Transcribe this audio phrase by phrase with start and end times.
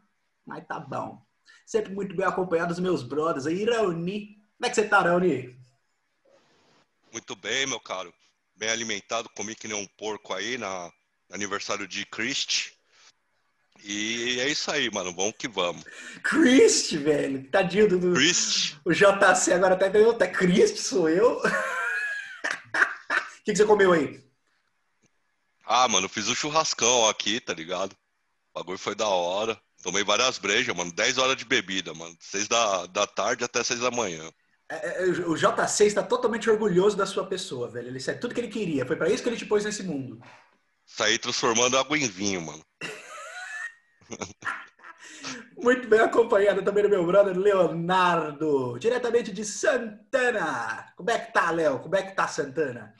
[0.43, 1.21] mas tá bom.
[1.63, 4.29] Sempre muito bem acompanhado dos meus brothers aí, Raoni.
[4.57, 5.61] Como é que você tá, Raoni?
[7.13, 8.11] Muito bem, meu caro.
[8.55, 10.91] Bem alimentado, comi que nem um porco aí na
[11.29, 12.71] no aniversário de Christ.
[13.83, 15.13] E é isso aí, mano.
[15.13, 15.83] Vamos que vamos.
[16.23, 17.49] Christ, velho.
[17.49, 18.13] Tadinho do.
[18.13, 18.77] Christ.
[18.85, 20.13] O JC agora tá vendo.
[20.13, 21.41] Tá Christ, sou eu.
[23.13, 24.23] O que, que você comeu aí?
[25.65, 27.91] Ah, mano, fiz um churrascão aqui, tá ligado?
[27.91, 29.61] O bagulho foi da hora.
[29.81, 30.93] Tomei várias brejas, mano.
[30.93, 32.15] 10 horas de bebida, mano.
[32.21, 34.31] 6 da, da tarde até 6 da manhã.
[34.81, 37.87] É, é, o JC está totalmente orgulhoso da sua pessoa, velho.
[37.87, 38.85] Ele sabe tudo que ele queria.
[38.85, 40.21] Foi para isso que ele te pôs nesse mundo.
[40.85, 42.63] Saí transformando água em vinho, mano.
[45.57, 50.91] Muito bem acompanhado também do meu brother Leonardo, diretamente de Santana.
[50.97, 51.79] Como é que tá, Léo?
[51.79, 52.93] Como é que tá Santana?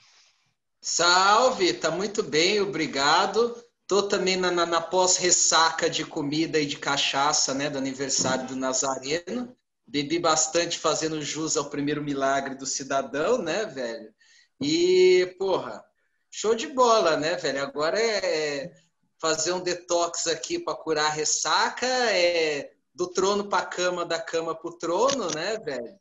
[0.79, 3.55] Salve, tá muito bem, obrigado.
[3.85, 8.55] Tô também na, na, na pós-ressaca de comida e de cachaça, né, do aniversário do
[8.55, 9.55] Nazareno.
[9.93, 14.11] Bebi bastante fazendo jus ao primeiro milagre do cidadão, né, velho?
[14.59, 15.85] E, porra,
[16.31, 17.61] show de bola, né, velho?
[17.61, 18.73] Agora é
[19.21, 24.55] fazer um detox aqui para curar a ressaca, é do trono para cama, da cama
[24.55, 25.99] para o trono, né, velho?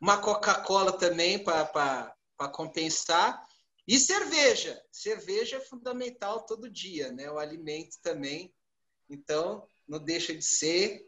[0.00, 2.12] Uma Coca-Cola também para
[2.52, 3.46] compensar.
[3.86, 4.82] E cerveja.
[4.90, 7.30] Cerveja é fundamental todo dia, né?
[7.30, 8.52] O alimento também.
[9.08, 11.06] Então, não deixa de ser.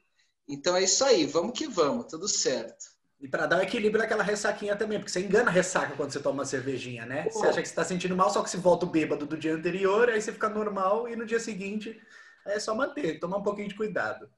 [0.48, 2.94] Então é isso aí, vamos que vamos, tudo certo.
[3.20, 6.20] E para dar um equilíbrio naquela ressaquinha também, porque você engana a ressaca quando você
[6.20, 7.24] toma uma cervejinha, né?
[7.30, 9.54] Você acha que você está sentindo mal, só que se volta o bêbado do dia
[9.54, 11.98] anterior, aí você fica normal e no dia seguinte
[12.44, 14.28] é só manter, tomar um pouquinho de cuidado.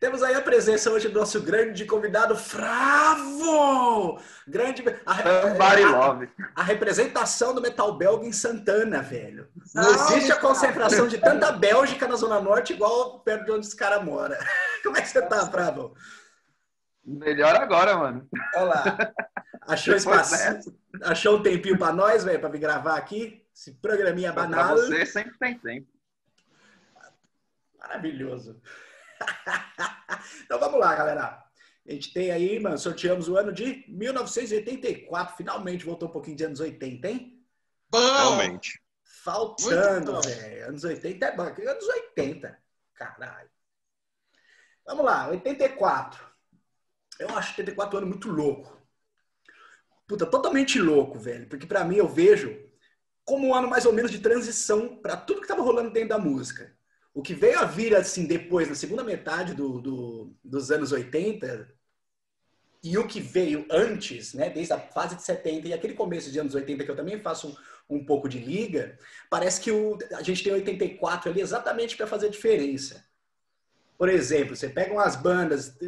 [0.00, 4.20] Temos aí a presença hoje do nosso grande convidado, Fravo!
[4.46, 4.84] Grande.
[5.06, 6.18] A, a,
[6.56, 9.48] a, representação do metal belga em Santana, velho.
[9.74, 13.76] Não existe a concentração de tanta Bélgica na Zona Norte igual perto de onde esse
[13.76, 14.38] cara mora.
[14.82, 15.94] Como é que você tá, Fravo?
[17.04, 18.28] Melhor agora, mano.
[18.56, 19.12] Olha lá.
[19.62, 20.74] Achou espaço?
[21.02, 23.42] Achou um tempinho pra nós, velho, pra vir gravar aqui?
[23.54, 24.74] Esse programinha banal.
[24.74, 25.88] Pra você sempre tem tempo.
[27.78, 28.60] Maravilhoso.
[30.44, 31.44] então vamos lá, galera.
[31.86, 35.36] A gente tem aí, mano, sorteamos o ano de 1984.
[35.36, 37.44] Finalmente voltou um pouquinho de anos 80, hein?
[37.90, 37.98] Bom!
[37.98, 38.82] Realmente.
[39.22, 40.68] Faltando, velho.
[40.68, 41.42] Anos 80 é bom.
[41.42, 42.58] Anos 80.
[42.94, 43.50] Caralho.
[44.86, 46.24] Vamos lá, 84.
[47.18, 48.82] Eu acho 84 ano muito louco.
[50.06, 51.48] Puta, totalmente louco, velho.
[51.48, 52.62] Porque para mim eu vejo
[53.24, 56.18] como um ano mais ou menos de transição para tudo que tava rolando dentro da
[56.18, 56.76] música.
[57.14, 61.72] O que veio a vir assim depois, na segunda metade do, do, dos anos 80,
[62.82, 66.38] e o que veio antes, né, desde a fase de 70 e aquele começo de
[66.38, 67.56] anos 80, que eu também faço
[67.88, 68.98] um, um pouco de liga,
[69.30, 73.02] parece que o, a gente tem 84 ali exatamente para fazer diferença.
[73.96, 75.78] Por exemplo, você pega umas bandas.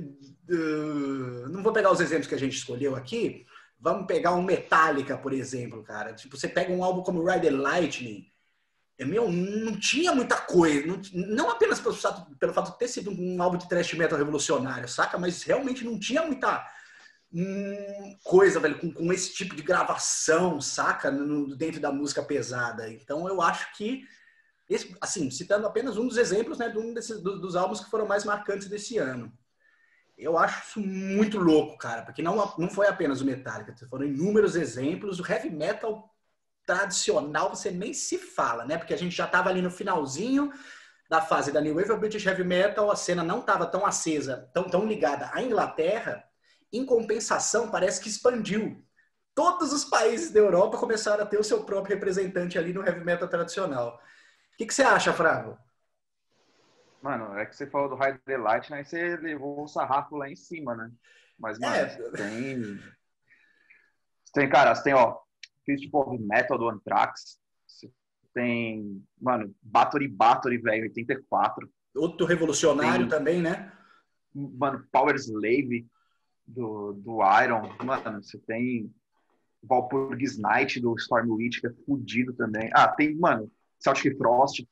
[0.48, 3.44] Uh, não vou pegar os exemplos que a gente escolheu aqui.
[3.78, 6.14] Vamos pegar um Metallica, por exemplo, cara.
[6.14, 8.30] Tipo, você pega um álbum como Ride the Lightning
[9.04, 10.86] meu, não tinha muita coisa.
[10.86, 14.18] Não, não apenas pelo fato, pelo fato de ter sido um álbum de thrash metal
[14.18, 15.18] revolucionário, saca?
[15.18, 16.66] Mas realmente não tinha muita
[17.32, 21.10] hum, coisa, velho, com, com, esse tipo de gravação, saca?
[21.10, 22.90] No, dentro da música pesada.
[22.90, 24.04] Então eu acho que,
[24.68, 27.90] esse, assim, citando apenas um dos exemplos, né, de um desses, dos, dos álbuns que
[27.90, 29.30] foram mais marcantes desse ano.
[30.16, 34.56] Eu acho isso muito louco, cara, porque não, não foi apenas o Metallica, foram inúmeros
[34.56, 35.20] exemplos.
[35.20, 36.15] O heavy metal
[36.66, 38.76] tradicional você nem se fala, né?
[38.76, 40.52] Porque a gente já estava ali no finalzinho
[41.08, 44.50] da fase da New Wave of British Heavy Metal, a cena não estava tão acesa,
[44.52, 46.24] tão, tão ligada à Inglaterra.
[46.72, 48.84] Em compensação, parece que expandiu.
[49.34, 53.04] Todos os países da Europa começaram a ter o seu próprio representante ali no heavy
[53.04, 54.00] metal tradicional.
[54.52, 55.56] O que, que você acha, Frago?
[57.00, 58.82] Mano, é que você falou do High Delight, né?
[58.82, 60.90] Você levou o sarrafo lá em cima, né?
[61.38, 61.86] Mas, mano, é...
[62.10, 62.80] tem...
[64.32, 65.18] Tem, cara, você tem, ó,
[65.66, 67.38] fiz tipo metal do Anthrax.
[68.32, 71.68] Tem, mano, Battery Battery, velho, 84.
[71.96, 73.72] Outro revolucionário tem, também, né?
[74.34, 75.86] Mano, Power Slave
[76.46, 77.74] do, do Iron.
[77.82, 78.92] Mano, você tem
[79.62, 82.70] Valpurgis Night do Storm Witch, que é fudido também.
[82.74, 84.64] Ah, tem, mano, Celtic Frost.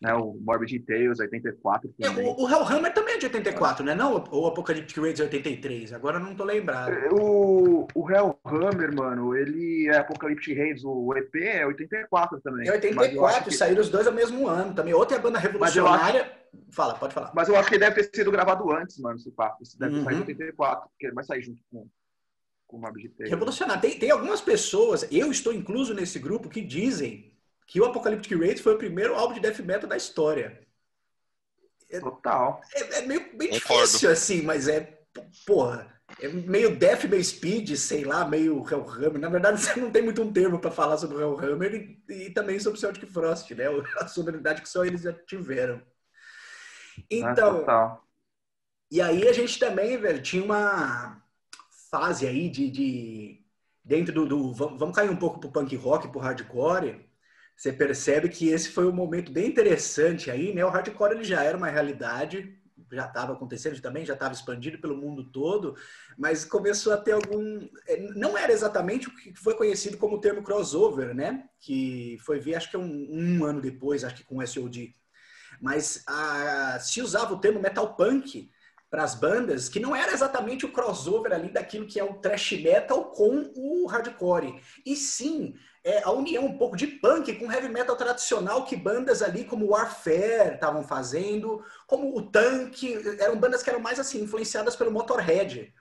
[0.00, 0.14] Né?
[0.14, 2.26] O Morbid Tales, 84 também.
[2.26, 3.94] É, o, o Hellhammer também é de 84, né?
[3.94, 5.92] Não, o Apocalyptic Raids é 83.
[5.92, 6.92] Agora não tô lembrado.
[6.92, 12.68] É, o, o Hellhammer, mano, ele é Apocalyptic Raids, o EP é 84 também.
[12.68, 13.56] É 84, que...
[13.56, 14.92] saíram os dois ao mesmo ano também.
[14.92, 16.22] Outra é a banda revolucionária.
[16.22, 16.44] Acho...
[16.70, 17.32] Fala, pode falar.
[17.34, 19.62] Mas eu acho que deve ter sido gravado antes, mano, esse papo.
[19.62, 20.04] Esse deve uhum.
[20.04, 21.88] sair em 84, porque ele vai sair junto com
[22.66, 23.30] com Morbid Tales.
[23.30, 23.80] Revolucionário.
[23.80, 27.33] Tem, tem algumas pessoas, eu estou incluso nesse grupo, que dizem
[27.66, 30.60] que o Apocalyptic Raids foi o primeiro álbum de death metal da história.
[31.90, 32.60] É, Total.
[32.74, 35.00] É, é meio bem difícil, assim, mas é.
[35.46, 35.92] Porra.
[36.20, 39.18] É meio death, meio speed, sei lá, meio Hellhammer.
[39.18, 42.30] Na verdade, você não tem muito um termo para falar sobre o Hellhammer e, e
[42.30, 43.64] também sobre o Celtic Frost, né?
[43.98, 45.80] A sonoridade que só eles já tiveram.
[47.10, 47.64] Então.
[47.68, 47.98] Ah,
[48.90, 51.22] e aí a gente também, velho, tinha uma
[51.90, 52.70] fase aí de.
[52.70, 53.44] de
[53.82, 54.52] dentro do, do.
[54.52, 57.03] Vamos cair um pouco pro punk rock, pro hardcore
[57.56, 60.64] você percebe que esse foi um momento bem interessante aí, né?
[60.64, 62.58] O hardcore ele já era uma realidade,
[62.92, 65.76] já estava acontecendo também, já estava expandido pelo mundo todo,
[66.18, 67.68] mas começou a ter algum.
[67.86, 71.48] É, não era exatamente o que foi conhecido como o termo crossover, né?
[71.60, 74.94] Que foi vir, acho que um, um ano depois, acho que com o SOD.
[75.60, 78.50] Mas a, se usava o termo metal punk
[78.94, 82.52] para as bandas, que não era exatamente o crossover ali daquilo que é o thrash
[82.52, 84.62] metal com o hardcore.
[84.86, 89.20] E sim é, a união um pouco de punk com heavy metal tradicional que bandas
[89.20, 92.84] ali como Warfare estavam fazendo, como o Tank,
[93.18, 95.74] eram bandas que eram mais assim influenciadas pelo Motorhead,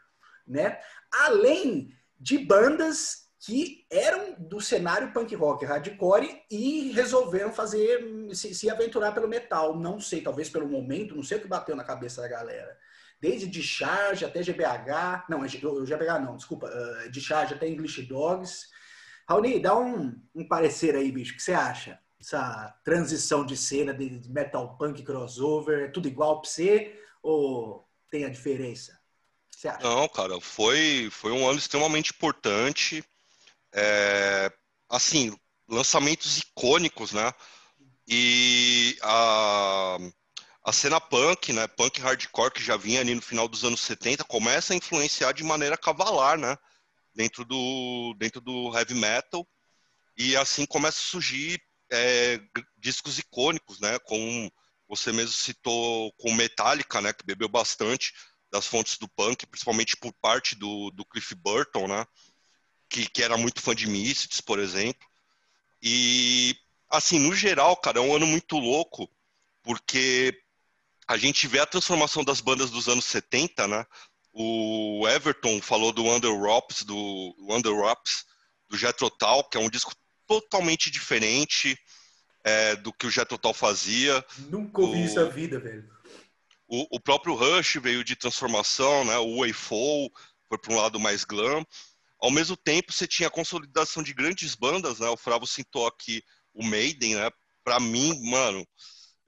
[0.47, 0.79] né?
[1.11, 1.89] Além
[2.19, 9.11] de bandas que eram do cenário punk rock hardcore e resolveram fazer se, se aventurar
[9.11, 12.27] pelo metal, não sei, talvez pelo momento, não sei o que bateu na cabeça da
[12.27, 12.75] galera
[13.23, 18.67] desde Discharge até GBH, não, GBH não, desculpa, uh, Discharge até English Dogs,
[19.25, 21.31] Raoni, dá um, um parecer aí, bicho.
[21.31, 21.97] O que você acha?
[22.19, 28.25] Essa transição de cena de metal punk crossover, é tudo igual pra você ou tem
[28.25, 28.99] a diferença?
[29.49, 29.87] Você acha?
[29.87, 33.01] Não, cara, foi, foi um ano extremamente importante.
[33.71, 34.51] É,
[34.89, 35.33] assim,
[35.69, 37.31] lançamentos icônicos, né?
[38.05, 39.97] E a,
[40.63, 41.67] a cena punk, né?
[41.67, 45.43] Punk hardcore que já vinha ali no final dos anos 70, começa a influenciar de
[45.43, 46.57] maneira cavalar, né?
[47.15, 49.47] dentro do, dentro do heavy metal.
[50.17, 51.61] E assim começa a surgir
[51.91, 52.39] é,
[52.77, 53.97] discos icônicos, né?
[53.99, 54.49] Com
[54.87, 57.13] você mesmo citou com Metallica, né?
[57.13, 58.13] Que bebeu bastante
[58.51, 62.05] das fontes do punk, principalmente por parte do, do Cliff Burton, né?
[62.89, 65.07] Que, que era muito fã de Misfits, por exemplo.
[65.81, 66.55] E
[66.89, 69.09] assim, no geral, cara, é um ano muito louco,
[69.63, 70.39] porque
[71.07, 73.85] a gente vê a transformação das bandas dos anos 70, né?
[74.31, 78.25] O Everton falou do Under Wraps, do Under Wraps,
[78.69, 79.93] do Jethro Tull, que é um disco
[80.25, 81.77] totalmente diferente
[82.43, 84.25] é, do que o Jethro Tull fazia.
[84.49, 85.87] Nunca ouvi o, isso na vida, velho.
[86.67, 89.17] O, o, próprio Rush veio de transformação, né?
[89.17, 90.09] O Wayfall
[90.49, 91.63] foi para um lado mais glam.
[92.19, 95.07] Ao mesmo tempo, você tinha a consolidação de grandes bandas, né?
[95.09, 96.23] O Fravo citou aqui
[96.53, 97.29] o Maiden, né?
[97.63, 98.65] Para mim, mano,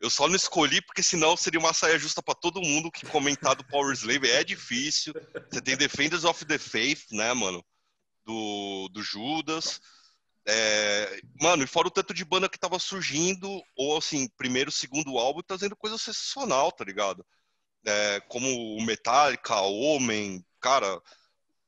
[0.05, 3.55] eu só não escolhi porque senão seria uma saia justa para todo mundo que comentar
[3.55, 5.13] do Power Slave é difícil.
[5.49, 7.65] Você tem Defenders of the Faith, né, mano?
[8.23, 9.81] Do, do Judas.
[10.47, 15.17] É, mano, e fora o tanto de banda que tava surgindo, ou assim, primeiro, segundo
[15.17, 17.25] álbum, trazendo coisa sensacional, tá ligado?
[17.83, 18.47] É, como
[18.77, 21.01] o Metallica, o Homem, cara,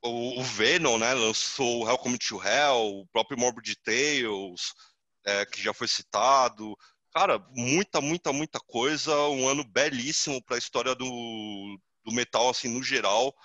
[0.03, 4.75] o, o, Venom, né, lançou Welcome to Hell, o próprio Morbid Tales,
[5.25, 6.77] é, que já foi citado.
[7.17, 9.11] Cara, muita, muita, muita coisa.
[9.29, 13.35] Um ano belíssimo para a história do, do metal, assim, no geral.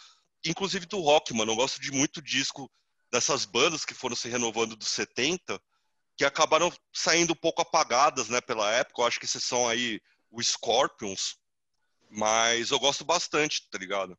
[0.44, 1.52] Inclusive do rock, mano.
[1.52, 2.70] Eu gosto de muito disco
[3.10, 5.58] dessas bandas que foram se renovando dos 70,
[6.18, 9.00] que acabaram saindo um pouco apagadas, né, pela época.
[9.00, 11.38] Eu acho que esses são aí o Scorpions.
[12.10, 14.18] Mas eu gosto bastante, tá ligado?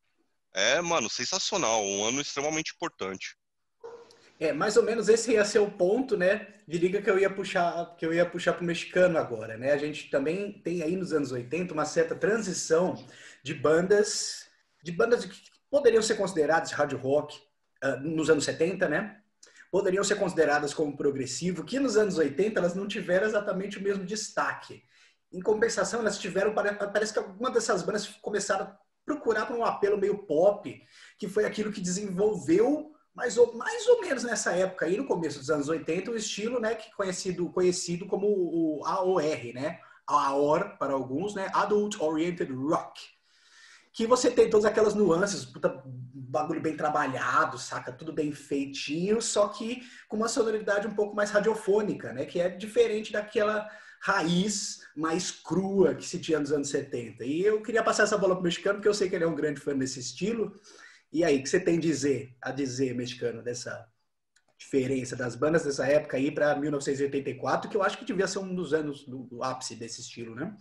[0.52, 1.80] É, mano, sensacional.
[1.84, 3.36] Um ano extremamente importante.
[4.38, 7.30] É, mais ou menos esse ia ser o ponto, né, de liga que eu ia
[7.30, 9.72] puxar, que eu ia puxar para o mexicano agora, né?
[9.72, 12.94] A gente também tem aí nos anos 80 uma certa transição
[13.42, 14.46] de bandas,
[14.82, 15.38] de bandas que
[15.70, 17.38] poderiam ser consideradas hard rock
[17.84, 19.20] uh, nos anos 70, né?
[19.70, 24.04] Poderiam ser consideradas como progressivo, que nos anos 80 elas não tiveram exatamente o mesmo
[24.04, 24.82] destaque.
[25.32, 29.98] Em compensação, elas tiveram, parece que alguma dessas bandas começaram a procurar por um apelo
[29.98, 30.82] meio pop,
[31.18, 35.38] que foi aquilo que desenvolveu mais ou, mais ou menos nessa época aí, no começo
[35.38, 39.22] dos anos 80, o estilo, né, que conhecido, conhecido como o AOR,
[39.54, 39.78] né?
[40.06, 41.50] AOR para alguns, né?
[41.54, 43.00] Adult Oriented Rock.
[43.92, 47.92] Que você tem todas aquelas nuances, puta, bagulho bem trabalhado, saca?
[47.92, 52.26] Tudo bem feitinho, só que com uma sonoridade um pouco mais radiofônica, né?
[52.26, 57.24] Que é diferente daquela raiz, mais crua que se tinha nos anos 70.
[57.24, 59.34] E eu queria passar essa bola pro mexicano, porque eu sei que ele é um
[59.34, 60.60] grande fã desse estilo.
[61.14, 63.88] E aí, o que você tem a dizer, a dizer, mexicano, dessa
[64.58, 68.52] diferença das bandas dessa época aí para 1984, que eu acho que devia ser um
[68.52, 70.56] dos anos do, do ápice desse estilo, né?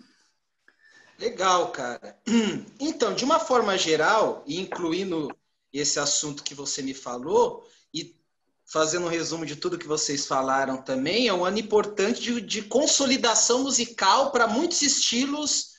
[1.17, 2.19] Legal, cara.
[2.79, 5.35] Então, de uma forma geral, e incluindo
[5.73, 8.15] esse assunto que você me falou, e
[8.63, 12.61] fazendo um resumo de tudo que vocês falaram também, é um ano importante de, de
[12.61, 15.72] consolidação musical para muitos estilos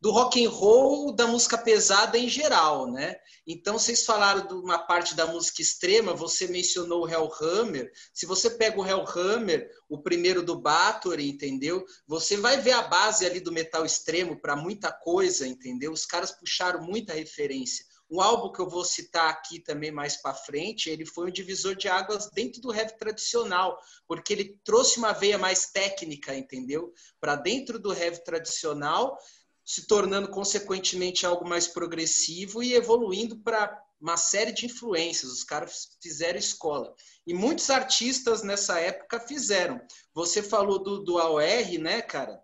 [0.00, 3.16] do rock and roll, da música pesada em geral, né?
[3.46, 7.90] Então vocês falaram de uma parte da música extrema, você mencionou o Hellhammer.
[8.12, 11.84] Se você pega o Hellhammer, o primeiro do Bathory, entendeu?
[12.06, 15.92] Você vai ver a base ali do metal extremo para muita coisa, entendeu?
[15.92, 17.84] Os caras puxaram muita referência.
[18.10, 21.74] Um álbum que eu vou citar aqui também mais para frente, ele foi um divisor
[21.74, 26.90] de águas dentro do heavy tradicional, porque ele trouxe uma veia mais técnica, entendeu?
[27.20, 29.18] Para dentro do heavy tradicional
[29.68, 35.30] se tornando consequentemente algo mais progressivo e evoluindo para uma série de influências.
[35.30, 36.94] Os caras fizeram escola.
[37.26, 39.78] E muitos artistas nessa época fizeram.
[40.14, 42.40] Você falou do, do AOR, né, cara?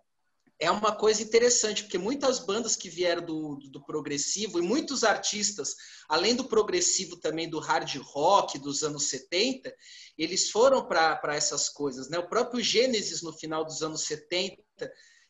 [0.59, 5.03] É uma coisa interessante, porque muitas bandas que vieram do, do, do progressivo e muitos
[5.03, 5.73] artistas,
[6.07, 9.75] além do progressivo também do hard rock dos anos 70,
[10.15, 12.07] eles foram para essas coisas.
[12.07, 12.19] Né?
[12.19, 14.63] O próprio Gênesis, no final dos anos 70,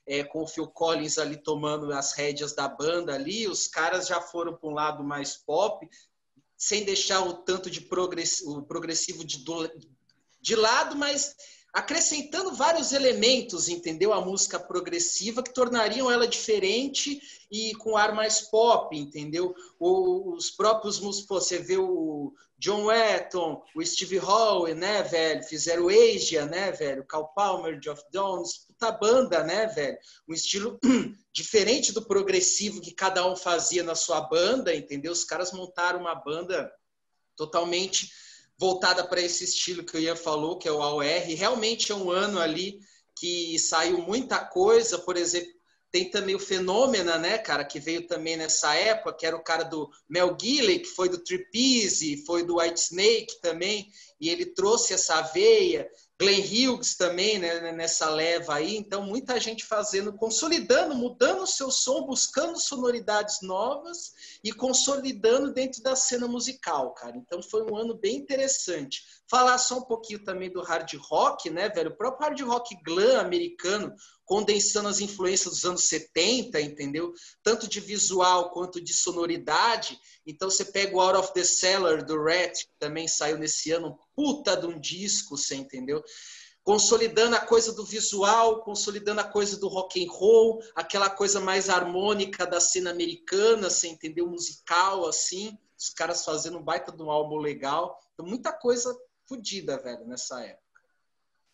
[0.08, 4.22] é, com o Phil Collins ali tomando as rédeas da banda ali, os caras já
[4.22, 5.88] foram para um lado mais pop,
[6.58, 9.44] sem deixar o tanto de progressivo, progressivo de,
[10.40, 11.36] de lado, mas
[11.76, 14.14] acrescentando vários elementos, entendeu?
[14.14, 19.54] A música progressiva que tornariam ela diferente e com ar mais pop, entendeu?
[19.78, 25.44] Os próprios músicos, você vê o John Wetton, o Steve Howe, né, velho?
[25.44, 27.04] Fizeram Asia, né, velho?
[27.04, 29.98] Cal Palmer, Geoff Downs, puta banda, né, velho?
[30.30, 30.80] Um estilo
[31.34, 35.12] diferente do progressivo que cada um fazia na sua banda, entendeu?
[35.12, 36.72] Os caras montaram uma banda
[37.36, 38.10] totalmente
[38.58, 41.04] voltada para esse estilo que o Ian falou, que é o AOR.
[41.04, 42.80] Realmente é um ano ali
[43.18, 45.56] que saiu muita coisa, por exemplo,
[45.96, 49.64] tem também o Fenômena, né, cara, que veio também nessa época, que era o cara
[49.64, 53.88] do Mel Gilley, que foi do Tripise, foi do White Snake também,
[54.20, 55.90] e ele trouxe essa veia.
[56.18, 58.78] Glenn Hughes também, né, nessa leva aí.
[58.78, 65.84] Então, muita gente fazendo, consolidando, mudando o seu som, buscando sonoridades novas e consolidando dentro
[65.84, 67.18] da cena musical, cara.
[67.18, 69.04] Então, foi um ano bem interessante.
[69.30, 71.90] Falar só um pouquinho também do hard rock, né, velho?
[71.90, 77.12] O próprio hard rock glam americano, condensando as influências dos anos 70, entendeu?
[77.42, 80.00] Tanto de visual quanto de sonoridade.
[80.28, 83.98] Então você pega o Out of the Cellar do Rat, que também saiu nesse ano,
[84.16, 86.04] puta de um disco, você entendeu?
[86.64, 91.70] Consolidando a coisa do visual, consolidando a coisa do rock and roll, aquela coisa mais
[91.70, 94.28] harmônica da cena americana, você entendeu?
[94.28, 95.58] Musical, assim.
[95.78, 98.00] Os caras fazendo um baita de um álbum legal.
[98.14, 98.96] Então, muita coisa
[99.28, 100.66] fodida, velho, nessa época.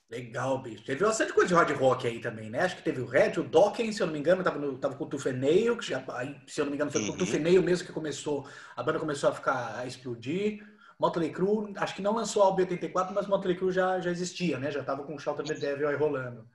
[0.10, 0.84] Legal, bicho.
[0.84, 2.60] Teve bastante coisa de hard rock aí também, né?
[2.60, 4.96] Acho que teve o Red, o Dawkins, se eu não me engano, tava, no, tava
[4.96, 6.04] com o Tufeneio, que já,
[6.46, 7.08] se eu não me engano, foi uhum.
[7.08, 7.25] com o uhum.
[7.25, 10.68] Tufeneio mesmo que começou, a banda começou a ficar, a explodir.
[11.00, 14.60] Motley Crue, acho que não lançou o álbum 84, mas Motley Crue já, já existia,
[14.60, 14.70] né?
[14.70, 16.46] Já tava com o Shelter the Devil aí rolando.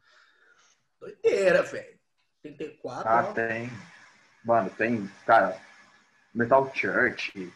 [1.01, 1.99] Doideira, velho.
[2.45, 3.33] 84, Ah, ó.
[3.33, 3.71] tem.
[4.45, 5.61] Mano, tem, cara,
[6.35, 7.53] Metal Church.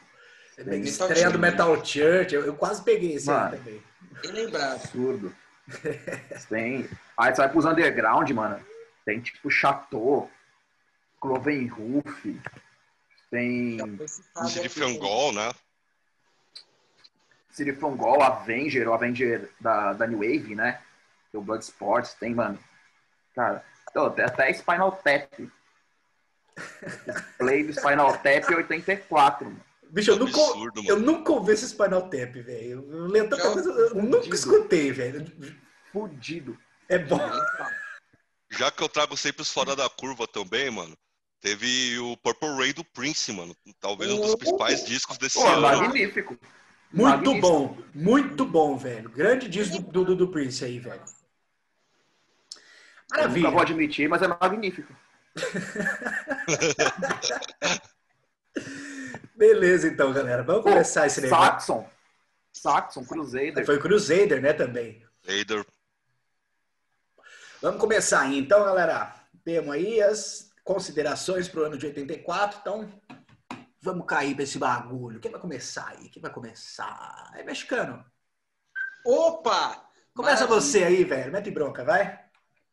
[0.57, 3.83] Tem estreia do Metal Church, eu, eu quase peguei esse Mano, aí também.
[4.25, 4.75] Lembrado.
[4.75, 5.35] Absurdo.
[6.49, 6.88] Tem.
[7.16, 8.61] Aí você vai pros underground, mano.
[9.04, 10.30] Tem tipo Chateau,
[11.21, 12.26] Cloven Roof,
[13.30, 13.78] tem.
[14.47, 15.52] City Frangol, né?
[17.50, 20.80] City Frangol, Avenger, o Avenger da, da New Wave, né?
[21.30, 22.59] Tem o Blood Sports, tem, mano.
[23.35, 23.64] Cara,
[23.95, 25.30] até, até Spinal Tap.
[27.38, 29.69] Play do Spinal Tap 84, mano.
[29.92, 32.87] Bicho, eu nunca, absurdo, eu nunca ouvi esse Spinal Tap, velho.
[32.88, 35.26] Eu coisa, eu nunca escutei, velho.
[35.92, 36.56] Fudido.
[36.88, 37.18] É bom.
[38.50, 40.97] Já que eu trago sempre os fora da curva também, mano.
[41.40, 43.56] Teve o Purple Rain do Prince, mano.
[43.80, 45.62] Talvez um dos principais discos desse Pô, ano.
[45.62, 46.38] Magnífico.
[46.92, 47.40] Muito magnífico.
[47.40, 49.09] bom, muito bom, velho.
[49.11, 51.02] Grande disco do, do, do Prince aí, velho.
[53.11, 53.38] Maravilha.
[53.38, 54.94] Eu nunca vou admitir, mas é magnífico.
[59.40, 60.42] Beleza, então, galera.
[60.42, 61.44] Vamos começar esse negócio.
[61.44, 61.88] Saxon.
[62.52, 63.64] Saxon, Crusader.
[63.64, 65.02] Foi Crusader, né, também.
[65.23, 65.64] Crusader.
[67.62, 68.38] Vamos começar aí.
[68.38, 72.59] Então, galera, temos aí as considerações para o ano de 84.
[72.61, 72.87] Então,
[73.80, 75.20] vamos cair para esse bagulho.
[75.20, 76.11] Quem vai começar aí?
[76.11, 77.32] Quem vai começar?
[77.35, 78.04] É mexicano.
[79.06, 79.88] Opa!
[80.14, 80.61] Começa Maravilha.
[80.61, 81.32] você aí, velho.
[81.32, 82.26] Mete bronca, vai.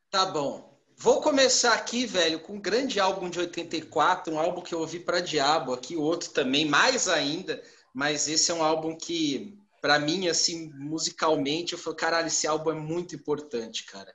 [0.09, 0.76] Tá bom.
[0.99, 4.99] Vou começar aqui, velho, com um grande álbum de 84, um álbum que eu ouvi
[4.99, 7.61] para diabo, aqui outro também, mais ainda,
[7.93, 12.71] mas esse é um álbum que, para mim, assim, musicalmente, eu falei, caralho, esse álbum
[12.71, 14.11] é muito importante, cara.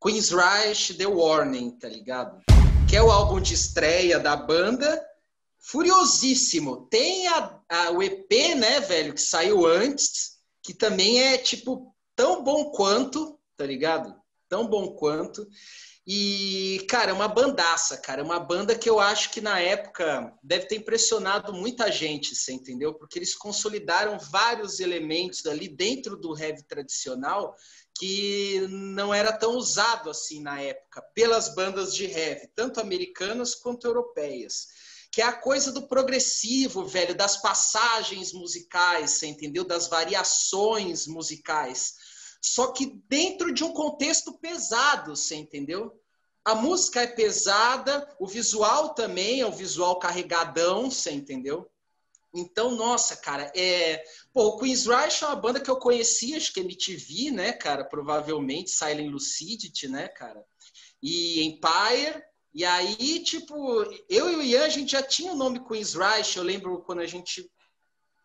[0.00, 2.40] Queen's Rush The Warning, tá ligado?
[2.88, 5.04] Que é o álbum de estreia da banda,
[5.58, 6.86] furiosíssimo.
[6.86, 12.44] Tem a, a, o EP, né, velho, que saiu antes, que também é, tipo, tão
[12.44, 14.14] bom quanto, tá ligado?
[14.48, 15.44] Tão bom quanto.
[16.04, 18.20] E, cara, é uma bandaça, cara.
[18.20, 22.52] É uma banda que eu acho que na época deve ter impressionado muita gente, você
[22.52, 22.92] entendeu?
[22.94, 27.54] Porque eles consolidaram vários elementos ali dentro do heavy tradicional
[27.98, 33.86] que não era tão usado assim na época pelas bandas de heavy, tanto americanas quanto
[33.86, 34.66] europeias.
[35.12, 39.62] Que é a coisa do progressivo, velho, das passagens musicais, você entendeu?
[39.62, 41.94] Das variações musicais
[42.42, 45.96] só que dentro de um contexto pesado, você entendeu?
[46.44, 51.70] A música é pesada, o visual também é um visual carregadão, você entendeu?
[52.34, 54.02] Então, nossa, cara, é.
[54.32, 57.52] Pô, o Queen's Rush é uma banda que eu conheci, acho que é MTV, né,
[57.52, 57.84] cara?
[57.84, 60.44] Provavelmente, Silent Lucidity, né, cara?
[61.00, 62.24] E Empire.
[62.54, 66.36] E aí, tipo, eu e o Ian, a gente já tinha o nome Queen's Rush.
[66.36, 67.48] Eu lembro quando a gente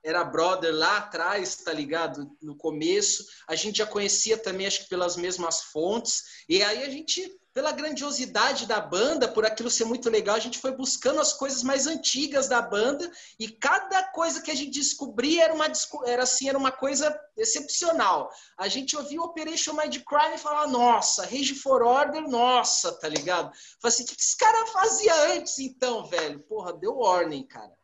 [0.08, 2.32] era brother lá atrás, tá ligado?
[2.42, 3.26] No começo.
[3.46, 6.24] A gente já conhecia também, acho que pelas mesmas fontes.
[6.48, 10.60] E aí a gente, pela grandiosidade da banda, por aquilo ser muito legal, a gente
[10.60, 13.12] foi buscando as coisas mais antigas da banda.
[13.38, 15.70] E cada coisa que a gente descobria era uma,
[16.06, 18.32] era, assim, era uma coisa excepcional.
[18.58, 23.52] A gente ouvia Operation Mind Crime e falava, nossa, Rage for Order, nossa, tá ligado?
[23.82, 26.40] Falei assim, o que esse cara fazia antes então, velho?
[26.44, 27.76] Porra, deu warning, cara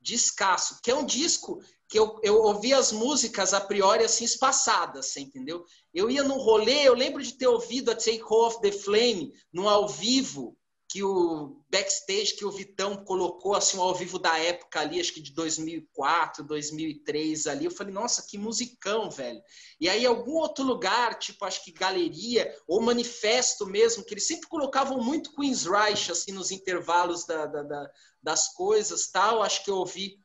[0.00, 5.16] descasso, que é um disco que eu, eu ouvi as músicas a priori assim espaçadas,
[5.16, 5.64] entendeu?
[5.92, 9.68] Eu ia num rolê, eu lembro de ter ouvido a Take Off the Flame no
[9.68, 10.56] ao vivo
[10.90, 15.20] que o backstage que o Vitão colocou assim ao vivo da época ali, acho que
[15.20, 19.40] de 2004, 2003 ali, eu falei, nossa, que musicão, velho.
[19.80, 24.48] E aí algum outro lugar, tipo, acho que galeria ou manifesto mesmo, que eles sempre
[24.48, 29.70] colocavam muito Queen's Reich assim nos intervalos da, da, da, das coisas, tal, acho que
[29.70, 30.18] eu ouvi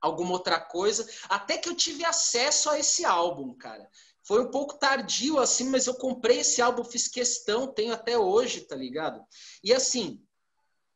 [0.00, 3.86] alguma outra coisa, até que eu tive acesso a esse álbum, cara.
[4.26, 8.62] Foi um pouco tardio, assim, mas eu comprei esse álbum, fiz questão, tenho até hoje,
[8.62, 9.24] tá ligado?
[9.62, 10.20] E assim,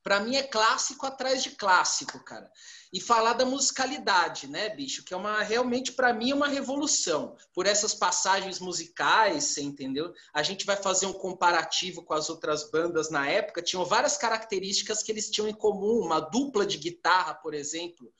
[0.02, 2.50] para mim é clássico atrás de clássico, cara.
[2.92, 5.04] E falar da musicalidade, né, bicho?
[5.04, 7.36] Que é uma realmente para mim é uma revolução.
[7.54, 10.12] Por essas passagens musicais, você entendeu?
[10.34, 15.04] A gente vai fazer um comparativo com as outras bandas na época, tinham várias características
[15.04, 18.12] que eles tinham em comum, uma dupla de guitarra, por exemplo,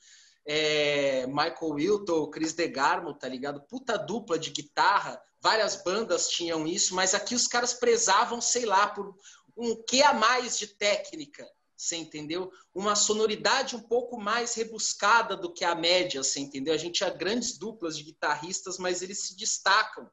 [0.45, 3.61] é, Michael Wilton, Chris DeGarmo, tá ligado?
[3.61, 8.87] Puta dupla de guitarra, várias bandas tinham isso, mas aqui os caras prezavam, sei lá,
[8.87, 9.15] por
[9.55, 12.51] um que a mais de técnica, você entendeu?
[12.73, 16.73] Uma sonoridade um pouco mais rebuscada do que a média, você entendeu?
[16.73, 20.09] A gente tinha grandes duplas de guitarristas, mas eles se destacam.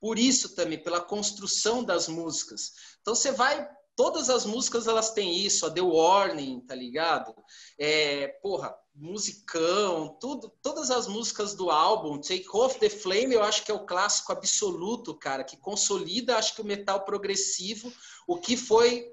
[0.00, 2.72] Por isso também, pela construção das músicas.
[3.00, 7.34] Então você vai todas as músicas elas têm isso, a The Warning, tá ligado?
[7.78, 13.64] É, porra, musicão, tudo, todas as músicas do álbum, Take Off the Flame, eu acho
[13.64, 17.92] que é o clássico absoluto, cara, que consolida, acho que o metal progressivo,
[18.26, 19.10] o que foi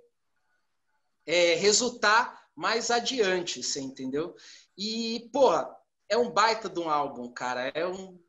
[1.26, 4.36] é, resultar mais adiante, você entendeu?
[4.78, 5.74] E, porra,
[6.10, 8.20] é um baita de um álbum, cara, é um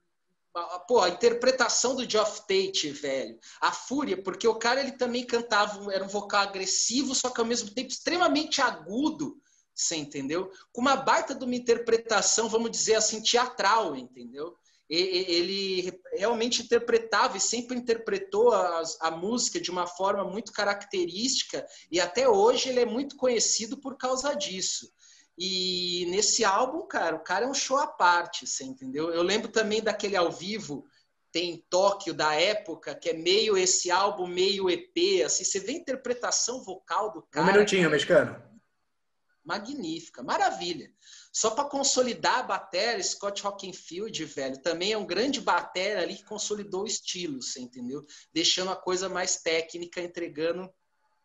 [0.88, 3.38] Pô, a interpretação do Geoff Tate, velho.
[3.60, 7.46] A fúria, porque o cara ele também cantava, era um vocal agressivo, só que ao
[7.46, 9.40] mesmo tempo extremamente agudo,
[9.80, 10.50] você entendeu?
[10.72, 14.56] Com uma baita de uma interpretação, vamos dizer assim, teatral, entendeu?
[14.88, 22.00] Ele realmente interpretava e sempre interpretou a, a música de uma forma muito característica e
[22.00, 24.90] até hoje ele é muito conhecido por causa disso.
[25.38, 29.10] E nesse álbum, cara, o cara é um show à parte, você entendeu?
[29.10, 30.84] Eu lembro também daquele ao vivo,
[31.32, 35.76] tem Tóquio da época, que é meio esse álbum, meio EP, assim, você vê a
[35.76, 37.46] interpretação vocal do cara.
[37.46, 38.49] Um minutinho, mexicano.
[39.50, 40.94] Magnífica, maravilha.
[41.32, 46.24] Só para consolidar a bateria, Scott Rockenfield, velho, também é um grande bateria ali que
[46.24, 48.06] consolidou o estilo, você entendeu?
[48.32, 50.72] Deixando a coisa mais técnica, entregando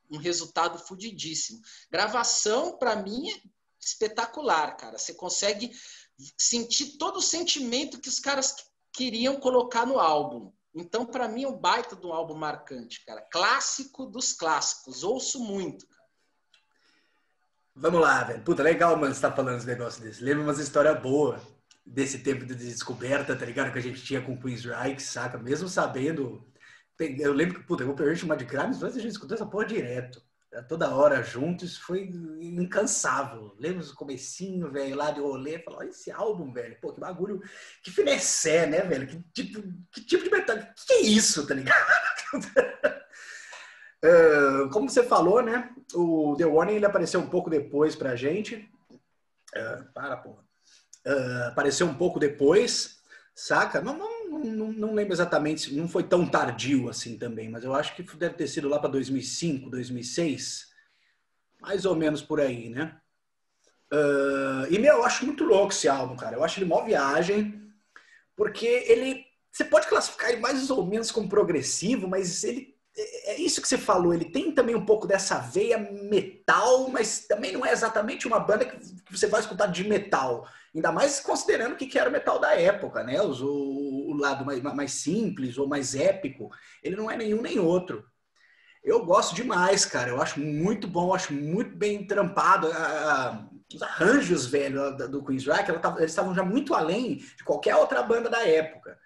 [0.09, 1.61] um resultado fudidíssimo.
[1.91, 3.41] Gravação, para mim, é
[3.79, 4.97] espetacular, cara.
[4.97, 5.71] Você consegue
[6.35, 8.55] sentir todo o sentimento que os caras
[8.91, 10.51] queriam colocar no álbum.
[10.73, 13.21] Então, para mim, é um baita de um álbum marcante, cara.
[13.21, 15.03] Clássico dos clássicos.
[15.03, 15.85] Ouço muito.
[17.75, 18.41] Vamos lá, velho.
[18.41, 20.23] Puta, legal, mano, você tá falando esse negócio desse.
[20.23, 21.41] Lembra umas histórias boas
[21.85, 23.71] desse tempo de descoberta, tá ligado?
[23.71, 25.37] Que a gente tinha com Queen's Reich, saca?
[25.37, 26.43] Mesmo sabendo
[26.97, 29.45] eu lembro que, puta, eu vou perder chamar de Grimes, mas a gente escutou essa
[29.45, 30.23] porra direto.
[30.69, 32.09] Toda hora juntos, foi
[32.39, 33.53] incansável.
[33.59, 37.41] Lembro do comecinho, velho, lá de rolê, falou, esse álbum, velho, pô, que bagulho,
[37.83, 39.05] que finessé, né, velho?
[39.05, 39.61] Que tipo,
[39.91, 41.85] que tipo de metal, que, que é isso, tá ligado?
[44.05, 48.69] uh, como você falou, né, o The Warning, ele apareceu um pouco depois pra gente.
[49.55, 50.43] Uh, para, porra.
[51.05, 52.99] Uh, apareceu um pouco depois,
[53.33, 53.81] saca?
[53.81, 57.95] Não, não não, não, lembro exatamente, não foi tão tardio assim também, mas eu acho
[57.95, 60.67] que deve ter sido lá para 2005, 2006,
[61.61, 62.99] mais ou menos por aí, né?
[64.69, 66.35] E, meu, eu acho muito louco esse álbum, cara.
[66.35, 67.71] Eu acho ele mó viagem,
[68.35, 69.25] porque ele.
[69.51, 72.74] Você pode classificar ele mais ou menos como progressivo, mas ele.
[72.97, 77.27] É, é isso que você falou, ele tem também um pouco dessa veia metal, mas
[77.27, 78.77] também não é exatamente uma banda que
[79.11, 80.47] você vai escutar de metal.
[80.73, 83.21] Ainda mais considerando o que era o metal da época, né?
[83.21, 86.49] O, o lado mais, mais simples ou mais épico.
[86.83, 88.05] Ele não é nenhum nem outro.
[88.83, 90.09] Eu gosto demais, cara.
[90.09, 92.67] Eu acho muito bom, acho muito bem trampado.
[93.73, 98.29] os arranjos, velho, do Queen's Rock, eles estavam já muito além de qualquer outra banda
[98.29, 98.97] da época.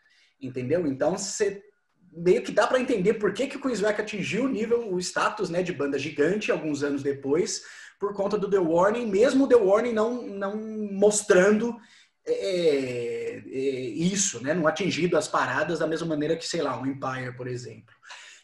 [0.41, 0.85] Entendeu?
[0.87, 1.63] Então, você
[2.11, 4.99] meio que dá para entender por que, que o Queen's Rock atingiu o nível, o
[4.99, 7.61] status né, de banda gigante alguns anos depois,
[7.99, 10.57] por conta do The Warning, mesmo o The Warning não, não
[10.91, 11.77] mostrando
[12.25, 14.53] é, é, é, isso, né?
[14.53, 17.93] não atingido as paradas da mesma maneira que, sei lá, o Empire, por exemplo.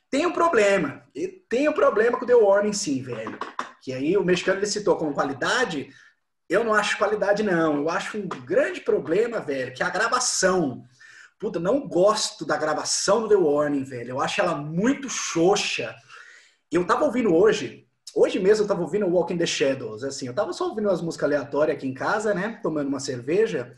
[0.09, 1.03] Tem um problema,
[1.49, 3.37] tem um problema com o The Warning, sim, velho.
[3.81, 5.89] Que aí o mexicano ele citou como qualidade,
[6.49, 7.77] eu não acho qualidade, não.
[7.77, 10.83] Eu acho um grande problema, velho, que a gravação.
[11.39, 14.11] Puta, não gosto da gravação do The Warning, velho.
[14.11, 15.95] Eu acho ela muito xoxa.
[16.71, 20.53] Eu tava ouvindo hoje, Hoje mesmo eu tava ouvindo Walking the Shadows, assim, eu tava
[20.53, 23.75] só ouvindo umas músicas aleatórias aqui em casa, né, tomando uma cerveja,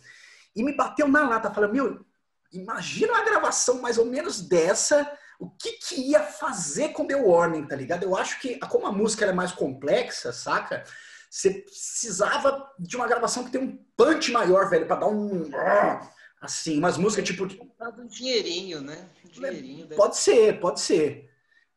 [0.56, 2.06] e me bateu na lata, falando, meu,
[2.54, 7.66] imagina uma gravação mais ou menos dessa, o que que ia fazer com The Warning,
[7.66, 8.04] tá ligado?
[8.04, 10.84] Eu acho que, como a música era mais complexa, saca?
[11.32, 15.50] Você precisava de uma gravação que tem um punch maior, velho, para dar um...
[16.42, 17.46] Assim, umas músicas tipo...
[17.46, 19.10] Um dinheirinho, né?
[19.26, 19.88] Um dinheirinho.
[19.90, 21.28] Pode ser, pode ser.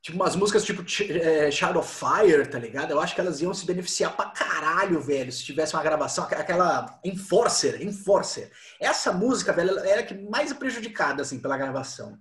[0.03, 2.91] Tipo, umas músicas tipo é, Shadow Fire, tá ligado?
[2.91, 6.99] Eu acho que elas iam se beneficiar pra caralho, velho, se tivesse uma gravação, aquela
[7.05, 8.51] Enforcer, Enforcer.
[8.81, 12.19] Essa música, velho, era a que mais prejudicada, assim, pela gravação.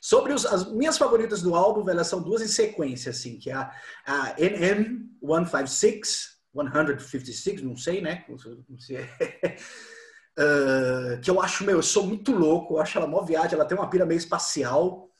[0.00, 3.54] Sobre os, as minhas favoritas do álbum, velho, são duas em sequência, assim, que é
[3.54, 3.70] a,
[4.04, 8.24] a NM156, 156, não sei, né?
[10.38, 13.64] Uh, que eu acho, meu, eu sou muito louco, eu acho ela mó viagem, ela
[13.64, 15.10] tem uma pira meio espacial,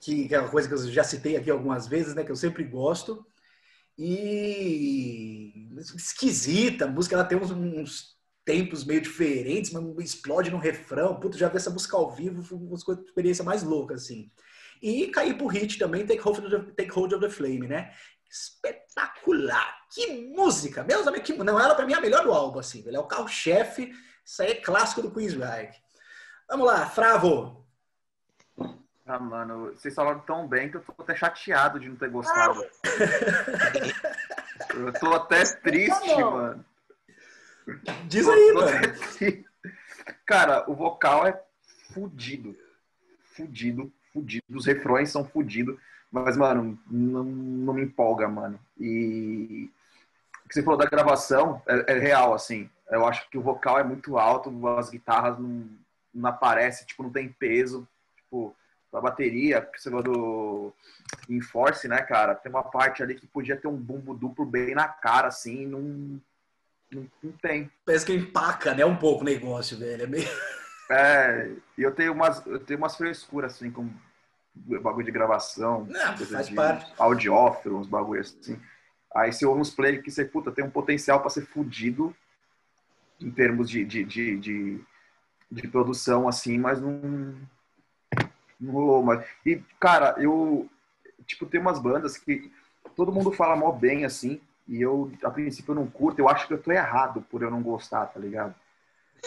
[0.00, 2.24] que é uma coisa que eu já citei aqui algumas vezes, né?
[2.24, 3.24] Que eu sempre gosto.
[3.96, 11.18] E esquisita, a música ela tem uns, uns tempos meio diferentes, mas explode no refrão.
[11.18, 14.30] Puta, já vi essa música ao vivo, foi uma experiência mais louca, assim.
[14.82, 17.90] E cair pro hit também, Take Hold of the, Take Hold of the Flame, né?
[18.30, 19.86] Espetacular!
[19.94, 20.84] Que música!
[20.84, 21.32] Meus amigos, que...
[21.38, 23.92] não, ela pra mim é a melhor do álbum, assim, ele é o carro-chefe,
[24.24, 25.82] isso aí é clássico do Queensryche.
[26.48, 27.64] Vamos lá, Fravo,
[29.06, 32.64] ah, mano, vocês falaram tão bem que eu tô até chateado de não ter gostado.
[34.74, 36.64] eu tô até triste, tá mano.
[38.08, 38.78] Diz aí, mano.
[40.24, 41.38] Cara, o vocal é
[41.92, 42.56] fudido.
[43.34, 44.44] Fudido, fudido.
[44.48, 45.78] Os refrões são fudidos.
[46.10, 48.58] Mas, mano, não, não me empolga, mano.
[48.80, 49.70] E
[50.46, 52.70] o que você falou da gravação é, é, real, assim.
[52.90, 55.68] Eu acho que o vocal é muito alto, as guitarras não,
[56.12, 57.88] não aparecem, tipo, não tem peso.
[58.16, 58.54] Tipo,
[58.94, 60.72] da bateria, você falou do
[61.28, 62.34] Enforce, né, cara?
[62.34, 66.20] Tem uma parte ali que podia ter um bumbo duplo bem na cara, assim, não,
[66.92, 67.68] não, não tem.
[67.84, 70.04] Parece que empaca, né, um pouco o negócio, velho.
[70.04, 70.28] É, meio...
[70.90, 73.90] é e eu tenho umas, eu tenho umas frescuras, assim, com
[74.54, 76.92] bagulho de gravação, não, faz de parte.
[76.96, 78.60] audiófilo, uns bagulhos assim.
[79.12, 82.14] Aí você ouve uns play que você, puta, tem um potencial para ser fudido
[83.20, 84.80] em termos de, de, de, de,
[85.50, 87.34] de produção, assim, mas não
[88.60, 89.24] não rolou mais.
[89.44, 90.68] E, cara, eu.
[91.26, 92.52] Tipo, tem umas bandas que
[92.94, 96.46] todo mundo fala mó bem, assim, e eu, a princípio, eu não curto, eu acho
[96.46, 98.54] que eu tô errado por eu não gostar, tá ligado?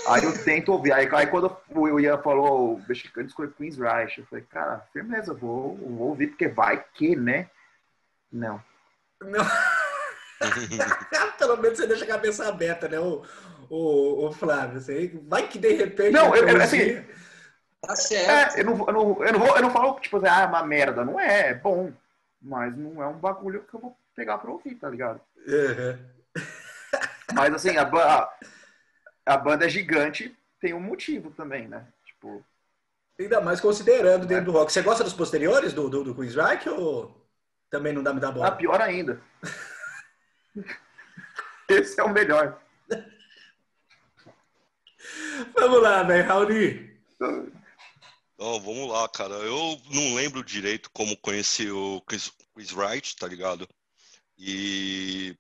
[0.07, 0.91] Aí eu tento ouvir.
[0.91, 5.33] Aí, aí quando o Ian falou, o mexicano escolheu Queen's Reich, eu falei, cara, firmeza,
[5.33, 7.49] vou, vou ouvir, porque vai que, né?
[8.31, 8.61] Não.
[9.21, 9.45] Não.
[11.39, 13.23] Pelo menos você deixa a cabeça aberta, né, o,
[13.69, 14.79] o, o Flávio?
[14.79, 16.11] Você, vai que de repente.
[16.11, 17.03] Não, eu, assim,
[17.81, 18.57] Tá certo.
[18.57, 20.45] É, eu, não, eu, não, eu, não vou, eu não falo, tipo, assim, ah, é
[20.45, 21.05] uma merda.
[21.05, 21.91] Não é, é bom.
[22.41, 25.21] Mas não é um bagulho que eu vou pegar pra ouvir, tá ligado?
[25.47, 26.43] Uhum.
[27.33, 28.33] Mas assim, a, a,
[29.25, 31.85] a banda é gigante, tem um motivo também, né?
[32.05, 32.43] Tipo,
[33.19, 34.71] Ainda mais considerando dentro do rock.
[34.71, 37.27] Você gosta dos posteriores do, do, do Queensryche ou
[37.69, 38.47] também não dá me dar bola?
[38.47, 39.19] Ah, pior ainda.
[41.67, 42.61] Esse é o melhor.
[45.53, 46.97] Vamos lá, velho, Raoni.
[48.37, 49.33] Oh, vamos lá, cara.
[49.35, 53.67] Eu não lembro direito como conheci o Chris, Chris Wright, tá ligado?
[54.37, 55.35] E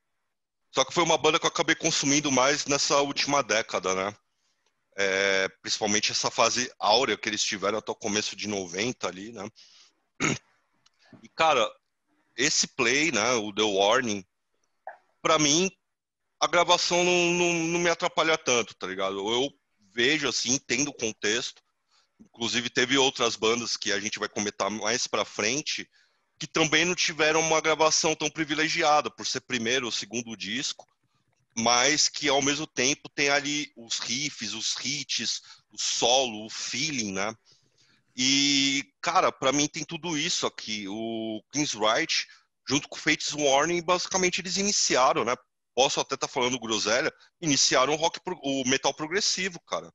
[0.71, 4.15] só que foi uma banda que eu acabei consumindo mais nessa última década, né?
[4.95, 9.47] É, principalmente essa fase áurea que eles tiveram até o começo de 90 ali, né?
[11.23, 11.67] E, cara,
[12.35, 14.23] esse play, né, o The Warning,
[15.21, 15.71] para mim,
[16.39, 19.17] a gravação não, não, não, me atrapalha tanto, tá ligado?
[19.17, 19.51] Eu
[19.97, 21.59] vejo, assim, entendo o contexto.
[22.19, 25.89] Inclusive, teve outras bandas que a gente vai comentar mais pra frente,
[26.39, 30.87] que também não tiveram uma gravação tão privilegiada, por ser primeiro ou segundo disco
[31.59, 37.11] mas que ao mesmo tempo tem ali os riffs, os hits, o solo, o feeling,
[37.11, 37.33] né?
[38.15, 40.87] E, cara, para mim tem tudo isso aqui.
[40.87, 42.27] O Kings Right,
[42.67, 45.35] junto com o Fates Warning, basicamente eles iniciaram, né?
[45.77, 49.93] Posso até estar tá falando groselha, iniciaram o rock, o metal progressivo, cara.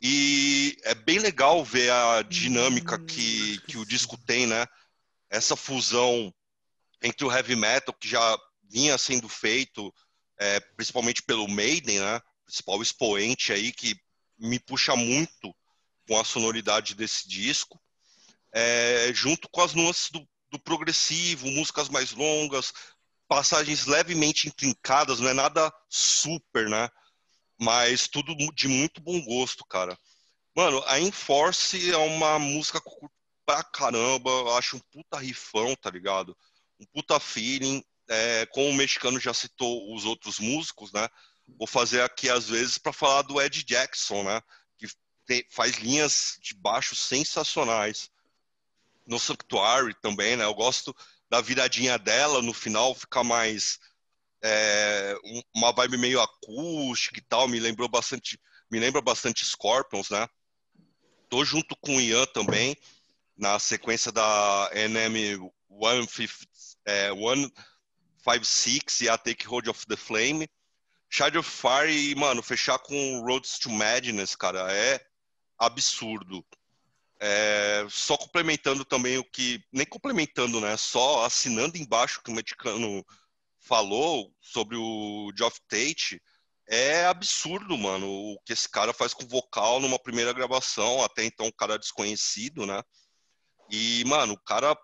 [0.00, 4.64] E é bem legal ver a dinâmica que, que o disco tem, né?
[5.28, 6.32] Essa fusão
[7.02, 8.38] entre o heavy metal, que já
[8.70, 9.92] vinha sendo feito
[10.38, 12.18] é, principalmente pelo Maiden, né?
[12.46, 13.94] Principal expoente aí que
[14.38, 15.54] me puxa muito
[16.08, 17.78] com a sonoridade desse disco,
[18.50, 22.72] é, junto com as nuances do, do, progressivo, músicas mais longas,
[23.28, 26.88] passagens levemente intrincadas, não é nada super, né?
[27.58, 29.98] Mas tudo de muito bom gosto, cara.
[30.54, 32.80] Mano, a Enforce é uma música
[33.44, 36.36] pra caramba, eu acho um puta rifão, tá ligado?
[36.80, 41.08] Um puta feeling é, como o mexicano já citou os outros músicos, né?
[41.58, 44.40] Vou fazer aqui às vezes para falar do Ed Jackson, né?
[44.76, 44.88] Que
[45.26, 48.10] tem, faz linhas de baixo sensacionais.
[49.06, 50.44] No Sanctuary também, né?
[50.44, 50.94] Eu gosto
[51.28, 53.78] da viradinha dela no final, fica mais
[54.42, 55.14] é,
[55.54, 57.48] uma vibe meio acústica e tal.
[57.48, 58.38] Me lembrou bastante,
[58.70, 60.28] me lembra bastante Scorpions, né?
[61.28, 62.76] Tô junto com o Ian também
[63.36, 66.46] na sequência da NM 150,
[66.86, 67.52] é, One
[68.24, 70.48] 5-6 e a Take Hold of the Flame.
[71.08, 75.04] Child of Fire e, mano, fechar com Roads to Madness, cara, é
[75.58, 76.44] absurdo.
[77.18, 79.62] É, só complementando também o que.
[79.72, 80.76] Nem complementando, né?
[80.76, 83.04] Só assinando embaixo o que o mexicano
[83.60, 86.20] falou sobre o Geoff Tate.
[86.68, 91.46] É absurdo, mano, o que esse cara faz com vocal numa primeira gravação, até então
[91.46, 92.82] um cara desconhecido, né?
[93.70, 94.76] E, mano, o cara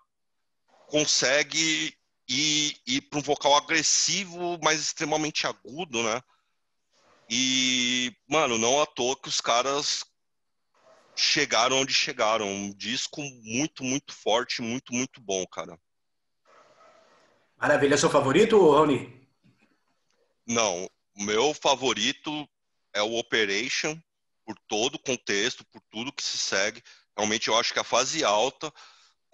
[0.87, 1.93] consegue
[2.27, 6.21] e, e para um vocal agressivo, mas extremamente agudo, né?
[7.29, 10.03] E, mano, não à toa que os caras
[11.15, 12.47] chegaram onde chegaram.
[12.47, 15.77] Um disco muito, muito forte, muito, muito bom, cara.
[17.57, 17.93] Maravilha.
[17.95, 19.27] É seu favorito, Rony?
[20.47, 20.89] Não.
[21.15, 22.47] O meu favorito
[22.93, 23.97] é o Operation,
[24.45, 26.81] por todo o contexto, por tudo que se segue.
[27.15, 28.73] Realmente eu acho que a fase alta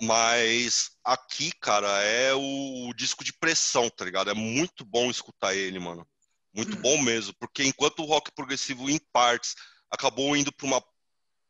[0.02, 4.30] mas aqui, cara, é o disco de pressão, tá ligado?
[4.30, 6.08] É muito bom escutar ele, mano.
[6.54, 7.34] Muito bom mesmo.
[7.38, 9.56] Porque enquanto o rock progressivo, em partes,
[9.92, 10.84] acabou indo pra uma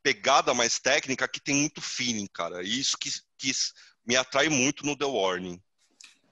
[0.03, 2.61] pegada mais técnica, aqui tem muito feeling, cara.
[2.63, 3.51] E isso que, que
[4.05, 5.61] me atrai muito no The Warning.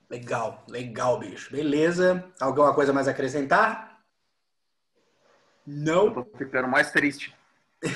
[0.09, 1.51] Legal, legal, bicho.
[1.51, 2.23] Beleza.
[2.39, 4.01] Alguma coisa mais a acrescentar?
[5.65, 6.05] Não.
[6.05, 7.35] Eu tô ficando mais triste.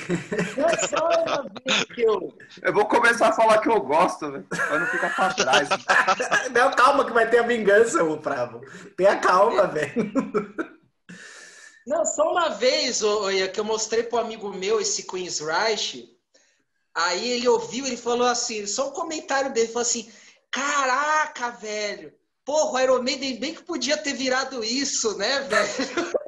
[1.64, 2.36] É que eu.
[2.62, 4.44] Eu vou começar a falar que eu gosto, velho.
[4.44, 5.68] Pra não ficar pra trás.
[6.52, 8.60] não, calma, que vai ter a vingança, o Pravo.
[8.96, 10.12] Tenha calma, velho.
[11.86, 16.08] Não, só uma vez, Oia, que eu mostrei pro amigo meu esse Queen's Reich.
[16.94, 20.10] Aí ele ouviu, ele falou assim, só um comentário dele, falou assim:
[20.50, 22.12] Caraca, velho!
[22.44, 26.12] Porra, o Iron Maiden bem que podia ter virado isso, né, velho?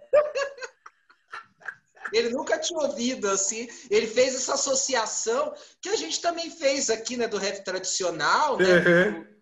[2.12, 3.68] Ele nunca tinha ouvido assim.
[3.90, 8.78] Ele fez essa associação que a gente também fez aqui, né, do rap tradicional, né?
[8.78, 9.33] Uhum.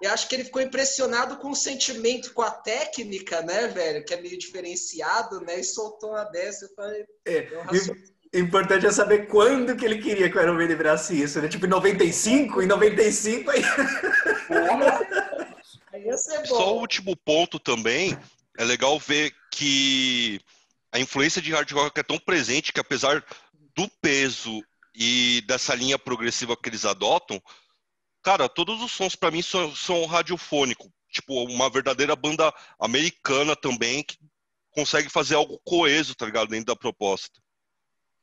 [0.00, 4.04] Eu acho que ele ficou impressionado com o sentimento, com a técnica, né, velho?
[4.04, 5.60] Que é meio diferenciado, né?
[5.60, 6.66] E soltou uma dessa.
[6.66, 7.04] Eu falei.
[7.26, 7.48] É.
[8.34, 11.48] O importante é saber quando que ele queria que o Iron Maiden virasse isso, né?
[11.48, 13.62] Tipo, em 95, em 95 aí.
[15.92, 16.56] aí ia ser bom.
[16.56, 18.16] Só o último ponto também,
[18.58, 20.40] é legal ver que
[20.92, 23.24] a influência de hard rock é tão presente que apesar
[23.74, 24.62] do peso
[24.94, 27.40] e dessa linha progressiva que eles adotam,
[28.26, 34.02] cara, todos os sons para mim são, são radiofônicos, tipo uma verdadeira banda americana também
[34.02, 34.18] que
[34.72, 37.40] consegue fazer algo coeso, tá ligado, dentro da proposta.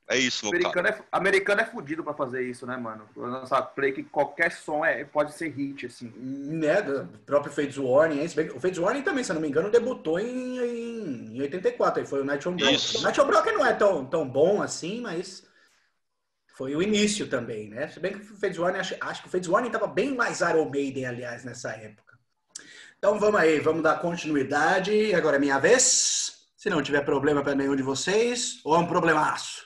[0.09, 1.01] É isso, americano caso.
[1.01, 3.07] É, americano é fudido pra fazer isso, né, mano?
[3.15, 6.11] Lançar play que qualquer som é, pode ser hit, assim.
[6.17, 8.25] Né, o próprio Fates Warning?
[8.53, 12.05] O Fates Warning também, se eu não me engano, debutou em, em, em 84, aí
[12.05, 12.75] foi o Night on Broken.
[12.75, 15.47] O Night on Broken não é tão, tão bom assim, mas
[16.53, 17.87] foi o início também, né?
[17.87, 20.39] Se bem que o Fates Warning, acho, acho que o Fates Warning tava bem mais
[20.41, 22.17] Iron Maiden, aliás, nessa época.
[22.97, 25.13] Então vamos aí, vamos dar continuidade.
[25.13, 26.47] Agora é minha vez.
[26.55, 29.63] Se não tiver problema para nenhum de vocês, ou é um problemaço?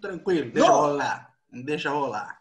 [0.00, 0.76] tranquilo, deixa Não.
[0.76, 1.34] rolar.
[1.52, 2.40] Deixa rolar.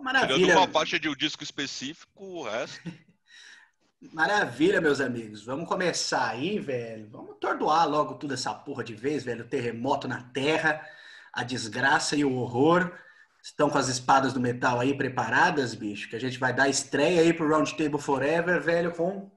[0.00, 0.38] Maravilha.
[0.38, 2.80] Tirando uma faixa de um disco específico, o resto.
[4.12, 5.44] Maravilha, meus amigos.
[5.44, 7.08] Vamos começar aí, velho.
[7.10, 9.44] Vamos tordoar logo toda essa porra de vez, velho.
[9.44, 10.86] O terremoto na Terra,
[11.32, 12.92] a desgraça e o horror.
[13.42, 16.08] Estão com as espadas do metal aí preparadas, bicho?
[16.08, 19.30] Que a gente vai dar estreia aí pro Round Table Forever, velho, com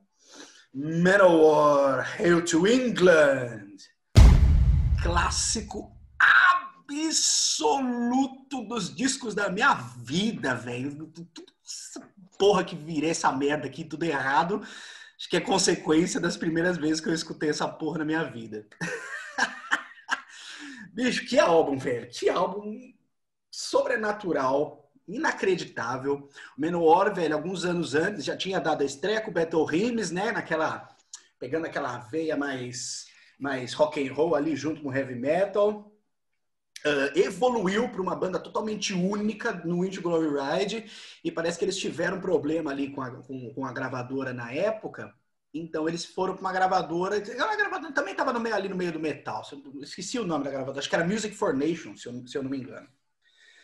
[0.73, 3.77] Manowar, Hail to England.
[5.01, 5.93] Clássico
[6.89, 11.12] absoluto dos discos da minha vida, velho.
[12.38, 14.62] Porra que virei essa merda aqui, tudo errado.
[15.17, 18.67] Acho que é consequência das primeiras vezes que eu escutei essa porra na minha vida.
[20.93, 22.08] Bicho, que álbum, velho.
[22.10, 22.93] Que álbum
[23.49, 26.29] sobrenatural, inacreditável.
[26.58, 30.12] O Menor, velho, alguns anos antes já tinha dado a estreia com o Battle Rimes,
[30.12, 30.32] né?
[30.32, 30.88] Naquela.
[31.39, 33.08] Pegando aquela veia mais,
[33.39, 35.93] mais rock and roll ali junto com heavy metal
[36.86, 40.86] uh, evoluiu para uma banda totalmente única no Indie Glory Ride
[41.23, 45.13] e parece que eles tiveram problema ali com a, com, com a gravadora na época.
[45.54, 48.92] Então eles foram para uma gravadora, a gravadora também estava no meio ali no meio
[48.92, 49.44] do metal.
[49.82, 52.44] Esqueci o nome da gravadora, acho que era Music for Nations, se eu, se eu
[52.44, 52.88] não me engano.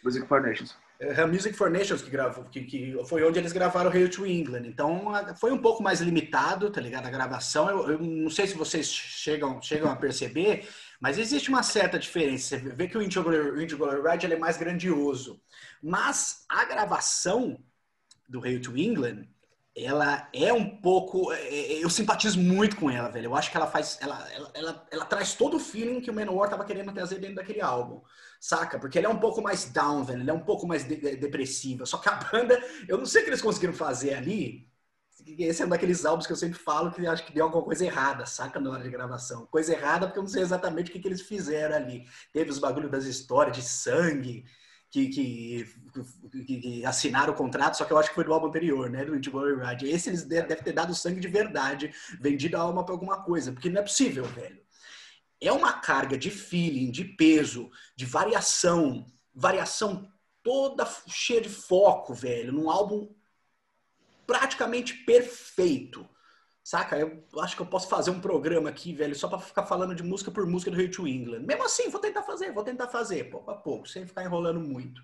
[0.03, 0.77] Music for Nations.
[0.99, 4.67] É, Music for Nations que gravou, que, que foi onde eles gravaram Hail to England.
[4.67, 7.05] Então foi um pouco mais limitado, tá ligado?
[7.07, 7.69] A gravação.
[7.69, 10.67] Eu, eu não sei se vocês chegam, chegam a perceber,
[10.99, 12.59] mas existe uma certa diferença.
[12.59, 15.41] Você vê que o Indigo Ride é mais grandioso.
[15.81, 17.57] Mas a gravação
[18.27, 19.25] do Hail to England,
[19.83, 21.31] ela é um pouco.
[21.31, 23.25] É, é, eu simpatizo muito com ela, velho.
[23.25, 23.97] Eu acho que ela faz.
[24.01, 27.35] Ela, ela, ela, ela traz todo o feeling que o Manowar tava querendo trazer dentro
[27.35, 28.01] daquele álbum.
[28.39, 28.79] Saca?
[28.79, 30.21] Porque ele é um pouco mais down, velho.
[30.21, 31.85] Ele é um pouco mais de, de, depressiva.
[31.85, 34.69] Só que a banda, eu não sei o que eles conseguiram fazer ali
[35.37, 37.85] esse é um daqueles álbuns que eu sempre falo que acho que deu alguma coisa
[37.85, 39.45] errada, saca, na hora de gravação.
[39.47, 42.05] Coisa errada porque eu não sei exatamente o que, que eles fizeram ali.
[42.33, 44.45] Teve os bagulhos das histórias de sangue,
[44.91, 45.65] que, que,
[46.31, 49.05] que, que, assinaram o contrato, só que eu acho que foi do álbum anterior, né?
[49.05, 49.87] Do Glory Ride.
[49.87, 53.69] Esse eles devem ter dado sangue de verdade, vendido a alma para alguma coisa, porque
[53.69, 54.59] não é possível, velho.
[55.41, 60.11] É uma carga de feeling, de peso, de variação, variação
[60.43, 63.13] toda cheia de foco, velho, num álbum
[64.25, 66.07] praticamente perfeito.
[66.69, 66.99] Saca?
[66.99, 70.03] Eu acho que eu posso fazer um programa aqui, velho, só para ficar falando de
[70.03, 71.39] música por música do Rio to England.
[71.39, 75.01] Mesmo assim, vou tentar fazer, vou tentar fazer, pouco a pouco, sem ficar enrolando muito.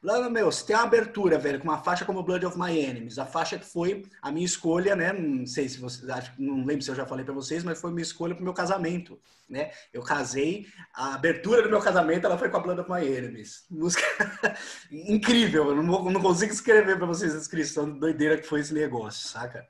[0.00, 3.18] Lá, meu, se tem uma abertura, velho, com uma faixa como Blood of My Enemies,
[3.18, 5.12] a faixa que foi a minha escolha, né?
[5.12, 7.90] Não sei se vocês, acho, não lembro se eu já falei para vocês, mas foi
[7.90, 9.18] minha escolha pro meu casamento,
[9.48, 9.72] né?
[9.92, 13.64] Eu casei, a abertura do meu casamento, ela foi com a Blood of My Enemies.
[13.68, 14.04] Música
[14.92, 19.28] incrível, eu não, não consigo escrever para vocês a descrição doideira que foi esse negócio,
[19.28, 19.66] saca?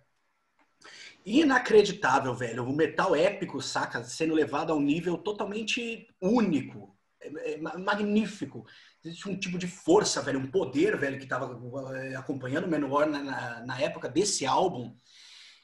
[1.25, 2.65] Inacreditável, velho.
[2.65, 4.03] O metal épico, saca?
[4.05, 8.65] Sendo levado a um nível totalmente único, é, é, magnífico
[9.05, 11.59] existe um tipo de força, velho, um poder, velho, que estava
[11.97, 14.95] eh, acompanhando o na, na, na, época desse álbum,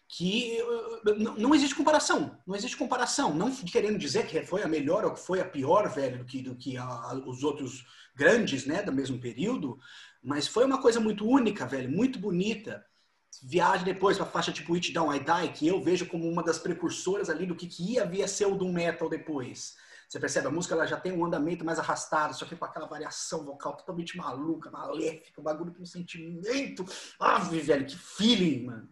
[0.09, 5.05] que eh, não, existe comparação, não existe comparação, não querendo dizer que foi a melhor
[5.05, 8.83] ou que foi a pior, velho, do que, do que a, os outros grandes, né,
[8.83, 9.79] do mesmo período,
[10.23, 12.85] mas foi uma coisa muito única, velho, muito bonita.
[13.43, 16.43] Viagem depois para a faixa tipo It Down I Die, que eu vejo como uma
[16.43, 19.75] das precursoras ali do que, que ia vir a ser o Doom Metal depois
[20.09, 22.87] você percebe, a música ela já tem um andamento mais arrastado, só que com aquela
[22.87, 26.85] variação vocal totalmente maluca, maléfica, um bagulho com um sentimento.
[27.19, 28.89] Ave, velho, que feeling, mano.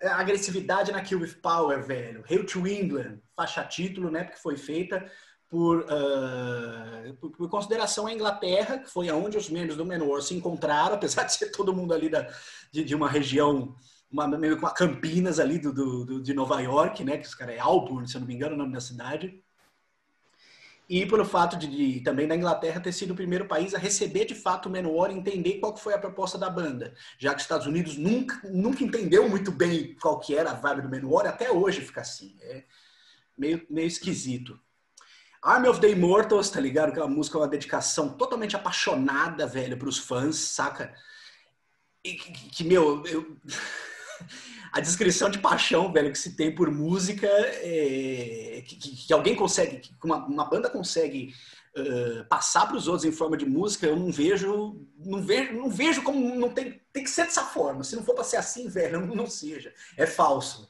[0.00, 2.24] É, agressividade na Kill With Power, velho.
[2.26, 5.10] Hail to England, faixa título, né, porque foi feita
[5.50, 10.34] por, uh, por, por, consideração à Inglaterra, que foi aonde os membros do Menor se
[10.34, 12.26] encontraram, apesar de ser todo mundo ali da,
[12.72, 13.74] de, de uma região
[14.10, 17.18] uma, meio com a Campinas ali do, do, de Nova York, né?
[17.18, 19.42] Que os caras é Auburn, se eu não me engano, o nome da cidade
[20.90, 24.24] e pelo fato de, de, também da Inglaterra ter sido o primeiro país a receber
[24.24, 27.42] de fato o Menor e entender qual foi a proposta da banda, já que os
[27.42, 31.48] Estados Unidos nunca, nunca entendeu muito bem qual que era a vibe do Menor, até
[31.48, 32.64] hoje fica assim, é
[33.38, 34.58] meio, meio esquisito.
[35.42, 36.92] Army of the Immortals, tá ligado?
[36.92, 40.94] Que é uma uma dedicação totalmente apaixonada, velho, para os fãs, saca?
[42.04, 43.36] E que, que meu, eu...
[44.72, 49.78] a descrição de paixão, velho, que se tem por música, é, que, que, alguém consegue,
[49.78, 51.34] que uma, uma banda consegue
[51.76, 55.70] uh, passar para os outros em forma de música, eu não vejo, não vejo, não
[55.70, 57.82] vejo como não tem, tem que ser dessa forma.
[57.82, 59.72] Se não for para ser assim, velho, não, não seja.
[59.96, 60.68] É falso.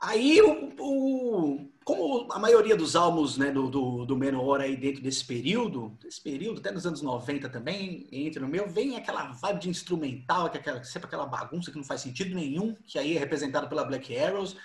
[0.00, 5.02] Aí, o, o, como a maioria dos álbuns né, do, do, do Menor aí dentro
[5.02, 9.60] desse período, desse período, até nos anos 90 também, entra no meu, vem aquela vibe
[9.60, 13.16] de instrumental, que é aquela, sempre aquela bagunça que não faz sentido nenhum, que aí
[13.16, 14.56] é representada pela Black Arrows.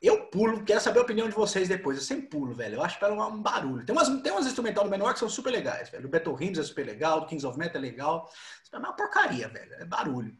[0.00, 1.96] Eu pulo, quero saber a opinião de vocês depois.
[1.96, 2.74] Eu sempre pulo, velho.
[2.74, 3.86] Eu acho que ela um barulho.
[3.86, 6.06] Tem umas, tem umas instrumental do menor que são super legais, velho.
[6.06, 8.28] O Battle Hymns é super legal, o Kings of Metal é legal.
[8.72, 9.74] É uma porcaria, velho.
[9.74, 10.36] É barulho.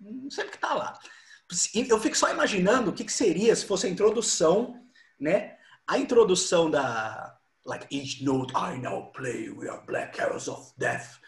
[0.00, 0.98] Não sei o que tá lá.
[1.74, 4.82] Eu fico só imaginando o que, que seria se fosse a introdução,
[5.20, 5.53] né?
[5.86, 11.18] A introdução da like each note I now play we are black arrows of death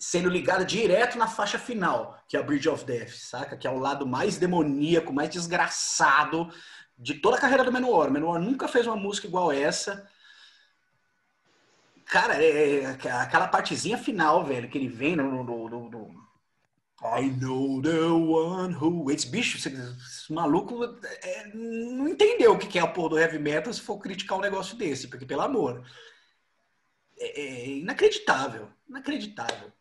[0.00, 3.54] sendo ligada direto na faixa final, que é a Bridge of Death, saca?
[3.54, 6.50] Que é o lado mais demoníaco, mais desgraçado
[6.98, 8.10] de toda a carreira do Menor.
[8.10, 10.08] Menor nunca fez uma música igual essa.
[12.06, 16.29] Cara, é, é, aquela partezinha final, velho, que ele vem no, no, no, no
[17.02, 19.10] I know the one who.
[19.10, 20.84] Esse bicho, esse maluco
[21.22, 24.42] é, não entendeu o que é a porra do heavy metal se for criticar um
[24.42, 25.84] negócio desse, porque, pelo amor.
[27.18, 28.68] É, é inacreditável.
[28.88, 29.72] Inacreditável.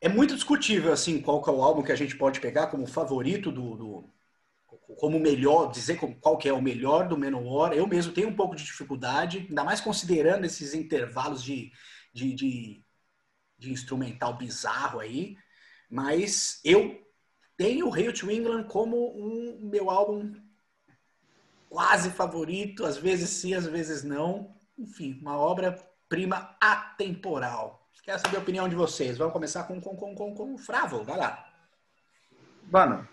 [0.00, 2.86] É muito discutível, assim, qual que é o álbum que a gente pode pegar como
[2.86, 4.10] favorito do, do
[4.98, 7.72] como melhor, dizer qual que é o melhor do Menor.
[7.72, 11.72] Eu mesmo tenho um pouco de dificuldade, ainda mais considerando esses intervalos de,
[12.12, 12.84] de, de,
[13.58, 15.36] de instrumental bizarro aí.
[15.90, 17.04] Mas eu
[17.56, 20.34] tenho o Hail to England como um meu álbum
[21.68, 24.54] quase favorito, às vezes sim, às vezes não.
[24.78, 27.88] Enfim, uma obra-prima atemporal.
[28.02, 29.18] Quero saber a opinião de vocês.
[29.18, 31.46] Vamos começar com, com, com, com, com o Fravo, vai lá.
[32.70, 33.06] Mano,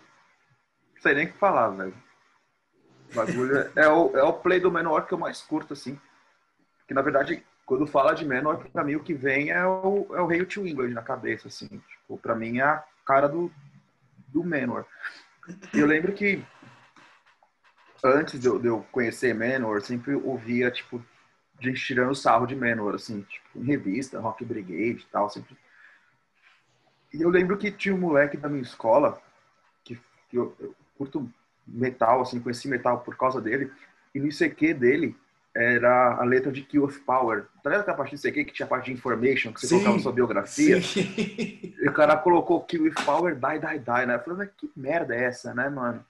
[0.96, 1.96] não sei nem o que falar, velho.
[3.12, 6.00] O bagulho é, é, o, é o play do menor que eu mais curto, assim.
[6.88, 10.22] Que na verdade, quando fala de menor, pra mim o que vem é o, é
[10.22, 11.82] o Hail to England na cabeça, assim.
[12.08, 13.52] Tipo, pra mim é a cara do,
[14.30, 14.86] do menor.
[15.74, 16.42] Eu lembro que
[18.02, 21.04] antes de eu, de eu conhecer Menor, sempre ouvia, tipo,
[21.60, 25.58] gente tirando sarro de Menor, assim, tipo, em revista, Rock Brigade e tal, sempre.
[27.14, 29.22] E eu lembro que tinha um moleque da minha escola,
[29.84, 30.00] que,
[30.30, 31.30] que eu, eu curto
[31.68, 33.72] metal, assim, conheci metal por causa dele.
[34.16, 35.16] E no ICQ dele
[35.58, 37.48] era a letra de Kill of Power.
[37.64, 39.76] Tá ligado aquela parte do ICQ que tinha a parte de information, que você sim,
[39.78, 40.82] colocava sua biografia?
[40.82, 41.74] Sim.
[41.78, 44.16] E o cara colocou Kill of Power, die, die, die, né?
[44.16, 46.06] Eu falei, mas que merda é essa, né, mano?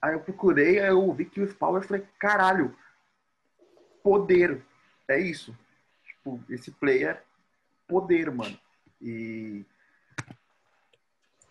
[0.00, 2.76] Aí eu procurei, aí eu ouvi Kill of Power e falei, caralho,
[4.02, 4.60] poder.
[5.06, 5.56] É isso.
[6.04, 7.22] Tipo, esse player
[7.86, 8.58] poder, mano.
[9.00, 9.64] E.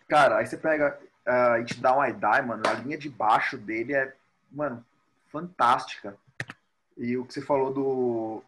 [0.08, 3.94] Cara, aí você pega uh, It Down I Die, mano, a linha de baixo dele
[3.94, 4.14] é,
[4.50, 4.84] mano,
[5.28, 6.18] fantástica.
[6.96, 8.42] E o que você falou do,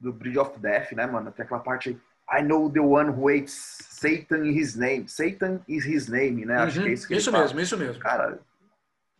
[0.00, 1.30] do Bridge of Death, né, mano?
[1.30, 5.08] Tem aquela parte I know the one who hates Satan is his name.
[5.08, 6.56] Satan is his name, né?
[6.56, 8.02] Acho que é isso que Isso mesmo, isso mesmo.
[8.02, 8.40] Cara,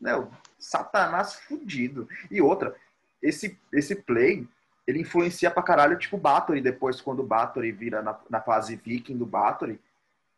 [0.00, 0.12] né,
[0.58, 2.08] Satanás fudido.
[2.30, 2.74] E outra,
[3.22, 4.46] esse, esse play,
[4.86, 9.16] ele influencia pra caralho, tipo, Bathory, depois, quando o Bathory vira na, na fase viking
[9.16, 9.80] do Bathory,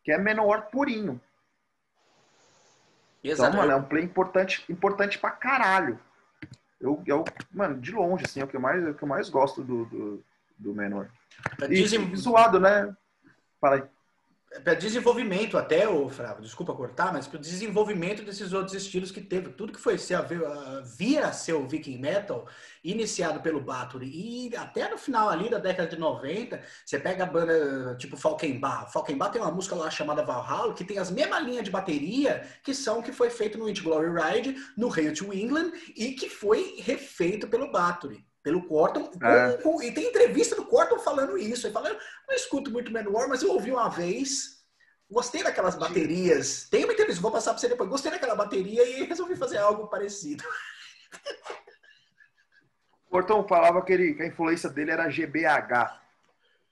[0.05, 1.21] que é menor purinho.
[3.23, 3.51] Exato.
[3.51, 5.99] Então, mano, é um play importante, importante pra caralho.
[6.81, 9.09] Eu, eu, mano, de longe, assim, é o que eu mais, é o que eu
[9.09, 10.25] mais gosto do, do,
[10.59, 11.11] do Menor.
[11.63, 12.15] E, Dizem...
[12.15, 12.95] zoado, né?
[13.61, 13.83] Fala aí
[14.65, 19.51] para desenvolvimento até, o Fravo, desculpa cortar, mas para desenvolvimento desses outros estilos que teve,
[19.51, 20.23] tudo que foi ser a,
[20.83, 22.47] via ser o Viking Metal,
[22.83, 27.27] iniciado pelo Bathory, e até no final ali da década de 90, você pega a
[27.27, 28.91] banda tipo Falkenbach.
[28.93, 32.73] Falkenbach tem uma música lá chamada Valhalla, que tem as mesmas linhas de bateria que
[32.73, 36.77] são que foi feito no It Glory Ride, no Hail to England, e que foi
[36.79, 39.11] refeito pelo Bathory pelo Corton.
[39.23, 39.53] É.
[39.63, 41.67] Com, com, e tem entrevista do Corton falando isso.
[41.67, 44.59] Ele fala, não escuto muito Manowar, mas eu ouvi uma vez.
[45.11, 46.69] Gostei daquelas baterias.
[46.71, 47.89] Tem uma entrevista, vou passar para você depois.
[47.89, 50.45] Gostei daquela bateria e resolvi fazer algo parecido.
[53.09, 55.99] Corton falava que, ele, que a influência dele era GBH.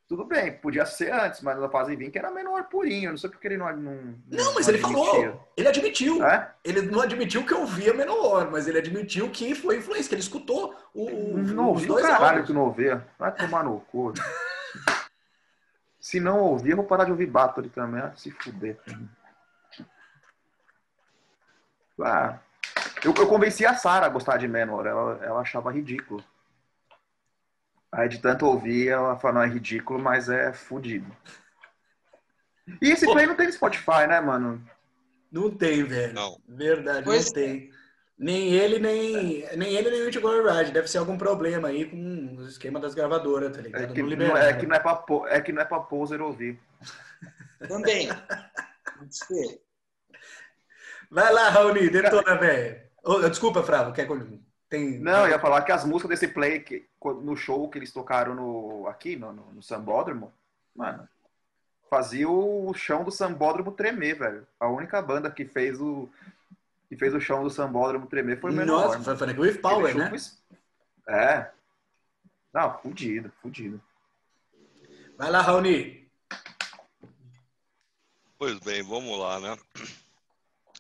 [0.09, 3.11] Tudo bem, podia ser antes, mas na fase 20 era menor purinho.
[3.11, 3.77] Não sei porque ele não.
[3.77, 3.93] Não,
[4.31, 5.51] não mas não ele falou.
[5.57, 6.25] Ele admitiu.
[6.25, 6.53] É?
[6.65, 10.23] Ele não admitiu que eu via menor, mas ele admitiu que foi influência, que ele
[10.23, 11.37] escutou o.
[11.37, 13.05] Não ouviu o caralho que não ouvia.
[13.19, 14.13] Vai tomar no cu.
[15.99, 18.01] Se não ouvir, eu vou parar de ouvir Bathory também.
[18.01, 18.79] Ah, se fuder.
[22.01, 22.39] Ah,
[23.05, 24.87] eu, eu convenci a Sara a gostar de Menor.
[24.87, 26.23] Ela, ela achava ridículo.
[27.97, 31.11] Aí de tanto ouvir, ela fala, não, é ridículo, mas é fodido.
[32.83, 33.13] E esse Pô.
[33.13, 34.63] play não tem Spotify, né, mano?
[35.33, 36.13] Não tem, velho.
[36.13, 36.39] Não.
[36.47, 37.71] Verdade, pois não tem.
[38.19, 40.73] Nem ele, nem, nem ele, nem o Antigone Ride.
[40.73, 43.85] Deve ser algum problema aí com o esquema das gravadoras, tá ligado?
[43.85, 46.61] É que não, é, que não é pra, é que não é pra poser ouvir.
[47.67, 48.11] Também.
[51.11, 52.79] Vai lá, Raoni, detona, velho.
[53.03, 54.07] Oh, desculpa, Fravo, quer
[54.69, 54.99] tem...
[54.99, 56.87] Não, eu ia falar que as músicas desse play que,
[57.23, 60.33] no show que eles tocaram no, aqui no, no, no Sambódromo,
[60.75, 61.09] mano,
[61.89, 64.47] fazia o chão do Sambódromo tremer, velho.
[64.59, 66.09] A única banda que fez o
[66.89, 68.87] que fez o chão do Sambódromo tremer foi o Menor.
[68.87, 70.09] Nossa, foi Fanatic with Power, né?
[70.09, 71.15] Foi...
[71.15, 71.51] É.
[72.53, 73.81] Não, fudido, fudido.
[75.19, 76.09] Vai lá, Raoni.
[78.39, 79.59] Pois bem, vamos lá, né?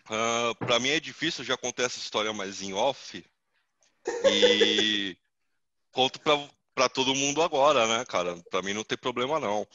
[0.08, 3.24] Uh, para mim é difícil, já contei essa história mais em off.
[4.24, 5.16] E
[5.92, 6.20] conto
[6.74, 8.36] para todo mundo agora, né, cara?
[8.50, 9.66] Para mim não tem problema, não.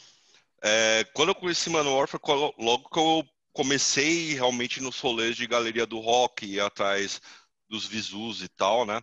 [0.61, 2.19] É, quando eu conheci Manowar, foi
[2.57, 7.21] logo que eu comecei realmente nos rolês de galeria do rock, ir atrás
[7.67, 9.01] dos visus e tal, né?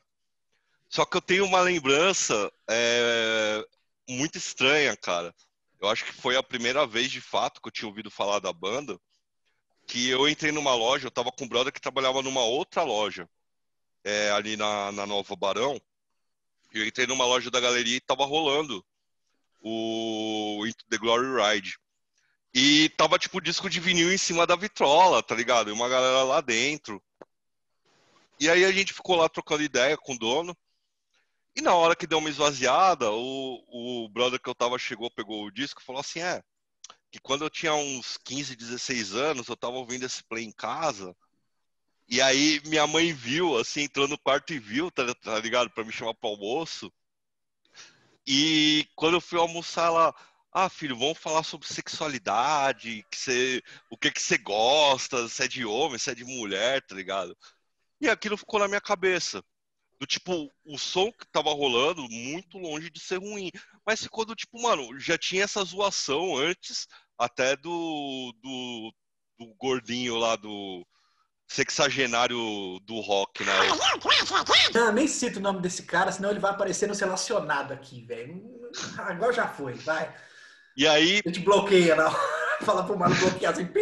[0.89, 3.65] Só que eu tenho uma lembrança é,
[4.09, 5.35] muito estranha, cara.
[5.81, 8.53] Eu acho que foi a primeira vez, de fato, que eu tinha ouvido falar da
[8.53, 8.99] banda,
[9.87, 13.29] que eu entrei numa loja, eu tava com um brother que trabalhava numa outra loja,
[14.05, 15.81] é, ali na, na Nova Barão.
[16.73, 18.85] Eu entrei numa loja da galeria e tava rolando
[19.61, 21.79] o Into the Glory Ride.
[22.55, 25.71] E tava, tipo, disco de vinil em cima da vitrola, tá ligado?
[25.71, 27.03] E uma galera lá dentro.
[28.41, 30.57] E aí a gente ficou lá trocando ideia com o dono.
[31.57, 35.45] E na hora que deu uma esvaziada, o, o brother que eu tava chegou, pegou
[35.45, 36.43] o disco e falou assim: é,
[37.11, 41.17] que quando eu tinha uns 15, 16 anos, eu tava ouvindo esse play em casa.
[42.09, 45.71] E aí minha mãe viu, assim, entrou no quarto e viu, tá, tá ligado?
[45.71, 46.91] Pra me chamar pro almoço.
[48.27, 50.15] E quando eu fui almoçar, ela,
[50.53, 55.49] ah, filho, vamos falar sobre sexualidade, que você, o que que você gosta, se é
[55.49, 57.37] de homem, se é de mulher, tá ligado?
[58.01, 59.43] E aquilo ficou na minha cabeça.
[60.01, 63.51] Do tipo, o som que tava rolando, muito longe de ser ruim.
[63.85, 66.87] Mas ficou do tipo, mano, já tinha essa zoação antes,
[67.19, 68.95] até do, do,
[69.39, 70.87] do gordinho lá do,
[71.49, 73.53] sexagenário do rock, né?
[74.75, 78.71] Não, nem cito o nome desse cara, senão ele vai aparecer no relacionado aqui, velho.
[78.99, 80.15] Agora já foi, vai.
[80.77, 81.23] E aí.
[81.25, 82.15] A gente bloqueia, não.
[82.65, 83.81] Fala pro mano bloquear assim, pi!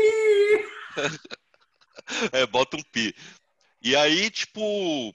[2.32, 3.14] é, bota um pi.
[3.82, 5.12] E aí, tipo.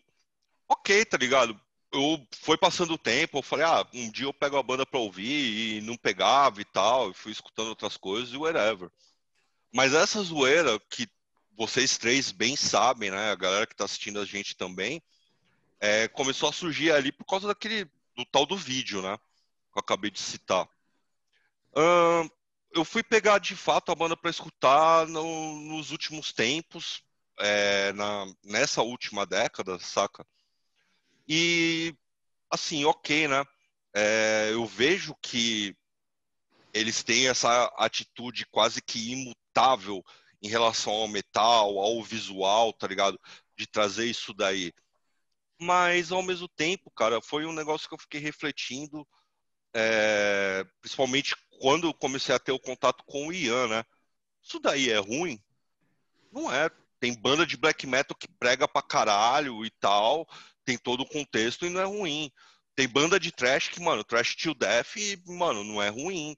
[0.67, 1.59] Ok, tá ligado?
[1.93, 4.99] Eu foi passando o tempo, eu falei, ah, um dia eu pego a banda pra
[4.99, 8.89] ouvir e não pegava e tal, e fui escutando outras coisas e whatever.
[9.73, 11.07] Mas essa zoeira que
[11.57, 13.31] vocês três bem sabem, né?
[13.31, 15.01] A galera que está assistindo a gente também,
[15.79, 17.85] é, começou a surgir ali por causa daquele
[18.15, 19.17] do tal do vídeo, né?
[19.71, 20.67] Que eu acabei de citar.
[21.73, 22.29] Uh,
[22.73, 27.03] eu fui pegar de fato a banda para escutar no, nos últimos tempos,
[27.39, 30.25] é, na, nessa última década, saca?
[31.27, 31.95] E
[32.49, 33.43] assim, ok, né?
[33.93, 35.75] É, eu vejo que
[36.73, 40.03] eles têm essa atitude quase que imutável
[40.41, 43.19] em relação ao metal, ao visual, tá ligado?
[43.55, 44.73] De trazer isso daí.
[45.59, 49.07] Mas, ao mesmo tempo, cara, foi um negócio que eu fiquei refletindo,
[49.73, 53.83] é, principalmente quando eu comecei a ter o contato com o Ian, né?
[54.41, 55.39] Isso daí é ruim?
[56.31, 56.69] Não é.
[56.99, 60.27] Tem banda de black metal que prega pra caralho e tal,
[60.65, 62.31] tem todo o contexto e não é ruim.
[62.75, 64.95] Tem banda de trash que, mano, trash till death
[65.27, 66.35] mano, não é ruim.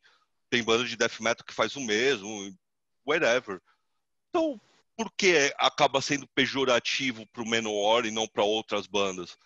[0.49, 2.54] Tem banda de death metal que faz o mesmo,
[3.06, 3.62] whatever.
[4.34, 4.60] Então,
[4.98, 9.38] por que acaba sendo pejorativo para o Menor e não para outras bandas?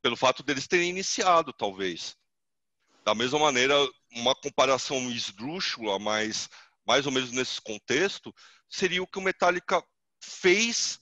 [0.00, 2.16] Pelo fato deles terem iniciado, talvez.
[3.04, 3.74] Da mesma maneira,
[4.12, 6.48] uma comparação esdrúxula, mas
[6.86, 8.32] mais ou menos nesse contexto,
[8.68, 9.82] seria o que o Metallica
[10.22, 11.00] fez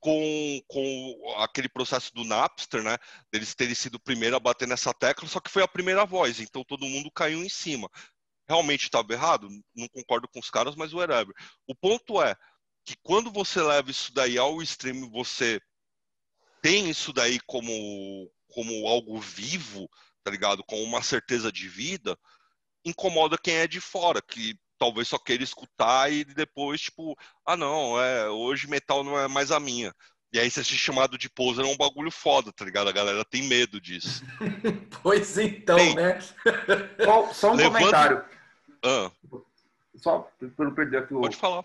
[0.00, 2.96] com, com aquele processo do Napster, né?
[3.30, 6.40] Eles terem sido o primeiro a bater nessa tecla, só que foi a primeira voz,
[6.40, 7.90] então todo mundo caiu em cima.
[8.48, 9.48] Realmente estava errado?
[9.76, 11.34] Não concordo com os caras, mas whatever.
[11.66, 12.34] O ponto é,
[12.84, 15.60] que quando você leva isso daí ao extremo, você
[16.60, 17.72] tem isso daí como,
[18.48, 19.88] como algo vivo,
[20.22, 20.64] tá ligado?
[20.64, 22.16] Com uma certeza de vida,
[22.84, 27.16] incomoda quem é de fora, que talvez só queira escutar e depois, tipo,
[27.46, 29.94] ah não, é, hoje metal não é mais a minha.
[30.32, 32.88] E aí você ser chamado de poser é um bagulho foda, tá ligado?
[32.88, 34.24] A galera tem medo disso.
[35.02, 36.18] pois então, Bem, né?
[37.04, 37.78] só, só um levando...
[37.78, 38.24] comentário.
[38.82, 39.10] Ah.
[39.96, 40.20] Só
[40.56, 41.20] para não perder aqui o...
[41.20, 41.62] Pode falar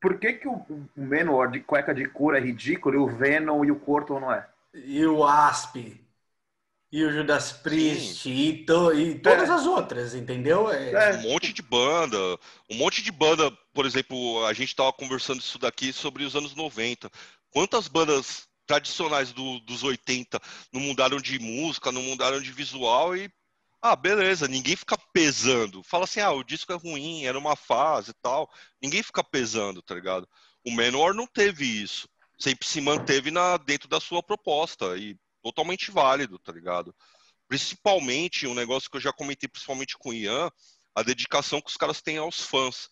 [0.00, 3.70] por que, que o, Menor de cueca de couro é ridículo e o Venom e
[3.70, 4.46] o Corto não é?
[4.74, 5.76] E o Asp.
[6.90, 9.52] E o Judas Priest e, to, e, todas é.
[9.52, 10.70] as outras, entendeu?
[10.70, 10.90] É...
[10.92, 11.16] é.
[11.18, 12.16] Um monte de banda.
[12.70, 16.54] Um monte de banda, por exemplo, a gente estava conversando isso daqui sobre os anos
[16.54, 17.10] 90.
[17.50, 20.40] Quantas bandas tradicionais do, dos 80
[20.72, 23.30] não mudaram de música, não mudaram de visual e
[23.80, 25.82] ah, beleza, ninguém fica pesando.
[25.84, 28.50] Fala assim, ah, o disco é ruim, era uma fase e tal.
[28.82, 30.28] Ninguém fica pesando, tá ligado?
[30.66, 32.08] O Menor não teve isso.
[32.38, 36.94] Sempre se manteve na, dentro da sua proposta e totalmente válido, tá ligado?
[37.48, 40.50] Principalmente, um negócio que eu já comentei principalmente com o Ian,
[40.94, 42.88] a dedicação que os caras têm aos fãs.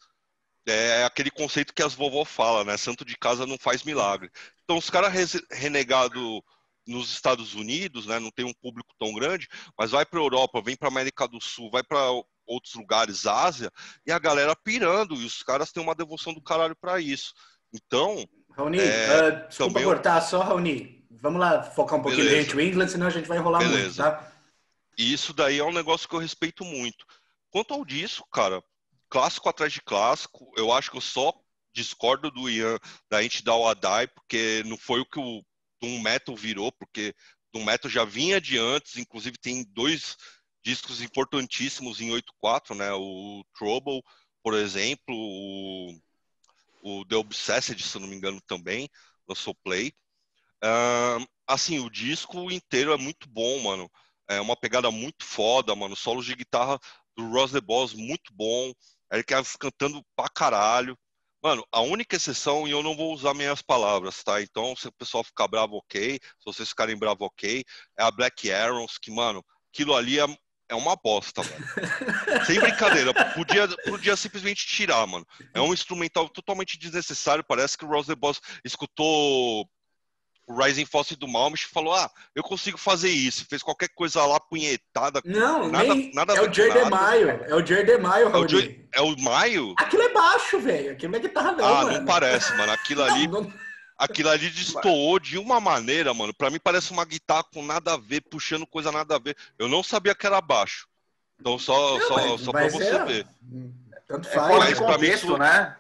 [0.69, 2.77] É aquele conceito que as vovó fala, né?
[2.77, 4.31] Santo de casa não faz milagre.
[4.65, 5.13] Então, os caras
[5.51, 6.43] renegado
[6.87, 8.19] nos Estados Unidos, né?
[8.19, 11.71] Não tem um público tão grande, mas vai para Europa, vem para América do Sul,
[11.71, 11.99] vai para
[12.47, 13.71] outros lugares, Ásia,
[14.07, 17.35] e a galera pirando, e os caras têm uma devoção do caralho para isso.
[17.73, 18.25] Então.
[18.57, 19.85] Raoni, é, uh, desculpa também...
[19.85, 21.05] cortar só, Raoni.
[21.11, 22.55] Vamos lá focar um pouquinho Beleza.
[22.55, 24.03] no England, senão a gente vai enrolar Beleza.
[24.03, 24.33] muito, tá?
[24.99, 27.05] E isso daí é um negócio que eu respeito muito.
[27.51, 28.63] Quanto ao disco, cara,
[29.09, 31.35] clássico atrás de clássico, eu acho que eu só
[31.75, 32.79] discordo do Ian
[33.11, 35.43] da gente dar o Adai, porque não foi o que o
[35.87, 37.15] Doom Metal virou, porque
[37.53, 40.17] Doom Metal já vinha de antes, inclusive tem dois
[40.65, 42.93] discos importantíssimos em 8.4, né?
[42.93, 44.03] O Trouble,
[44.43, 45.97] por exemplo, o,
[46.83, 48.91] o The Obsessed, se não me engano, também
[49.29, 49.93] lançou Play.
[50.63, 53.91] Uh, assim, o disco inteiro é muito bom, mano.
[54.29, 55.95] É uma pegada muito foda, mano.
[55.95, 56.81] Solos de guitarra
[57.17, 58.73] do Ross The Boss muito bom.
[59.13, 60.99] Eric Evans cantando pra caralho.
[61.43, 64.43] Mano, a única exceção, e eu não vou usar minhas palavras, tá?
[64.43, 66.19] Então, se o pessoal ficar bravo, ok.
[66.23, 67.63] Se vocês ficarem bravo, ok.
[67.99, 70.27] É a Black Arrows, que, mano, aquilo ali é,
[70.69, 72.45] é uma bosta, mano.
[72.47, 73.13] Sem brincadeira.
[73.35, 75.27] Podia, podia simplesmente tirar, mano.
[75.55, 77.45] É um instrumental totalmente desnecessário.
[77.47, 79.69] Parece que o Rose the Boss escutou
[80.47, 83.45] o Rising Force do Malmich falou: Ah, eu consigo fazer isso.
[83.49, 85.21] Fez qualquer coisa lá punhetada.
[85.25, 86.13] Não, nada, nem...
[86.15, 87.31] nada é o Jer de Maio.
[87.31, 88.89] É o Jer de Maio, é o, Joy...
[88.93, 89.75] é o Maio?
[89.79, 90.93] Aquilo é baixo, velho.
[90.93, 91.65] Aquilo é guitarra não.
[91.65, 91.99] Ah, mano.
[91.99, 92.73] não parece, mano.
[92.73, 93.27] Aquilo ali.
[93.27, 93.67] Não, não...
[93.99, 96.33] Aquilo ali destoou de uma maneira, mano.
[96.33, 99.37] Pra mim parece uma guitarra com nada a ver, puxando coisa nada a ver.
[99.59, 100.87] Eu não sabia que era baixo.
[101.41, 103.05] Então só, não, só, mas, só pra você é...
[103.05, 103.27] ver.
[104.07, 104.37] Tanto faz.
[104.37, 105.77] É fora de contexto, mim, né?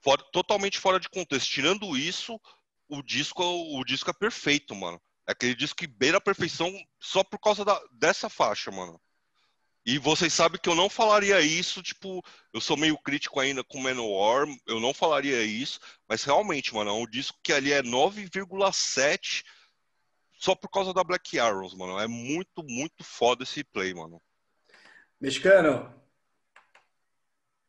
[0.00, 1.50] Fora, totalmente fora de contexto.
[1.50, 2.40] Tirando isso,
[2.88, 5.00] o disco, o disco é perfeito, mano.
[5.26, 9.00] É aquele disco que beira a perfeição só por causa da, dessa faixa, mano.
[9.84, 12.20] E vocês sabem que eu não falaria isso, tipo,
[12.52, 15.78] eu sou meio crítico ainda com Manowar, eu não falaria isso,
[16.08, 19.44] mas realmente, mano, é um disco que ali é 9,7
[20.38, 22.00] só por causa da Black Arrows, mano.
[22.00, 24.20] É muito, muito foda esse play, mano.
[25.20, 25.94] Mexicano,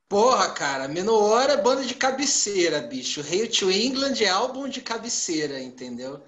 [0.09, 3.21] Porra, cara, Menor é banda de cabeceira, bicho.
[3.21, 6.23] Hail to England é álbum de cabeceira, entendeu?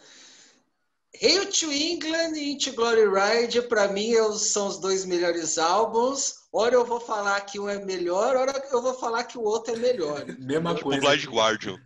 [1.22, 6.40] Hail to England e Into Glory Ride, pra mim, são os dois melhores álbuns.
[6.52, 9.74] Ora eu vou falar que um é melhor, ora eu vou falar que o outro
[9.74, 10.26] é melhor.
[10.38, 11.02] Mesma tipo coisa.
[11.02, 11.82] Blind Guardian.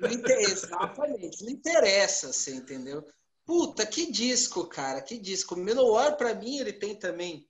[0.00, 1.44] Não interessa, exatamente.
[1.44, 3.04] Não interessa, você entendeu?
[3.44, 5.56] Puta, que disco, cara, que disco.
[5.56, 7.46] Menor, pra mim, ele tem também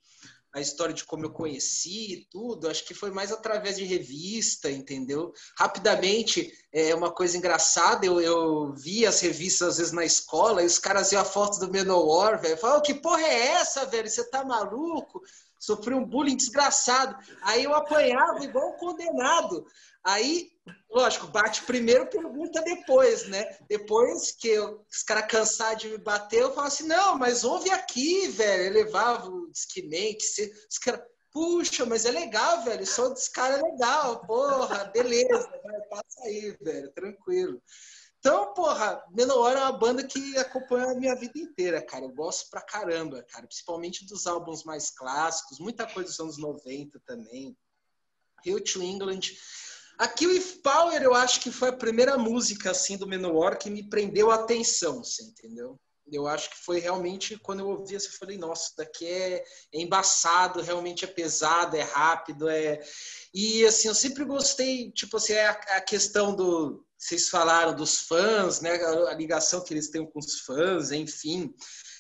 [0.55, 4.71] a história de como eu conheci e tudo, acho que foi mais através de revista,
[4.71, 5.33] entendeu?
[5.59, 10.67] Rapidamente, é uma coisa engraçada, eu, eu vi as revistas às vezes na escola e
[10.67, 14.09] os caras viam a foto do Menor, velho, falavam, que porra é essa, velho?
[14.09, 15.21] Você tá maluco?
[15.59, 17.17] Sofri um bullying desgraçado.
[17.43, 19.67] Aí eu apanhava igual um condenado.
[20.05, 20.51] Aí,
[20.91, 23.57] lógico, bate primeiro, pergunta depois, né?
[23.69, 27.71] Depois que eu, os caras cansaram de me bater, eu falo assim, não, mas ouve
[27.71, 28.65] aqui, velho.
[28.65, 31.01] Eu levava o se, os caras,
[31.33, 32.87] puxa, mas é legal, velho.
[32.87, 37.63] Som desse cara é legal, porra, beleza, vai, passa aí, velho, tranquilo.
[38.19, 42.05] Então, porra, Menor é uma banda que acompanha a minha vida inteira, cara.
[42.05, 43.47] Eu gosto pra caramba, cara.
[43.47, 47.55] Principalmente dos álbuns mais clássicos, muita coisa dos anos 90 também.
[48.47, 49.21] Hill to England
[49.99, 53.71] Aqui o If Power eu acho que foi a primeira música assim do Menor que
[53.71, 55.79] me prendeu a atenção, você entendeu?
[56.13, 59.43] Eu acho que foi realmente quando eu ouvi assim, eu falei, nossa, daqui é,
[59.73, 62.81] é embaçado, realmente é pesado, é rápido, é
[63.33, 68.01] e assim eu sempre gostei, tipo assim, é a, a questão do vocês falaram dos
[68.01, 68.77] fãs, né?
[68.77, 71.55] A, a ligação que eles têm com os fãs, enfim.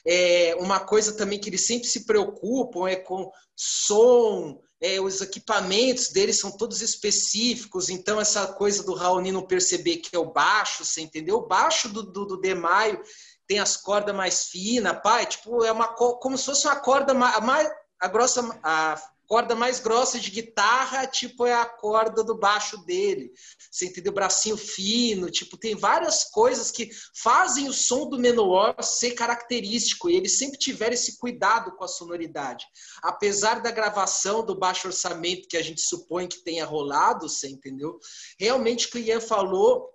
[0.07, 6.11] É, uma coisa também que eles sempre se preocupam é com som, é, os equipamentos
[6.11, 10.85] deles são todos específicos, então essa coisa do Raoni não perceber que é o baixo,
[10.85, 11.37] você entendeu?
[11.37, 13.01] O baixo do, do, do Demaio
[13.49, 17.70] tem as cordas mais finas, pai, tipo, é uma como se fosse uma corda mais,
[17.99, 23.33] a grossa, a corda mais grossa de guitarra, tipo, é a corda do baixo dele.
[23.70, 24.12] Você entendeu?
[24.12, 30.11] Bracinho fino, tipo, tem várias coisas que fazem o som do Menor ser característico.
[30.11, 32.66] E eles sempre tiveram esse cuidado com a sonoridade.
[33.03, 37.99] Apesar da gravação do baixo orçamento que a gente supõe que tenha rolado, você entendeu?
[38.39, 39.91] Realmente o que o Ian falou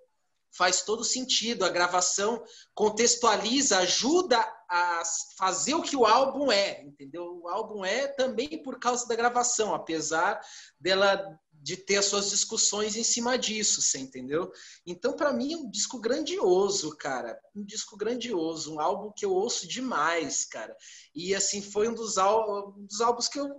[0.51, 1.63] faz todo sentido.
[1.63, 5.01] A gravação contextualiza, ajuda a
[5.37, 7.41] fazer o que o álbum é, entendeu?
[7.41, 10.39] O álbum é também por causa da gravação, apesar
[10.79, 14.51] dela de ter as suas discussões em cima disso, você entendeu?
[14.85, 17.37] Então, para mim, é um disco grandioso, cara.
[17.55, 20.75] Um disco grandioso, um álbum que eu ouço demais, cara.
[21.13, 23.49] E, assim, foi um dos, um dos álbuns que eu.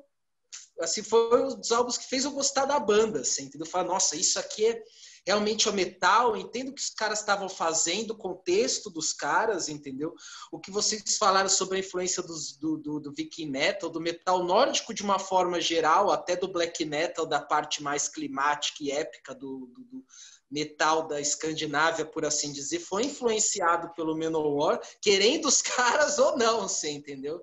[0.80, 3.66] Assim, foi um dos álbuns que fez eu gostar da banda, assim, entendeu?
[3.66, 4.82] Falar, nossa, isso aqui é
[5.26, 9.68] realmente é o metal, entendo o que os caras estavam fazendo, o contexto dos caras,
[9.68, 10.14] entendeu?
[10.50, 14.42] O que vocês falaram sobre a influência dos, do, do, do Viking Metal, do metal
[14.42, 19.34] nórdico de uma forma geral, até do black metal, da parte mais climática e épica
[19.34, 20.04] do, do, do
[20.50, 26.62] metal da Escandinávia, por assim dizer, foi influenciado pelo Manowar, querendo os caras ou não,
[26.62, 27.42] você entendeu?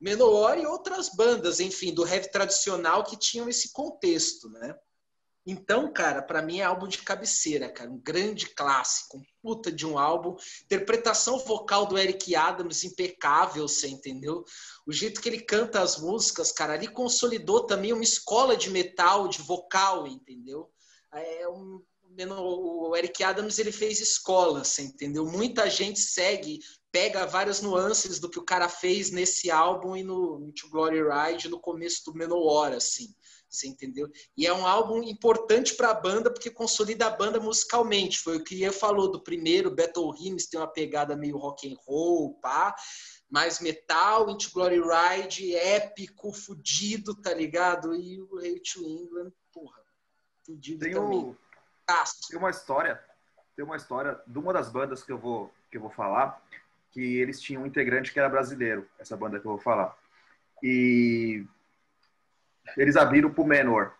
[0.00, 4.74] Manowar e outras bandas, enfim, do heavy tradicional que tinham esse contexto, né?
[5.50, 9.86] Então, cara, para mim é álbum de cabeceira, cara, um grande clássico, um puta de
[9.86, 10.36] um álbum.
[10.64, 14.44] Interpretação vocal do Eric Adams impecável, você entendeu?
[14.86, 19.26] O jeito que ele canta as músicas, cara, ali consolidou também uma escola de metal,
[19.26, 20.70] de vocal, entendeu?
[21.14, 21.82] É um,
[22.30, 25.24] o Eric Adams ele fez escola, você entendeu?
[25.24, 26.60] Muita gente segue,
[26.92, 31.48] pega várias nuances do que o cara fez nesse álbum e no, To Glory Ride
[31.48, 33.14] no começo do Menor, assim.
[33.48, 34.10] Você entendeu?
[34.36, 38.18] E é um álbum importante para a banda porque consolida a banda musicalmente.
[38.18, 41.76] Foi o que eu falou do primeiro, Battle Hymns tem uma pegada meio rock and
[41.86, 42.74] roll, pá,
[43.30, 47.94] mais metal, Into Glory Ride, épico, fudido, tá ligado?
[47.94, 49.80] E o Rei to England, porra,
[50.44, 51.18] fudido tem também.
[51.18, 51.36] O...
[52.28, 53.02] Tem uma história,
[53.56, 56.42] tem uma história de uma das bandas que eu vou que eu vou falar,
[56.90, 59.96] que eles tinham um integrante que era brasileiro, essa banda que eu vou falar.
[60.62, 61.44] E
[62.76, 63.92] eles abriram pro Menor,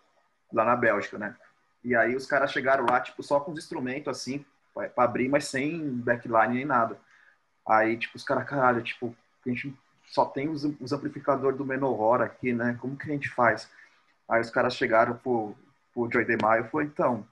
[0.53, 1.35] lá na Bélgica, né?
[1.83, 5.45] E aí os caras chegaram lá, tipo, só com os instrumentos, assim, para abrir, mas
[5.45, 6.97] sem backline nem nada.
[7.67, 9.15] Aí, tipo, os caras, caralho, tipo,
[9.45, 9.73] a gente
[10.07, 12.77] só tem os, os amplificadores do Menor aqui, né?
[12.81, 13.69] Como que a gente faz?
[14.27, 15.55] Aí os caras chegaram pro,
[15.93, 17.27] pro Joy DeMaio e falou, então,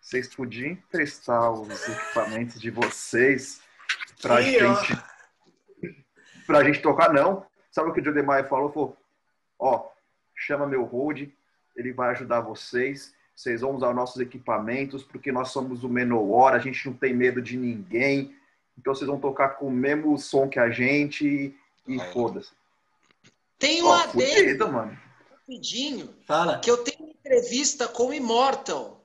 [0.00, 3.60] vocês podiam emprestar os equipamentos de vocês
[4.20, 4.92] pra Sim, gente...
[4.94, 5.10] Ó.
[6.46, 7.12] Pra gente tocar?
[7.12, 7.46] Não.
[7.70, 8.72] Sabe o que o Joy DeMaio falou?
[8.72, 8.96] Falou,
[9.58, 9.88] ó,
[10.40, 11.28] chama meu hold,
[11.76, 13.14] ele vai ajudar vocês.
[13.34, 17.40] Vocês vão usar nossos equipamentos, porque nós somos o Menor, a gente não tem medo
[17.40, 18.34] de ninguém.
[18.76, 21.54] Então vocês vão tocar com o mesmo som que a gente
[21.86, 22.50] e foda-se.
[23.58, 24.98] Tem um oh, adendo, mano.
[25.30, 26.58] rapidinho, Fala.
[26.60, 28.99] que eu tenho uma entrevista com o Immortal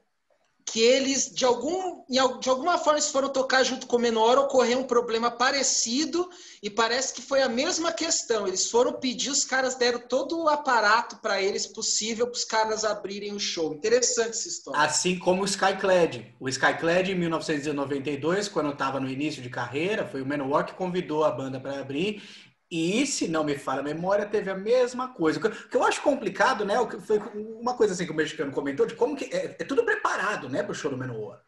[0.66, 4.80] que eles, de, algum, de alguma forma, eles foram tocar junto com o Menor, ocorreu
[4.80, 6.28] um problema parecido
[6.62, 8.48] e parece que foi a mesma questão.
[8.48, 12.84] Eles foram pedir, os caras deram todo o aparato para eles possível para os caras
[12.84, 13.74] abrirem o show.
[13.74, 14.82] Interessante essa história.
[14.82, 16.26] Assim como o Skyclad.
[16.40, 21.24] O Skyclad, em 1992, quando estava no início de carreira, foi o Menor que convidou
[21.24, 22.24] a banda para abrir
[22.70, 25.40] e, se não me falha a memória, teve a mesma coisa.
[25.40, 26.80] O que eu acho complicado, né?
[26.80, 29.64] O que foi uma coisa assim que o mexicano comentou, de como que é, é
[29.64, 31.40] tudo preparado, né, para o show do Menor.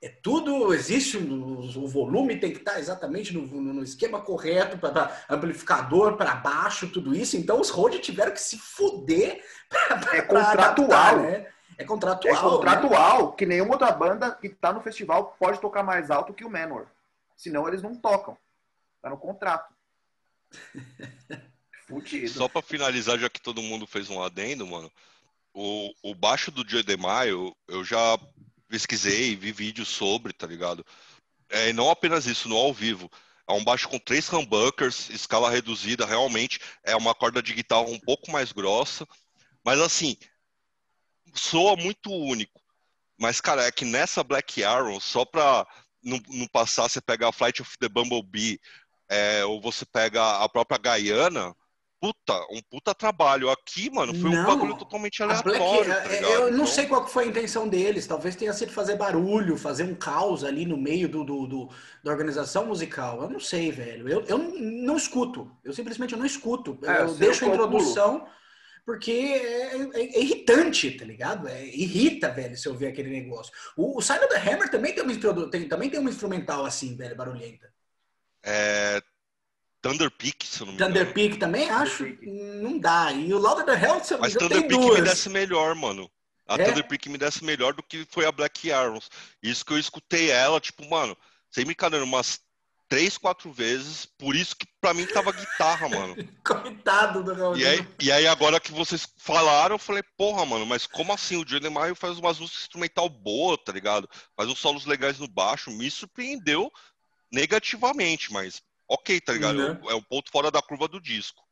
[0.00, 5.10] É tudo, existe um, o volume tem que estar exatamente no, no esquema correto, para
[5.28, 7.36] amplificador para baixo, tudo isso.
[7.36, 9.42] Então os Rode tiveram que se fuder.
[10.12, 10.50] É contratual.
[10.50, 11.46] Adaptar, né?
[11.76, 12.34] É contratual.
[12.34, 13.34] É contratual, né?
[13.36, 16.86] que nenhuma outra banda que está no festival pode tocar mais alto que o Menor.
[17.36, 18.36] Senão eles não tocam.
[18.96, 19.77] Está no contrato.
[21.86, 22.28] Fudido.
[22.28, 24.92] Só para finalizar, já que todo mundo fez um adendo, mano,
[25.54, 28.18] o, o baixo do Joe DeMaio, eu já
[28.68, 30.84] pesquisei, vi vídeos sobre, tá ligado?
[31.48, 33.10] É, não apenas isso, no ao vivo.
[33.48, 37.98] É um baixo com três humbuckers, escala reduzida, realmente é uma corda de guitarra um
[37.98, 39.08] pouco mais grossa,
[39.64, 40.16] mas assim,
[41.34, 42.60] soa muito único.
[43.18, 45.66] Mas, cara, é que nessa Black Arrow, só pra
[46.02, 48.60] não, não passar, você pega a Flight of the Bumblebee,
[49.08, 51.54] é, ou você pega a própria Gaiana,
[52.00, 53.50] puta, um puta trabalho.
[53.50, 55.84] Aqui, mano, foi não, um bagulho totalmente aleatório.
[55.84, 56.66] Black, tá eu não então...
[56.66, 58.06] sei qual foi a intenção deles.
[58.06, 61.68] Talvez tenha sido fazer barulho, fazer um caos ali no meio do, do, do
[62.02, 63.22] da organização musical.
[63.22, 64.08] Eu não sei, velho.
[64.08, 65.50] Eu, eu não escuto.
[65.64, 66.78] Eu simplesmente não escuto.
[66.82, 68.26] É, eu deixo a introdução.
[68.84, 71.46] Porque é, é, é, irritante, tá ligado?
[71.46, 73.52] É, irrita, velho, se eu ver aquele negócio.
[73.76, 77.70] O, o Silent Hammer também tem, uma, tem, também tem uma instrumental assim, velho, barulhenta.
[78.48, 79.02] É,
[79.80, 80.94] Thunder Peak, se eu não me engano.
[80.94, 82.04] Thunder Peak também acho.
[82.22, 83.12] Não dá.
[83.12, 85.00] E o Louder the Hell, se eu Mas Thunder Peak duas.
[85.00, 86.10] me desce melhor, mano.
[86.46, 86.64] A é?
[86.64, 89.10] Thunder Peak me desce melhor do que foi a Black Arrows.
[89.42, 91.16] Isso que eu escutei ela, tipo, mano,
[91.50, 92.40] sem brincadeira, umas
[92.88, 94.06] três, quatro vezes.
[94.06, 96.16] Por isso que pra mim tava guitarra, mano.
[96.42, 97.56] Coitado do Raul.
[97.56, 101.36] E aí, e aí, agora que vocês falaram, eu falei, porra, mano, mas como assim?
[101.36, 104.08] O Johnny Marr faz umas músicas instrumental boa, tá ligado?
[104.34, 105.70] Faz uns solos legais no baixo.
[105.70, 106.72] Me surpreendeu
[107.32, 109.58] negativamente, mas ok, tá ligado?
[109.58, 109.90] Uhum.
[109.90, 111.42] É um ponto fora da curva do disco.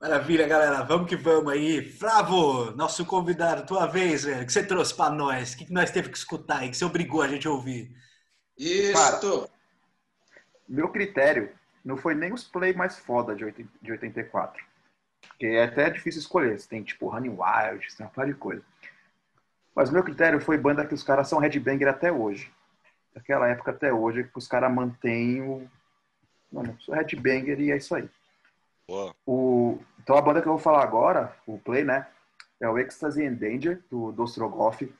[0.00, 0.82] Maravilha, galera.
[0.82, 1.82] Vamos que vamos aí.
[1.82, 4.42] Flávio, nosso convidado, tua vez, velho.
[4.42, 5.54] O que você trouxe para nós?
[5.54, 6.70] O que nós teve que escutar aí?
[6.70, 7.90] que você obrigou a gente a ouvir?
[8.58, 9.48] Isso!
[10.68, 11.50] Meu critério
[11.84, 13.44] não foi nem os play mais foda de
[13.90, 14.64] 84.
[15.28, 16.58] Porque é até difícil escolher.
[16.58, 18.62] Você tem tipo Honey Wild, tem uma par de coisa.
[19.74, 22.52] Mas meu critério foi banda que os caras são headbanger até hoje.
[23.16, 25.66] Daquela época até hoje, que os caras mantêm o.
[26.52, 28.06] Mano, sou headbanger e é isso aí.
[29.26, 32.06] O, então a banda que eu vou falar agora, o Play, né?
[32.60, 34.94] É o Ecstasy and Danger, do, do Ostrogoff.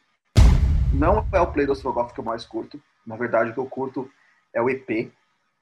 [0.95, 2.83] Não é o Play do Ostrogoff que eu mais curto.
[3.07, 4.11] Na verdade, o que eu curto
[4.51, 5.12] é o EP,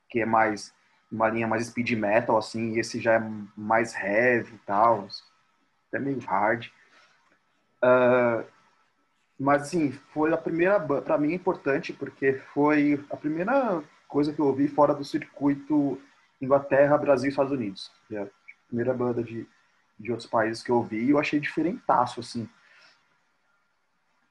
[0.09, 0.73] que é mais
[1.11, 3.23] uma linha mais speed metal, assim, e esse já é
[3.57, 5.09] mais heavy e tal,
[5.89, 6.69] até meio hard.
[7.83, 8.45] Uh,
[9.39, 14.41] mas, assim, foi a primeira, para mim é importante, porque foi a primeira coisa que
[14.41, 16.01] eu ouvi fora do circuito
[16.41, 17.91] Inglaterra, Brasil e Estados Unidos.
[18.13, 18.29] É a
[18.69, 19.47] primeira banda de,
[19.99, 22.49] de outros países que eu ouvi e eu achei diferentaço, assim.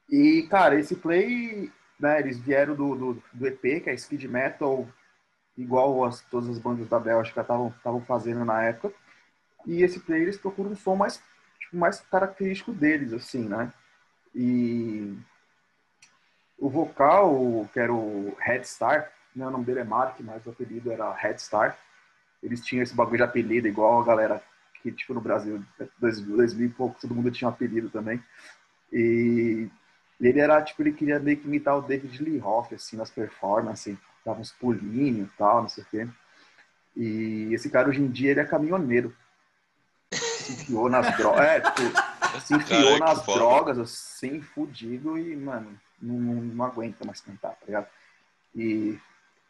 [0.08, 4.88] E, cara, esse play, né, eles vieram do, do, do EP, que é speed metal,
[5.56, 8.94] igual as, todas as bandas da Bélgica estavam fazendo na época.
[9.66, 11.22] E esse play eles procuram um som mais,
[11.58, 13.72] tipo, mais característico deles, assim, né?
[14.34, 15.16] E
[16.58, 20.50] o vocal, que era o Red Star, né, o nome dele é Mark, mas o
[20.50, 21.78] apelido era Red Star.
[22.42, 24.42] Eles tinham esse bagulho de apelido, igual a galera
[24.82, 25.64] que, tipo, no Brasil,
[25.98, 28.22] 2000, 2000 e pouco, todo mundo tinha um apelido também.
[28.92, 29.68] E
[30.20, 33.96] ele era, tipo, ele queria meio que imitar o David Lee Roth, assim, nas performances,
[34.24, 36.08] dava uns pulinhos e tal, não sei o quê.
[36.96, 39.14] E esse cara, hoje em dia, ele é caminhoneiro.
[40.12, 41.40] Se enfiou nas drogas.
[41.40, 41.80] É, tipo,
[42.40, 47.66] se enfiou cara, nas drogas, assim, fudido e, mano, não, não, aguenta mais cantar, tá
[47.66, 47.86] ligado?
[48.54, 48.98] E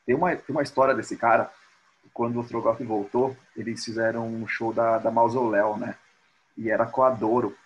[0.07, 1.51] tem uma, tem uma história desse cara,
[2.13, 5.97] quando o Strogoff voltou, eles fizeram um show da, da Mausoléu, né?
[6.57, 7.57] E era com a Doro.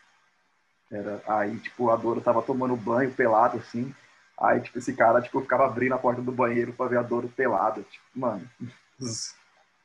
[0.91, 3.95] Era, aí, tipo, a Doro tava tomando banho pelado, assim,
[4.41, 7.29] Aí, tipo, esse cara, tipo, ficava abrindo a porta do banheiro pra ver a Doro
[7.29, 7.83] pelada.
[7.83, 8.49] Tipo, mano.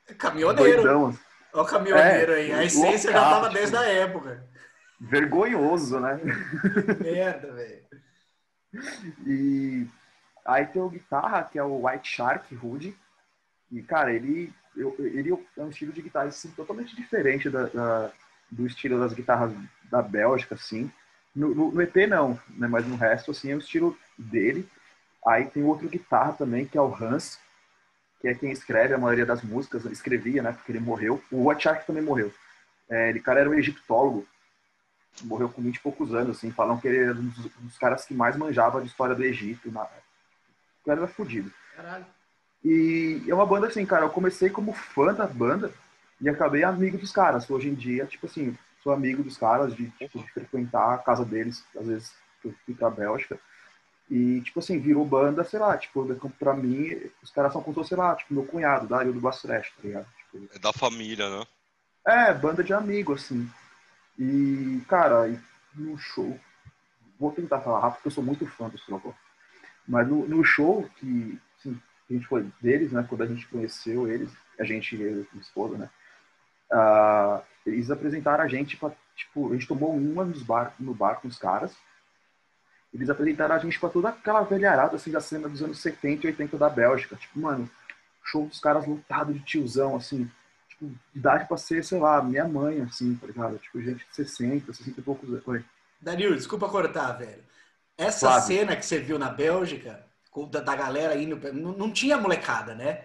[0.07, 0.83] É caminhoneiro.
[0.83, 1.17] Doidão.
[1.53, 2.53] Olha o caminhoneiro é, aí.
[2.53, 4.45] A essência já tava tipo, desde a época.
[5.03, 6.17] Vergonhoso, né?
[7.01, 7.83] Merda, velho.
[9.27, 9.85] E
[10.45, 12.95] aí tem o guitarra, que é o White Shark Rude.
[13.69, 18.11] E, cara, ele, eu, ele é um estilo de guitarra assim, totalmente diferente da, da,
[18.49, 19.51] do estilo das guitarras
[19.91, 20.89] da Bélgica, assim.
[21.35, 22.67] No, no, no, EP não, né?
[22.67, 24.69] mas no resto, assim, é o estilo dele.
[25.27, 27.39] Aí tem outro guitarra também, que é o Hans,
[28.21, 29.83] que é quem escreve a maioria das músicas.
[29.85, 30.53] Escrevia, né?
[30.53, 31.21] Porque ele morreu.
[31.29, 32.33] O Wachak também morreu.
[32.89, 34.25] É, ele, cara, era um egiptólogo.
[35.23, 36.51] Morreu com 20 e poucos anos, assim.
[36.51, 39.23] Falam que ele era um dos, um dos caras que mais manjava de história do
[39.23, 39.71] Egito.
[39.71, 39.83] Na...
[39.83, 41.51] O cara era fodido.
[41.75, 42.05] Caralho.
[42.63, 44.05] E é uma banda assim, cara.
[44.05, 45.71] Eu comecei como fã da banda
[46.21, 47.49] e acabei amigo dos caras.
[47.49, 51.23] Hoje em dia, tipo assim, sou amigo dos caras, de, tipo, de frequentar a casa
[51.23, 53.39] deles, às vezes eu fui pra Bélgica.
[54.09, 56.05] E, tipo assim, virou banda, sei lá, tipo,
[56.37, 59.81] pra mim, os caras são como, sei lá, tipo, meu cunhado, Dario do Bastrest, tá
[59.81, 60.05] ligado?
[60.17, 61.45] Tipo, é da família, né?
[62.05, 63.49] É, banda de amigo, assim.
[64.17, 65.27] E, cara,
[65.73, 66.39] no show,
[67.19, 69.15] vou tentar falar rápido, porque eu sou muito fã do Strogov.
[69.87, 74.07] Mas no, no show que assim, a gente foi deles, né, quando a gente conheceu
[74.07, 75.89] eles, a gente, eu e esposa, né,
[76.71, 81.15] uh, eles apresentaram a gente, pra, tipo, a gente tomou uma nos bar, no bar
[81.21, 81.75] com os caras.
[82.93, 86.29] Eles apresentaram a gente pra toda aquela velharada, assim, da cena dos anos 70 e
[86.29, 87.15] 80 da Bélgica.
[87.15, 87.69] Tipo, mano,
[88.23, 90.29] show dos caras lotado de tiozão, assim.
[90.83, 93.57] Tipo, idade pra ser, sei lá, minha mãe, assim, tá ligado?
[93.57, 95.63] Tipo, gente de 60, 60 e poucos anos.
[96.01, 97.43] Danilo, desculpa cortar, velho.
[97.97, 100.03] Essa cena que você viu na Bélgica,
[100.49, 103.03] da, da galera indo, não, não tinha molecada, né?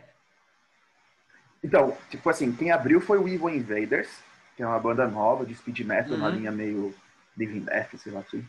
[1.63, 4.09] Então, tipo assim, quem abriu foi o Evil Invaders,
[4.57, 6.19] que é uma banda nova de speed metal, uhum.
[6.19, 6.95] na linha meio
[7.37, 8.45] living death, sei lá assim.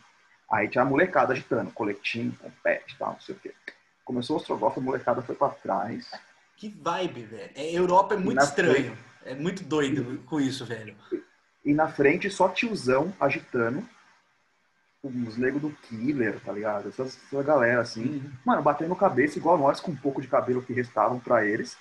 [0.50, 3.54] Aí tinha a molecada agitando, coletinho, compete e tal, não sei o quê.
[4.04, 6.10] Começou o Ostrogoth, a molecada foi pra trás.
[6.56, 7.52] Que vibe, velho.
[7.56, 8.96] É, Europa é muito estranho.
[8.96, 9.09] Frente...
[9.26, 10.96] É muito doido com isso, velho.
[11.64, 13.88] E na frente, só tiozão agitando.
[15.02, 16.90] Os negros do Killer, tá ligado?
[16.90, 18.04] Essa, essa galera, assim.
[18.04, 18.32] Uhum.
[18.46, 21.78] Mano, batendo cabeça igual nós, com um pouco de cabelo que restavam para eles.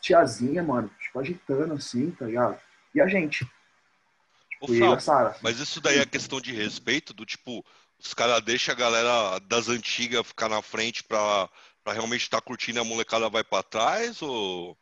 [0.00, 2.60] Tiazinha, mano, tipo, agitando assim, tá ligado?
[2.94, 3.48] e a gente.
[4.50, 5.36] Tipo, Ô, a Sarah.
[5.42, 7.64] Mas isso daí é questão de respeito, do tipo,
[7.98, 11.48] os caras deixam a galera das antigas ficar na frente pra,
[11.88, 14.20] Pra realmente estar tá curtindo e a molecada vai pra trás?
[14.20, 14.76] Ou.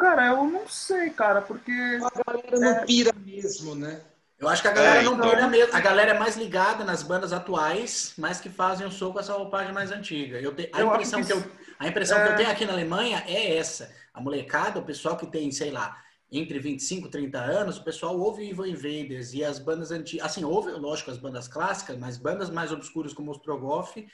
[0.00, 1.70] Cara, eu não sei, cara, porque.
[1.70, 2.84] A galera não é...
[2.86, 4.00] pira mesmo, né?
[4.38, 5.28] Eu acho que a galera é, não então...
[5.28, 5.76] pira mesmo.
[5.76, 9.34] A galera é mais ligada nas bandas atuais, mas que fazem o som com essa
[9.34, 10.40] roupagem mais antiga.
[10.40, 10.70] Eu te...
[10.72, 11.26] a, eu impressão que...
[11.26, 11.32] que...
[11.34, 11.44] eu...
[11.78, 12.24] a impressão é...
[12.24, 13.94] que eu tenho aqui na Alemanha é essa.
[14.14, 15.94] A molecada, o pessoal que tem, sei lá,
[16.32, 20.24] entre 25 e 30 anos, o pessoal ouve Evil Invaders e as bandas antigas.
[20.24, 24.08] Assim, ouve, lógico, as bandas clássicas, mas bandas mais obscuras como os Strogoff,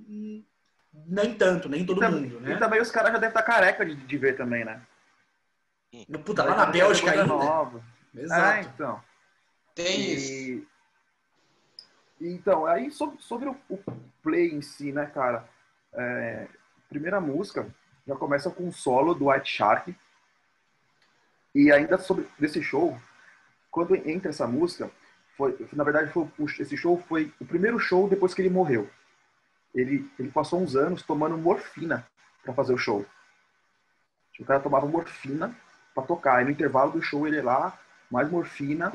[0.00, 0.42] hum,
[1.06, 2.54] nem tanto, nem todo mundo, né?
[2.54, 4.82] E também os caras já devem estar careca de, de ver também, né?
[6.24, 7.26] Puta, lá na Bélgica ainda.
[7.26, 7.82] Nova.
[8.14, 8.42] Exato.
[8.42, 9.04] Ah, então.
[9.74, 10.14] Tem e...
[10.14, 10.66] isso.
[12.20, 13.78] Então, aí sobre, sobre o, o,
[14.22, 15.48] play em si, né, cara?
[15.92, 16.48] É,
[16.88, 17.66] primeira música
[18.06, 19.94] já começa com um solo do White Shark.
[21.54, 22.98] E ainda sobre desse show,
[23.70, 24.90] quando entra essa música,
[25.36, 26.28] foi, na verdade, foi,
[26.58, 28.90] esse show foi o primeiro show depois que ele morreu.
[29.74, 32.06] Ele, ele passou uns anos tomando morfina
[32.42, 33.06] para fazer o show.
[34.38, 35.56] O cara tomava morfina
[35.98, 36.42] para tocar.
[36.42, 37.76] E no intervalo do show ele lá,
[38.10, 38.92] mais morfina.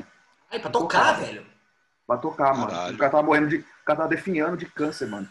[0.50, 1.24] Ai, pra tocar, tocava.
[1.24, 1.46] velho?
[2.06, 2.72] Pra tocar, caralho.
[2.72, 2.94] mano.
[2.94, 3.56] O cara tava morrendo de.
[3.56, 5.28] O cara tava definhando de câncer, mano.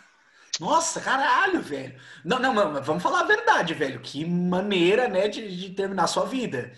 [0.59, 1.99] Nossa, caralho, velho.
[2.23, 3.99] Não, não, mas vamos falar a verdade, velho.
[3.99, 6.71] Que maneira, né, de, de terminar a sua vida.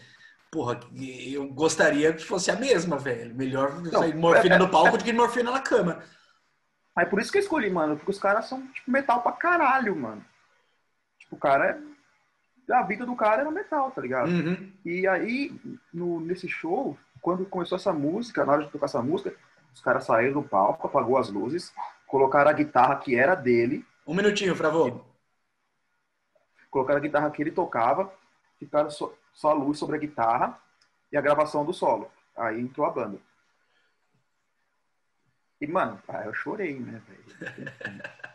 [0.49, 3.35] Porra, eu gostaria que fosse a mesma, velho.
[3.35, 6.01] Melhor não, sair morfina é, no palco é, do que morfina na cama.
[6.95, 7.97] Aí por isso que eu escolhi, mano.
[7.97, 10.23] Porque os caras são, tipo, metal pra caralho, mano.
[11.19, 11.94] Tipo, o cara é
[12.69, 14.29] a vida do cara era metal, tá ligado?
[14.29, 14.71] Uhum.
[14.83, 15.53] E aí,
[15.93, 19.35] no, nesse show, quando começou essa música, na hora de tocar essa música,
[19.73, 21.73] os caras saíram do palco, apagou as luzes,
[22.07, 23.85] colocaram a guitarra que era dele.
[24.07, 25.01] Um minutinho, Fravô.
[26.69, 28.13] Colocaram a guitarra que ele tocava,
[28.57, 30.59] ficaram só, só a luz sobre a guitarra
[31.11, 32.11] e a gravação do solo.
[32.35, 33.19] Aí entrou a banda.
[35.59, 37.71] E, mano, ah, eu chorei, né, velho?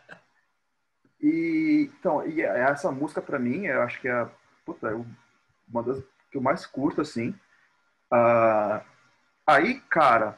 [1.21, 4.27] E, então, e essa música para mim, eu acho que é
[4.65, 5.05] puta, é
[5.69, 7.29] uma das que eu mais curto, assim.
[8.11, 8.81] Uh,
[9.45, 10.37] aí, cara,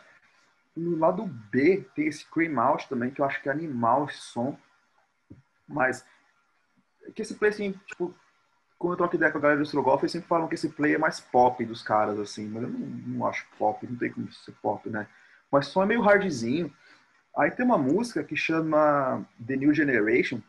[0.76, 4.18] no lado B tem esse Cream Out também, que eu acho que é animal esse
[4.18, 4.58] som.
[5.68, 6.06] Mas,
[7.16, 8.14] que esse play, assim, tipo,
[8.78, 10.96] quando eu troco ideia com a galera do Strogoff, eles sempre falam que esse play
[10.96, 12.48] é mais pop dos caras, assim.
[12.50, 15.08] Mas eu não, não acho pop, não tem como ser pop, né?
[15.52, 16.74] Mas som é meio hardzinho.
[17.38, 20.42] Aí tem uma música que chama The New Generation,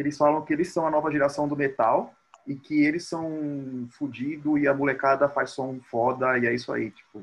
[0.00, 2.14] que eles falam que eles são a nova geração do metal
[2.46, 6.90] e que eles são fudido e a molecada faz som foda e é isso aí,
[6.90, 7.22] tipo.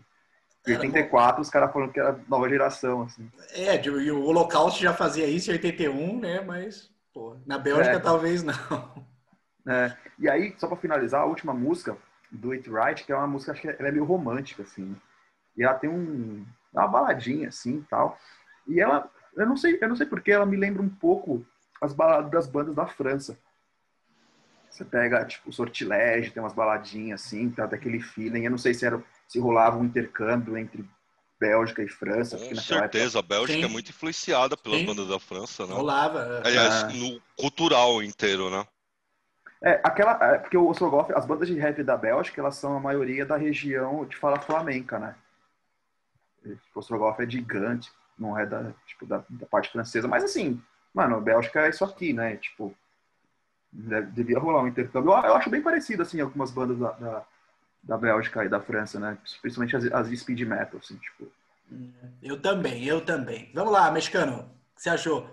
[0.67, 3.31] Em 84, os caras falaram que era nova geração, assim.
[3.53, 6.41] É, e o Holocaust já fazia isso em 81, né?
[6.41, 7.99] Mas, pô, na Bélgica é.
[7.99, 8.53] talvez não.
[9.69, 9.93] É.
[10.17, 11.97] E aí, só para finalizar, a última música,
[12.31, 14.95] Do It Right, que é uma música, acho que ela é meio romântica, assim.
[15.57, 18.17] E ela tem um, uma baladinha, assim, tal.
[18.65, 21.45] E ela, eu não sei, eu não sei porque ela me lembra um pouco
[21.81, 23.37] as baladas das bandas da França.
[24.69, 28.43] Você pega, tipo, Sortilégio, tem umas baladinhas assim, tá daquele feeling.
[28.43, 30.87] Eu não sei se, era, se rolava um intercâmbio entre
[31.39, 32.37] Bélgica e França.
[32.37, 33.35] Com certeza, época...
[33.35, 33.65] a Bélgica Sim.
[33.65, 34.85] é muito influenciada pelas Sim.
[34.85, 35.73] bandas da França, né?
[35.73, 36.41] Rolava.
[36.43, 36.47] É.
[36.47, 36.93] Aliás, é.
[36.93, 38.65] no cultural inteiro, né?
[39.63, 42.79] É, aquela, é, porque o Ostrogoth, as bandas de rap da Bélgica, elas são a
[42.79, 45.15] maioria da região de fala flamenca, né?
[46.45, 50.61] O Ostrogoth é gigante, não é da, tipo, da, da parte francesa, mas assim,
[50.97, 52.37] mano, a Bélgica é isso aqui, né?
[52.37, 52.75] Tipo,
[53.71, 55.11] devia rolar um intercâmbio.
[55.11, 57.25] Eu, eu acho bem parecido, assim, algumas bandas da, da,
[57.83, 59.15] da, Bélgica e da França, né?
[59.39, 61.31] Principalmente as, as speed metal, assim, tipo.
[62.23, 63.51] Eu também, eu também.
[63.53, 65.29] Vamos lá, mexicano, o que você achou?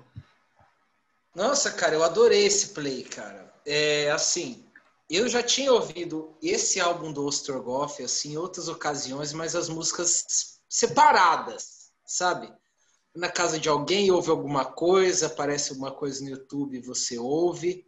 [1.34, 3.50] Nossa, cara, eu adorei esse play, cara.
[3.64, 4.66] É, assim,
[5.08, 10.60] eu já tinha ouvido esse álbum do Ostrogoff, assim, em outras ocasiões, mas as músicas
[10.68, 12.52] separadas, sabe?
[13.14, 17.86] Na casa de alguém, ouve alguma coisa, aparece alguma coisa no YouTube você ouve.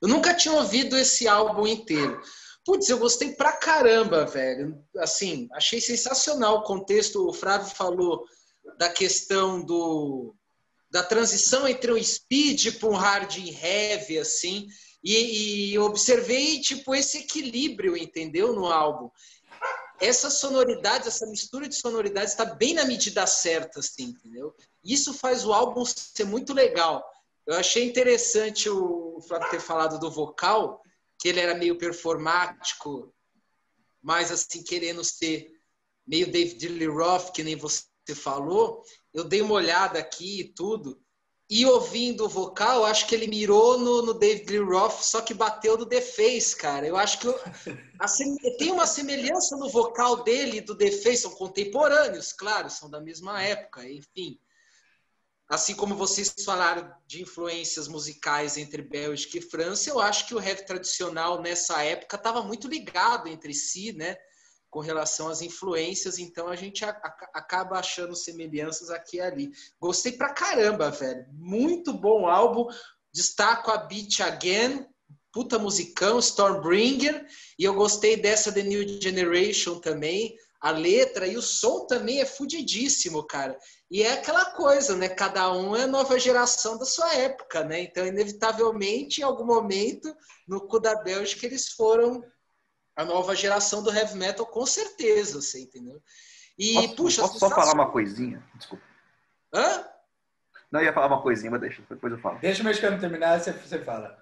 [0.00, 2.20] Eu nunca tinha ouvido esse álbum inteiro.
[2.64, 4.82] Putz, eu gostei pra caramba, velho.
[4.96, 7.28] Assim, achei sensacional o contexto.
[7.28, 8.24] O Flávio falou
[8.78, 10.34] da questão do
[10.90, 14.66] da transição entre um speed para um hard e heavy, assim.
[15.04, 18.52] E, e observei, tipo, esse equilíbrio, entendeu?
[18.52, 19.08] No álbum
[20.00, 24.54] essa sonoridade, essa mistura de sonoridades está bem na medida certa, assim, entendeu?
[24.82, 27.04] Isso faz o álbum ser muito legal.
[27.46, 30.82] Eu achei interessante o Flávio ter falado do vocal,
[31.18, 33.14] que ele era meio performático,
[34.02, 35.52] mas assim, querendo ser
[36.06, 37.84] meio David Lee Roth, que nem você
[38.14, 38.82] falou.
[39.12, 41.00] Eu dei uma olhada aqui e tudo.
[41.52, 45.34] E ouvindo o vocal, acho que ele mirou no, no David Lee Roth, só que
[45.34, 46.86] bateu no The Face, cara.
[46.86, 47.36] Eu acho que eu,
[48.56, 53.00] tem uma semelhança no vocal dele e do The Face, são contemporâneos, claro, são da
[53.00, 54.38] mesma época, enfim.
[55.48, 60.40] assim como vocês falaram de influências musicais entre Bélgica e França, eu acho que o
[60.40, 64.16] heavy tradicional nessa época estava muito ligado entre si, né?
[64.70, 69.50] Com relação às influências, então a gente a, a, acaba achando semelhanças aqui e ali.
[69.80, 71.26] Gostei pra caramba, velho.
[71.32, 72.66] Muito bom álbum.
[73.12, 74.86] Destaco a Beat Again,
[75.32, 77.26] puta musicão, Stormbringer,
[77.58, 80.36] e eu gostei dessa The New Generation também.
[80.60, 83.58] A letra e o som também é fudidíssimo, cara.
[83.90, 85.08] E é aquela coisa, né?
[85.08, 87.80] Cada um é a nova geração da sua época, né?
[87.80, 90.14] Então, inevitavelmente, em algum momento,
[90.46, 92.22] no cu da Bélgica, eles foram
[93.00, 96.00] a nova geração do heavy metal, com certeza, você entendeu?
[96.58, 98.44] E, posso, puxa, posso só falar uma coisinha?
[98.54, 98.84] Desculpa.
[99.52, 99.86] Hã?
[100.70, 102.38] Não, eu ia falar uma coisinha, mas deixa, depois eu falo.
[102.38, 104.18] Deixa o mexicano terminar, você, você fala.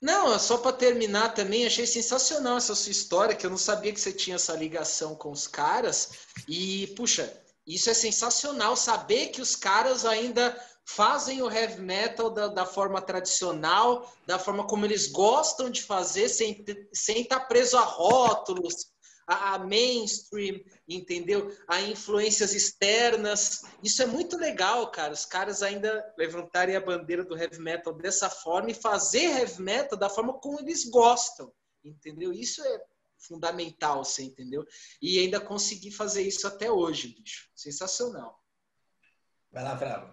[0.00, 4.00] Não, só para terminar também, achei sensacional essa sua história, que eu não sabia que
[4.00, 6.26] você tinha essa ligação com os caras.
[6.48, 7.32] E, puxa,
[7.66, 13.00] isso é sensacional, saber que os caras ainda fazem o heavy metal da, da forma
[13.00, 18.92] tradicional, da forma como eles gostam de fazer, sem, sem estar tá preso a rótulos,
[19.26, 21.50] a, a, mainstream, entendeu?
[21.66, 23.62] A influências externas.
[23.82, 25.12] Isso é muito legal, cara.
[25.12, 29.98] Os caras ainda levantarem a bandeira do heavy metal dessa forma e fazer heavy metal
[29.98, 31.50] da forma como eles gostam,
[31.82, 32.32] entendeu?
[32.32, 32.84] Isso é
[33.18, 34.66] fundamental, você entendeu?
[35.00, 37.48] E ainda conseguir fazer isso até hoje, bicho.
[37.54, 38.38] Sensacional.
[39.50, 40.12] Vai lá, Bravo.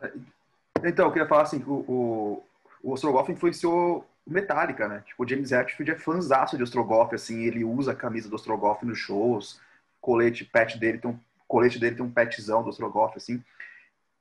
[0.83, 2.43] Então, eu queria falar assim, o, o,
[2.83, 5.03] o Ostrogoth influenciou Metallica, né?
[5.05, 8.83] Tipo, o James Hetfield é fãzaço de Ostrogoth, assim, ele usa a camisa do Ostrogoth
[8.83, 9.59] nos shows,
[9.99, 13.43] colete, pet dele tem um colete dele tem um petzão do Ostrogoth, assim.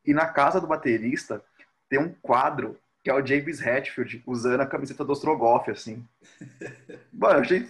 [0.04, 1.42] E na casa do baterista
[1.88, 6.04] tem um quadro que é o James Hetfield usando a camiseta do Ostrogoth, assim.
[7.12, 7.68] Mano, eu achei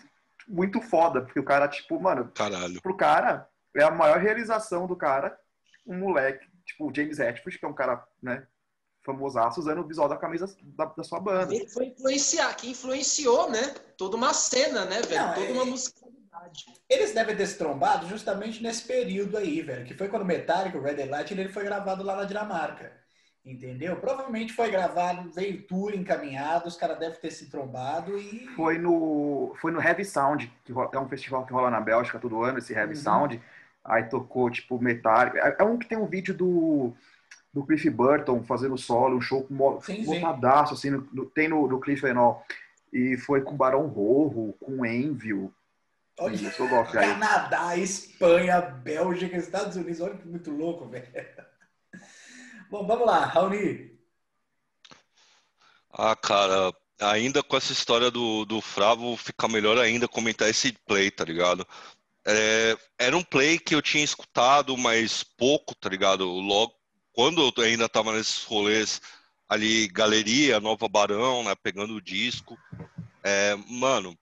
[0.48, 2.80] muito foda, porque o cara, tipo, mano, Caralho.
[2.82, 5.38] pro cara, é a maior realização do cara,
[5.86, 8.44] um moleque, tipo, o James Hetfield, que é um cara, né,
[9.02, 11.54] famosaço usando o visual da camisa da, da sua banda.
[11.54, 13.74] Ele foi influenciar, que influenciou, né?
[13.96, 15.26] Toda uma cena, né, velho?
[15.26, 15.52] Não, Toda é...
[15.52, 16.66] uma musicalidade.
[16.88, 19.84] Eles devem ter se trombado justamente nesse período aí, velho.
[19.84, 23.00] Que foi quando o Metallica, o Red Light, ele foi gravado lá na Dinamarca.
[23.42, 23.96] Entendeu?
[23.96, 28.46] Provavelmente foi gravado, veio tour encaminhado, os caras devem ter se trombado e.
[28.54, 32.42] Foi no, foi no Heavy Sound, que é um festival que rola na Bélgica todo
[32.42, 33.00] ano, esse Heavy uhum.
[33.00, 33.42] Sound.
[33.82, 35.38] Aí tocou, tipo, Metallica.
[35.38, 36.92] É, é um que tem um vídeo do
[37.52, 42.02] do Cliff Burton fazendo solo, um show botadaço, assim, no, no, tem no, no Cliff
[42.02, 42.42] Renol.
[42.92, 45.52] E foi com Barão Rorro, com Envio.
[46.18, 51.06] Olha, eu gosto Canadá, Espanha, Bélgica, Estados Unidos, olha que muito louco, velho.
[52.70, 53.98] Bom, vamos lá, Raoni.
[55.92, 61.10] Ah, cara, ainda com essa história do, do Fravo, fica melhor ainda comentar esse play,
[61.10, 61.66] tá ligado?
[62.24, 66.26] É, era um play que eu tinha escutado, mas pouco, tá ligado?
[66.26, 66.74] Logo,
[67.12, 69.00] quando eu ainda estava nesses rolês
[69.48, 72.56] ali, Galeria, Nova Barão, né, pegando o disco,
[73.22, 74.16] é, mano,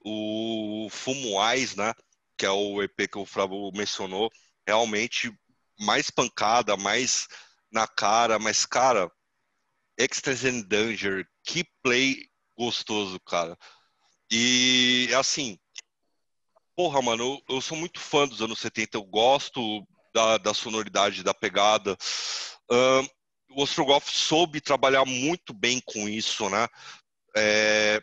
[0.00, 1.94] o Fumo Eyes, né,
[2.36, 4.30] que é o EP que o Flávio mencionou,
[4.66, 5.32] realmente
[5.78, 7.28] mais pancada, mais
[7.70, 9.10] na cara, mas, cara,
[9.96, 13.56] Ecstasy Danger, que play gostoso, cara.
[14.30, 15.58] E, assim,
[16.76, 19.86] porra, mano, eu, eu, sou muito fã dos anos 70, eu gosto
[20.18, 21.96] da, da sonoridade, da pegada.
[22.68, 23.08] Uh,
[23.50, 26.66] o Ostrogoth soube trabalhar muito bem com isso, né?
[27.36, 28.02] É,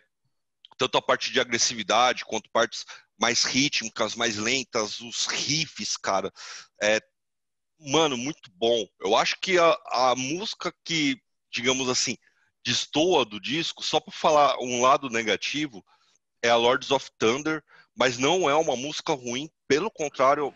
[0.77, 2.85] tanto a parte de agressividade quanto partes
[3.19, 6.31] mais rítmicas, mais lentas, os riffs, cara.
[6.81, 7.01] É,
[7.79, 8.87] mano, muito bom.
[9.01, 11.17] Eu acho que a, a música que,
[11.51, 12.17] digamos assim,
[12.65, 15.83] destoa do disco, só para falar um lado negativo,
[16.41, 17.61] é a Lords of Thunder,
[17.93, 20.53] mas não é uma música ruim, pelo contrário,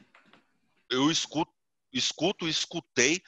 [0.90, 1.52] eu escuto,
[1.94, 3.22] escuto escutei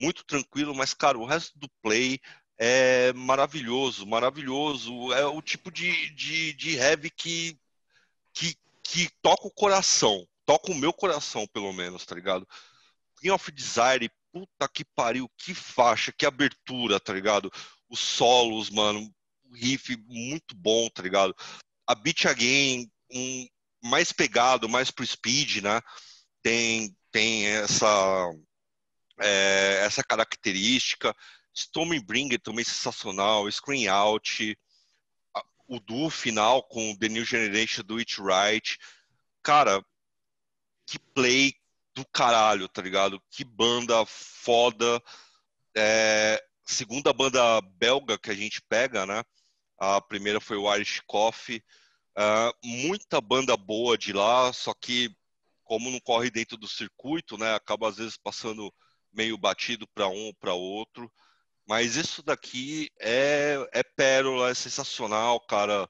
[0.00, 2.20] muito tranquilo, mas, cara, o resto do play
[2.58, 5.12] é maravilhoso, maravilhoso.
[5.12, 7.58] É o tipo de, de, de heavy que,
[8.32, 12.46] que, que toca o coração, toca o meu coração, pelo menos, tá ligado?
[13.16, 17.50] King of Desire, puta que pariu, que faixa, que abertura, tá ligado?
[17.88, 19.10] Os solos, mano,
[19.44, 21.34] o riff muito bom, tá ligado?
[21.86, 23.46] A Beat Again, um,
[23.82, 25.80] mais pegado, mais pro speed, né?
[26.46, 28.32] Tem, tem essa,
[29.18, 31.12] é, essa característica.
[31.52, 34.56] Stormbringer também sensacional, Screen Out,
[35.66, 38.78] o duo final com The New Generation do It Right.
[39.42, 39.84] Cara,
[40.86, 41.52] que play
[41.92, 43.20] do caralho, tá ligado?
[43.28, 45.02] Que banda foda.
[45.76, 49.24] É, segunda banda belga que a gente pega, né?
[49.80, 51.60] A primeira foi o Irish Coffee.
[52.16, 55.12] Uh, muita banda boa de lá, só que
[55.66, 58.72] como não corre dentro do circuito, né, acaba às vezes passando
[59.12, 61.12] meio batido para um para outro.
[61.66, 65.88] Mas isso daqui é, é pérola, é sensacional, cara.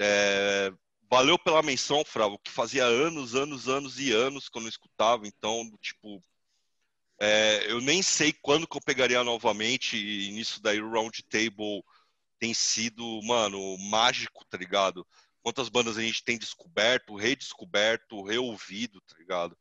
[0.00, 0.72] É,
[1.10, 5.26] valeu pela menção, Fravo, que fazia anos, anos, anos e anos que eu não escutava.
[5.26, 6.22] Então, tipo,
[7.20, 9.96] é, eu nem sei quando que eu pegaria novamente.
[9.96, 11.82] E nisso daí o Round Table
[12.40, 15.06] tem sido, mano, mágico, tá ligado?
[15.42, 19.56] Quantas bandas a gente tem descoberto, redescoberto, reouvido, tá ligado?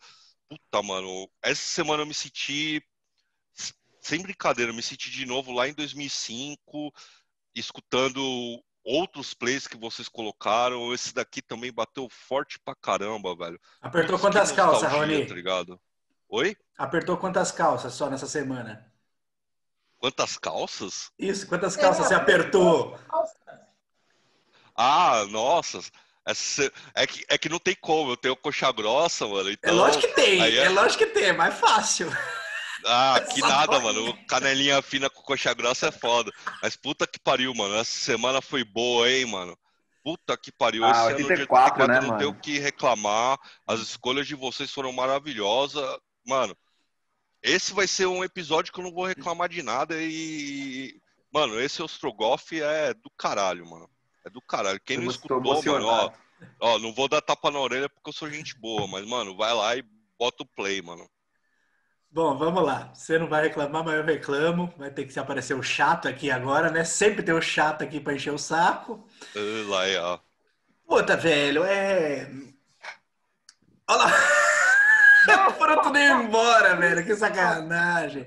[0.48, 2.84] Puta, mano, essa semana eu me senti
[4.02, 6.92] sem brincadeira, eu me senti de novo lá em 2005,
[7.56, 8.22] escutando
[8.84, 10.94] outros plays que vocês colocaram.
[10.94, 13.60] Esse daqui também bateu forte pra caramba, velho.
[13.82, 15.26] Apertou Putz, quantas calças, Rony?
[15.26, 15.80] Tá ligado?
[16.30, 16.56] Oi?
[16.78, 18.92] Apertou quantas calças só nessa semana?
[19.98, 21.12] Quantas calças?
[21.18, 22.98] Isso, quantas calças é, você apertou?
[24.84, 25.80] Ah, nossa.
[26.96, 29.50] É, que, é que não tem como, eu tenho coxa grossa, mano.
[29.50, 30.56] É então, é lógico que tem, é...
[30.58, 32.12] é lógico que tem, é mais fácil.
[32.86, 34.18] Ah, que nada, mano.
[34.28, 36.32] Canelinha fina com coxa grossa é foda.
[36.64, 37.76] Mas puta que pariu, mano.
[37.76, 39.56] Essa semana foi boa, hein, mano.
[40.04, 40.84] Puta que pariu.
[40.84, 43.38] Ah, Esse 84, ano, né, não tem o que reclamar.
[43.68, 45.86] As escolhas de vocês foram maravilhosas.
[46.26, 46.58] Mano,
[47.44, 51.00] esse vai ser um episódio que eu não vou reclamar de nada e...
[51.32, 53.90] Mano, esse Ostrogoff é do caralho, mano.
[54.26, 54.80] É do caralho.
[54.80, 56.12] Quem eu não escutou, mano, ó,
[56.60, 59.54] ó, não vou dar tapa na orelha porque eu sou gente boa, mas, mano, vai
[59.54, 59.84] lá e
[60.18, 61.10] bota o play, mano.
[62.14, 62.94] Bom, vamos lá.
[62.94, 64.74] Você não vai reclamar, mas eu reclamo.
[64.78, 66.84] Vai ter que se aparecer o chato aqui agora, né?
[66.84, 69.08] Sempre tem o chato aqui para encher o saco.
[69.68, 70.20] Lá é, ó.
[70.86, 72.30] Puta, velho, é.
[73.88, 74.12] Olha lá.
[75.58, 77.06] Foram tudo embora, velho.
[77.06, 78.26] Que sacanagem.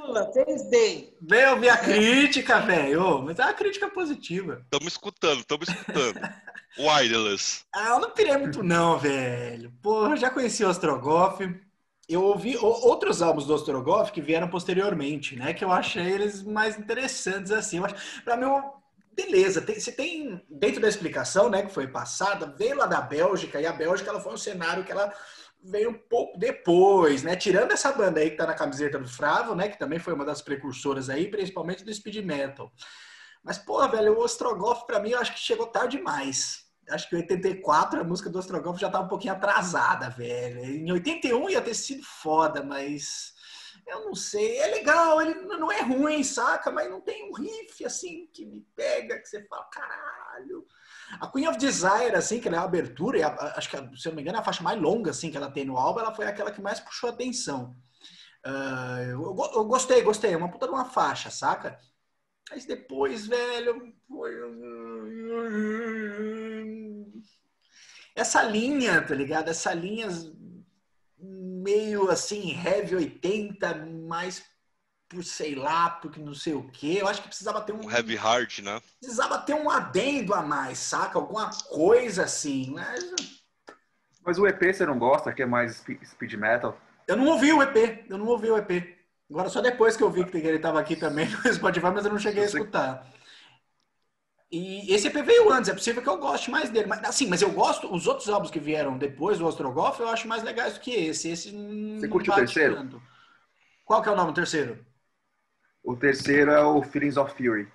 [0.00, 1.14] Lula, fez bem.
[1.20, 3.22] Vem ouvir a crítica, velho.
[3.22, 4.60] Mas é uma crítica positiva.
[4.64, 6.20] Estamos escutando, estamos escutando.
[6.78, 7.64] Wireless.
[7.74, 9.72] Ah, eu não pirei muito, não, velho.
[9.82, 11.48] Porra, já conheci o Ostrogoff
[12.08, 15.54] eu ouvi outros álbuns do Ostrogoff que vieram posteriormente, né?
[15.54, 17.78] Que eu achei eles mais interessantes, assim.
[17.78, 18.46] Eu acho, pra mim,
[19.14, 19.60] beleza.
[19.60, 23.66] Tem, você tem, dentro da explicação, né, que foi passada, veio lá da Bélgica, e
[23.66, 25.12] a Bélgica ela foi um cenário que ela
[25.62, 27.36] veio um pouco depois, né?
[27.36, 29.68] Tirando essa banda aí que tá na camiseta do Fravo, né?
[29.68, 32.72] Que também foi uma das precursoras aí, principalmente do speed metal.
[33.44, 37.16] Mas, porra, velho, o Ostrogoff, pra mim, eu acho que chegou tarde demais acho que
[37.16, 40.64] em 84 a música do Ostrogoff já estava um pouquinho atrasada, velho.
[40.64, 43.32] Em 81 ia ter sido foda, mas
[43.86, 44.58] eu não sei.
[44.58, 46.70] É legal, ele não é ruim, saca?
[46.70, 50.66] Mas não tem um riff assim que me pega, que você fala, caralho.
[51.20, 54.08] A Queen of Desire, assim, que ela é a abertura, e a, acho que, se
[54.08, 56.00] eu não me engano, é a faixa mais longa, assim, que ela tem no álbum,
[56.00, 57.74] ela foi aquela que mais puxou atenção.
[58.44, 60.32] Uh, eu, eu, gostei, gostei.
[60.32, 61.78] É uma puta de uma faixa, saca?
[62.50, 64.34] Mas depois, velho, foi.
[68.14, 69.48] Essa linha, tá ligado?
[69.48, 70.08] Essa linha
[71.18, 74.42] meio assim, heavy 80, mais
[75.12, 76.96] por sei lá, porque não sei o que.
[76.96, 77.90] Eu acho que precisava ter um.
[77.90, 78.80] Heavy Heart, né?
[78.98, 81.18] Precisava ter um adendo a mais, saca?
[81.18, 82.70] Alguma coisa assim.
[82.70, 83.14] Mas...
[84.24, 86.78] mas o EP você não gosta, que é mais speed metal?
[87.06, 88.98] Eu não ouvi o EP, eu não ouvi o EP.
[89.30, 92.12] Agora só depois que eu vi que ele estava aqui também no Spotify, mas eu
[92.12, 93.06] não cheguei a escutar.
[94.50, 96.86] E esse EP veio antes, é possível que eu goste mais dele.
[96.86, 100.28] Mas, assim, mas eu gosto, os outros álbuns que vieram depois do Ostrogoth, eu acho
[100.28, 101.30] mais legais do que esse.
[101.30, 101.50] Esse
[101.98, 102.76] Você curte o terceiro?
[102.76, 103.02] Tanto.
[103.84, 104.84] Qual que é o nome do terceiro?
[105.82, 107.68] O terceiro é o Feelings of Fury.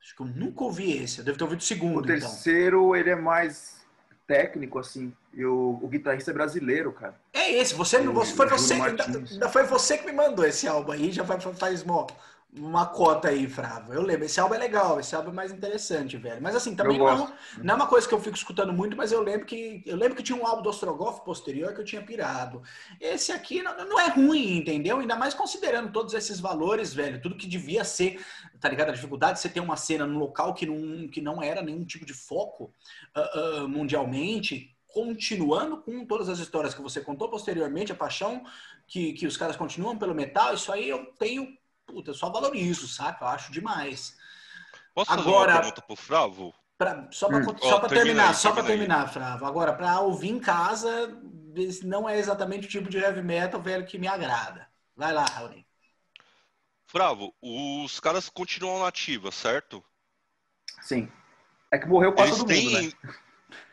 [0.00, 1.20] Acho que eu nunca ouvi esse.
[1.20, 1.96] Eu devo ter ouvido o segundo.
[1.96, 2.06] O então.
[2.06, 2.96] terceiro, então.
[2.96, 3.82] ele é mais
[4.26, 5.14] técnico, assim.
[5.32, 7.14] E o, o, guitarrista é brasileiro, cara.
[7.32, 7.74] É esse.
[7.74, 11.10] Você, o, foi, você, ainda, foi você que me mandou esse álbum aí.
[11.10, 12.06] Já faz, faz uma,
[12.56, 13.92] uma cota aí, Fravo.
[13.92, 14.24] Eu lembro.
[14.24, 15.00] Esse álbum é legal.
[15.00, 16.40] Esse álbum é mais interessante, velho.
[16.40, 17.32] Mas assim, também não, é
[17.62, 20.16] não, é uma coisa que eu fico escutando muito, mas eu lembro que eu lembro
[20.16, 22.62] que tinha um álbum do Ostrogoth posterior que eu tinha pirado.
[23.00, 24.98] Esse aqui não, não é ruim, entendeu?
[24.98, 27.20] Ainda mais considerando todos esses valores, velho.
[27.20, 28.24] Tudo que devia ser,
[28.60, 28.90] tá ligado?
[28.90, 31.84] A dificuldade de você ter uma cena num local que não, que não era nenhum
[31.84, 32.72] tipo de foco
[33.16, 38.44] uh, uh, mundialmente continuando com todas as histórias que você contou posteriormente, a paixão
[38.86, 41.48] que, que os caras continuam pelo metal, isso aí eu tenho,
[41.86, 43.24] puta, eu só valorizo, saca?
[43.24, 44.16] Eu acho demais.
[44.94, 46.54] Posso Agora, fazer uma pergunta pro Fravo?
[46.76, 47.56] Pra, só para hum.
[47.60, 49.44] oh, terminar, aí, só para terminar, Fravo.
[49.44, 51.16] Agora, para ouvir em casa,
[51.82, 54.68] não é exatamente o tipo de heavy metal, velho, que me agrada.
[54.96, 55.64] Vai lá, Raul.
[56.86, 59.82] Fravo, os caras continuam nativos, certo?
[60.80, 61.10] Sim.
[61.70, 62.70] É que morreu quase todo têm...
[62.70, 63.14] mundo, né?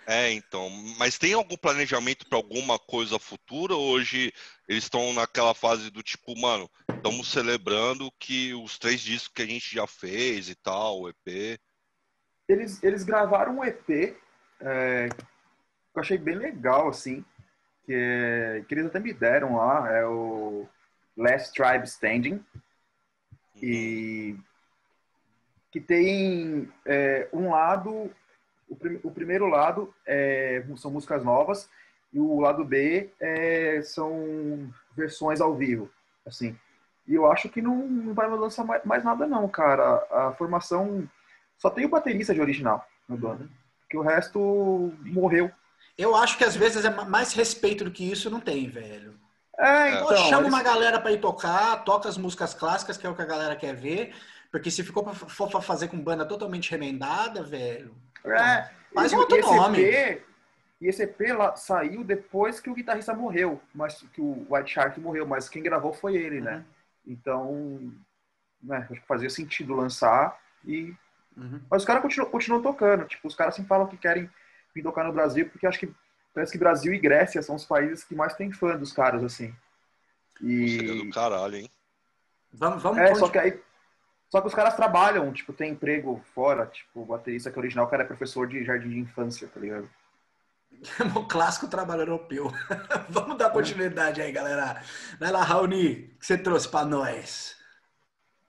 [0.07, 0.69] É, então.
[0.97, 3.75] Mas tem algum planejamento para alguma coisa futura?
[3.75, 4.33] Hoje
[4.67, 9.45] eles estão naquela fase do tipo, mano, estamos celebrando que os três discos que a
[9.45, 11.59] gente já fez e tal, o EP.
[12.47, 14.17] Eles, eles gravaram um EP
[14.59, 17.23] é, que eu achei bem legal, assim.
[17.85, 19.89] Que, é, que eles até me deram lá.
[19.91, 20.67] É o
[21.17, 22.43] Last Tribe Standing.
[23.61, 24.35] E
[25.71, 28.11] que tem é, um lado,
[28.71, 31.69] o, prim, o, primeiro lado é, são músicas novas
[32.13, 35.89] e o lado B é, são versões ao vivo,
[36.25, 36.57] assim.
[37.05, 40.05] E eu acho que não, não vai lançar mais, mais, nada não, cara.
[40.09, 41.07] A formação
[41.57, 43.47] só tem o baterista de original no banda,
[43.89, 45.51] que o resto morreu.
[45.97, 49.19] Eu acho que às vezes é mais respeito do que isso não tem, velho.
[49.59, 50.17] É, então.
[50.17, 50.53] Chama eles...
[50.53, 53.55] uma galera para ir tocar, toca as músicas clássicas, que é o que a galera
[53.55, 54.15] quer ver.
[54.49, 57.95] Porque se ficou pra, for pra fazer com banda totalmente remendada, velho.
[58.25, 59.81] É, faz um outro esse nome.
[59.81, 60.23] EP,
[60.79, 64.99] e esse EP lá, saiu depois que o guitarrista morreu, mas que o White Shark
[64.99, 66.57] morreu, mas quem gravou foi ele, né?
[66.57, 66.63] Uhum.
[67.13, 67.93] Então,
[68.61, 70.93] né, acho que fazia sentido lançar e.
[71.37, 71.61] Uhum.
[71.69, 73.05] Mas os caras continuam, continuam tocando.
[73.05, 74.29] Tipo, os caras sempre falam que querem
[74.73, 75.93] vir tocar no Brasil, porque acho que
[76.33, 79.53] parece que Brasil e Grécia são os países que mais tem fã dos caras, assim.
[80.41, 80.77] E...
[80.77, 81.69] Seria do caralho, hein?
[82.53, 83.61] Vamos, vamos é, só que aí
[84.31, 87.85] só que os caras trabalham, tipo, tem emprego fora, tipo, o baterista que é original,
[87.85, 89.89] o cara é professor de jardim de infância, tá ligado?
[91.13, 92.49] o clássico trabalho europeu.
[93.09, 94.81] Vamos dar continuidade aí, galera.
[95.19, 97.57] Vai lá, Raoni, o que você trouxe para nós?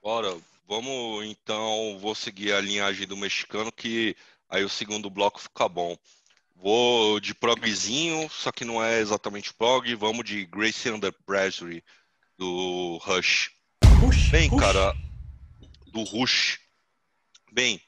[0.01, 0.33] Bora,
[0.67, 4.15] vamos então, vou seguir a linhagem do mexicano, que
[4.49, 5.97] aí o segundo bloco fica bom.
[6.55, 11.83] Vou de progzinho, só que não é exatamente prog, vamos de Gracie Under Pressure,
[12.37, 13.51] do Rush.
[14.01, 14.61] Rush Bem, Rush.
[14.61, 14.93] cara,
[15.93, 16.59] do Rush.
[17.51, 17.79] Bem,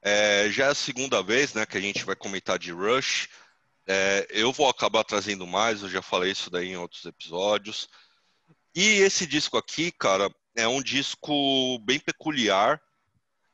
[0.00, 3.28] é, já é a segunda vez né, que a gente vai comentar de Rush.
[3.84, 7.88] É, eu vou acabar trazendo mais, eu já falei isso daí em outros episódios.
[8.74, 12.80] E esse disco aqui, cara, é um disco bem peculiar,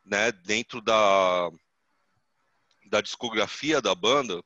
[0.05, 1.51] né, dentro da,
[2.91, 4.43] da discografia da banda,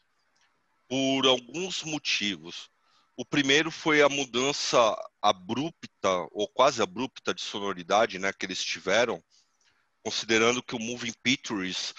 [0.89, 2.71] por alguns motivos.
[3.17, 4.79] O primeiro foi a mudança
[5.21, 9.23] abrupta, ou quase abrupta, de sonoridade né, que eles tiveram
[10.03, 11.95] considerando que o Moving Pictures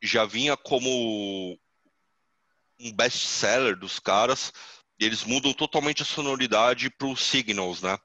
[0.00, 1.58] já vinha como
[2.78, 4.52] um best-seller dos caras,
[4.98, 7.98] e eles mudam totalmente a sonoridade para os Signals, né?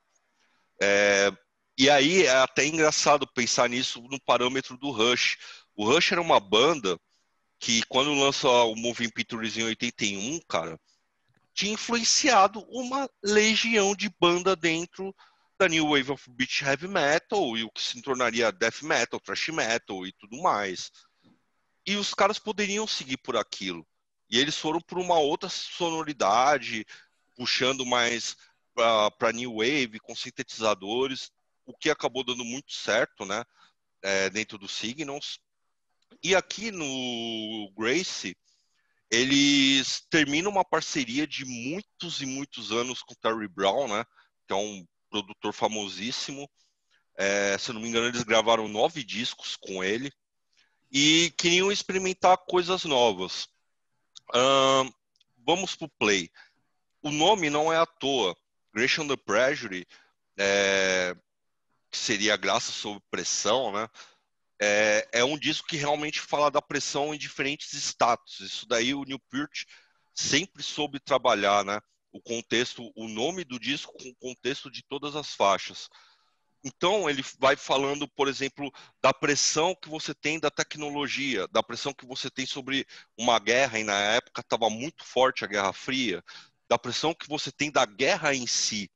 [0.82, 1.32] É,
[1.78, 5.38] e aí é até engraçado pensar nisso no parâmetro do Rush.
[5.76, 7.00] O Rush era uma banda
[7.60, 10.80] que, quando lança o Moving Pictures em 81, cara,
[11.54, 15.16] tinha influenciado uma legião de banda dentro
[15.58, 19.50] da New Wave of Beach Heavy Metal e o que se tornaria Death Metal, Thrash
[19.50, 20.92] Metal e tudo mais.
[21.86, 23.86] E os caras poderiam seguir por aquilo.
[24.30, 26.86] E eles foram por uma outra sonoridade,
[27.36, 28.36] puxando mais
[28.74, 31.32] para New Wave, com sintetizadores,
[31.66, 33.44] o que acabou dando muito certo, né?
[34.02, 35.40] É, dentro do Signals.
[36.22, 38.36] E aqui no Grace,
[39.14, 44.04] eles terminam uma parceria de muitos e muitos anos com Terry Brown, né?
[44.48, 46.50] Que é um produtor famosíssimo.
[47.16, 50.12] É, se eu não me engano, eles gravaram nove discos com ele
[50.92, 53.48] e queriam experimentar coisas novas.
[55.46, 56.32] Vamos pro play.
[57.04, 58.36] O nome não é à toa.
[58.74, 59.86] Gresham the Pressure,
[60.38, 61.16] é,
[61.92, 63.88] que seria Graça sob Pressão, né?
[64.64, 68.40] É, é, um disco que realmente fala da pressão em diferentes status.
[68.40, 69.66] Isso daí o Neil Peart
[70.14, 71.80] sempre soube trabalhar, né?
[72.14, 75.90] o contexto, o nome do disco com o contexto de todas as faixas.
[76.64, 78.72] Então, ele vai falando, por exemplo,
[79.02, 82.86] da pressão que você tem da tecnologia, da pressão que você tem sobre
[83.18, 86.24] uma guerra, e na época estava muito forte a Guerra Fria,
[86.70, 88.90] da pressão que você tem da guerra em si,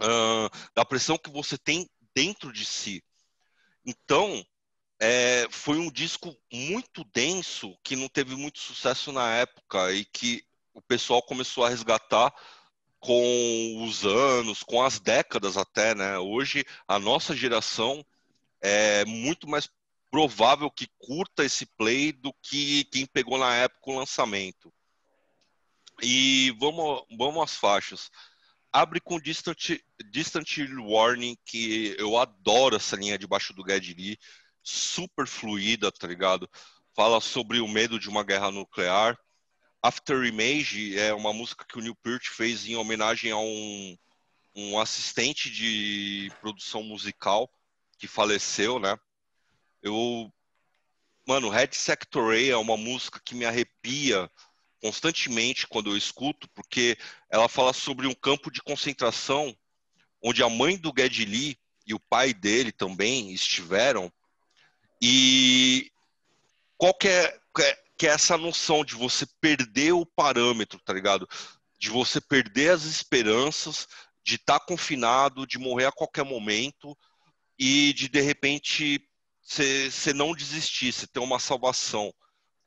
[0.00, 3.02] uh, da pressão que você tem dentro de si.
[3.86, 4.44] Então,
[4.98, 10.44] é, foi um disco muito denso, que não teve muito sucesso na época e que
[10.72, 12.32] o pessoal começou a resgatar
[12.98, 16.18] com os anos, com as décadas até, né?
[16.18, 18.04] Hoje a nossa geração
[18.60, 19.70] é muito mais
[20.10, 24.72] provável que curta esse play do que quem pegou na época o lançamento.
[26.02, 28.10] E vamos, vamos às faixas.
[28.72, 29.78] Abre com Distant,
[30.10, 34.18] Distant Warning, que eu adoro essa linha debaixo do Geddy Lee,
[34.66, 36.50] super fluida, tá ligado?
[36.94, 39.16] Fala sobre o medo de uma guerra nuclear.
[39.82, 43.96] After Image é uma música que o Neil Peart fez em homenagem a um,
[44.54, 47.48] um assistente de produção musical
[47.98, 48.98] que faleceu, né?
[49.80, 50.32] Eu,
[51.26, 54.28] mano, Red Sector A é uma música que me arrepia
[54.80, 56.98] constantemente quando eu escuto, porque
[57.30, 59.56] ela fala sobre um campo de concentração
[60.22, 64.12] onde a mãe do Geddy Lee e o pai dele também estiveram.
[65.00, 65.90] E
[66.76, 67.40] qualquer
[67.96, 71.28] que é essa noção de você perder o parâmetro, tá ligado?
[71.78, 73.86] De você perder as esperanças,
[74.22, 76.96] de estar tá confinado, de morrer a qualquer momento
[77.58, 79.00] e de de repente
[79.42, 82.12] você não desistir, você ter uma salvação,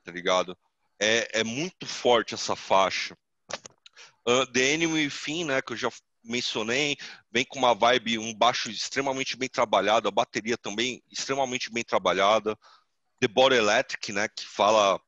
[0.04, 0.58] tá ligado?
[1.00, 3.16] É, é muito forte essa faixa.
[4.26, 5.90] Uh, The Enemy Within, né, que eu já
[6.24, 6.98] mencionei,
[7.32, 12.58] vem com uma vibe, um baixo extremamente bem trabalhado, a bateria também extremamente bem trabalhada.
[13.20, 15.00] The Body Electric, né, que fala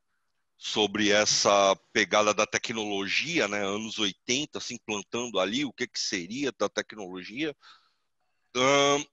[0.56, 6.52] sobre essa pegada da tecnologia, né, anos 80, se implantando ali, o que, que seria
[6.52, 7.54] da tecnologia.
[8.54, 9.04] Um,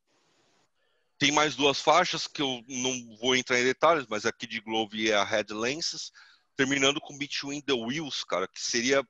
[1.17, 5.09] tem mais duas faixas que eu não vou entrar em detalhes, mas aqui de Glove
[5.09, 6.11] é a Head Lenses,
[6.55, 9.03] terminando com Between the Wheels, cara, que seria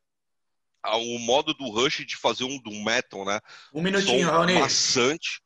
[0.85, 3.39] o modo do Rush de fazer um do metal, né?
[3.73, 4.53] Um minutinho, som Raoni.
[4.53, 5.41] Maçante,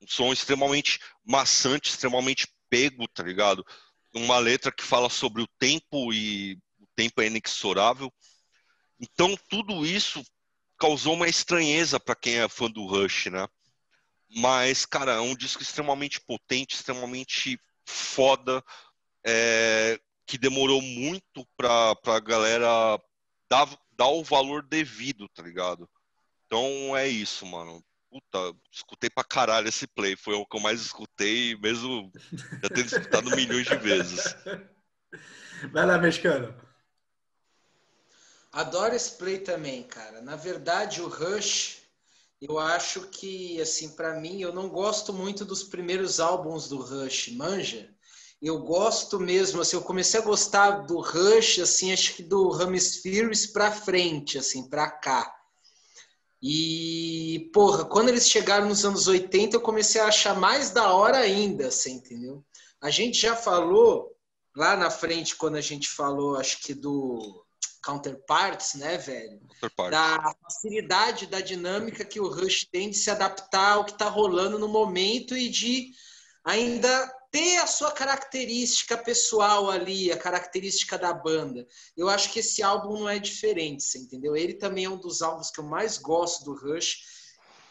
[0.00, 3.64] um som extremamente maçante, extremamente pego, tá ligado?
[4.14, 8.12] Uma letra que fala sobre o tempo e o tempo é inexorável.
[9.00, 10.22] Então tudo isso
[10.78, 13.46] causou uma estranheza para quem é fã do Rush, né?
[14.30, 18.62] Mas, cara, é um disco extremamente potente, extremamente foda,
[19.24, 23.00] é, que demorou muito pra, pra galera
[23.50, 23.66] dar,
[23.98, 25.88] dar o valor devido, tá ligado?
[26.46, 27.84] Então é isso, mano.
[28.08, 30.16] Puta, escutei pra caralho esse play.
[30.16, 32.10] Foi o que eu mais escutei, mesmo
[32.62, 34.36] já tendo escutado milhões de vezes.
[35.72, 36.54] Vai lá, mexicano.
[38.52, 40.22] Adoro esse play também, cara.
[40.22, 41.82] Na verdade, o Rush,
[42.40, 47.28] eu acho que, assim, para mim, eu não gosto muito dos primeiros álbuns do Rush,
[47.32, 47.94] manja?
[48.40, 53.46] Eu gosto mesmo, assim, eu comecei a gostar do Rush, assim, acho que do Hemispheres
[53.46, 55.34] para frente, assim, para cá.
[56.40, 61.18] E, porra, quando eles chegaram nos anos 80, eu comecei a achar mais da hora
[61.18, 62.44] ainda, assim, entendeu?
[62.80, 64.16] A gente já falou
[64.56, 67.44] lá na frente, quando a gente falou, acho que do
[67.82, 69.40] Counterparts, né, velho?
[69.48, 69.90] Counterparts.
[69.90, 74.60] Da facilidade, da dinâmica que o Rush tem de se adaptar ao que tá rolando
[74.60, 75.90] no momento e de
[76.44, 81.66] ainda ter a sua característica pessoal ali, a característica da banda.
[81.96, 84.36] Eu acho que esse álbum não é diferente, você entendeu?
[84.36, 87.18] Ele também é um dos álbuns que eu mais gosto do Rush.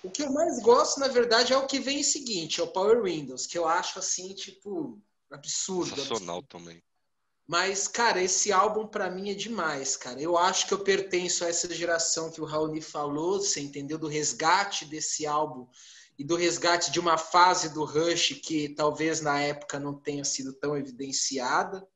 [0.04, 2.72] O que eu mais gosto, na verdade, é o que vem em seguinte, é o
[2.72, 5.02] Power Windows, que eu acho assim, tipo,
[5.32, 5.96] absurdo.
[5.96, 6.48] Sensacional absurdo.
[6.48, 6.84] também.
[7.48, 10.22] Mas, cara, esse álbum para mim é demais, cara.
[10.22, 13.98] Eu acho que eu pertenço a essa geração que o Raoni falou, você entendeu?
[13.98, 15.66] Do resgate desse álbum
[16.18, 20.54] e do resgate de uma fase do Rush que talvez na época não tenha sido
[20.54, 21.88] tão evidenciada.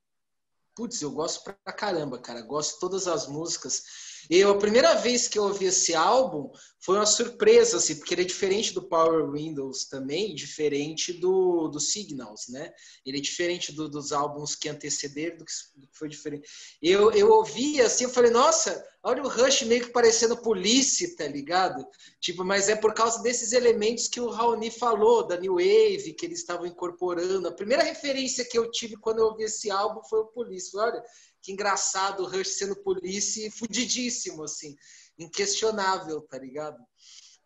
[0.76, 2.42] Putz, eu gosto pra caramba, cara.
[2.42, 3.84] Gosto de todas as músicas.
[4.30, 6.52] Eu, a primeira vez que eu ouvi esse álbum
[6.84, 11.80] foi uma surpresa, assim, porque ele é diferente do Power Windows também, diferente do, do
[11.80, 12.74] Signals, né?
[13.06, 15.52] Ele é diferente do, dos álbuns que antecederam, do que,
[15.94, 16.50] foi diferente.
[16.82, 21.28] Eu, eu ouvi assim, eu falei, nossa, olha o Rush meio que parecendo polícia, tá
[21.28, 21.86] ligado?
[22.20, 26.26] Tipo, mas é por causa desses elementos que o Raoni falou, da New Wave, que
[26.26, 27.48] eles estavam incorporando.
[27.48, 30.76] A primeira referência que eu tive quando eu ouvi esse álbum foi o Police.
[30.76, 31.04] Olha,
[31.42, 34.76] que engraçado o Rush sendo polícia fudidíssimo, assim,
[35.18, 36.78] inquestionável, tá ligado?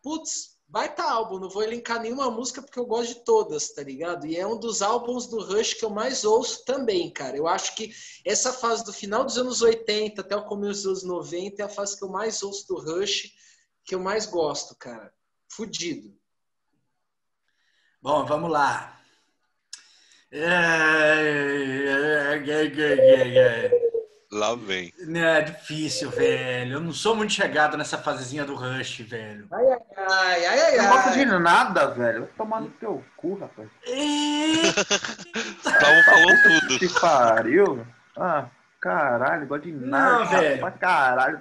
[0.01, 4.25] Putz, baita álbum, não vou elencar nenhuma música porque eu gosto de todas, tá ligado?
[4.27, 7.37] E é um dos álbuns do Rush que eu mais ouço também, cara.
[7.37, 7.93] Eu acho que
[8.25, 11.69] essa fase do final dos anos 80 até o começo dos anos 90 é a
[11.69, 13.31] fase que eu mais ouço do Rush,
[13.83, 15.13] que eu mais gosto, cara.
[15.47, 16.15] Fudido.
[18.01, 19.01] Bom, vamos lá.
[24.31, 24.91] Lá vem.
[25.15, 26.73] É difícil, velho.
[26.73, 29.47] Eu não sou muito chegado nessa fasezinha do Rush, velho.
[29.51, 30.77] Ai, ai, ai, ai, ai.
[30.77, 32.29] Não gosto de nada, velho.
[32.37, 33.69] Tomar no teu cu, rapaz.
[35.63, 36.79] Tava falando tudo.
[36.79, 37.87] Que pariu.
[38.17, 38.47] Ah,
[38.81, 40.19] caralho, gosto de nada.
[40.19, 40.59] Não, velho.
[40.59, 41.39] Pra caralho.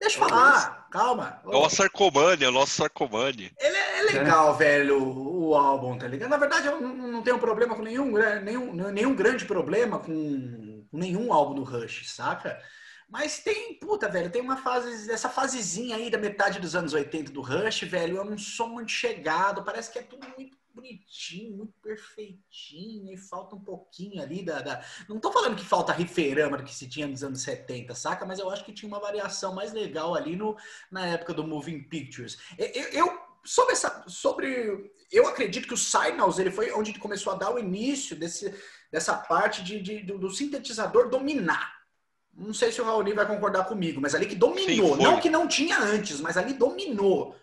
[0.00, 1.40] Deixa eu falar, calma.
[1.46, 3.52] É o Sarcomani, é o nosso Sarcomani.
[3.56, 6.28] Ele é, é legal, velho, o álbum, tá ligado?
[6.28, 8.10] Na verdade, eu não, não tenho problema com nenhum,
[8.42, 12.60] nenhum, nenhum grande problema com nenhum álbum do Rush, saca?
[13.08, 17.30] Mas tem, puta, velho, tem uma fase, essa fasezinha aí da metade dos anos 80
[17.30, 21.74] do Rush, velho, eu não sou muito chegado, parece que é tudo muito bonitinho, muito
[21.82, 24.60] perfeitinho, e falta um pouquinho ali da.
[24.60, 24.84] da...
[25.08, 28.24] Não tô falando que falta riferama do que se tinha nos anos 70, saca?
[28.24, 30.56] Mas eu acho que tinha uma variação mais legal ali no,
[30.90, 32.38] na época do Moving Pictures.
[32.58, 34.04] Eu, eu sobre essa.
[34.08, 34.90] Sobre.
[35.10, 38.54] Eu acredito que o Signals ele foi onde começou a dar o início desse,
[38.92, 41.80] dessa parte de, de do, do sintetizador dominar.
[42.34, 44.96] Não sei se o Raoni vai concordar comigo, mas ali que dominou.
[44.96, 47.34] Sim, não que não tinha antes, mas ali dominou.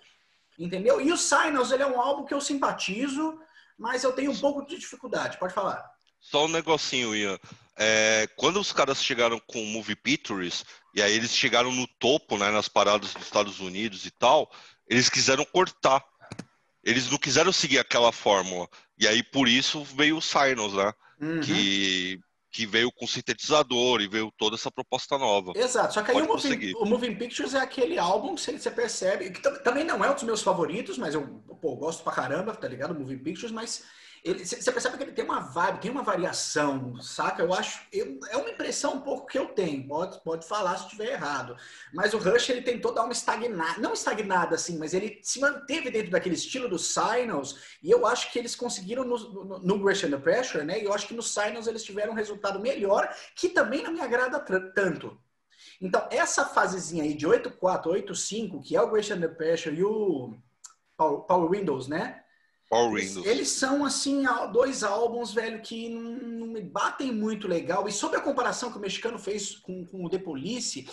[0.58, 1.02] Entendeu?
[1.02, 3.40] E o Signals, ele é um álbum que eu simpatizo,
[3.78, 5.38] mas eu tenho um pouco de dificuldade.
[5.38, 5.84] Pode falar.
[6.20, 7.40] Só um negocinho, Ian.
[7.78, 12.52] É, quando os caras chegaram com Movie Pictures, e aí eles chegaram no topo, né,
[12.52, 14.52] nas paradas dos Estados Unidos e tal,
[14.88, 16.04] eles quiseram cortar.
[16.84, 18.68] Eles não quiseram seguir aquela fórmula.
[18.98, 20.94] E aí, por isso, veio o Sinus, né?
[21.22, 21.42] Uhum.
[21.42, 22.20] Que,
[22.52, 25.54] que veio com sintetizador e veio toda essa proposta nova.
[25.56, 25.94] Exato.
[25.94, 29.42] Só que aí o Moving, o Moving, Pictures é aquele álbum que você percebe, que
[29.64, 31.28] também não é um dos meus favoritos, mas eu
[31.62, 32.92] pô, gosto pra caramba, tá ligado?
[32.92, 33.84] O Moving Pictures, mas
[34.24, 37.42] você percebe que ele tem uma vibe, tem uma variação, saca?
[37.42, 40.86] Eu acho, eu, é uma impressão um pouco que eu tenho, pode, pode falar se
[40.86, 41.56] estiver errado.
[41.94, 45.90] Mas o Rush, ele tentou dar uma estagnada, não estagnada assim, mas ele se manteve
[45.90, 50.20] dentro daquele estilo dos Signals, e eu acho que eles conseguiram no, no, no Under
[50.20, 50.80] Pressure, né?
[50.82, 54.02] E eu acho que nos Signals eles tiveram um resultado melhor, que também não me
[54.02, 55.18] agrada tanto.
[55.82, 60.38] Então, essa fasezinha aí de 8.4, 8.5, que é o Rush Under Pressure e o
[60.98, 62.24] Power Windows, né?
[62.72, 63.26] Windows.
[63.26, 67.88] Eles são, assim, dois álbuns, velho, que não me batem muito legal.
[67.88, 70.88] E sobre a comparação que o mexicano fez com, com o The Police,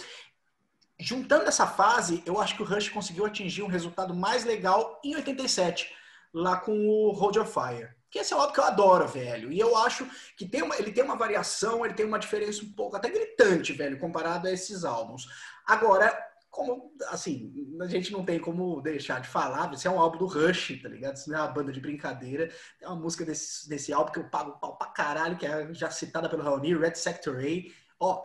[0.98, 5.14] juntando essa fase, eu acho que o Rush conseguiu atingir um resultado mais legal em
[5.14, 5.92] 87,
[6.32, 7.94] lá com o Hold Your Fire.
[8.10, 9.52] Que esse é um álbum que eu adoro, velho.
[9.52, 12.72] E eu acho que tem uma, ele tem uma variação, ele tem uma diferença um
[12.72, 15.26] pouco até gritante, velho, comparado a esses álbuns.
[15.66, 16.16] Agora,
[16.56, 17.52] como, assim,
[17.82, 20.88] a gente não tem como deixar de falar, isso é um álbum do Rush, tá
[20.88, 21.14] ligado?
[21.14, 22.50] Isso não é uma banda de brincadeira.
[22.80, 25.90] É uma música desse, desse álbum que eu pago pau pra caralho, que é já
[25.90, 27.72] citada pelo Raoni, Red Sector A.
[28.00, 28.24] Ó,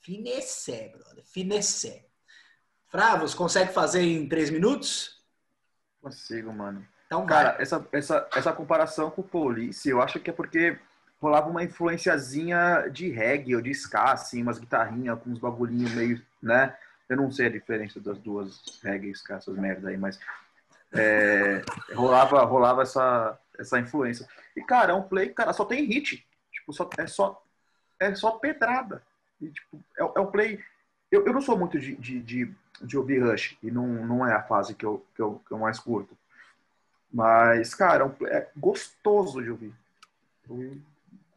[0.00, 2.06] finessé, brother, finessé.
[2.88, 5.22] Fravos, consegue fazer em três minutos?
[6.00, 6.86] Consigo, mano.
[7.04, 10.78] Então, Cara, essa, essa, essa comparação com o Police, eu acho que é porque
[11.20, 16.22] rolava uma influenciazinha de reggae ou de ska, assim, umas guitarrinhas com uns bagulhinhos meio,
[16.42, 16.74] né?
[17.12, 20.18] Eu não sei a diferença das duas reggae, essas merda aí, mas
[20.94, 21.62] é,
[21.94, 24.26] rolava, rolava essa, essa influência.
[24.56, 26.26] E, cara, é um play, cara, só tem hit.
[26.50, 27.44] Tipo, só, é, só,
[28.00, 29.02] é só pedrada.
[29.40, 30.58] E, tipo, é, é um play.
[31.10, 34.32] Eu, eu não sou muito de, de, de, de ouvir Rush, e não, não é
[34.32, 36.16] a fase que eu, que eu, que eu mais curto.
[37.12, 39.74] Mas, cara, é, é gostoso de ouvir.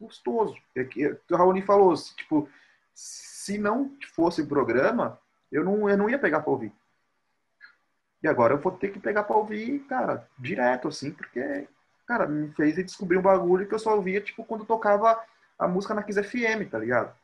[0.00, 0.56] Gostoso.
[0.74, 2.48] É é que o Raoni falou, tipo,
[2.94, 5.20] se não fosse programa,
[5.50, 6.72] eu não, eu não ia pegar para ouvir.
[8.22, 11.68] E agora eu vou ter que pegar para ouvir, cara, direto, assim, porque,
[12.06, 15.22] cara, me fez descobrir um bagulho que eu só ouvia, tipo, quando tocava
[15.58, 17.14] a música na Kiss FM, tá ligado?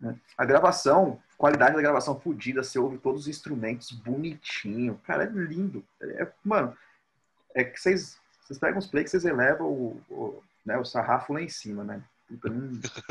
[0.00, 0.16] Né?
[0.36, 5.00] A gravação, qualidade da gravação fodida, você ouve todos os instrumentos bonitinho.
[5.04, 5.84] Cara, é lindo.
[6.00, 6.76] É, mano,
[7.54, 11.32] é que vocês, vocês pegam os play que vocês elevam o, o, né, o sarrafo
[11.32, 12.02] lá em cima, né?
[12.30, 12.52] Então,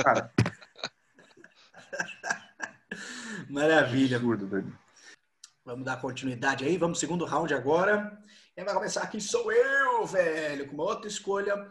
[0.04, 0.32] cara.
[3.52, 4.16] Maravilha.
[4.16, 4.78] Absurdo.
[5.66, 6.78] Vamos dar continuidade aí.
[6.78, 8.18] Vamos segundo round agora.
[8.56, 11.70] Quem vai começar aqui sou eu, velho, com uma outra escolha.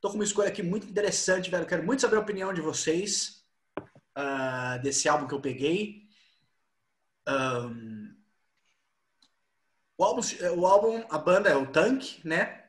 [0.00, 1.66] Tô com uma escolha aqui muito interessante, velho.
[1.66, 3.42] Quero muito saber a opinião de vocês
[4.18, 6.02] uh, desse álbum que eu peguei.
[7.26, 8.14] Um,
[9.96, 10.20] o, álbum,
[10.58, 12.66] o álbum, a banda é o Tank, né?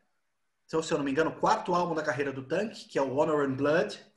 [0.66, 3.02] Então, se eu não me engano, o quarto álbum da carreira do Tank, que é
[3.02, 4.15] o Honor and Blood.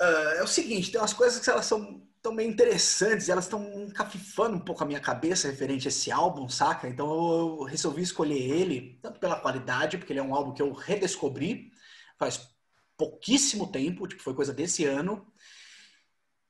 [0.00, 3.88] Uh, é o seguinte, tem umas coisas que elas são tão meio interessantes, elas estão
[3.94, 6.88] cafifando um pouco a minha cabeça referente a esse álbum, saca?
[6.88, 10.72] Então eu resolvi escolher ele, tanto pela qualidade, porque ele é um álbum que eu
[10.72, 11.72] redescobri
[12.18, 12.50] faz
[12.96, 15.26] pouquíssimo tempo, tipo, foi coisa desse ano,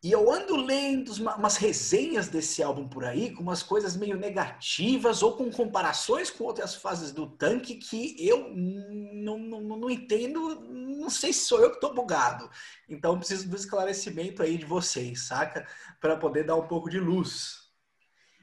[0.03, 5.23] e eu ando lendo umas resenhas desse álbum por aí, com umas coisas meio negativas
[5.23, 11.11] ou com comparações com outras fases do tanque que eu não, não, não entendo, não
[11.11, 12.51] sei se sou eu que estou bugado.
[12.89, 15.67] Então preciso do esclarecimento aí de vocês, saca?
[16.01, 17.69] Para poder dar um pouco de luz.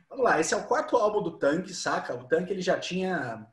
[0.07, 2.13] Vamos lá, esse é o quarto álbum do tanque, saca?
[2.13, 3.47] O tanque ele já tinha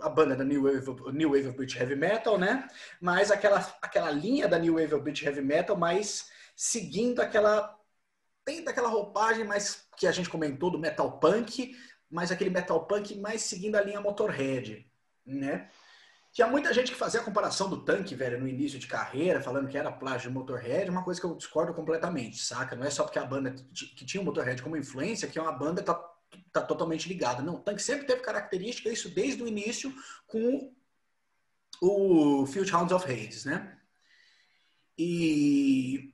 [0.00, 2.66] a banda da New Wave, New Wave of British Heavy Metal, né?
[2.98, 6.31] Mas aquela, aquela linha da New Wave of British Heavy Metal mais
[6.62, 7.76] seguindo aquela
[8.44, 11.76] tem daquela roupagem mais que a gente comentou do metal punk,
[12.08, 14.88] mas aquele metal punk mais seguindo a linha Motorhead,
[15.26, 15.68] né?
[16.30, 19.68] Tinha muita gente que fazia a comparação do tanque, velho, no início de carreira, falando
[19.68, 22.76] que era plágio de Motorhead, uma coisa que eu discordo completamente, saca?
[22.76, 23.52] Não é só porque a banda
[23.96, 25.94] que tinha o Motorhead como influência, que é uma banda tá,
[26.52, 27.42] tá totalmente ligada.
[27.42, 29.92] Não, o tanque sempre teve característica, isso desde o início,
[30.28, 30.72] com
[31.80, 33.78] o Field Hounds of Hades, né?
[34.96, 36.11] E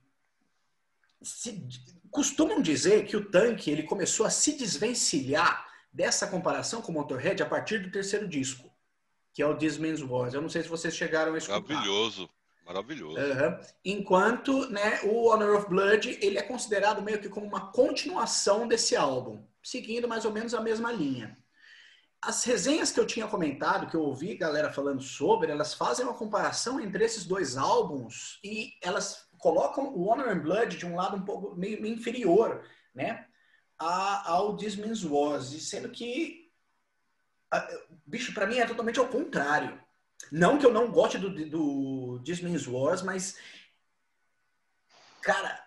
[1.21, 1.67] se,
[2.09, 7.41] costumam dizer que o tanque ele começou a se desvencilhar dessa comparação com o Motorhead
[7.41, 8.71] a partir do terceiro disco,
[9.33, 10.33] que é o This Man's Wars.
[10.33, 11.61] Eu não sei se vocês chegaram a escutar.
[11.61, 12.29] Maravilhoso.
[12.65, 13.17] Maravilhoso.
[13.17, 13.59] Uhum.
[13.83, 18.95] Enquanto né, o Honor of Blood ele é considerado meio que como uma continuação desse
[18.95, 21.35] álbum, seguindo mais ou menos a mesma linha.
[22.21, 26.13] As resenhas que eu tinha comentado, que eu ouvi galera falando sobre, elas fazem uma
[26.13, 31.17] comparação entre esses dois álbuns e elas colocam o Honor and Blood de um lado
[31.17, 32.63] um pouco meio, meio inferior,
[32.93, 33.25] né?
[33.79, 36.51] a, ao This Means Was, sendo que,
[37.49, 37.65] a,
[38.05, 39.81] bicho, para mim é totalmente ao contrário.
[40.31, 43.37] Não que eu não goste do, do This Means Was, mas,
[45.21, 45.65] cara,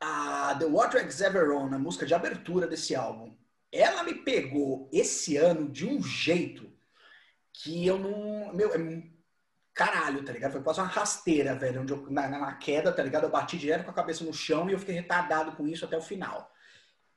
[0.00, 3.36] a The Water X Ever On, a música de abertura desse álbum,
[3.72, 6.72] ela me pegou esse ano de um jeito
[7.52, 8.52] que eu não.
[8.54, 8.78] Meu, é,
[9.74, 10.52] caralho, tá ligado?
[10.52, 11.82] Foi quase uma rasteira, velho.
[11.82, 13.24] Onde eu, na, na, queda, tá ligado?
[13.24, 15.96] Eu bati direto com a cabeça no chão e eu fiquei retardado com isso até
[15.96, 16.50] o final.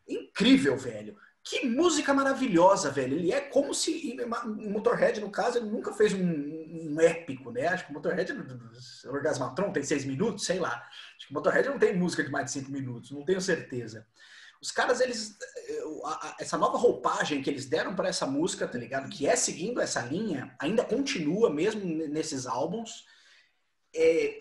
[0.08, 1.16] Incrível, velho.
[1.44, 3.16] Que música maravilhosa, velho.
[3.16, 4.18] Ele é como se.
[4.44, 7.68] O Motorhead, no caso, ele nunca fez um, um épico, né?
[7.68, 10.86] Acho que o Motorhead, o Orgasmatron tem seis minutos, sei lá.
[11.16, 14.06] Acho que o Motorhead não tem música de mais de cinco minutos, não tenho certeza.
[14.62, 15.38] Os caras, eles.
[16.40, 19.10] Essa nova roupagem que eles deram para essa música, tá ligado?
[19.10, 23.06] Que é seguindo essa linha, ainda continua mesmo nesses álbuns.
[23.96, 24.40] É,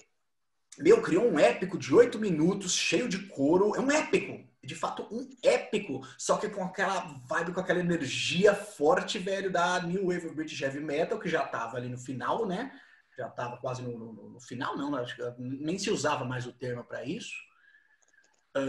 [0.78, 3.74] meu, criou um épico de oito minutos, cheio de coro.
[3.74, 8.52] É um épico de fato um épico, só que com aquela vibe, com aquela energia
[8.52, 12.72] forte, velho, da New Wave British Heavy Metal, que já tava ali no final, né?
[13.16, 16.52] Já tava quase no, no, no final, não, acho que nem se usava mais o
[16.52, 17.32] termo para isso,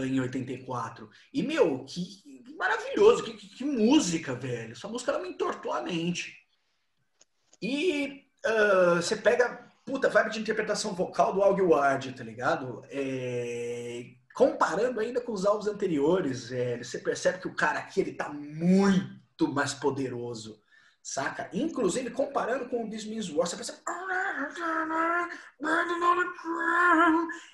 [0.06, 1.08] em 84.
[1.32, 4.72] E, meu, que, que maravilhoso, que, que, que, música, velho.
[4.72, 6.36] Essa música ela me entortou a mente.
[7.60, 12.84] E uh, você pega, puta, vibe de interpretação vocal do Augie Ward, tá ligado?
[12.90, 18.12] É comparando ainda com os álbuns anteriores, é, você percebe que o cara aqui ele
[18.12, 20.62] tá muito mais poderoso,
[21.08, 21.48] saca?
[21.54, 23.78] Inclusive comparando com o This Means War, você percebe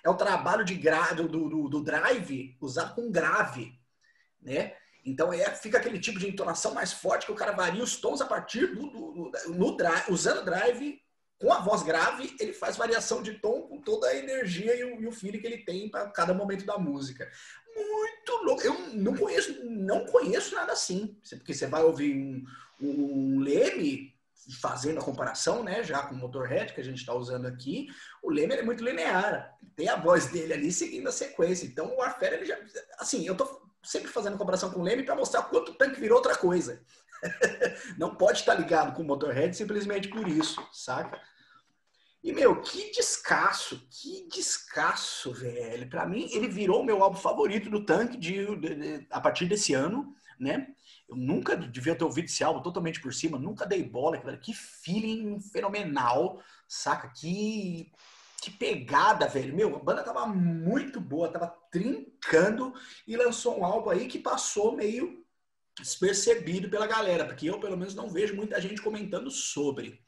[0.02, 1.12] é o trabalho de gra...
[1.12, 3.78] do, do, do drive usado com grave,
[4.42, 4.74] né?
[5.06, 8.20] Então é, fica aquele tipo de entonação mais forte que o cara varia os tons
[8.20, 11.00] a partir do, do, do no drive, usando drive
[11.38, 15.00] com a voz grave, ele faz variação de tom com toda a energia e o,
[15.00, 17.30] e o feeling que ele tem para cada momento da música.
[17.76, 18.62] Muito louco.
[18.62, 21.18] Eu não conheço, não conheço nada assim.
[21.30, 22.44] Porque você vai ouvir um,
[22.84, 24.14] um Leme
[24.60, 27.86] fazendo a comparação, né, já com o Motorhead que a gente está usando aqui,
[28.22, 29.56] o Leme é muito linear.
[29.74, 31.66] Tem a voz dele ali seguindo a sequência.
[31.66, 32.56] Então o Warfare, ele já.
[32.98, 36.18] Assim, eu tô sempre fazendo comparação com o Leme para mostrar quanto o tanque virou
[36.18, 36.82] outra coisa.
[37.98, 41.20] não pode estar ligado com o Motorhead simplesmente por isso, saca?
[42.22, 45.88] E, meu, que descasso, que descasso, velho.
[45.90, 49.44] Para mim, ele virou o meu álbum favorito do Tanque de, de, de, a partir
[49.44, 50.68] desse ano, né?
[51.08, 54.18] Eu nunca devia ter ouvido esse álbum totalmente por cima, nunca dei bola.
[54.38, 57.08] Que feeling fenomenal, saca?
[57.08, 57.92] Que,
[58.40, 59.54] que pegada, velho.
[59.54, 62.72] Meu, a banda tava muito boa, tava trincando
[63.06, 65.24] e lançou um álbum aí que passou meio
[65.78, 70.00] despercebido pela galera, porque eu, pelo menos, não vejo muita gente comentando sobre.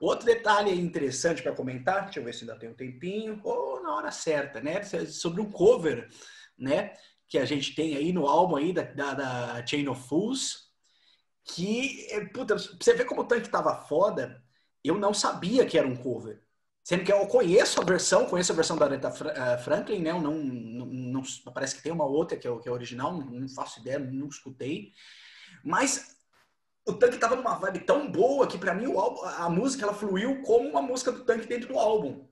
[0.00, 3.94] Outro detalhe interessante para comentar, deixa eu ver se ainda tem um tempinho, ou na
[3.94, 4.82] hora certa, né?
[4.82, 6.08] Sobre um cover,
[6.58, 6.92] né?
[7.28, 10.66] Que a gente tem aí no álbum aí da, da, da Chain of Fools,
[11.44, 14.42] que, é, puta, você vê como o tanque tava foda,
[14.82, 16.42] eu não sabia que era um cover.
[16.86, 20.10] Sendo que eu conheço a versão, conheço a versão da Aretha eh, Franklin, né?
[20.12, 21.22] Eu não, não, não,
[21.52, 24.92] parece que tem uma outra que é, que é original, não faço ideia, não escutei.
[25.64, 26.16] Mas
[26.86, 30.42] o tanque tava numa vibe tão boa que para mim álbum, a música ela fluiu
[30.42, 32.28] como uma música do tanque dentro do álbum.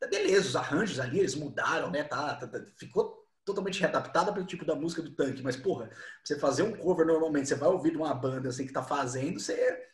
[0.00, 2.02] Tá beleza, os arranjos ali eles mudaram, né?
[2.02, 5.90] Tá, tá, tá ficou totalmente readaptada pelo tipo da música do tanque, mas porra,
[6.24, 9.40] você fazer um cover normalmente, você vai ouvir de uma banda assim que tá fazendo,
[9.40, 9.90] você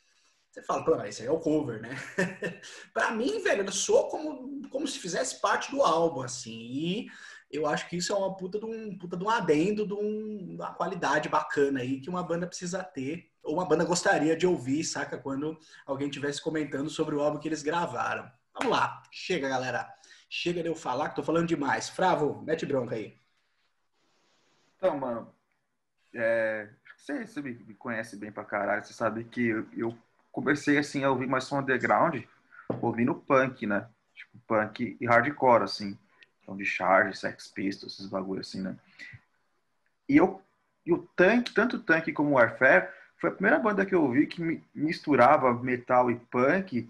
[0.50, 1.90] você fala, pô, esse aí é o cover, né?
[2.92, 6.56] para mim, velho, ela soa como, como se fizesse parte do álbum, assim.
[6.58, 7.06] E
[7.50, 10.46] eu acho que isso é uma puta de um, puta de um adendo, de, um,
[10.48, 14.46] de uma qualidade bacana aí que uma banda precisa ter, ou uma banda gostaria de
[14.46, 15.18] ouvir, saca?
[15.18, 18.30] Quando alguém estivesse comentando sobre o álbum que eles gravaram.
[18.54, 19.88] Vamos lá, chega, galera.
[20.30, 21.88] Chega de eu falar que tô falando demais.
[21.88, 23.16] Fravo, mete bronca aí.
[24.78, 25.28] Então, mano,
[26.14, 29.98] é, você, você me conhece bem pra caralho, você sabe que eu, eu
[30.30, 32.22] comecei assim a ouvir mais som underground,
[32.80, 33.88] ouvindo punk, né?
[34.14, 35.98] Tipo, punk e hardcore, assim.
[36.40, 38.76] Então, de Charge, Sex Pistols, esses bagulho assim, né?
[40.08, 40.40] E, eu,
[40.86, 44.02] e o Tank, tanto o Tank como o Warfare, foi a primeira banda que eu
[44.02, 46.88] ouvi que misturava metal e punk,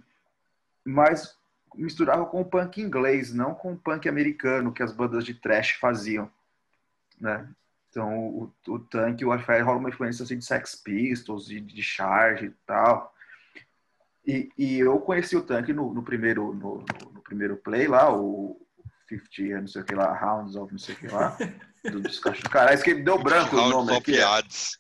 [0.85, 1.37] mas
[1.75, 5.73] misturava com o punk inglês, não com o punk americano que as bandas de trash
[5.73, 6.31] faziam,
[7.19, 7.49] né?
[7.99, 11.61] Então, o, o Tank e o Warfare rola uma influência assim, de Sex Pistols, de,
[11.61, 13.13] de Charge e tal.
[14.25, 18.65] E, e eu conheci o Tank no, no primeiro, no, no, primeiro play lá, o,
[19.09, 21.37] 50, não sei o que lá, Rounds of não sei o que lá,
[21.91, 22.53] do, dos cachorros.
[22.53, 24.17] Cara, esse que deu branco o nome aqui.
[24.17, 24.23] É.
[24.23, 24.79] Hades.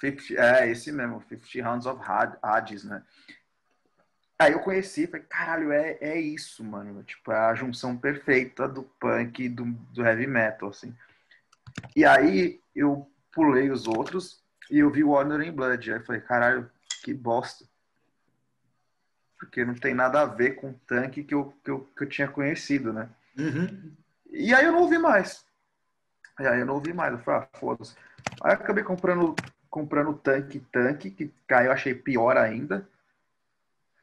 [0.00, 2.00] 50, é, esse mesmo, 50 Rounds of
[2.40, 3.02] Hades, né?
[4.38, 7.02] Aí eu conheci, falei, caralho, é, é isso, mano.
[7.02, 10.94] Tipo, é a junção perfeita do punk e do, do heavy metal, assim.
[11.94, 15.92] E aí eu pulei os outros e eu vi o Honor in Blood.
[15.92, 16.70] Aí falei, caralho,
[17.02, 17.64] que bosta.
[19.38, 22.08] Porque não tem nada a ver com o tanque que eu, que eu, que eu
[22.08, 23.08] tinha conhecido, né?
[23.38, 23.92] Uhum.
[24.30, 25.44] E aí eu não ouvi mais.
[26.40, 27.12] E aí eu não ouvi mais.
[27.12, 27.94] Eu falei, ah, foda-se.
[28.42, 29.34] Aí eu acabei comprando
[29.74, 32.88] comprando tanque tanque, que caiu, achei pior ainda.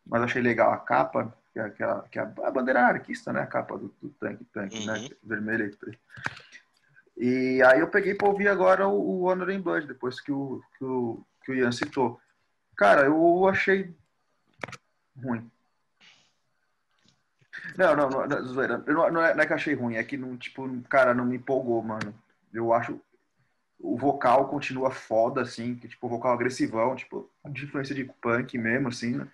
[0.06, 3.39] Mas achei legal a capa, que é, que é, que é a bandeira anarquista, né?
[3.39, 4.93] A capa do, do tanque tanque, né?
[4.93, 5.03] uhum.
[5.03, 5.10] né?
[5.23, 5.98] Vermelha e preto.
[7.17, 10.83] E aí eu peguei para ouvir agora o, Honor in Blood, depois que o, que
[10.83, 12.19] o, que o Ian citou.
[12.75, 13.93] Cara, eu achei
[15.15, 15.49] ruim.
[17.77, 20.67] Não, não, não, não, não, é, não é que achei ruim, é que não, tipo,
[20.83, 22.13] cara, não me empolgou, mano.
[22.53, 22.99] Eu acho
[23.83, 28.89] o vocal continua foda, assim, que, tipo, vocal agressivão, tipo, de influência de punk mesmo,
[28.89, 29.27] assim, né?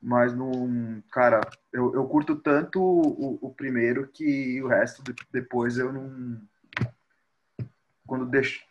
[0.00, 1.02] Mas não.
[1.10, 1.40] Cara,
[1.72, 6.40] eu, eu curto tanto o, o primeiro que o resto depois eu não.
[8.12, 8.62] Quando deixo,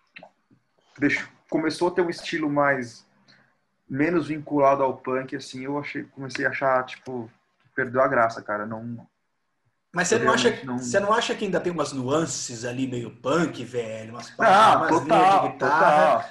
[0.99, 3.03] deixo, começou a ter um estilo mais.
[3.89, 7.27] menos vinculado ao punk, assim, eu achei, comecei a achar, tipo,
[7.75, 8.67] perdeu a graça, cara.
[8.67, 9.03] Não,
[9.91, 10.77] mas você não, acha, não...
[10.77, 14.11] você não acha que ainda tem umas nuances ali meio punk, velho?
[14.11, 16.19] Umas, ah, total, de guitarra.
[16.19, 16.29] Total.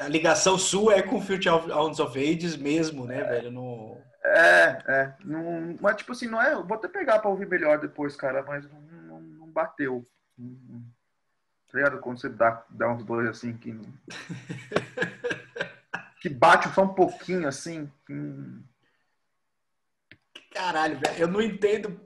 [0.00, 3.52] A ligação sua é com Future Hounds of Ages mesmo, né, é, velho?
[3.52, 3.96] No...
[4.24, 5.14] É, é.
[5.24, 6.52] Não, mas, tipo assim, não é.
[6.56, 10.04] Vou até pegar pra ouvir melhor depois, cara, mas não, não, não bateu.
[10.36, 10.42] Tá
[11.78, 11.98] ligado?
[11.98, 13.78] Quando você dá, dá uns dois assim que.
[16.20, 17.90] que bate só um pouquinho assim.
[18.06, 18.14] Que
[20.54, 22.00] caralho, velho, eu não entendo.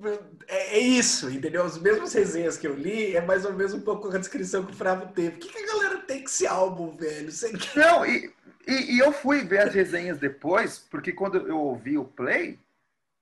[0.49, 1.65] É, é, isso, entendeu?
[1.65, 4.73] As mesmas resenhas que eu li é mais ou menos um pouco a descrição que
[4.73, 5.33] o Fravo teve.
[5.33, 7.31] Por que, que a galera tem esse álbum, velho?
[7.31, 7.53] Você...
[7.77, 8.33] Não, e,
[8.67, 12.59] e, e, eu fui ver as resenhas depois, porque quando eu ouvi o play,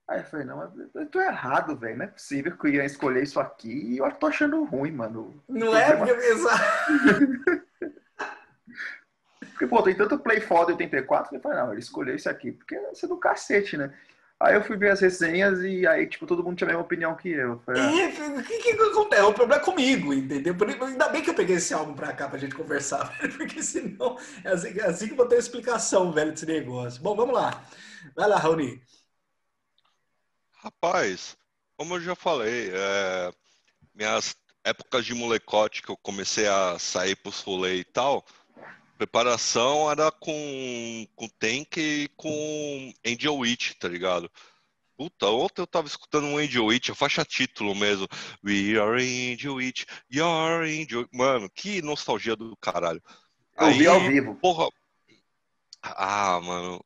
[0.07, 1.97] aí eu falei, não, eu tô errado, velho.
[1.97, 5.43] Não é possível que eu ia escolher isso aqui e eu tô achando ruim, mano.
[5.47, 5.93] Não é?
[5.95, 6.09] Uma...
[6.11, 6.63] Exato.
[9.51, 12.51] porque, pô, tem tanto play foda 84 que eu falei, não, ele escolheu isso aqui,
[12.51, 13.93] porque é do cacete, né?
[14.39, 17.15] Aí eu fui ver as resenhas e aí, tipo, todo mundo tinha a mesma opinião
[17.15, 17.59] que eu.
[17.65, 18.39] Falei, ah.
[18.39, 19.23] o que, que acontece?
[19.23, 20.55] O problema é comigo, entendeu?
[20.81, 24.49] Ainda bem que eu peguei esse álbum pra cá pra gente conversar, porque senão é
[24.49, 27.01] assim, é assim que eu vou ter explicação, velho, desse negócio.
[27.01, 27.63] Bom, vamos lá.
[28.15, 28.79] Vai lá, Raoni.
[30.57, 31.37] Rapaz,
[31.77, 33.31] como eu já falei, é,
[33.93, 38.25] minhas épocas de molecote que eu comecei a sair pros rolês e tal,
[38.97, 44.29] preparação era com, com Tank e com Angel Witch, tá ligado?
[44.97, 48.07] Puta, ontem eu tava escutando um Angel Witch, a faixa título mesmo.
[48.43, 53.01] We are Angel Witch, you're Angel Mano, que nostalgia do caralho.
[53.59, 54.35] Eu Aí, vi ao vivo.
[54.35, 54.67] Porra.
[55.83, 56.83] Ah, mano.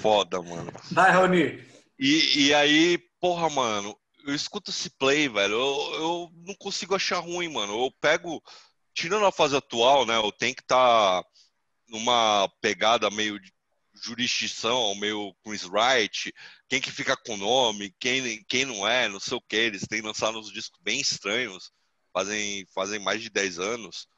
[0.00, 0.72] Foda, mano.
[0.90, 1.64] Vai, Rony.
[1.98, 3.96] E, e aí, porra, mano,
[4.26, 5.54] eu escuto esse play, velho.
[5.54, 7.72] Eu, eu não consigo achar ruim, mano.
[7.84, 8.42] Eu pego
[8.94, 11.22] tirando a fase atual, né, o Tank tá
[11.88, 13.52] numa pegada meio de
[13.92, 16.32] jurisdição, meio Chris Wright,
[16.68, 19.86] quem que fica com o nome, quem, quem não é, não sei o que, eles
[19.88, 21.72] têm lançado uns discos bem estranhos,
[22.12, 24.08] fazem, fazem mais de 10 anos,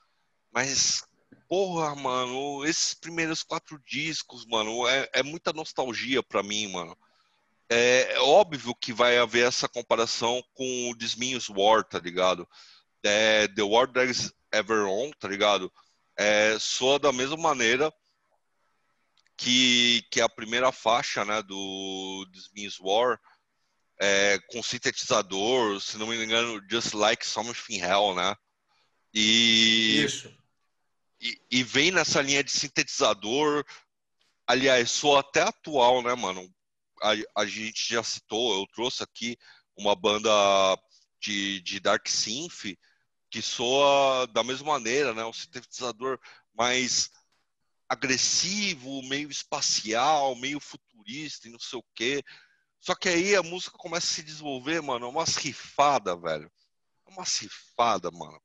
[0.53, 1.05] mas,
[1.49, 6.97] porra, mano, esses primeiros quatro discos, mano, é, é muita nostalgia pra mim, mano.
[7.69, 12.49] É, é óbvio que vai haver essa comparação com o Desminhos War, tá ligado?
[13.03, 15.73] É, The War Drags Ever On, tá ligado?
[16.17, 17.93] É, soa da mesma maneira
[19.37, 23.21] que, que a primeira faixa, né, do Means War,
[24.01, 28.35] é, com sintetizador, se não me engano, Just Like Something Hell, né?
[29.13, 30.33] E, Isso.
[31.51, 33.65] E, vem nessa linha de sintetizador,
[34.47, 36.49] aliás, soa até atual, né, mano?
[37.03, 39.37] A, a gente já citou, eu trouxe aqui
[39.77, 40.31] uma banda
[41.21, 42.77] de, de Dark Synth,
[43.31, 45.25] que soa da mesma maneira, né?
[45.25, 46.19] Um sintetizador
[46.55, 47.11] mais
[47.89, 52.23] agressivo, meio espacial, meio futurista e não sei o quê.
[52.81, 56.51] Só que aí a música começa a se desenvolver, mano, é umas rifadas, velho.
[57.07, 58.41] É uma rifada, mano.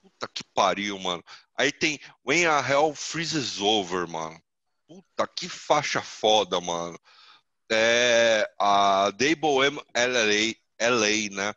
[0.00, 1.24] Puta que pariu, mano.
[1.56, 4.40] Aí tem When a Hell Freezes Over, mano.
[4.86, 6.98] Puta que faixa foda, mano.
[7.70, 11.54] É a Dable M LA, LA, né?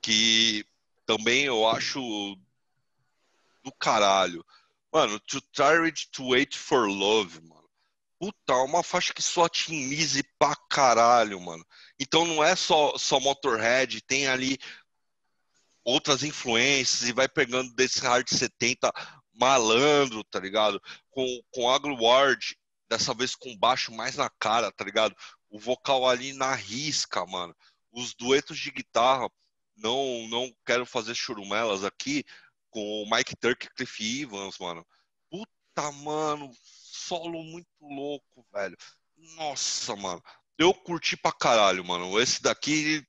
[0.00, 0.64] Que
[1.04, 2.00] também eu acho
[3.62, 4.44] do caralho.
[4.92, 7.68] Mano, To Tired to Wait for Love, mano.
[8.18, 9.72] Puta, é uma faixa que só te
[10.38, 11.64] pra caralho, mano.
[12.00, 14.58] Então não é só, só Motorhead, tem ali
[15.88, 18.92] outras influências e vai pegando desse hard 70
[19.32, 20.80] malandro, tá ligado?
[21.10, 22.56] Com, com Agro Ward,
[22.88, 25.16] dessa vez com baixo mais na cara, tá ligado?
[25.48, 27.56] O vocal ali na risca, mano.
[27.90, 29.30] Os duetos de guitarra
[29.76, 32.22] não, não quero fazer churumelas aqui
[32.68, 34.86] com o Mike Turk e Cliff Evans, mano.
[35.30, 38.76] Puta, mano, solo muito louco, velho.
[39.36, 40.22] Nossa, mano.
[40.58, 42.20] Eu curti pra caralho, mano.
[42.20, 43.02] Esse daqui,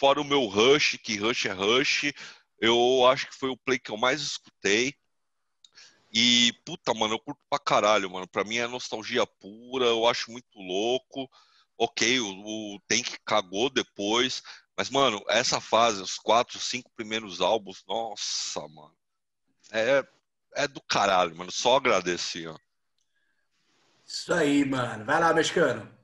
[0.00, 2.10] fora o meu Rush, que Rush é Rush,
[2.58, 4.94] eu acho que foi o play que eu mais escutei.
[6.10, 8.26] E, puta, mano, eu curto pra caralho, mano.
[8.26, 11.30] Pra mim é nostalgia pura, eu acho muito louco.
[11.76, 14.42] Ok, o, o Tank cagou depois,
[14.76, 18.96] mas, mano, essa fase, os quatro, cinco primeiros álbuns, nossa, mano.
[19.70, 20.04] É,
[20.56, 21.52] é do caralho, mano.
[21.52, 22.56] Só agradecer, ó.
[24.04, 25.04] Isso aí, mano.
[25.04, 25.94] Vai lá, mexicano.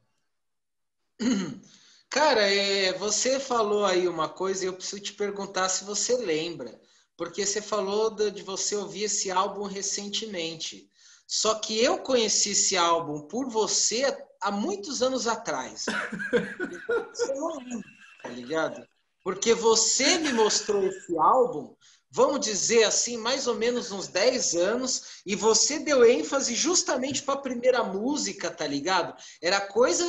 [2.09, 6.81] Cara, é, você falou aí uma coisa e eu preciso te perguntar se você lembra
[7.17, 10.91] porque você falou de você ouvir esse álbum recentemente.
[11.27, 14.05] Só que eu conheci esse álbum por você
[14.41, 15.87] há muitos anos atrás.
[17.13, 17.89] Você não lembra,
[18.23, 18.87] tá ligado?
[19.25, 21.75] Porque você me mostrou esse álbum,
[22.11, 27.35] vamos dizer assim, mais ou menos uns 10 anos, e você deu ênfase justamente para
[27.35, 29.15] a primeira música, tá ligado?
[29.43, 30.05] Era coisa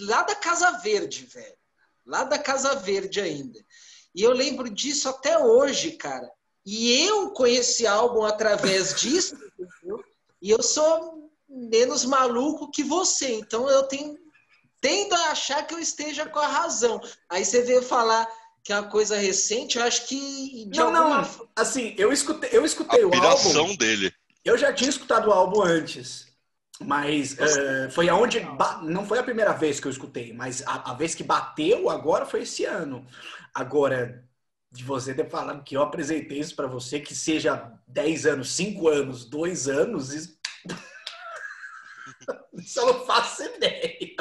[0.00, 1.56] lá da Casa Verde, velho.
[2.06, 3.58] Lá da Casa Verde ainda.
[4.14, 6.30] E eu lembro disso até hoje, cara.
[6.64, 10.02] E eu conheci álbum através disso, entendeu?
[10.42, 14.16] E eu sou menos maluco que você, então eu tenho
[14.80, 17.00] tendo a achar que eu esteja com a razão.
[17.28, 18.26] Aí você veio falar
[18.70, 21.22] que é uma coisa recente, eu acho que de não, alguma...
[21.22, 21.48] não.
[21.56, 23.74] Assim, eu escutei, eu escutei o álbum.
[23.74, 24.14] dele.
[24.44, 26.28] Eu já tinha escutado o álbum antes,
[26.80, 28.40] mas uh, foi aonde
[28.84, 32.24] não foi a primeira vez que eu escutei, mas a, a vez que bateu agora
[32.24, 33.04] foi esse ano.
[33.52, 34.24] Agora
[34.70, 38.86] de você ter falado que eu apresentei isso para você, que seja 10 anos, 5
[38.86, 40.38] anos, 2 anos, isso...
[42.54, 44.14] isso eu não faço ideia.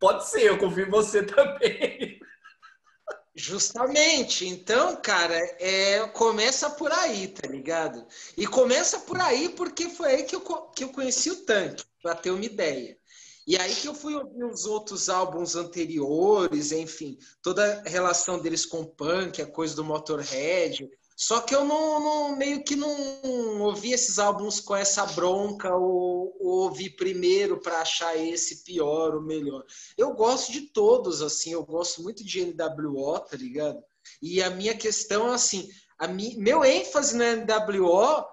[0.00, 2.20] Pode ser, eu confio em você também.
[3.34, 4.46] Justamente.
[4.46, 8.06] Então, cara, é, começa por aí, tá ligado?
[8.36, 12.14] E começa por aí porque foi aí que eu, que eu conheci o tanque, para
[12.14, 12.98] ter uma ideia.
[13.46, 18.66] E aí que eu fui ouvir os outros álbuns anteriores, enfim, toda a relação deles
[18.66, 20.88] com o punk, a coisa do Motorhead.
[21.20, 26.34] Só que eu não, não meio que não ouvi esses álbuns com essa bronca ou,
[26.40, 29.62] ou ouvi primeiro para achar esse pior ou melhor.
[29.98, 33.84] Eu gosto de todos, assim, eu gosto muito de NWO, tá ligado?
[34.22, 35.68] E a minha questão, assim,
[35.98, 38.24] a mi, meu ênfase no NWO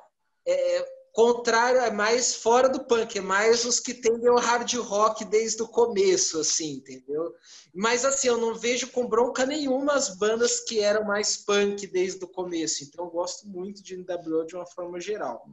[0.48, 0.86] é,
[1.18, 5.64] contrário, é mais fora do punk, é mais os que tendem ao hard rock desde
[5.64, 7.34] o começo, assim, entendeu?
[7.74, 12.24] Mas assim, eu não vejo com bronca nenhuma as bandas que eram mais punk desde
[12.24, 15.50] o começo, então eu gosto muito de NWO de uma forma geral.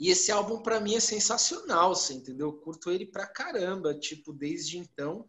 [0.00, 2.46] E esse álbum para mim é sensacional, você entendeu?
[2.46, 5.26] Eu curto ele pra caramba, tipo, desde então.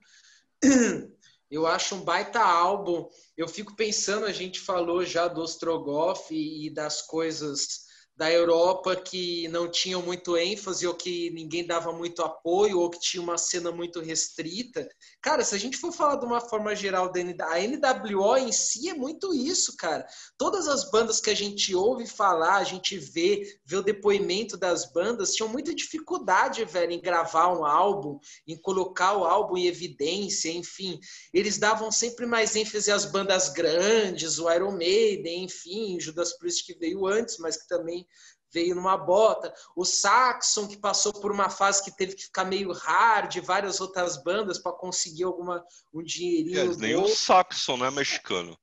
[1.52, 3.08] Eu acho um baita álbum.
[3.38, 7.85] Eu fico pensando, a gente falou já do Ostrogoff e das coisas
[8.16, 13.00] da Europa que não tinham muito ênfase ou que ninguém dava muito apoio ou que
[13.00, 14.88] tinha uma cena muito restrita.
[15.22, 18.94] Cara, se a gente for falar de uma forma geral da NWO, em si é
[18.94, 20.06] muito isso, cara.
[20.38, 24.90] Todas as bandas que a gente ouve falar, a gente vê, vê o depoimento das
[24.94, 28.18] bandas, tinham muita dificuldade, velho, em gravar um álbum,
[28.48, 31.00] em colocar o álbum em evidência, enfim.
[31.34, 36.80] Eles davam sempre mais ênfase às bandas grandes, o Iron Maiden, enfim, Judas Priest que
[36.80, 38.05] veio antes, mas que também
[38.52, 39.54] veio numa bota.
[39.76, 44.22] O Saxon, que passou por uma fase que teve que ficar meio hard, várias outras
[44.24, 45.64] bandas para conseguir alguma
[45.94, 46.72] um dinheirinho.
[46.72, 48.58] É, nem o Saxon, né, mexicano.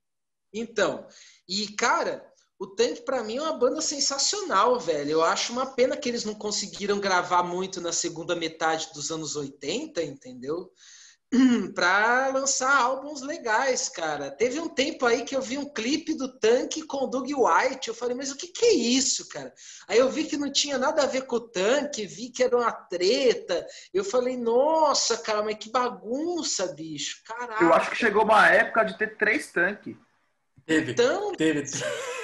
[0.53, 1.07] Então,
[1.49, 2.27] e cara,
[2.59, 5.11] o Tank para mim é uma banda sensacional, velho.
[5.11, 9.37] Eu acho uma pena que eles não conseguiram gravar muito na segunda metade dos anos
[9.37, 10.71] 80, entendeu?
[11.75, 14.31] para lançar álbuns legais, cara.
[14.31, 17.89] Teve um tempo aí que eu vi um clipe do Tanque com o Doug White.
[17.89, 19.53] Eu falei, mas o que, que é isso, cara?
[19.89, 22.57] Aí eu vi que não tinha nada a ver com o Tanque, vi que era
[22.57, 23.67] uma treta.
[23.93, 27.23] Eu falei, nossa, cara, mas que bagunça, bicho.
[27.25, 27.67] Caralho.
[27.67, 29.97] Eu acho que chegou uma época de ter três tanques.
[30.67, 30.93] Teve.
[30.93, 31.65] Então, teve.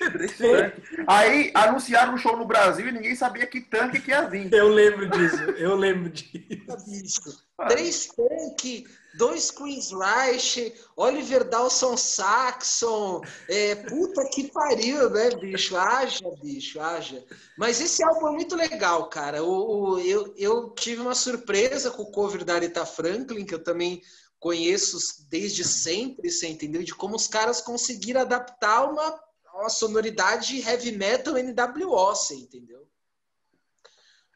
[1.06, 4.52] Aí anunciaram um show no Brasil e ninguém sabia que tanque que ia vir.
[4.52, 7.44] Eu lembro disso, eu lembro disso.
[7.68, 8.84] Três tanques,
[9.16, 13.22] dois Queens Reich, Oliver Dawson Saxon.
[13.48, 15.76] É, puta que pariu, né, bicho?
[15.76, 17.24] Haja, bicho, haja.
[17.56, 19.42] Mas esse álbum é muito legal, cara.
[19.42, 23.62] O, o, eu, eu tive uma surpresa com o cover da Aretha Franklin, que eu
[23.62, 24.02] também
[24.38, 24.98] conheço
[25.28, 26.82] desde sempre, você entendeu?
[26.82, 29.25] De como os caras conseguiram adaptar uma
[29.60, 32.86] uma sonoridade heavy metal NWO, você entendeu?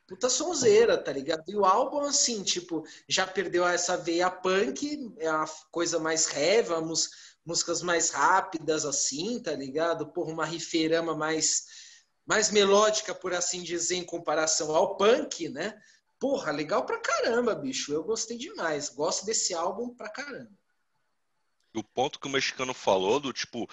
[0.07, 1.45] Puta sonzeira, tá ligado?
[1.49, 6.69] E o álbum, assim, tipo, já perdeu essa veia punk, é uma coisa mais heavy,
[6.69, 7.11] vamos
[7.45, 10.13] músicas mais rápidas, assim, tá ligado?
[10.13, 11.65] Porra, uma riferama mais,
[12.27, 15.81] mais melódica, por assim dizer, em comparação ao punk, né?
[16.19, 17.93] Porra, legal pra caramba, bicho.
[17.93, 18.91] Eu gostei demais.
[18.91, 20.51] Gosto desse álbum pra caramba.
[21.75, 23.69] O ponto que o mexicano falou do tipo,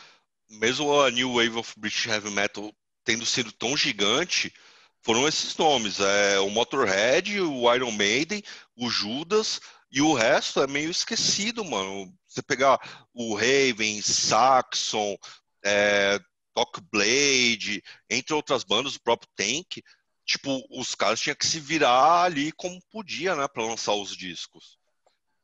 [0.49, 2.71] mesmo a New Wave of British Heavy Metal
[3.03, 4.53] tendo sido tão gigante,
[5.01, 5.99] foram esses nomes.
[5.99, 8.43] É o Motorhead, o Iron Maiden,
[8.75, 12.13] o Judas, e o resto é meio esquecido, mano.
[12.27, 12.77] Você pegar
[13.13, 15.15] o Raven, Saxon,
[15.63, 16.19] é,
[16.53, 19.81] Talk Blade, entre outras bandas, o próprio Tank,
[20.25, 24.77] tipo, os caras tinham que se virar ali como podia, né, para lançar os discos.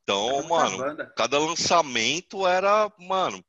[0.02, 1.12] Então, mano, banda.
[1.16, 3.42] cada lançamento era, mano,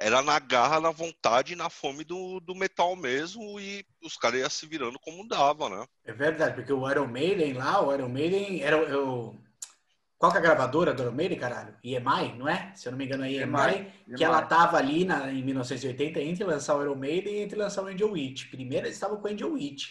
[0.00, 4.40] era na garra, na vontade e na fome do, do metal mesmo, e os caras
[4.40, 5.84] iam se virando como dava, né?
[6.06, 9.38] É verdade, porque o Iron Maiden lá, o Iron Maiden era o.
[10.16, 11.76] Qual que é a gravadora do Iron Maiden, caralho?
[11.84, 12.72] EMI, não é?
[12.74, 13.42] Se eu não me engano, é EMI,
[14.06, 17.58] EMI que ela tava ali na, em 1980 entre lançar o Iron Maiden e entre
[17.58, 18.50] lançar o Angel Witch.
[18.50, 19.88] Primeiro eles estavam com o Angel Witch.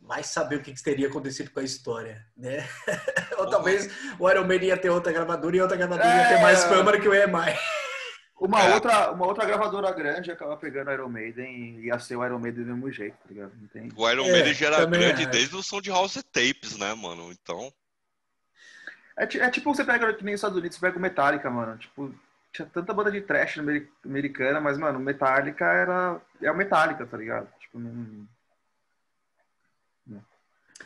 [0.00, 2.68] Vai saber o que, que teria acontecido com a história, né?
[3.38, 3.88] Ou talvez
[4.18, 6.22] o Iron Maiden ia ter outra gravadora e outra gravadora é...
[6.22, 6.42] ia ter é.
[6.42, 7.56] mais fama que o EMI.
[8.38, 8.74] Uma, é.
[8.74, 12.64] outra, uma outra gravadora grande acaba pegando Iron Maiden e ia ser o Iron Maiden
[12.64, 13.52] do mesmo jeito, tá ligado?
[13.96, 15.26] O Iron é, Maiden já era grande é.
[15.26, 17.32] desde o som de House Tapes, né, mano?
[17.32, 17.72] Então.
[19.16, 21.78] É, é, tipo você pega que nem os Estados Unidos, você pega o Metallica, mano.
[21.78, 22.14] Tipo,
[22.52, 23.58] tinha tanta banda de trash
[24.04, 26.20] americana, mas, mano, Metallica era.
[26.42, 27.48] É o Metallica, tá ligado?
[27.58, 28.28] Tipo, não.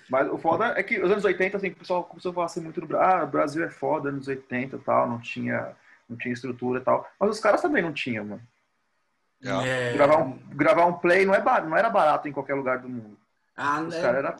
[0.08, 2.60] Mas o foda é que os anos 80, assim, o pessoal começou a falar assim
[2.60, 5.74] muito do ah, Brasil é foda, anos 80 e tal, não tinha
[6.10, 7.08] não tinha estrutura e tal.
[7.18, 8.42] Mas os caras também não tinham, mano.
[9.42, 9.94] É...
[9.94, 12.88] Gravar, um, gravar um play não, é bar, não era barato em qualquer lugar do
[12.88, 13.16] mundo.
[13.56, 14.36] Ah, os é, caras era...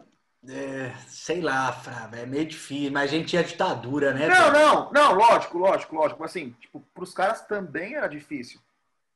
[0.55, 4.29] é, sei lá, Frava, é meio difícil, mas a gente tinha ditadura, né?
[4.29, 6.21] Não, não, não, lógico, lógico, lógico.
[6.21, 8.61] Mas assim, tipo, pros caras também era difícil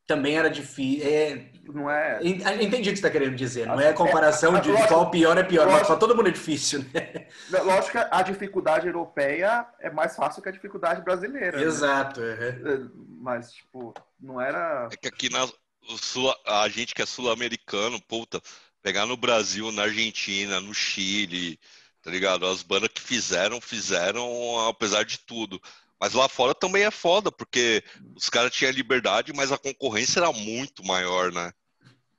[0.06, 1.06] também era difícil.
[1.06, 2.20] É, não é...
[2.22, 3.66] Entendi o que você está querendo dizer.
[3.66, 6.14] Não é a comparação é, de lógico, qual pior é pior, lógico, mas para todo
[6.14, 6.84] mundo é difícil.
[6.92, 7.26] Né?
[7.50, 11.58] Lógico que a dificuldade europeia é mais fácil que a dificuldade brasileira.
[11.58, 11.64] Né?
[11.64, 12.20] Exato.
[12.20, 12.88] Né?
[13.20, 14.88] Mas, tipo, não era.
[14.92, 15.48] É que aqui na,
[15.96, 18.40] sul, a gente que é sul-americano, puta,
[18.82, 21.58] pegar no Brasil, na Argentina, no Chile,
[22.02, 22.46] tá ligado?
[22.46, 25.60] As bandas que fizeram, fizeram apesar de tudo.
[26.04, 27.82] Mas lá fora também é foda, porque
[28.14, 31.50] os caras tinham liberdade, mas a concorrência era muito maior, né?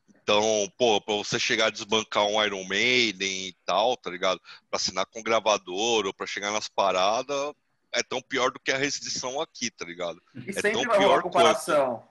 [0.09, 4.41] Então, pô, pra você chegar a desbancar um Iron Maiden e tal, tá ligado?
[4.71, 7.53] Pra assinar com gravador ou pra chegar nas paradas,
[7.93, 10.19] é tão pior do que a restrição aqui, tá ligado?
[10.33, 12.03] E é sempre vai rolar comparação.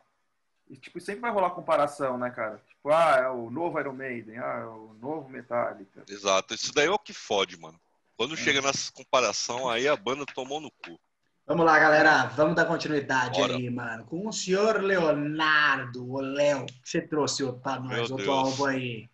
[0.71, 2.63] E, tipo, sempre vai rolar comparação, né, cara?
[2.69, 6.05] Tipo, ah, é o novo Iron Maiden, ah, é o novo Metallica.
[6.09, 7.81] Exato, isso daí é o que fode, mano.
[8.17, 8.37] Quando é.
[8.37, 10.97] chega nessa comparação, aí a banda tomou no cu.
[11.47, 12.25] Vamos lá, galera.
[12.29, 13.55] Vamos dar continuidade Bora.
[13.55, 14.07] aí, mano.
[14.07, 19.11] Com o senhor Leonardo, o Léo, que você trouxe para nós, outro álbum aí.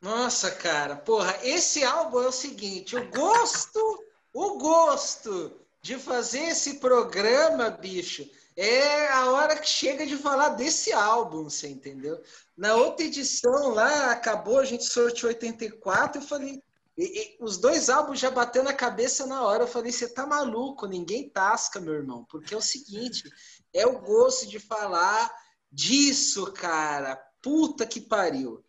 [0.00, 6.80] Nossa, cara, porra, esse álbum é o seguinte, o gosto, o gosto de fazer esse
[6.80, 12.20] programa, bicho, é a hora que chega de falar desse álbum, você entendeu?
[12.56, 16.62] Na outra edição lá, acabou, a gente sorteou 84, eu falei,
[16.96, 19.64] e, e, os dois álbuns já bateu na cabeça na hora.
[19.64, 22.24] Eu falei, você tá maluco, ninguém tasca, meu irmão.
[22.30, 23.30] Porque é o seguinte,
[23.72, 25.30] é o gosto de falar
[25.70, 27.16] disso, cara.
[27.42, 28.64] Puta que pariu.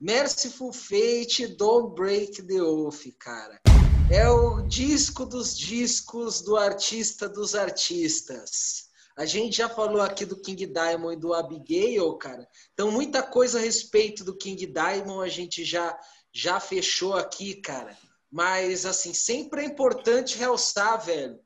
[0.00, 3.60] Merciful Fate, Don't Break the Oath, cara.
[4.10, 8.88] É o disco dos discos do artista dos artistas.
[9.16, 12.48] A gente já falou aqui do King Diamond e do Abigail, cara.
[12.72, 15.98] Então, muita coisa a respeito do King Diamond a gente já
[16.32, 17.96] já fechou aqui, cara.
[18.30, 21.40] Mas, assim, sempre é importante realçar, velho,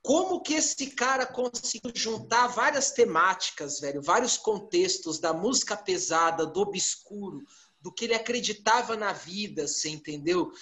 [0.00, 6.60] como que esse cara conseguiu juntar várias temáticas, velho, vários contextos da música pesada, do
[6.60, 7.44] obscuro,
[7.80, 10.52] do que ele acreditava na vida, você entendeu?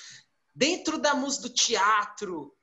[0.54, 2.56] Dentro da música do teatro,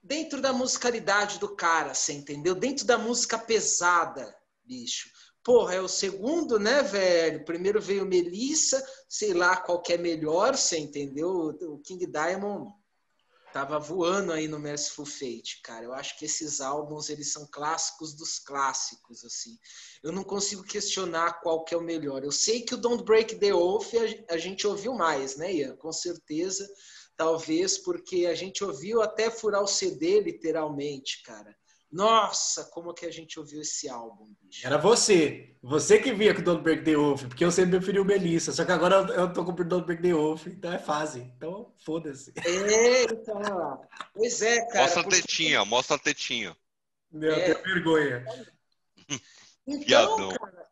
[0.00, 2.54] dentro da musicalidade do cara, você entendeu?
[2.54, 4.34] Dentro da música pesada,
[4.64, 5.10] bicho
[5.48, 7.42] porra, é o segundo, né, velho?
[7.42, 11.56] Primeiro veio Melissa, sei lá qual que é melhor, você entendeu?
[11.62, 12.70] O King Diamond
[13.50, 15.86] tava voando aí no Merciful Fate, cara.
[15.86, 19.58] Eu acho que esses álbuns, eles são clássicos dos clássicos, assim.
[20.02, 22.22] Eu não consigo questionar qual que é o melhor.
[22.22, 23.94] Eu sei que o Don't Break the Oath
[24.28, 25.76] a gente ouviu mais, né, Ian?
[25.76, 26.68] Com certeza,
[27.16, 31.56] talvez porque a gente ouviu até furar o CD, literalmente, cara.
[31.90, 34.66] Nossa, como que a gente ouviu esse álbum, bicho.
[34.66, 35.56] Era você.
[35.62, 38.52] Você que via com o Don't Break the Wolf, porque eu sempre preferi o Melissa.
[38.52, 41.20] Só que agora eu tô com o Don't Break the Wolf, então é fase.
[41.36, 42.32] Então, foda-se.
[42.44, 43.80] Eita!
[44.14, 44.84] Pois é, cara.
[44.84, 46.56] Mostra a tetinha, mostra a tetinha.
[47.10, 47.54] Meu, é.
[47.54, 48.24] tenho vergonha.
[49.70, 50.66] Então, cara,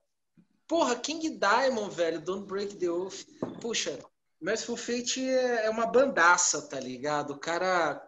[0.66, 3.26] porra, King Diamond, velho, Don't Break the Oath.
[3.60, 3.98] Puxa,
[4.40, 7.34] Merciful Fate é, é uma bandaça, tá ligado?
[7.34, 8.02] O cara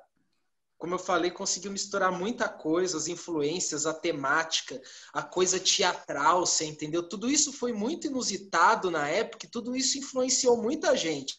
[0.79, 4.81] como eu falei, conseguiu misturar muita coisa, as influências, a temática,
[5.13, 7.03] a coisa teatral, você entendeu?
[7.03, 11.37] Tudo isso foi muito inusitado na época e tudo isso influenciou muita gente.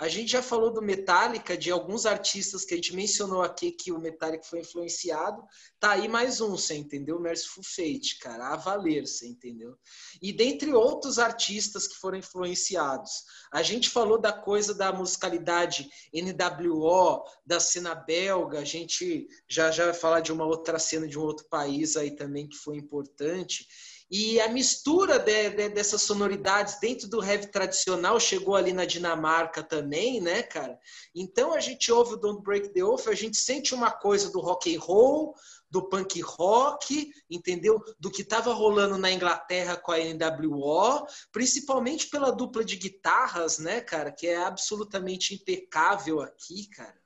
[0.00, 3.90] A gente já falou do Metallica, de alguns artistas que a gente mencionou aqui que
[3.90, 5.42] o Metallica foi influenciado.
[5.80, 7.18] Tá aí mais um, você entendeu?
[7.18, 9.76] Merciful Fate, cara, a valer, você entendeu?
[10.22, 13.10] E dentre outros artistas que foram influenciados.
[13.52, 19.86] A gente falou da coisa da musicalidade NWO, da cena belga, a gente já já
[19.86, 23.66] vai falar de uma outra cena de um outro país aí também que foi importante.
[24.10, 29.62] E a mistura de, de, dessas sonoridades dentro do heavy tradicional chegou ali na Dinamarca
[29.62, 30.78] também, né, cara?
[31.14, 34.40] Então a gente ouve o Don't Break the Oath, a gente sente uma coisa do
[34.40, 35.34] rock and roll,
[35.70, 37.78] do punk rock, entendeu?
[38.00, 43.82] Do que estava rolando na Inglaterra com a NWO, principalmente pela dupla de guitarras, né,
[43.82, 46.98] cara, que é absolutamente impecável aqui, cara.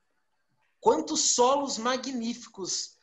[0.78, 2.96] Quantos solos magníficos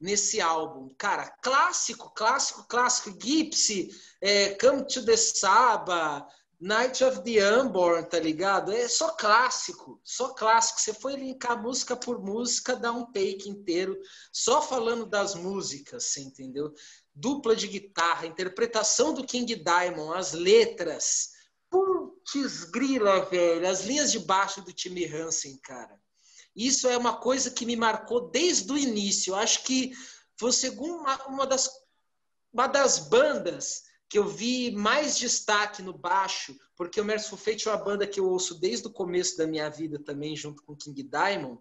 [0.00, 0.94] nesse álbum.
[0.98, 3.16] Cara, clássico, clássico, clássico.
[3.18, 3.90] Gypsy,
[4.20, 6.26] é, Come to the Saba,
[6.58, 8.72] Night of the Unborn, tá ligado?
[8.72, 10.80] É só clássico, só clássico.
[10.80, 13.98] Você foi linkar música por música, dá um take inteiro,
[14.32, 16.72] só falando das músicas, você entendeu?
[17.14, 21.30] Dupla de guitarra, interpretação do King Diamond, as letras.
[21.68, 23.68] Putz, grila, velho.
[23.68, 26.00] As linhas de baixo do time Hansen, cara.
[26.56, 29.32] Isso é uma coisa que me marcou desde o início.
[29.32, 29.92] Eu acho que
[30.38, 31.70] foi uma, uma, das,
[32.52, 37.70] uma das bandas que eu vi mais destaque no baixo, porque o Merciful Fate é
[37.72, 41.02] uma banda que eu ouço desde o começo da minha vida também, junto com King
[41.02, 41.60] Diamond.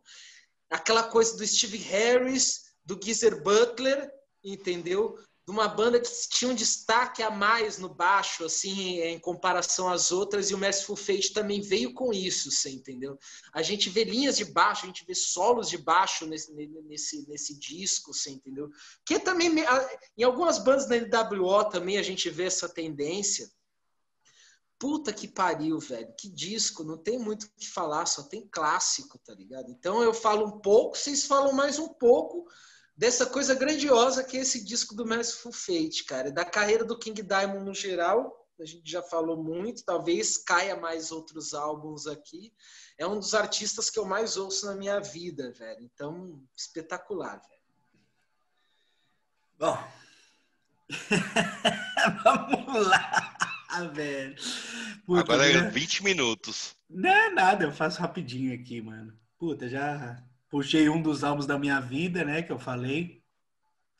[0.70, 4.10] Aquela coisa do Steve Harris, do Geezer Butler,
[4.44, 5.18] entendeu?
[5.46, 10.12] De uma banda que tinha um destaque a mais no baixo, assim, em comparação às
[10.12, 13.18] outras, e o Merciful Fate também veio com isso, você entendeu?
[13.54, 17.60] A gente vê linhas de baixo, a gente vê solos de baixo nesse, nesse, nesse
[17.60, 18.72] disco, você entendeu?
[19.06, 19.52] Que também,
[20.18, 23.48] em algumas bandas da NWO também a gente vê essa tendência.
[24.80, 26.12] Puta que pariu, velho.
[26.20, 29.70] Que disco, não tem muito o que falar, só tem clássico, tá ligado?
[29.70, 32.48] Então eu falo um pouco, vocês falam mais um pouco,
[32.96, 36.32] dessa coisa grandiosa que é esse disco do Merciful Fate, cara.
[36.32, 41.12] Da carreira do King Diamond no geral, a gente já falou muito, talvez caia mais
[41.12, 42.54] outros álbuns aqui.
[42.98, 45.82] É um dos artistas que eu mais ouço na minha vida, velho.
[45.82, 47.62] Então, espetacular, velho.
[49.58, 49.78] Bom.
[52.24, 53.38] Vamos lá,
[53.94, 54.36] velho.
[55.06, 56.76] Puta, Agora é 20 minutos.
[56.90, 59.18] Não é nada, eu faço rapidinho aqui, mano.
[59.38, 60.24] Puta, já
[60.56, 63.22] puxei um dos álbuns da minha vida, né, que eu falei.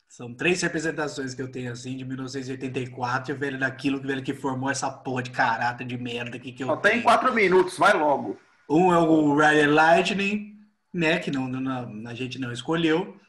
[0.08, 4.70] São três representações que eu tenho, assim, de 1984, e velho daquilo velho, que formou
[4.70, 8.38] essa porra de caráter de merda aqui que eu Só tem quatro minutos, vai logo.
[8.70, 10.58] Um é o Ryan Lightning,
[10.94, 13.20] né, que não, não, a gente não escolheu.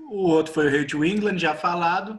[0.00, 2.18] O outro foi o Hate to England, já falado.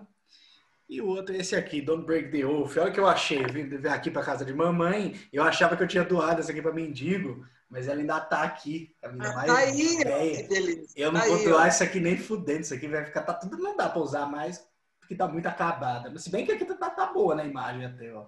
[0.88, 2.78] E o outro é esse aqui, Don't Break the Oath.
[2.78, 5.20] Olha o que eu achei, vim aqui para casa de mamãe.
[5.34, 8.96] Eu achava que eu tinha doado essa aqui para mendigo, mas ela ainda tá aqui.
[9.04, 12.62] Ainda ah, mais tá aí, Eu não tá vou doar isso aqui nem fudendo.
[12.62, 14.68] Isso aqui vai ficar, tá tudo, não dá para usar mais,
[15.00, 16.18] porque tá muito acabada.
[16.18, 18.28] Se bem que aqui tá, tá boa na imagem até, ó.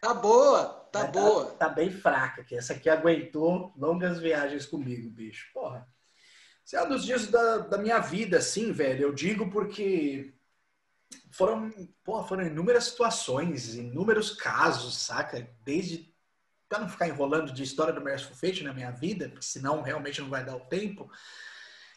[0.00, 1.46] Tá boa, tá mas boa.
[1.52, 5.48] Tá, tá, bem fraca, que essa aqui aguentou longas viagens comigo, bicho.
[5.54, 5.86] Porra.
[6.66, 9.02] Esse é um dos dias da, da minha vida, assim, velho.
[9.02, 10.34] Eu digo porque
[11.30, 11.70] foram,
[12.02, 15.48] porra, foram inúmeras situações, inúmeros casos, saca?
[15.64, 16.11] Desde
[16.72, 20.22] para não ficar enrolando de história do Merciful Fate na minha vida, porque senão realmente
[20.22, 21.10] não vai dar o tempo.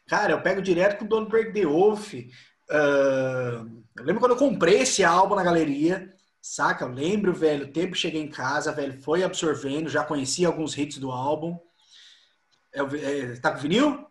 [0.06, 2.14] Cara, eu pego direto com o Don't Break the Wolf.
[2.14, 6.84] Uh, eu lembro quando eu comprei esse álbum na galeria, saca?
[6.84, 10.98] Eu lembro, velho, o tempo cheguei em casa, velho, foi absorvendo, já conhecia alguns hits
[10.98, 11.58] do álbum.
[12.74, 14.06] É, é, tá com vinil?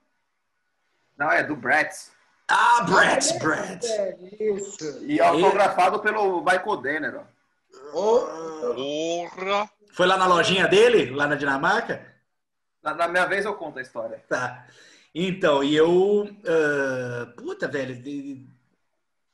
[1.19, 2.11] Não, é do Bratz.
[2.49, 3.86] Ah, Bratz, Bratz.
[4.41, 5.05] Isso.
[5.05, 7.35] E autografado pelo Michael Denner, ó.
[7.93, 9.70] Porra!
[9.95, 12.05] Foi lá na lojinha dele, lá na Dinamarca?
[12.83, 14.25] Na, na minha vez eu conto a história.
[14.29, 14.66] Tá.
[15.15, 16.25] Então, e eu.
[16.25, 17.95] Uh, puta, velho.
[18.03, 18.45] De,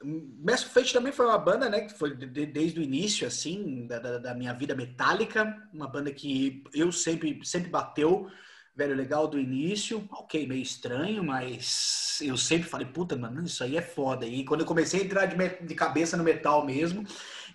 [0.03, 3.99] Mestre Fate também foi uma banda, né, que foi de, desde o início, assim, da,
[3.99, 8.31] da, da, minha vida metálica, uma banda que eu sempre, sempre bateu,
[8.75, 13.77] velho, legal do início, ok, meio estranho, mas eu sempre falei, puta, mano, isso aí
[13.77, 14.27] é foda.
[14.27, 17.05] E quando eu comecei a entrar de, de cabeça no metal mesmo,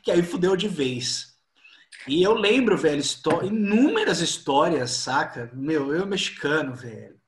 [0.03, 1.34] que aí fudeu de vez.
[2.07, 3.01] E eu lembro, velho,
[3.43, 5.49] inúmeras histórias, saca?
[5.53, 7.19] Meu, eu mexicano, velho.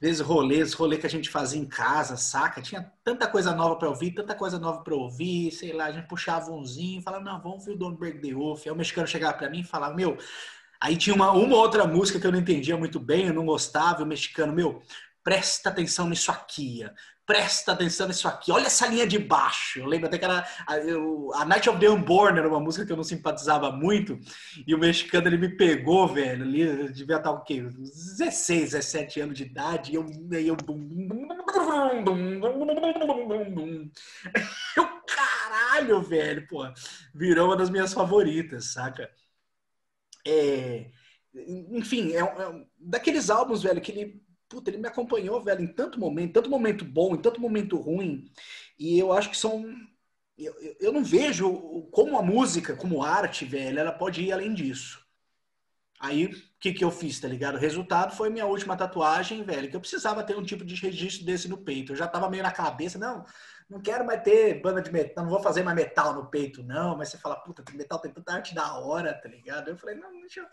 [0.00, 2.60] vezes rolês, rolê que a gente fazia em casa, saca?
[2.60, 6.08] Tinha tanta coisa nova para ouvir, tanta coisa nova para ouvir, sei lá, a gente
[6.08, 8.62] puxava umzinho, falava, não, vamos ouvir o Don't Break the Wolf.
[8.66, 10.18] Aí o mexicano chegava para mim e falava, meu,
[10.80, 14.00] aí tinha uma, uma outra música que eu não entendia muito bem, eu não gostava,
[14.00, 14.82] e o mexicano, meu,
[15.22, 16.84] presta atenção nisso aqui,
[17.26, 19.78] presta atenção nisso aqui, olha essa linha de baixo.
[19.78, 22.84] Eu lembro até que era a, eu, a Night of the Unborn era uma música
[22.84, 24.18] que eu não simpatizava muito,
[24.66, 27.62] e o mexicano ele me pegou, velho, ali, eu devia estar o quê?
[27.62, 30.56] 16, 17 anos de idade, e eu, e eu,
[34.76, 36.62] eu caralho, velho, pô,
[37.14, 39.10] virou uma das minhas favoritas, saca?
[40.26, 40.90] É,
[41.70, 44.23] enfim, é, é daqueles álbuns, velho, que ele
[44.54, 48.30] puta, ele me acompanhou, velho, em tanto momento, tanto momento bom, em tanto momento ruim.
[48.78, 49.64] E eu acho que são.
[50.38, 55.04] Eu, eu não vejo como a música, como arte, velho, ela pode ir além disso.
[56.00, 57.54] Aí, o que, que eu fiz, tá ligado?
[57.56, 61.24] O resultado foi minha última tatuagem, velho, que eu precisava ter um tipo de registro
[61.24, 61.92] desse no peito.
[61.92, 63.24] Eu já tava meio na cabeça, não,
[63.70, 66.96] não quero mais ter banda de metal, não vou fazer mais metal no peito, não.
[66.96, 69.68] Mas você fala, puta, metal tem tanta arte da hora, tá ligado?
[69.68, 70.46] Eu falei, não, deixa eu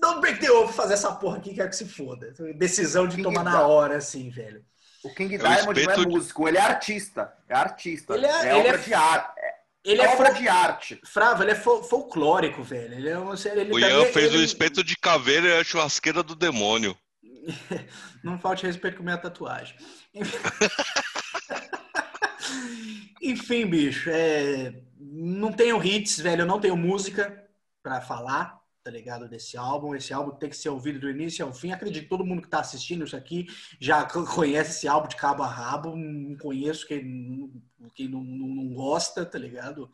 [0.00, 2.32] Don't break the fazer essa porra aqui, quer que se foda.
[2.56, 4.64] Decisão de King tomar na hora, assim, velho.
[5.04, 7.32] O King é Diamond não é músico, ele é artista.
[7.48, 8.14] É artista.
[8.14, 8.78] Ele é, é obra é...
[8.78, 9.38] de arte.
[9.38, 11.00] É ele é obra de arte.
[11.04, 12.94] Frava, ele é folclórico, velho.
[12.94, 14.38] Ele é um, ele o Ian fez ele...
[14.38, 16.96] o espeto de caveira e a churrasqueira do demônio.
[18.22, 19.76] não falte respeito com minha tatuagem.
[23.22, 24.74] Enfim, bicho, é...
[24.98, 26.42] não tenho hits, velho.
[26.42, 27.44] Eu não tenho música
[27.82, 28.57] para falar
[28.88, 29.28] tá ligado?
[29.28, 29.94] Desse álbum.
[29.94, 31.70] Esse álbum tem que ser ouvido do início ao fim.
[31.70, 33.46] Acredito que todo mundo que tá assistindo isso aqui
[33.78, 35.94] já conhece esse álbum de cabo a rabo.
[35.94, 37.52] Não conheço quem,
[37.94, 39.90] quem não, não, não gosta, tá ligado?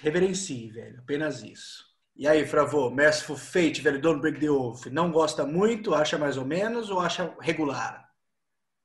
[0.00, 1.00] Reverencie, velho.
[1.00, 1.86] Apenas isso.
[2.16, 6.36] E aí, Fravô, Merciful Fate, velho, Don't Break the Oath, não gosta muito, acha mais
[6.36, 8.10] ou menos ou acha regular?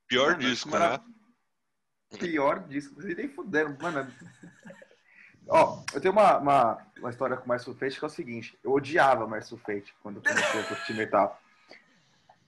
[0.08, 1.00] Pior disco, né?
[2.20, 4.14] Pior disco, você nem fudendo, mano.
[5.48, 8.58] Ó, eu tenho uma, uma, uma história com o Marcio Fate que é o seguinte:
[8.64, 11.40] eu odiava Marcio Fate quando eu comecei a curtir metal.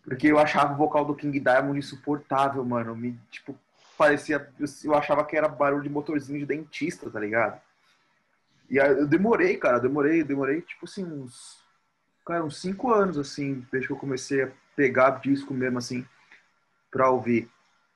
[0.03, 2.95] Porque eu achava o vocal do King Diamond insuportável, mano.
[2.95, 3.57] Me, tipo,
[3.97, 4.49] parecia.
[4.84, 7.59] Eu achava que era barulho de motorzinho de dentista, tá ligado?
[8.69, 11.57] E aí, eu demorei, cara, demorei, demorei, tipo assim, uns.
[12.26, 16.05] Cara, uns cinco anos, assim, desde que eu comecei a pegar disco mesmo, assim,
[16.91, 17.49] pra ouvir.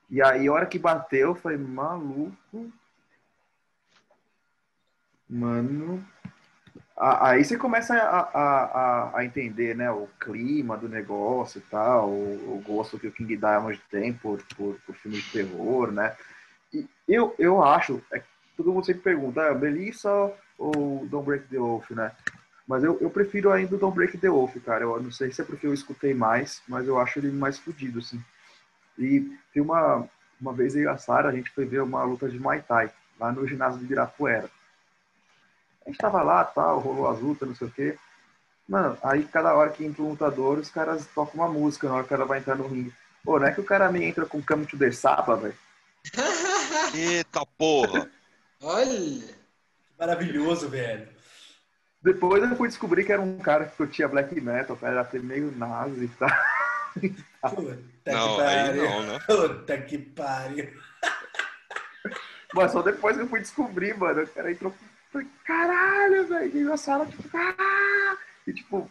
[0.08, 2.72] E aí, a hora que bateu, eu falei, maluco,
[5.30, 6.04] Mano.
[6.96, 12.56] Aí você começa a, a, a, entender, né, o clima do negócio e tal, o,
[12.56, 16.14] o gosto que o King Diamond tem por, por, por filmes de terror, né?
[16.74, 18.22] E eu, eu acho, é,
[18.54, 20.10] todo mundo sempre pergunta, ah, Melissa
[20.58, 22.12] ou Don't Break the Wolf, né?
[22.66, 24.84] Mas eu, eu prefiro ainda o Don't Break the Wolf, cara.
[24.84, 28.00] Eu não sei se é porque eu escutei mais, mas eu acho ele mais fodido,
[28.00, 28.22] assim.
[28.98, 30.06] E tem uma,
[30.38, 33.32] uma vez aí a Sara, a gente foi ver uma luta de Muay Thai, lá
[33.32, 34.50] no ginásio de Ibirapuera.
[35.86, 37.98] A gente tava lá, tal, rolou as lutas, não sei o quê.
[38.68, 42.04] Mano, aí cada hora que entra um lutador, os caras tocam uma música na hora
[42.04, 42.94] que o cara vai entrar no ringue.
[43.24, 45.54] Pô, não é que o cara me entra com Come to the Sapa, velho?
[46.94, 48.08] Eita porra!
[48.62, 49.40] Olha!
[49.98, 51.08] Maravilhoso, velho.
[52.02, 55.18] Depois eu fui descobrir que era um cara que curtia black metal, cara, era até
[55.18, 56.30] meio nazi e tal.
[57.50, 58.84] Puta não, que pariu.
[58.84, 59.18] Não, né?
[59.26, 60.80] Puta que pariu.
[62.54, 64.22] Mas só depois que eu fui descobrir, mano.
[64.22, 64.74] O cara entrou
[65.12, 66.56] Falei, caralho, velho.
[66.56, 68.16] E na sala, tipo, ah!
[68.46, 68.90] E, tipo,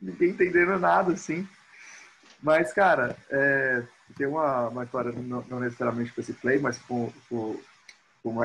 [0.00, 1.48] ninguém entendendo nada, assim.
[2.42, 3.82] Mas, cara, é,
[4.16, 7.60] tem uma, uma história, não, não, necessariamente com esse play, mas com, com,
[8.22, 8.42] com o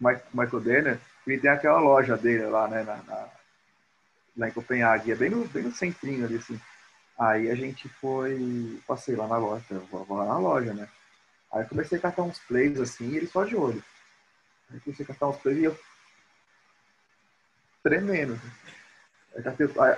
[0.00, 1.00] Michael Denner.
[1.26, 3.28] Ele tem aquela loja dele lá, né, na, na,
[4.36, 5.12] lá em Copenhague.
[5.12, 6.58] É bem no, bem no centrinho ali, assim.
[7.18, 10.88] Aí a gente foi, passei lá na loja, vou, vou lá na loja, né?
[11.52, 13.82] Aí comecei a catar uns plays, assim, ele só de olho.
[14.70, 15.78] Aí comecei a catar uns plays e eu
[17.86, 18.40] tremendo.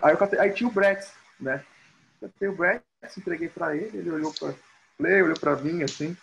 [0.02, 1.10] Aí, eu catei, aí tinha o Brett,
[1.40, 1.64] né?
[2.20, 2.84] Catei o Brett,
[3.16, 4.54] entreguei para ele, ele olhou para
[4.98, 6.14] play, olhou para mim assim.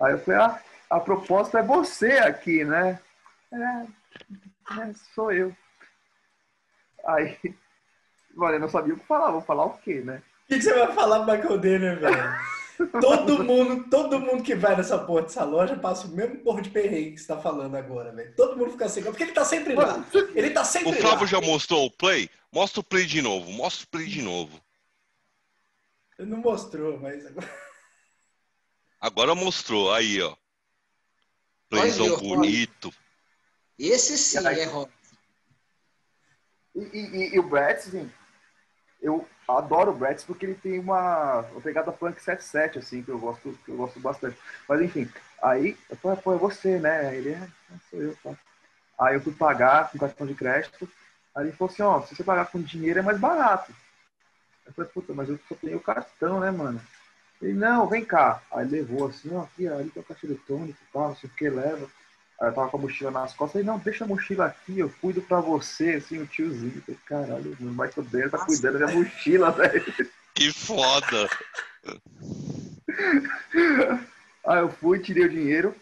[0.00, 3.00] Aí eu falei, ah, a proposta é você aqui, né?
[3.52, 5.52] É, é sou eu.
[7.06, 7.38] Aí,
[8.32, 10.22] mano, eu não sabia o que falar, vou falar o quê, né?
[10.44, 12.16] O que, que, você vai falar pro Michael Denner, velho?
[13.00, 16.70] Todo mundo, todo mundo que vai nessa porra dessa loja passa o mesmo porra de
[16.70, 18.34] perrengue que você tá falando agora, velho.
[18.34, 20.04] Todo mundo fica assim, porque ele tá sempre lá.
[20.34, 20.96] Ele tá sempre lá.
[20.96, 21.26] O Flávio lá.
[21.26, 22.28] já mostrou o play?
[22.52, 24.60] Mostra o play de novo, mostra o play de novo.
[26.18, 27.50] Ele não mostrou, mas agora.
[29.00, 30.34] Agora mostrou, aí, ó.
[31.68, 32.92] Playzão bonito.
[33.78, 34.92] Esse sim é rock.
[36.74, 38.10] E, e, e, o Brett, sim,
[39.04, 43.18] eu adoro o Bratz porque ele tem uma, uma pegada punk 77, assim, que eu
[43.18, 44.36] gosto, que eu gosto bastante.
[44.66, 45.08] Mas enfim,
[45.42, 47.14] aí eu falei, pô, é você, né?
[47.14, 47.48] Ele é,
[47.90, 48.34] sou eu, tá?
[48.98, 50.88] Aí eu fui pagar com cartão de crédito.
[51.34, 53.74] Aí ele falou assim, ó, se você pagar com dinheiro é mais barato.
[54.66, 56.80] Eu falei, puta, mas eu só tenho cartão, né, mano?
[57.42, 58.40] Ele, não, vem cá.
[58.50, 61.32] Aí levou assim, ó, aqui, ali tem o caixa eletrônico e tal, não sei o
[61.34, 61.86] que, leva.
[62.44, 63.60] Aí eu tava com a mochila nas costas.
[63.60, 66.82] Ele, não, deixa a mochila aqui, eu cuido pra você, assim, o tiozinho.
[66.82, 70.10] falei, caralho, o Michael Dale tá cuidando da minha mochila, velho.
[70.34, 71.28] Que foda!
[74.46, 75.74] Aí eu fui, tirei o dinheiro.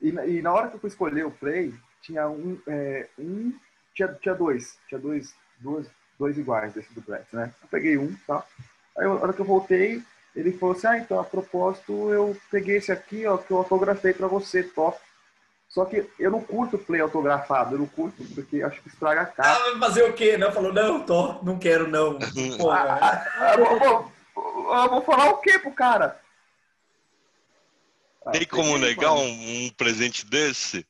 [0.00, 2.60] E, e, na hora que eu fui escolher o play, tinha um.
[2.68, 3.52] É, um
[3.92, 4.78] tinha, tinha dois.
[4.88, 5.86] Tinha dois, dois,
[6.16, 7.52] dois iguais desse do Brett, né?
[7.60, 8.44] Eu peguei um, tá?
[8.96, 10.00] Aí na hora que eu voltei,
[10.36, 14.12] ele falou assim: Ah, então a propósito, eu peguei esse aqui, ó, que eu autografei
[14.12, 14.96] pra você, top.
[15.74, 19.26] Só que eu não curto play autografado, eu não curto, porque acho que estraga a
[19.26, 19.74] cara.
[19.74, 20.38] Ah, fazer o quê?
[20.38, 22.16] Não, falou, não, tô, não quero, não.
[22.56, 22.96] Porra.
[23.02, 26.20] Ah, ah, eu, vou, eu vou falar o quê pro cara?
[28.24, 30.86] Ah, Tem como negar um, um, presente desse?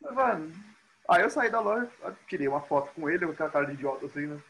[0.00, 0.50] Mano,
[1.06, 1.90] aí eu saí da loja,
[2.26, 4.40] tirei uma foto com ele, com aquela cara de idiota assim, né?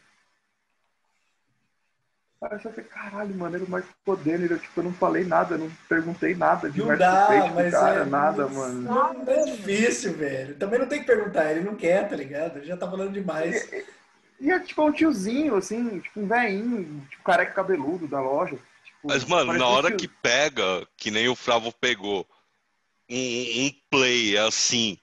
[2.41, 5.57] Aí eu falei, caralho, mano, era o Marco Podendo, eu, tipo, eu não falei nada,
[5.57, 8.81] não perguntei nada de não dá, mas cara, é, nada, não, mano.
[8.81, 10.55] Não, é difícil, velho.
[10.55, 12.57] Também não tem que perguntar, ele não quer, tá ligado?
[12.57, 13.69] Ele já tá falando demais.
[13.73, 13.85] E,
[14.39, 18.57] e é tipo um tiozinho, assim, tipo um velhinho, tipo careca cabeludo da loja.
[18.85, 22.25] Tipo, mas, mano, na hora que pega, que nem o Fravo pegou,
[23.09, 24.97] um, um play assim,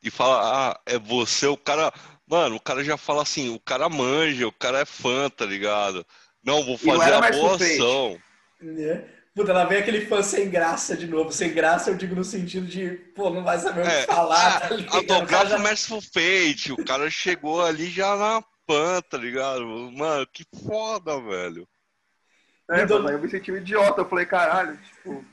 [0.00, 1.92] e fala, ah, é você, o cara.
[2.28, 6.04] Mano, o cara já fala assim, o cara manja, o cara é fã, tá ligado?
[6.46, 8.18] Não, vou fazer a boa ação.
[8.62, 9.04] É.
[9.34, 11.32] Puta, lá vem aquele fã sem graça de novo.
[11.32, 14.60] Sem graça eu digo no sentido de, pô, não vai saber o é, que falar,
[14.60, 14.94] tá ligado?
[14.96, 15.58] Autografo já...
[15.58, 19.66] Merciful Fate, o cara chegou ali já na pan, tá ligado?
[19.92, 21.68] Mano, que foda, velho.
[22.70, 23.00] É, então...
[23.00, 24.00] mas aí eu me senti um idiota.
[24.00, 25.24] Eu falei, caralho, tipo,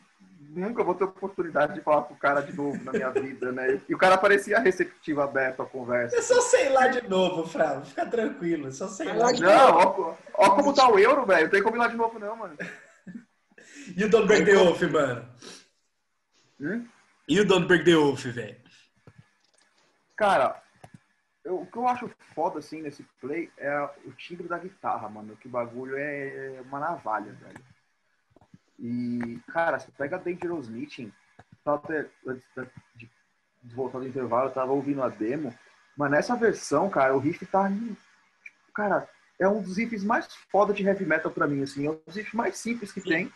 [0.60, 3.82] nunca vou ter oportunidade de falar com o cara de novo na minha vida, né?
[3.88, 6.16] E o cara parecia receptivo, aberto à conversa.
[6.16, 7.86] É só sei lá de novo, Fravo.
[7.86, 10.18] Fica tranquilo, é só sei lá de não, novo.
[10.34, 11.44] Ó, ó como tá o euro, velho.
[11.44, 12.58] Não tem como ir lá de novo, não, mano.
[13.98, 15.28] E o Don't Break the Oath, mano?
[16.60, 16.88] Hum?
[17.28, 18.58] E o Don't Break the Oath, velho?
[20.16, 20.62] Cara,
[21.44, 25.36] eu, o que eu acho foda, assim, nesse play é o timbre da guitarra, mano.
[25.36, 27.73] Que bagulho é uma navalha, velho.
[28.80, 31.12] E, cara, você pega Dangerous Meeting,
[31.66, 32.06] até,
[32.96, 33.10] de,
[33.64, 35.54] voltar do intervalo, eu tava ouvindo a demo,
[35.98, 37.72] mas nessa versão, cara, o riff tá.
[38.74, 39.08] Cara,
[39.40, 41.86] é um dos riffs mais foda de heavy metal pra mim, assim.
[41.86, 43.32] É um dos riffs mais simples que tem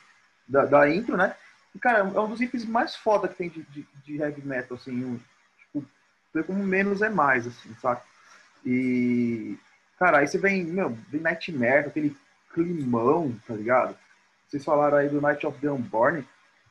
[0.48, 1.36] da, da intro, né?
[1.76, 4.78] E, cara, é um dos riffs mais foda que tem de, de, de heavy metal,
[4.78, 5.04] assim.
[5.04, 5.20] Um,
[5.60, 5.88] tipo,
[6.46, 8.02] como menos é mais, assim, sabe?
[8.66, 9.58] E,
[10.00, 12.16] cara, aí você vem, meu, vem Nightmare, aquele
[12.54, 13.96] climão, tá ligado?
[14.48, 16.26] Vocês falaram aí do Night of the Unborn.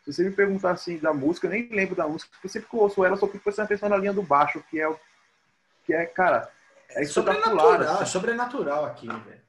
[0.04, 2.76] Se você me perguntar assim da música, eu nem lembro da música, porque sempre que
[2.76, 4.98] eu ouço ela, só fico prestando atenção na linha do baixo, que é o.
[5.84, 6.50] Que é, cara.
[6.90, 8.06] É sobrenatural, assim.
[8.06, 9.46] sobrenatural aqui, velho.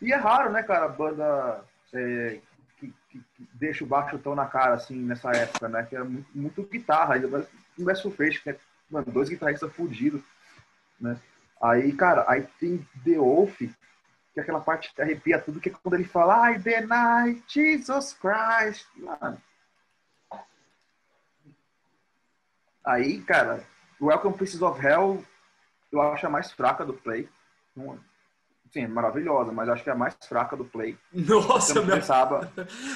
[0.00, 2.40] E é raro, né, cara, a banda é,
[2.78, 5.84] que, que, que, deixa o baixo tão na cara, assim, nessa época, né?
[5.84, 8.56] Que é muito, muito guitarra, ainda mais no West Face, que é,
[8.90, 10.22] mano, dois guitarristas fudidos,
[11.00, 11.18] né?
[11.60, 13.60] Aí, cara, aí tem The Wolf,
[14.38, 18.12] que é aquela parte que arrepia tudo, que é quando ele fala, I deny Jesus
[18.14, 18.86] Christ.
[18.96, 19.42] Mano.
[22.86, 23.64] Aí, cara,
[24.00, 25.24] Welcome Pieces of Hell
[25.90, 27.28] eu acho a mais fraca do Play.
[28.70, 30.96] Sim, é maravilhosa, mas acho que é a mais fraca do Play.
[31.12, 31.96] Nossa, meu...
[31.98, 32.52] Pensava...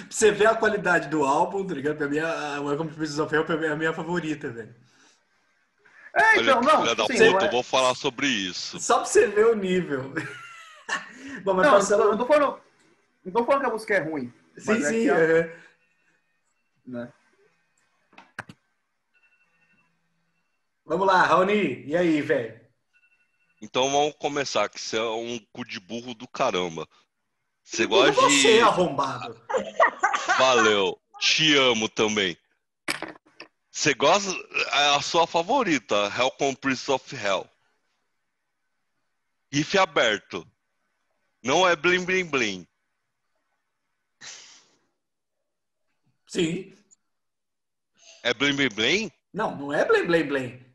[0.08, 1.96] Você vê a qualidade do álbum, tá ligado?
[1.96, 4.74] Pra mim, a Welcome Pieces of Hell é a minha favorita, velho.
[6.14, 6.82] É, então, Olha, não.
[6.82, 7.46] Filha da puta, é...
[7.46, 8.78] eu vou falar sobre isso.
[8.78, 10.12] Só pra você ver o nível.
[11.40, 12.04] Bom, mas não, passando...
[12.04, 12.60] não, tô falando,
[13.24, 14.32] não tô falando que a música é ruim.
[14.58, 15.10] Sim, é sim.
[15.10, 15.56] É...
[16.86, 17.12] Né?
[20.84, 21.84] Vamos lá, Raoni.
[21.86, 22.60] E aí, velho?
[23.60, 26.86] Então vamos começar, que você é um cu de burro do caramba.
[27.62, 28.42] Você gosta você, de.
[28.42, 29.40] Você, arrombado.
[30.36, 30.98] Valeu.
[31.20, 32.36] Te amo também.
[33.70, 34.30] Você gosta.
[34.72, 37.48] É a sua favorita, Hell Comprise of Hell.
[39.52, 40.46] Riff aberto.
[41.42, 42.66] Não é blim blim blim.
[46.28, 46.72] Sim.
[48.22, 49.12] É blim blim blim?
[49.34, 50.66] Não, não é blim blim blim.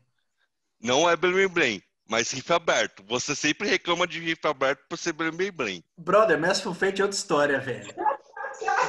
[0.80, 3.02] Não é blim blim blim, mas riff aberto.
[3.08, 5.84] Você sempre reclama de riff aberto por ser blim blim blim.
[5.96, 7.94] Brother, Merciful Fate é outra história, velho.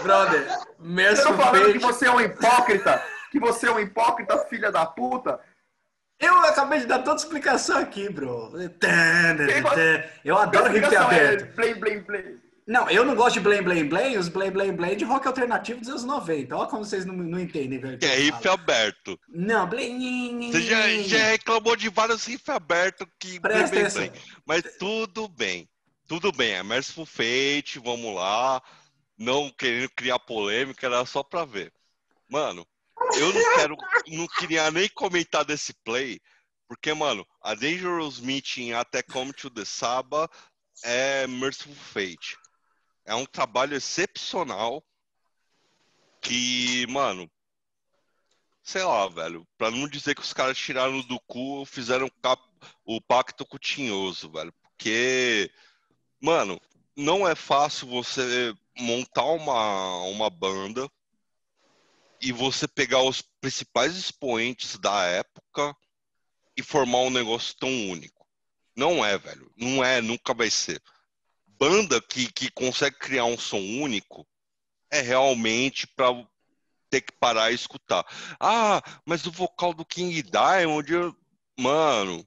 [0.03, 0.47] Brother,
[0.77, 1.71] Merciful Fate...
[1.71, 3.05] que você é um hipócrita?
[3.31, 5.39] Que você é um hipócrita, filha da puta?
[6.19, 8.51] Eu acabei de dar toda a explicação aqui, bro.
[10.23, 11.43] Eu adoro hip aberto.
[11.43, 12.39] É blém, blém, blém.
[12.67, 15.79] Não, eu não gosto de blém, blém, blém, os blém, blém, blém de rock alternativo
[15.79, 16.55] dos anos 90.
[16.55, 17.97] Olha como vocês não, não entendem, velho.
[17.97, 19.19] Que é riff aberto.
[19.27, 20.51] Não, blém.
[20.51, 24.01] Você já, já reclamou de vários riff abertos que Presta atenção.
[24.07, 24.21] blém.
[24.45, 25.67] Mas tudo bem.
[26.07, 28.61] Tudo bem, é Merciful Fate, vamos lá.
[29.17, 31.73] Não querendo criar polêmica, era só pra ver.
[32.29, 32.67] Mano,
[33.17, 33.77] eu não quero,
[34.07, 36.19] não queria nem comentar desse play,
[36.67, 40.29] porque, mano, a Dangerous Meeting até Come to the Saba
[40.83, 42.37] é Merciful Fate.
[43.05, 44.83] É um trabalho excepcional
[46.21, 47.29] que, mano,
[48.61, 52.09] sei lá, velho, pra não dizer que os caras tiraram do cu, fizeram
[52.85, 53.57] o pacto com
[54.31, 55.51] velho, porque,
[56.21, 56.61] mano,
[56.95, 60.89] não é fácil você montar uma, uma banda
[62.21, 65.75] e você pegar os principais expoentes da época
[66.55, 68.27] e formar um negócio tão único.
[68.75, 69.51] Não é, velho.
[69.57, 70.81] Não é, nunca vai ser.
[71.45, 74.27] Banda que, que consegue criar um som único
[74.91, 76.07] é realmente pra
[76.89, 78.05] ter que parar e escutar.
[78.39, 81.15] Ah, mas o vocal do King Diamond,
[81.57, 82.25] mano,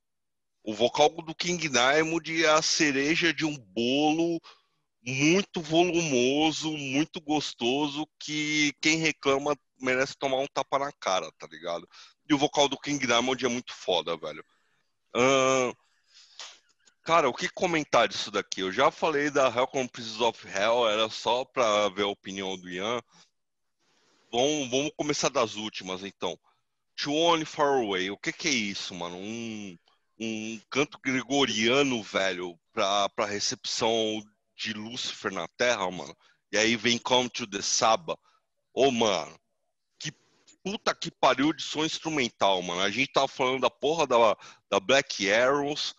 [0.62, 4.40] o vocal do King Diamond é a cereja de um bolo
[5.04, 11.88] muito volumoso, muito gostoso, que quem reclama merece tomar um tapa na cara, tá ligado?
[12.28, 14.44] E o vocal do King Diamond é muito foda, velho.
[15.14, 15.72] Ahn,
[17.02, 18.60] cara, o que comentar disso daqui?
[18.60, 22.56] Eu já falei da Hell Come Pieces of Hell, era só pra ver a opinião
[22.56, 23.00] do Ian.
[24.30, 26.38] Vamos, vamos começar das últimas, então.
[26.96, 29.16] To Only Far Away, o que que é isso, mano?
[29.16, 29.76] Um,
[30.18, 34.22] um canto gregoriano, velho, pra, pra recepção
[34.56, 36.16] de Lúcifer na Terra, mano.
[36.52, 38.16] E aí vem Come to the Saba.
[38.72, 39.41] Ô, mano, que
[40.62, 42.80] puta que pariu de som instrumental, mano.
[42.80, 44.36] A gente tava falando da porra da,
[44.70, 45.94] da Black Arrows.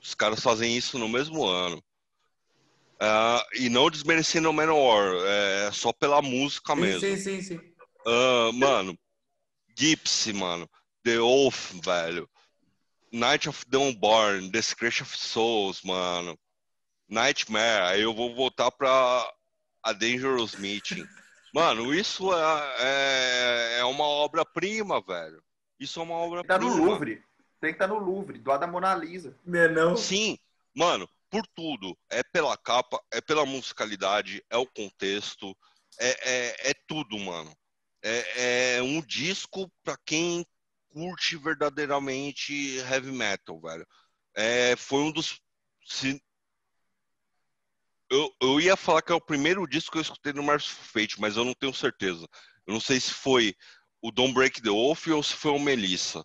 [0.00, 1.82] Os caras fazem isso no mesmo ano.
[3.00, 7.00] Ah, e não desmerecendo o Manowar, é só pela música mesmo.
[7.00, 7.60] Sim, sim, sim.
[8.06, 8.98] Ah, mano,
[9.78, 10.68] Gypsy, mano.
[11.04, 12.28] The Oath, velho.
[13.12, 16.38] Night of the Unborn, The Scratch of Souls, mano.
[17.08, 17.84] Nightmare.
[17.84, 19.32] Aí eu vou voltar pra
[19.82, 21.06] A Dangerous Meeting.
[21.54, 25.42] Mano, isso é, é, é uma obra-prima, velho.
[25.78, 26.86] Isso é uma Tem que estar no obra-prima.
[26.86, 27.22] Louvre.
[27.60, 29.36] Tem que estar no Louvre, do lado da Mona Lisa.
[29.44, 29.96] Não é não?
[29.96, 30.38] Sim,
[30.74, 31.96] mano, por tudo.
[32.10, 35.56] É pela capa, é pela musicalidade, é o contexto,
[35.98, 37.52] é, é, é tudo, mano.
[38.02, 40.46] É, é um disco pra quem
[40.88, 43.86] curte verdadeiramente heavy metal, velho.
[44.34, 45.40] É, foi um dos.
[45.84, 46.22] se-
[48.10, 51.20] eu, eu ia falar que é o primeiro disco que eu escutei no Merciful Fate,
[51.20, 52.26] mas eu não tenho certeza.
[52.66, 53.54] Eu não sei se foi
[54.00, 56.24] o Don't Break the Oath ou se foi o Melissa.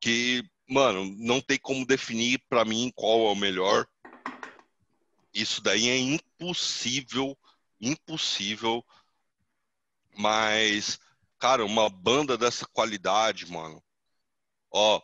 [0.00, 3.86] Que, mano, não tem como definir pra mim qual é o melhor.
[5.32, 7.36] Isso daí é impossível,
[7.80, 8.84] impossível.
[10.16, 10.98] Mas,
[11.38, 13.82] cara, uma banda dessa qualidade, mano.
[14.70, 15.00] Ó,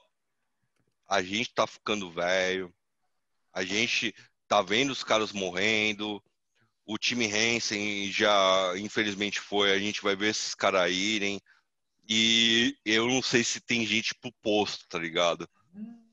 [1.09, 2.75] a gente tá ficando velho.
[3.53, 4.15] A gente
[4.49, 6.23] tá vendo os caras morrendo.
[6.85, 9.73] O time Hansen já, infelizmente, foi.
[9.73, 11.41] A gente vai ver esses caras irem.
[12.09, 15.49] E eu não sei se tem gente pro posto, tá ligado?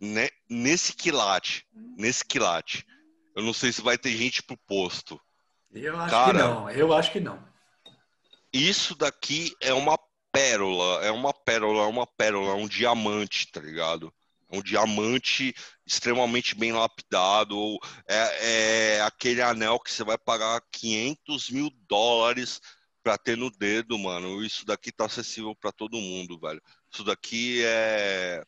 [0.02, 0.30] Né?
[0.50, 1.66] Nesse quilate,
[1.98, 2.86] nesse quilate.
[3.36, 5.20] Eu não sei se vai ter gente pro posto.
[5.72, 6.32] Eu acho Cara.
[6.32, 6.70] que não.
[6.70, 7.44] Eu acho que não.
[8.52, 9.98] Isso daqui é uma
[10.32, 14.14] pérola, é uma pérola, é uma pérola, é um diamante, tá ligado?
[14.54, 15.52] É um diamante
[15.84, 17.58] extremamente bem lapidado.
[17.58, 22.62] ou É, é aquele anel que você vai pagar 500 mil dólares
[23.02, 24.44] pra ter no dedo, mano.
[24.44, 26.62] Isso daqui tá acessível pra todo mundo, velho.
[26.92, 28.44] Isso daqui é,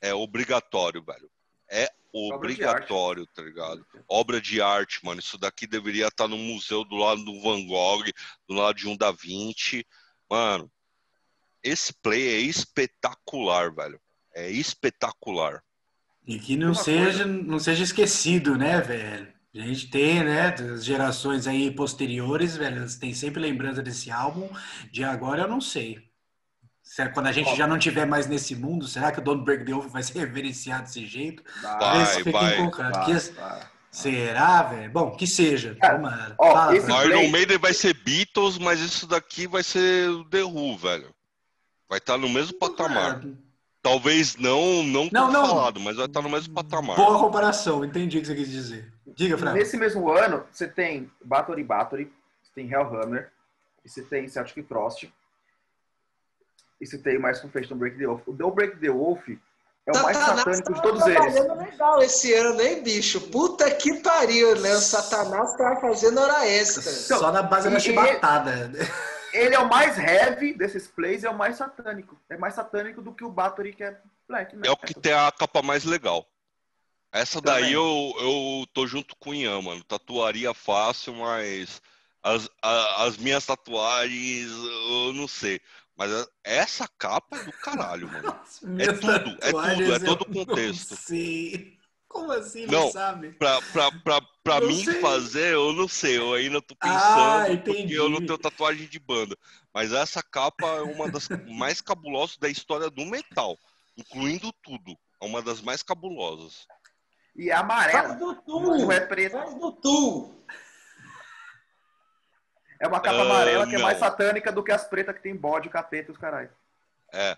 [0.00, 1.30] é obrigatório, velho.
[1.70, 3.86] É obrigatório, tá ligado?
[4.08, 5.20] Obra de arte, mano.
[5.20, 8.04] Isso daqui deveria estar no museu do lado do Van Gogh,
[8.48, 9.86] do lado de um da Vinci.
[10.28, 10.68] Mano,
[11.62, 14.00] esse play é espetacular, velho.
[14.34, 15.62] É espetacular.
[16.26, 19.28] E que não Uma seja, não seja esquecido, né, velho?
[19.54, 24.48] A gente tem, né, das gerações aí posteriores, velho, elas têm sempre lembrança desse álbum.
[24.90, 26.02] De agora eu não sei.
[26.82, 27.54] Se é quando a gente Ó.
[27.54, 30.18] já não tiver mais nesse mundo, será que o Don't Break the Oath vai ser
[30.26, 31.42] reverenciado desse jeito?
[31.62, 32.32] Vai, vai.
[32.32, 33.74] Vai, Que- vai.
[33.90, 34.90] Será, velho?
[34.90, 35.76] Bom, que seja.
[35.76, 40.24] Cara, ó, Fala, esse- Iron Maiden vai ser Beatles, mas isso daqui vai ser o
[40.24, 41.14] The Who, velho.
[41.88, 43.20] Vai estar no mesmo patamar.
[43.84, 45.46] Talvez não, não, Não, não.
[45.46, 46.96] falado, mas vai estar no mesmo patamar.
[46.96, 48.90] Boa comparação, entendi o que você quis dizer.
[49.14, 49.52] Diga, Fran.
[49.52, 52.10] Nesse mesmo ano, você tem Battery Battery,
[52.42, 53.30] você tem Hellhammer,
[53.84, 55.02] e você tem Celtic Frost,
[56.80, 58.22] e você tem mais Confession Break the Wolf.
[58.26, 59.28] O Don't Break the Wolf
[59.86, 61.34] É o mais satânico de todos eles.
[61.34, 63.20] legal esse ano, hein, bicho?
[63.20, 64.74] Puta que pariu, né?
[64.74, 66.90] O Satanás tava fazendo hora extra.
[66.90, 68.70] Então, Só na base da chibatada.
[69.34, 72.16] Ele é o mais heavy desses plays, é o mais satânico.
[72.30, 74.54] É mais satânico do que o Battery, que é black.
[74.54, 74.62] Né?
[74.66, 76.24] É o que tem a capa mais legal.
[77.12, 79.82] Essa daí eu, eu tô junto com o Ian, mano.
[79.84, 81.82] Tatuaria fácil, mas
[82.22, 85.60] as, a, as minhas tatuagens eu não sei.
[85.96, 86.10] Mas
[86.42, 88.22] essa capa é do caralho, mano.
[88.38, 90.96] Nossa, é tudo, é tudo, é todo o contexto.
[90.96, 91.76] Sim.
[92.14, 93.32] Como assim, não, não sabe?
[93.32, 95.00] Pra, pra, pra, pra mim sei.
[95.00, 99.00] fazer, eu não sei, eu ainda tô pensando, ah, porque eu não tenho tatuagem de
[99.00, 99.36] banda.
[99.74, 101.28] Mas essa capa é uma das
[101.58, 103.58] mais cabulosas da história do metal,
[103.96, 104.96] incluindo tudo.
[105.20, 106.68] É uma das mais cabulosas.
[107.34, 108.10] E é amarela.
[108.10, 108.92] Faz do tu!
[108.92, 109.32] é preto.
[109.32, 110.44] Faz do tu!
[112.78, 115.34] É uma capa uh, amarela que é mais satânica do que as pretas que tem
[115.34, 116.50] bode, capeta e os caralho.
[117.12, 117.36] É.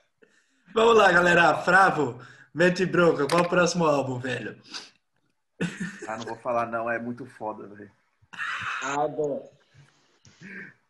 [0.75, 1.63] Vamos lá, galera.
[1.63, 2.21] Fravo,
[2.57, 4.57] mente bronca, qual é o próximo álbum, velho?
[6.09, 7.91] Ah, não vou falar não, é muito foda, velho.
[8.83, 9.53] Ah, bom.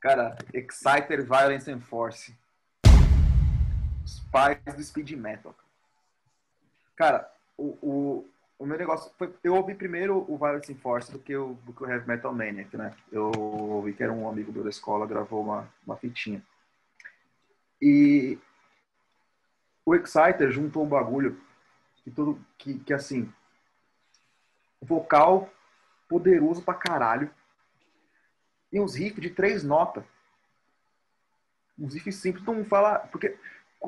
[0.00, 2.32] Cara, Exciter, Violence and Force.
[4.04, 5.52] Os pais do speed metal.
[6.94, 7.28] Cara,
[7.58, 8.30] o, o,
[8.60, 9.34] o meu negócio foi.
[9.42, 12.32] Eu ouvi primeiro o Violence in Force do que o, do que o Heavy Metal
[12.32, 12.94] Maniac, né?
[13.10, 16.40] Eu ouvi que era um amigo meu da escola, gravou uma, uma fitinha.
[17.82, 18.38] E
[19.84, 21.44] o Exciter juntou um bagulho
[22.06, 22.40] que tudo.
[22.56, 23.32] Que, que assim.
[24.80, 25.50] Vocal
[26.08, 27.28] poderoso pra caralho.
[28.72, 30.04] E uns riffs de três notas.
[31.76, 33.00] Uns riffs simples, não fala.
[33.00, 33.36] Porque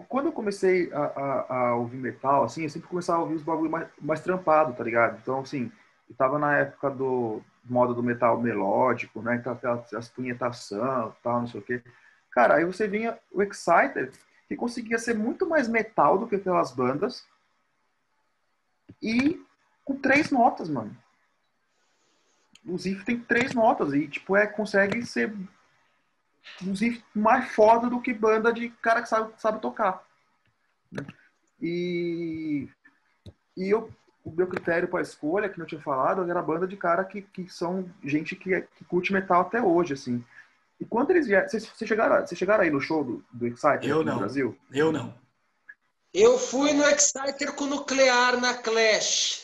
[0.08, 3.42] quando eu comecei a, a, a, ouvir metal, assim, eu sempre começava a ouvir os
[3.44, 5.18] bagulho mais, mais trampado, tá ligado?
[5.22, 5.70] Então, assim,
[6.10, 9.36] eu tava na época do moda do metal melódico, né?
[9.36, 11.84] Então, aquelas, as punhetação tal, não sei o quê.
[12.32, 14.10] Cara, aí você vinha o Exciter,
[14.48, 17.24] que conseguia ser muito mais metal do que aquelas bandas,
[19.02, 19.42] e
[19.84, 20.96] com três notas, mano.
[22.64, 25.34] O Ziff tem três notas, e, tipo, é, consegue ser
[26.60, 30.02] inclusive mais foda do que banda de cara que sabe, sabe tocar.
[30.90, 31.04] Né?
[31.60, 32.68] E,
[33.56, 33.90] e eu,
[34.24, 37.48] o meu critério para escolha, que não tinha falado, era banda de cara que, que
[37.48, 40.24] são gente que, que curte metal até hoje, assim.
[40.80, 41.48] E quando eles vieram.
[41.48, 44.18] Vocês, chegaram, vocês chegaram aí no show do, do Exciter eu no não.
[44.18, 44.56] Brasil?
[44.72, 45.12] Eu não.
[46.12, 49.42] Eu fui no Exciter com o Nuclear na Clash.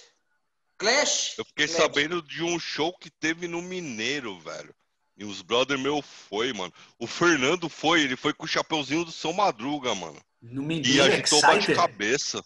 [0.78, 1.34] Clash?
[1.38, 1.80] Eu fiquei Clash.
[1.80, 4.74] sabendo de um show que teve no Mineiro, velho.
[5.16, 6.72] E os brother meu foi, mano.
[6.98, 10.20] O Fernando foi, ele foi com o chapeuzinho do São Madruga, mano.
[10.42, 12.44] No Mineiro, e agitou bate-cabeça.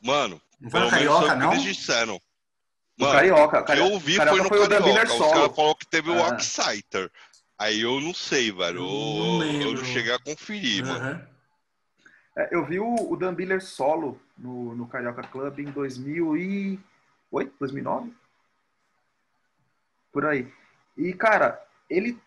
[0.00, 1.52] Mano, não foi no Carioca, não?
[1.52, 2.20] eles disseram.
[2.96, 5.12] Mano, Carioca, o que eu ouvi foi no foi Carioca.
[5.14, 6.36] Os caras falaram que teve o ah.
[6.36, 7.10] Exciter.
[7.58, 8.78] Aí eu não sei, velho.
[8.78, 10.92] Eu não, eu não cheguei a conferir, uhum.
[10.92, 11.33] mano.
[12.36, 18.12] É, eu vi o, o Dan Biller solo no, no Carioca Club em 2008, 2009?
[20.12, 20.52] Por aí.
[20.96, 22.18] E, cara, ele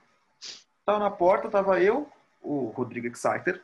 [0.86, 2.10] tava na porta, tava eu,
[2.42, 3.62] o Rodrigo Exciter,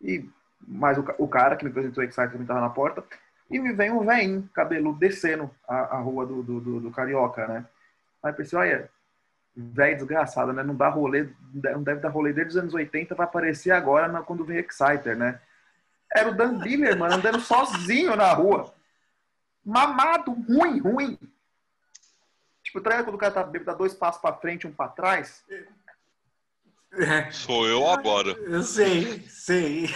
[0.00, 0.28] e
[0.60, 3.04] mais o, o cara que me apresentou o Exciter também tava na porta,
[3.50, 7.48] e me vem um veinho, cabelo descendo a, a rua do, do, do, do, Carioca,
[7.48, 7.66] né?
[8.22, 8.88] Aí pensei, olha,
[9.56, 10.62] velho desgraçado, né?
[10.62, 14.44] Não dá rolê, não deve dar rolê desde os anos 80, vai aparecer agora quando
[14.44, 15.40] vem Exciter, né?
[16.12, 18.74] Era o Dan Biller, mano, andando sozinho na rua.
[19.64, 21.18] Mamado, ruim, ruim.
[22.62, 25.44] Tipo, tá quando o cara tá bêbado, dá dois passos pra frente, um pra trás?
[26.92, 27.30] É.
[27.30, 28.30] Sou eu agora.
[28.30, 29.94] Eu sei, sei.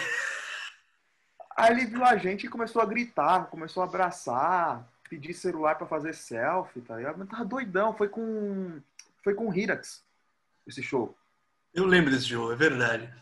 [1.56, 5.86] Aí ele viu a gente e começou a gritar, começou a abraçar, pedir celular para
[5.86, 7.18] fazer selfie, tá ligado?
[7.18, 8.80] Mas tava doidão, foi com.
[9.22, 10.04] Foi com o Hirax,
[10.66, 11.16] esse show.
[11.72, 13.12] Eu lembro desse show, é verdade.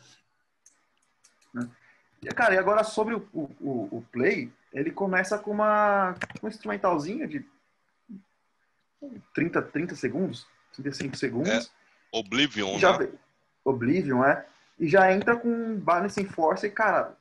[2.22, 7.26] E, cara, e agora sobre o, o, o Play, ele começa com uma um instrumentalzinho
[7.26, 7.44] de
[9.34, 11.50] 30, 30 segundos, 35 segundos.
[11.50, 11.82] É.
[12.12, 13.08] Oblivion, já, né?
[13.64, 14.46] Oblivion, é.
[14.78, 17.16] E já entra com Balancing Force e, cara,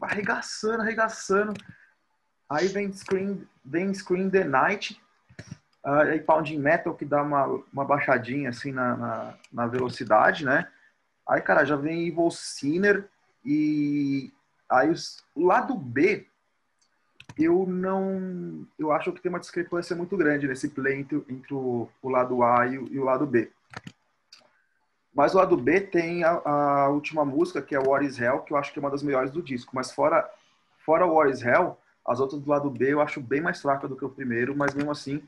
[0.00, 1.54] arregaçando, arregaçando.
[2.48, 5.00] Aí vem Screen, vem Screen the Night,
[5.84, 10.68] uh, aí Pounding Metal, que dá uma, uma baixadinha assim na, na, na velocidade, né?
[11.26, 13.08] Aí, cara, já vem Evil Sinner
[13.50, 14.30] e
[14.68, 14.92] aí
[15.34, 16.26] o lado B
[17.38, 18.66] eu não.
[18.78, 22.42] Eu acho que tem uma discrepância muito grande nesse play entre, entre o, o, lado
[22.42, 23.50] A e o, e o, lado B.
[25.14, 28.52] Mas o lado B tem a, a, última música, que é War is Hell, que
[28.52, 29.74] eu acho que é uma das melhores do disco.
[29.74, 30.28] Mas fora,
[30.84, 33.96] fora War is Hell, as outras do lado B eu acho bem mais fraca do
[33.96, 35.22] que o primeiro, mas mesmo assim,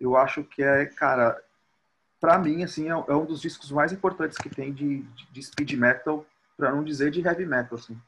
[0.00, 1.40] eu acho que é, cara,
[2.18, 5.72] para mim, assim, é, é, um dos discos mais importantes que tem de, de speed
[5.74, 6.24] metal,
[6.62, 7.98] para não dizer de heavy metal, assim.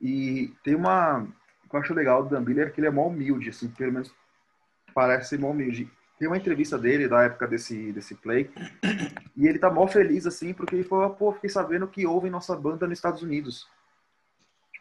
[0.00, 1.26] E tem uma,
[1.70, 3.92] que eu acho legal do Dan Biller é que ele é mó humilde, assim, pelo
[3.92, 4.12] menos
[4.94, 5.88] parece ser mó humilde.
[6.18, 8.50] Tem uma entrevista dele da época desse, desse play,
[9.36, 12.56] e ele tá mó feliz, assim, porque ele falou, pô, fiquei sabendo que ouvem nossa
[12.56, 13.68] banda nos Estados Unidos.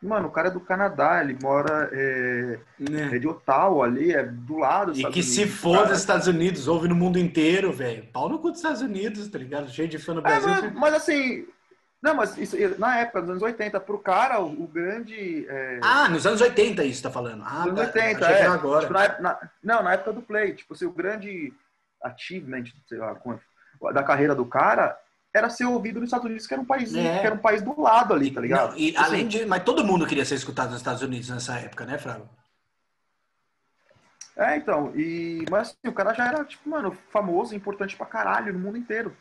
[0.02, 3.16] Mano, o cara é do Canadá, ele mora é, Né?
[3.16, 5.94] é de Ottawa ali, é do lado dos E Estados que se Unidos, foda cara.
[5.94, 8.06] os Estados Unidos, ouve no mundo inteiro, velho.
[8.14, 9.70] Pau no cu dos Estados Unidos, tá ligado?
[9.72, 10.50] Cheio de fã no É, Brasil.
[10.50, 11.48] mas, mas assim,
[12.02, 15.46] não, mas isso, na época, dos anos 80, pro cara, o, o grande...
[15.50, 17.44] é, Ah, nos anos 80 isso tá falando.
[17.46, 17.82] Ah, Dos tá.
[17.82, 18.46] 80, Achei que é.
[18.48, 18.82] agora.
[18.82, 20.54] Tipo, na, na- não, na época do Play.
[20.54, 21.54] Tipo, assim, o grande
[22.04, 23.16] achievement sei lá,
[23.94, 24.98] da carreira do cara
[25.34, 27.20] era ser ouvido nos Estados Unidos, que era um país, É.
[27.20, 28.72] que era um país do lado ali, tá ligado?
[28.72, 31.60] Não, e assim, além de, mas todo mundo queria ser escutado nos Estados Unidos nessa
[31.60, 32.28] época, né, Frago?
[34.36, 34.92] É, então.
[34.96, 38.78] E, mas assim, o cara já era, tipo, mano, famoso, importante pra caralho no mundo
[38.78, 39.16] inteiro.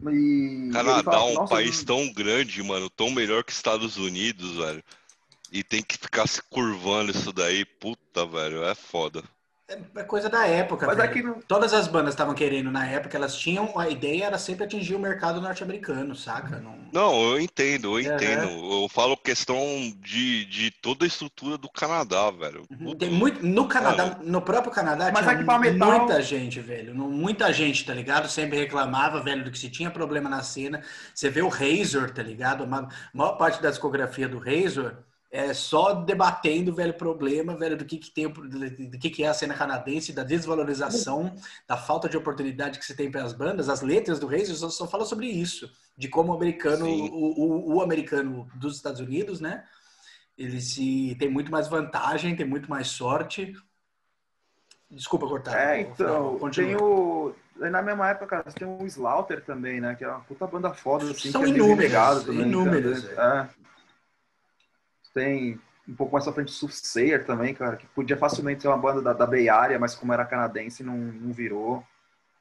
[0.00, 4.56] E Canadá fala, é um "Nossa, país tão grande, mano, tão melhor que Estados Unidos,
[4.56, 4.82] velho.
[5.52, 9.22] E tem que ficar se curvando isso daí, puta, velho, é foda.
[9.66, 11.08] É, é coisa da época, Mas velho.
[11.10, 14.38] é que não- Todas as bandas estavam querendo na época, elas tinham, a ideia era
[14.38, 16.58] sempre atingir o mercado norte-americano, saca?
[16.60, 16.76] Não...
[16.92, 18.46] Não, eu entendo, eu entendo.
[18.82, 19.56] Eu falo questão
[20.02, 22.66] de, de toda a estrutura do Canadá, velho.
[22.70, 22.94] Uhum.
[22.94, 26.94] Tem muito, no Canadá, no próprio Canadá, Mas tinha é pra metal- muita gente, velho.
[26.94, 28.28] Não- Muita gente, tá ligado?
[28.28, 30.82] Sempre reclamava, velho, do que se tinha problema na cena.
[31.14, 32.64] Você vê o Razor, tá ligado?
[32.64, 34.96] A ma- maior parte da discografia do Razor
[35.34, 39.34] é só debatendo, velho, problema, velho, do que que tem, do que que é a
[39.34, 41.34] cena canadense, da desvalorização,
[41.66, 43.68] da falta de oportunidade que se tem para as bandas.
[43.68, 47.74] As letras do Razor só, só falam sobre isso, de como o americano, o, o,
[47.74, 49.64] o americano dos Estados Unidos, né?
[50.38, 53.56] Ele se tem muito mais vantagem, tem muito mais sorte.
[54.88, 55.58] Desculpa cortar.
[55.58, 56.68] É, então, continua.
[56.68, 57.34] tem o.
[57.56, 59.96] Na mesma época, cara, tem o Slaughter também, né?
[59.96, 63.50] Que é uma puta banda foda, assim, São que é meio inúmeras, inúmeras, cara.
[63.60, 63.63] É.
[65.14, 65.58] Tem
[65.88, 69.00] um pouco mais pra frente o Soothsayer também, cara, que podia facilmente ser uma banda
[69.00, 71.84] da, da Bay Area, mas como era canadense, não, não virou.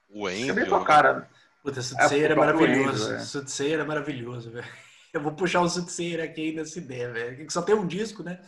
[0.10, 1.14] O É bem Angel, tua cara.
[1.20, 1.28] né?
[1.62, 3.04] Puta, Sutseira é, É, maravilhoso.
[3.06, 3.20] Enzo, é.
[3.20, 4.68] Sutseira é maravilhoso, velho.
[5.14, 7.46] Eu vou puxar o Sutseira aqui ainda se der, velho.
[7.46, 8.40] Que só tem um disco, né?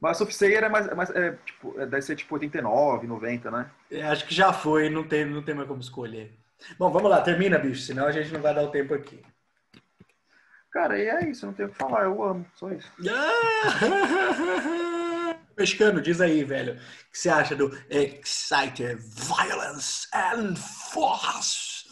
[0.00, 0.88] Mas o Soothsayer é mais.
[0.88, 3.70] É mais é, tipo, é, deve ser tipo 89, 90, né?
[3.90, 6.36] É, acho que já foi, não tem, não tem mais como escolher.
[6.78, 9.22] Bom, vamos lá, termina, bicho, senão a gente não vai dar o tempo aqui.
[10.72, 12.90] Cara, e é isso, não tenho o que falar, eu amo, só isso.
[15.56, 16.72] Mexicano, diz aí, velho.
[16.72, 16.76] O
[17.12, 21.84] que você acha do Exciter Violence and Force?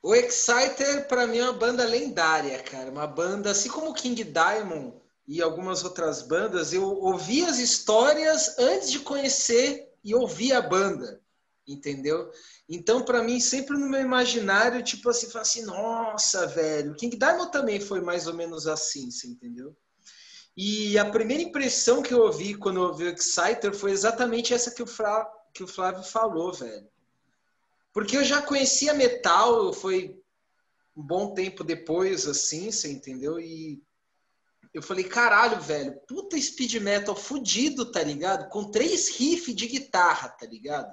[0.00, 2.88] O Exciter, pra mim, é uma banda lendária, cara.
[2.88, 4.94] Uma banda, assim como o King Diamond
[5.26, 11.20] e algumas outras bandas, eu ouvi as histórias antes de conhecer e ouvir a banda,
[11.68, 12.30] entendeu?
[12.68, 16.94] Então, pra mim, sempre no meu imaginário, tipo assim, fala assim, nossa, velho.
[16.96, 19.76] King Diamond também foi mais ou menos assim, você entendeu?
[20.56, 24.72] E a primeira impressão que eu ouvi quando eu ouvi o Exciter foi exatamente essa
[24.72, 25.24] que o, Fra...
[25.54, 26.88] que o Flávio falou, velho.
[27.92, 30.18] Porque eu já conhecia metal, foi
[30.96, 33.38] um bom tempo depois, assim, você entendeu?
[33.38, 33.80] E
[34.74, 38.48] eu falei, caralho, velho, puta speed metal fudido, tá ligado?
[38.48, 40.92] Com três riffs de guitarra, tá ligado?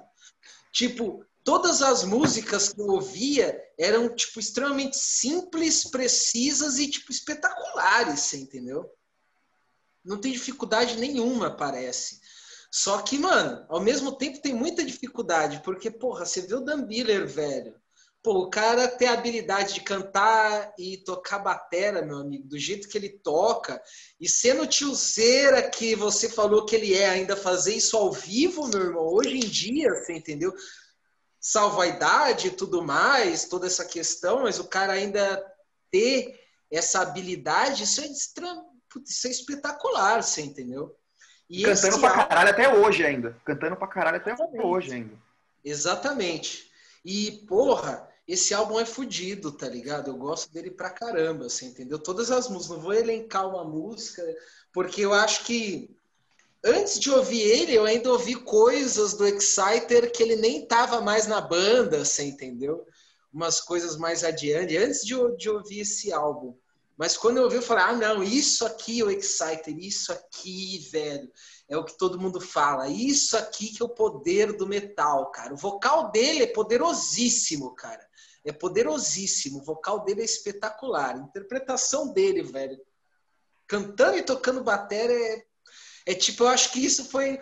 [0.76, 8.20] Tipo, todas as músicas que eu ouvia eram, tipo, extremamente simples, precisas e, tipo, espetaculares,
[8.20, 8.84] você entendeu?
[10.04, 12.20] Não tem dificuldade nenhuma, parece.
[12.70, 16.82] Só que, mano, ao mesmo tempo tem muita dificuldade, porque, porra, você vê o Dan
[16.82, 17.74] Biller, velho.
[18.26, 22.88] Pô, o cara tem a habilidade de cantar e tocar batera, meu amigo, do jeito
[22.88, 23.80] que ele toca.
[24.20, 28.80] E sendo tiozeira que você falou que ele é, ainda fazer isso ao vivo, meu
[28.80, 30.52] irmão, hoje em dia, você entendeu?
[31.40, 35.40] Salvo a idade e tudo mais, toda essa questão, mas o cara ainda
[35.88, 36.36] ter
[36.68, 38.48] essa habilidade, isso é, extra...
[38.90, 40.96] Putz, isso é espetacular, você entendeu?
[41.48, 43.40] E Cantando pra álbum- caralho até hoje ainda.
[43.44, 44.66] Cantando pra caralho até Exatamente.
[44.66, 45.14] hoje ainda.
[45.64, 46.66] Exatamente.
[47.04, 50.10] E, porra, esse álbum é fudido, tá ligado?
[50.10, 51.98] Eu gosto dele pra caramba, assim, entendeu?
[51.98, 54.22] Todas as músicas, não vou elencar uma música,
[54.72, 55.94] porque eu acho que
[56.64, 61.28] antes de ouvir ele, eu ainda ouvi coisas do Exciter que ele nem tava mais
[61.28, 62.84] na banda, você entendeu?
[63.32, 66.56] Umas coisas mais adiante, antes de, de ouvir esse álbum.
[66.96, 71.30] Mas quando eu ouvi, eu falei, ah, não, isso aqui, o Exciter, isso aqui, velho,
[71.68, 72.88] é o que todo mundo fala.
[72.88, 75.52] Isso aqui que é o poder do metal, cara.
[75.52, 78.05] O vocal dele é poderosíssimo, cara.
[78.46, 79.58] É poderosíssimo.
[79.58, 81.16] O vocal dele é espetacular.
[81.16, 82.80] A interpretação dele, velho.
[83.66, 85.44] Cantando e tocando bateria é,
[86.06, 87.40] é tipo, eu acho que isso foi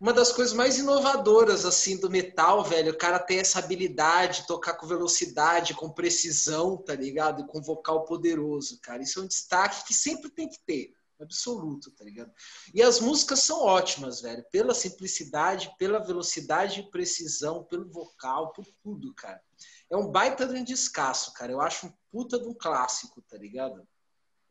[0.00, 2.92] uma das coisas mais inovadoras assim do metal, velho.
[2.92, 7.42] O cara tem essa habilidade, tocar com velocidade, com precisão, tá ligado?
[7.42, 9.02] E com vocal poderoso, cara.
[9.02, 12.32] Isso é um destaque que sempre tem que ter, absoluto, tá ligado?
[12.72, 18.64] E as músicas são ótimas, velho, pela simplicidade, pela velocidade e precisão, pelo vocal, por
[18.82, 19.42] tudo, cara.
[19.90, 21.50] É um baita de um descasso, cara.
[21.50, 23.86] Eu acho um puta de um clássico, tá ligado?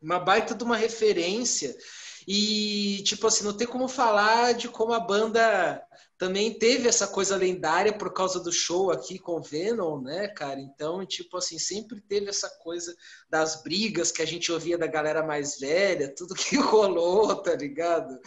[0.00, 1.76] Uma baita de uma referência
[2.26, 5.82] e, tipo assim, não tem como falar de como a banda
[6.20, 10.60] também teve essa coisa lendária por causa do show aqui com o Venom, né, cara?
[10.60, 12.94] Então, tipo assim, sempre teve essa coisa
[13.30, 18.20] das brigas que a gente ouvia da galera mais velha, tudo que rolou, tá ligado?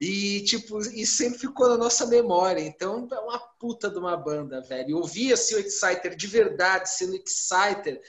[0.00, 2.60] E, tipo, e sempre ficou na nossa memória.
[2.60, 4.90] Então, é uma puta de uma banda, velho.
[4.90, 8.00] E ouvia-se o Exciter de verdade, sendo Exciter,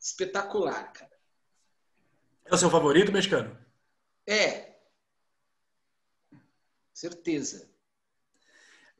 [0.00, 1.10] espetacular, cara.
[2.46, 3.56] É o seu favorito, mexicano?
[4.26, 4.69] É,
[7.00, 7.66] Certeza.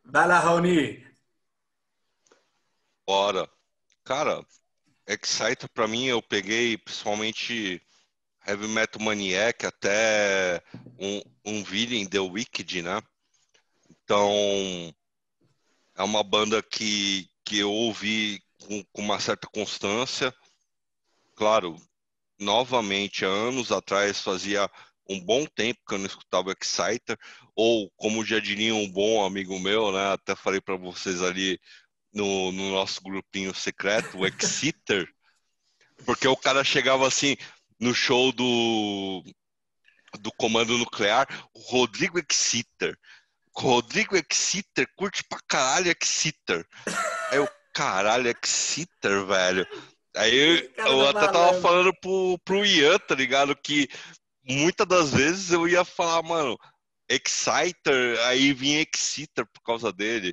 [0.02, 1.06] Vai lá, Raoni.
[3.06, 3.46] Bora.
[4.02, 4.42] Cara,
[5.06, 7.82] Exciter pra mim eu peguei principalmente
[8.46, 10.62] Heavy Metal Maniac até
[10.98, 13.02] um, um Villain The Wicked, né?
[13.90, 14.30] Então
[15.94, 20.34] é uma banda que, que eu ouvi com, com uma certa constância.
[21.36, 21.76] Claro,
[22.38, 24.70] novamente, anos atrás fazia
[25.10, 27.18] um bom tempo que eu não escutava Exciter,
[27.54, 30.12] ou como já diria um bom amigo meu, né?
[30.12, 31.58] Até falei para vocês ali
[32.12, 35.08] no, no, nosso grupinho secreto, o Exciter,
[36.04, 37.36] porque o cara chegava assim
[37.78, 39.24] no show do
[40.18, 42.96] do Comando Nuclear, o Rodrigo Exciter.
[43.54, 46.66] Rodrigo Exciter curte pra caralho Exciter.
[47.30, 49.66] Aí eu, caralho, Exciter, velho.
[50.16, 53.54] Aí eu até tava falando pro, pro Ian, tá ligado?
[53.54, 53.88] Que
[54.42, 56.58] muitas das vezes eu ia falar, mano,
[57.10, 60.32] Exciter, aí vinha Exciter por causa dele.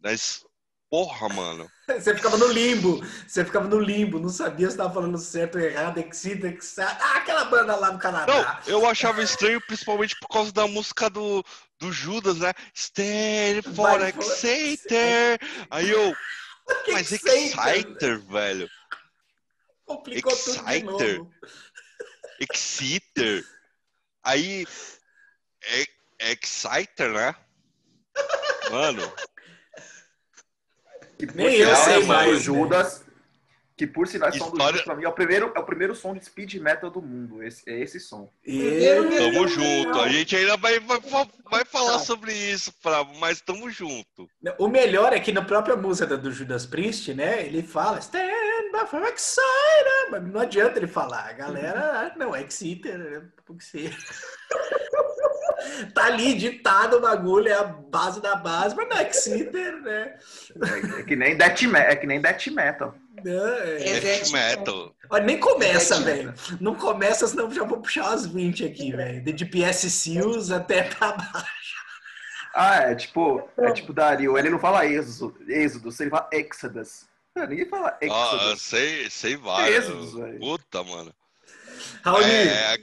[0.00, 0.44] Mas,
[0.88, 1.68] porra, mano.
[1.88, 5.60] Você ficava no limbo, você ficava no limbo, não sabia se estava falando certo ou
[5.60, 6.86] errado, Exciter, Exciter.
[6.86, 8.62] Ah, aquela banda lá no Canadá.
[8.64, 11.44] Não, eu achava estranho, principalmente por causa da música do,
[11.78, 12.54] do Judas, né?
[12.72, 15.38] Stand for Exciter.
[15.68, 16.16] Aí eu.
[16.92, 18.70] Mas Exciter, velho.
[19.84, 20.84] Complicou Exciter.
[20.84, 21.30] tudo de novo.
[22.40, 23.44] Exciter.
[24.24, 24.66] Aí.
[25.64, 25.86] É
[26.30, 27.34] Exciter, né?
[28.70, 29.12] Mano.
[31.18, 32.42] Que Nem eu sei é mais.
[32.42, 33.04] Judas,
[33.76, 34.50] que por sinal História...
[34.50, 36.90] som do Judas pra mim é o primeiro, é o primeiro som de speed metal
[36.90, 37.42] do mundo.
[37.42, 38.32] Esse, é esse som.
[38.44, 38.80] E...
[39.18, 40.00] Tamo junto.
[40.00, 41.00] A gente ainda vai, vai,
[41.50, 44.28] vai falar sobre isso, Fravo, mas tamo junto.
[44.58, 47.46] O melhor é que na própria música do Judas Priest, né?
[47.46, 48.00] Ele fala
[48.86, 51.28] for Exciter, mas não adianta ele falar.
[51.28, 53.28] A galera, não, Exciter, né?
[53.44, 53.90] porque você.
[55.94, 60.14] tá ali ditado o bagulho, é a base da base, mas não é Exciter, né?
[60.98, 62.94] É, que nem Death, é que nem Death Metal.
[63.24, 64.94] Não, é, é Death Metal.
[65.10, 66.34] Olha, nem começa, velho.
[66.60, 69.22] Não começa, senão já vou puxar as 20 aqui, velho.
[69.22, 71.82] De PS Seals até pra baixo.
[72.54, 74.36] Ah, é tipo, é tipo Dario.
[74.36, 77.06] Ele não fala êxodo, êxodo ele fala Exodus.
[77.48, 78.52] ninguém fala Exodus.
[78.52, 79.86] Ah, sei, sei vários.
[79.86, 81.14] Exodus, Puta, mano.
[82.04, 82.30] Raoni.
[82.30, 82.78] É,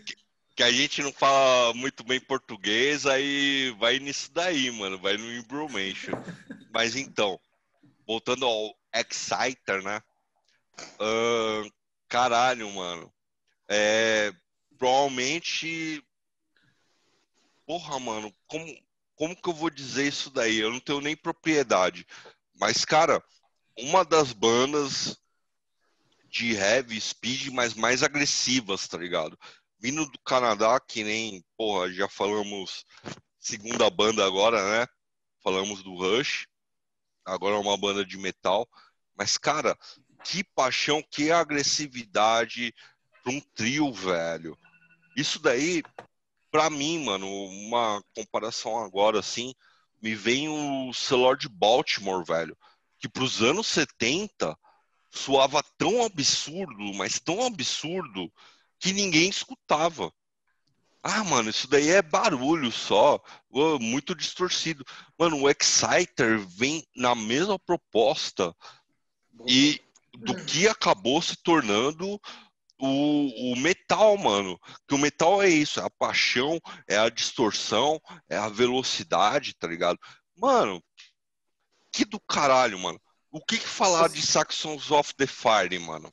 [0.60, 5.34] que a gente não fala muito bem português, aí vai nisso daí, mano, vai no
[5.34, 6.12] embromation.
[6.74, 7.40] Mas então,
[8.06, 10.02] voltando ao Exciter, né?
[11.00, 11.72] Uh,
[12.10, 13.10] caralho, mano.
[13.70, 14.34] É,
[14.78, 16.04] provavelmente.
[17.66, 18.66] Porra, mano, como,
[19.16, 20.58] como que eu vou dizer isso daí?
[20.58, 22.06] Eu não tenho nem propriedade.
[22.60, 23.24] Mas, cara,
[23.78, 25.18] uma das bandas
[26.30, 29.40] de heavy speed, mas mais agressivas, tá ligado?
[29.80, 32.84] Vindo do Canadá, que nem, porra, já falamos
[33.40, 34.88] segunda banda agora, né?
[35.42, 36.48] Falamos do Rush,
[37.26, 38.68] agora é uma banda de metal.
[39.16, 39.78] Mas, cara,
[40.24, 42.74] que paixão, que agressividade
[43.24, 44.58] para um trio, velho.
[45.16, 45.82] Isso daí,
[46.52, 49.54] pra mim, mano, uma comparação agora, assim,
[50.02, 52.58] me vem o Celor de Baltimore, velho.
[53.00, 54.58] Que pros anos 70
[55.10, 58.32] soava tão absurdo, mas tão absurdo,
[58.80, 60.12] que ninguém escutava.
[61.02, 63.22] Ah, mano, isso daí é barulho só,
[63.80, 64.84] muito distorcido.
[65.18, 68.54] Mano, o Exciter vem na mesma proposta
[69.48, 69.82] e
[70.18, 72.20] do que acabou se tornando
[72.78, 74.60] o, o, metal, mano.
[74.88, 79.68] Que o metal é isso, é a paixão, é a distorção, é a velocidade, tá
[79.68, 79.98] ligado?
[80.38, 80.84] Mano,
[81.92, 83.00] que do caralho, mano.
[83.32, 86.12] O que, que falar de Saxons of the Fire, mano?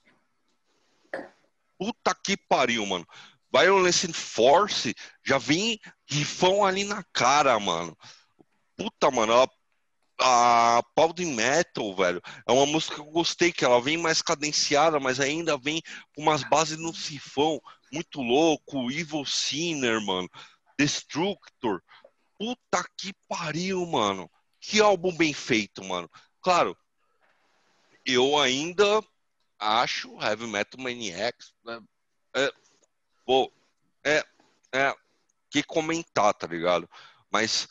[1.78, 3.06] Puta que pariu, mano.
[3.52, 7.96] Violence Force já vem rifão ali na cara, mano.
[8.76, 9.48] puta, mano, a,
[10.78, 15.00] a Powder Metal, velho, é uma música que eu gostei, que ela vem mais cadenciada,
[15.00, 15.80] mas ainda vem
[16.14, 17.60] com umas bases no sifão,
[17.92, 20.28] muito louco, Evil Sinner, mano,
[20.78, 21.82] Destructor.
[22.38, 24.30] Puta que pariu, mano.
[24.60, 26.10] Que álbum bem feito, mano.
[26.42, 26.76] Claro,
[28.04, 29.02] eu ainda
[29.58, 31.52] acho Heavy Metal Maniacs.
[31.64, 31.80] Né,
[32.34, 32.52] é,
[33.24, 33.52] pô,
[34.04, 34.24] é,
[34.72, 34.94] é,
[35.50, 36.88] que comentar, tá ligado?
[37.30, 37.68] Mas,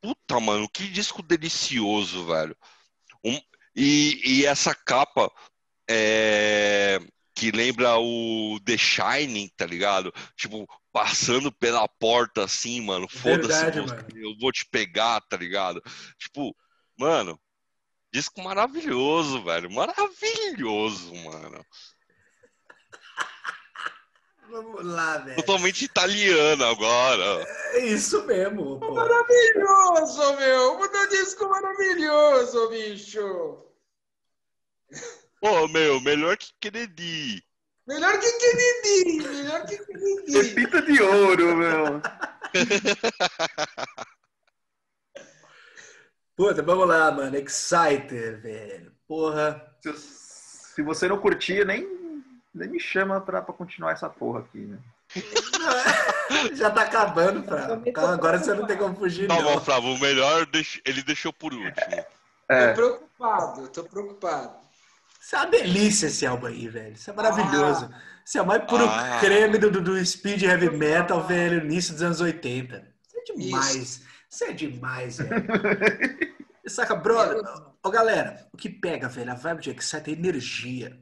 [0.00, 2.56] puta, mano, que disco delicioso, velho.
[3.24, 3.40] Um,
[3.74, 5.30] e, e essa capa
[5.88, 6.98] é,
[7.34, 10.12] que lembra o The Shining, tá ligado?
[10.36, 13.06] Tipo, passando pela porta assim, mano.
[13.06, 13.78] Foda-se,
[14.14, 15.82] eu vou te pegar, tá ligado?
[16.18, 16.56] Tipo,
[16.98, 17.38] mano,
[18.16, 19.70] disco maravilhoso, velho.
[19.70, 21.66] Maravilhoso, mano.
[24.48, 25.36] Vamos lá, velho.
[25.36, 27.46] Totalmente italiano agora.
[27.74, 28.94] É isso mesmo, pô.
[28.94, 30.80] Maravilhoso, meu.
[30.80, 33.62] Um disco maravilhoso, bicho.
[35.38, 37.44] Pô, meu, melhor que Kennedy.
[37.86, 39.28] Melhor que Kennedy.
[39.28, 40.32] Melhor que Kennedy.
[40.32, 42.00] Repita de ouro, meu.
[46.36, 47.36] Puta, vamos lá, mano.
[47.36, 48.92] Exciter, velho.
[49.08, 49.64] Porra.
[49.80, 51.96] Se, se você não curtir, nem
[52.56, 54.78] nem me chama pra, pra continuar essa porra aqui, né?
[56.54, 57.82] Já tá acabando, Fravo.
[58.12, 59.42] Agora você não tem como fugir, tá não.
[59.42, 59.92] bom, Fravo.
[59.92, 60.48] O melhor
[60.84, 62.04] ele deixou por último.
[62.48, 62.68] É.
[62.68, 64.56] Tô preocupado, tô preocupado.
[65.20, 66.94] Isso é uma delícia esse álbum aí, velho.
[66.94, 67.90] Isso é maravilhoso.
[67.92, 68.00] Ah.
[68.24, 69.18] Isso é o mais puro ah.
[69.20, 72.76] creme do, do speed heavy metal, velho, início dos anos 80.
[73.06, 73.74] Isso é demais.
[73.74, 74.00] Isso,
[74.36, 75.46] Isso é demais, velho.
[76.68, 77.40] Saca, brother?
[77.82, 79.32] Ô, galera, o que pega, velho?
[79.32, 81.00] A vibe de Excite é energia.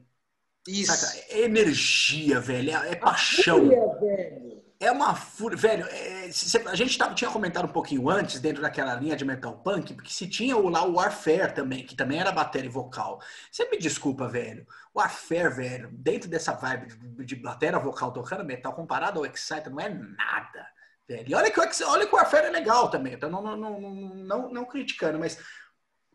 [0.65, 0.95] Isso.
[0.95, 1.17] Saca?
[1.29, 2.69] É energia, velho.
[2.71, 3.59] É, é paixão.
[3.59, 4.63] Fúria, velho.
[4.79, 5.57] É uma fúria.
[5.57, 9.25] Velho, é, se, a gente tava, tinha comentado um pouquinho antes, dentro daquela linha de
[9.25, 12.71] metal punk, porque se tinha o, lá o Warfare também, que também era bateria e
[12.71, 13.21] vocal.
[13.51, 14.65] Você me desculpa, velho.
[14.93, 19.69] O Warfare, velho, dentro dessa vibe de, de bateria vocal tocando metal, comparado ao Exciter,
[19.69, 20.74] não é nada.
[21.07, 23.13] E olha que, olha que o Warfare é legal também.
[23.13, 23.79] Então, não, não, não,
[24.15, 25.37] não, não criticando, mas.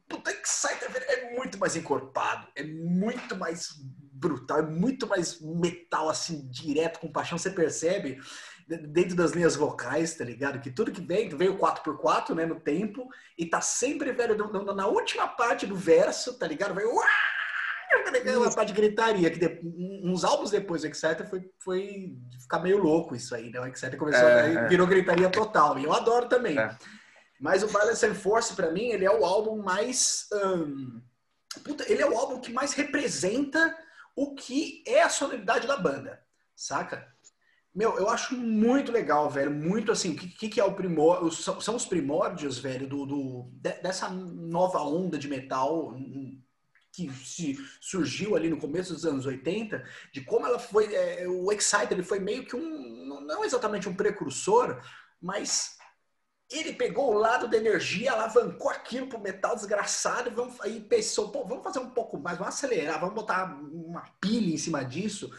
[0.09, 3.69] Puta, Exciter velho, é muito mais encorpado, é muito mais
[4.12, 7.39] brutal, é muito mais metal, assim, direto, com paixão.
[7.39, 8.20] Você percebe
[8.67, 10.60] dentro das linhas vocais, tá ligado?
[10.60, 14.36] Que tudo que vem, veio 4x4, né, no tempo, e tá sempre, velho,
[14.75, 16.75] na última parte do verso, tá ligado?
[16.75, 16.85] Vai
[18.36, 19.60] uma parte de gritaria, que de,
[20.05, 23.60] uns álbuns depois do Exciter foi, foi ficar meio louco isso aí, né?
[23.60, 24.69] O Exciter começou, é, a, é.
[24.69, 26.59] virou gritaria total, e eu adoro também.
[26.59, 26.77] É.
[27.41, 30.28] Mas o Violence and Force, para mim, ele é o álbum mais...
[31.65, 33.77] Puta, ele é o álbum que mais representa
[34.15, 36.20] o que é a sonoridade da banda,
[36.55, 37.09] saca?
[37.75, 39.51] Meu, eu acho muito legal, velho.
[39.51, 41.33] Muito assim, o que, que, é o primor...
[41.33, 43.51] São os primórdios, velho, do, do,
[43.83, 45.97] dessa nova onda de metal
[46.93, 50.94] que se surgiu ali no começo dos anos 80, de como ela foi.
[50.94, 53.20] É, o Exciter ele foi meio que um.
[53.27, 54.83] Não exatamente um precursor,
[55.20, 55.78] mas
[56.51, 61.31] ele pegou o lado da energia, alavancou aquilo pro metal desgraçado e, vamos, aí pensou,
[61.31, 65.31] pô, vamos fazer um pouco mais, vamos acelerar, vamos botar uma pilha em cima disso.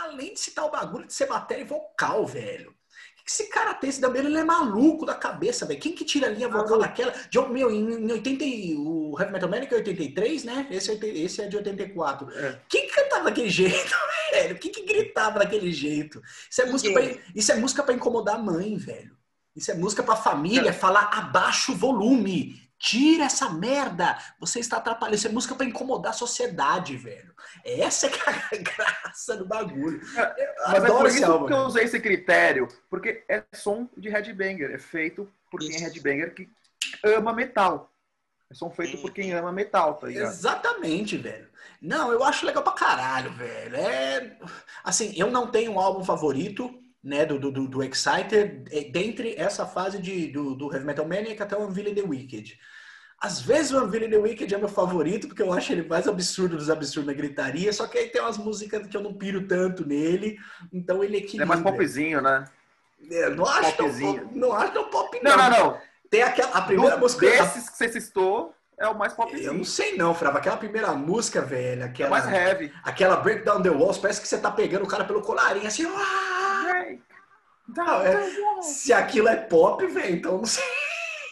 [0.00, 2.77] Além de citar o bagulho de ser matéria vocal, velho.
[3.28, 3.90] Esse cara tem?
[3.90, 5.78] Esse também ele é maluco da cabeça, velho.
[5.78, 7.12] Quem que tira a linha vocal daquela?
[7.28, 8.42] De, meu, em 80,
[8.80, 10.66] o Heavy Metal Manic é 83, né?
[10.70, 12.30] Esse, é esse é de 84.
[12.32, 12.58] É.
[12.66, 13.94] Quem que cantava daquele jeito,
[14.32, 14.58] velho?
[14.58, 16.22] Quem que gritava daquele jeito?
[16.50, 17.02] Isso é música, pra,
[17.34, 19.14] isso é música pra incomodar a mãe, velho.
[19.54, 20.72] Isso é música para família, é.
[20.72, 22.66] falar abaixa o volume.
[22.78, 24.16] Tira essa merda.
[24.38, 25.16] Você está atrapalhando.
[25.16, 27.34] Isso é música para incomodar a sociedade, velho.
[27.64, 30.00] Essa é, é a graça do bagulho.
[30.16, 31.46] É, mas é por isso álbum.
[31.46, 32.68] que eu usei esse critério.
[32.88, 34.70] Porque é som de headbanger.
[34.70, 36.48] É feito por quem é headbanger que
[37.04, 37.92] ama metal.
[38.50, 40.28] É som feito por quem ama metal, tá ligado?
[40.28, 41.48] Exatamente, velho.
[41.82, 43.76] Não, eu acho legal pra caralho, velho.
[43.76, 44.36] É.
[44.82, 46.72] Assim, eu não tenho um álbum favorito
[47.08, 51.42] né, do, do, do Exciter, é, dentre essa fase de, do, do Heavy Metal Maniac
[51.42, 52.58] até o Unveiled the Wicked.
[53.18, 56.56] Às vezes o Unveiled the Wicked é meu favorito, porque eu acho ele mais absurdo
[56.56, 59.86] dos absurdos na gritaria, só que aí tem umas músicas que eu não piro tanto
[59.86, 60.38] nele,
[60.72, 61.44] então ele equilibra.
[61.44, 62.44] É mais popzinho, né?
[63.10, 64.28] É, não, acho popzinho.
[64.28, 65.36] Tão, não acho tão pop, não.
[65.36, 65.80] Não, não, não.
[66.10, 67.26] Tem aquela, a primeira do, música...
[67.26, 69.46] Desses que você citou, é o mais popzinho.
[69.46, 70.38] Eu não sei não, Frava.
[70.38, 72.08] Aquela primeira música, velho, aquela...
[72.08, 72.72] É mais heavy.
[72.84, 75.86] Aquela Break Down the Walls, parece que você tá pegando o cara pelo colarinho, assim...
[77.68, 80.64] Não, é, se aquilo é pop, velho, então não sei.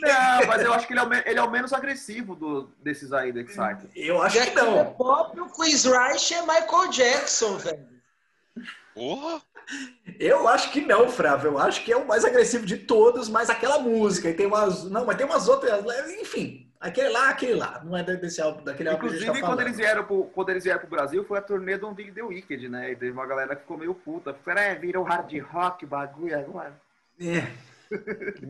[0.01, 3.13] Não, mas eu acho que ele é o, ele é o menos agressivo do, desses
[3.13, 3.89] aí do Excite.
[3.95, 4.79] Eu acho que não.
[4.79, 7.89] É pop, o Chris Reich é Michael Jackson, velho.
[8.95, 9.43] Porra!
[10.21, 11.51] Eu acho que não, Frávio.
[11.51, 14.31] Eu acho que é o mais agressivo de todos, mas aquela música.
[14.31, 14.85] E tem umas.
[14.85, 15.85] Não, mas tem umas outras.
[16.21, 17.81] Enfim, aquele lá, aquele lá.
[17.85, 20.81] Não é desse álbum, daquele álbum Inclusive, tá quando, eles vieram pro, quando eles vieram
[20.81, 22.93] pro Brasil, foi a turnê do Big The Wicked, né?
[22.93, 24.35] E teve uma galera que ficou meio puta.
[24.45, 26.73] Falei, é, virou hard rock bagulho agora.
[27.21, 27.47] É.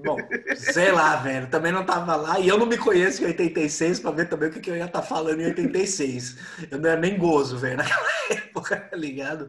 [0.05, 0.17] Bom,
[0.57, 1.49] sei lá, velho.
[1.49, 2.41] Também não tava lá.
[2.41, 4.87] E eu não me conheço em 86 pra ver também o que, que eu ia
[4.87, 6.37] estar tá falando em 86.
[6.71, 9.49] Eu não era nem gozo, velho, naquela época, tá ligado?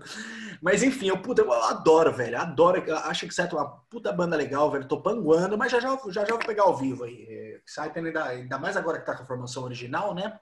[0.61, 2.37] Mas enfim, eu, puta, eu adoro, velho.
[2.37, 2.83] Adoro.
[3.05, 4.87] Acho que certo é uma puta banda legal, velho.
[4.87, 7.59] Tô panguando, mas já já, já, já vou pegar ao vivo aí.
[7.65, 10.39] Sai ainda, ainda mais agora que tá com a formação original, né?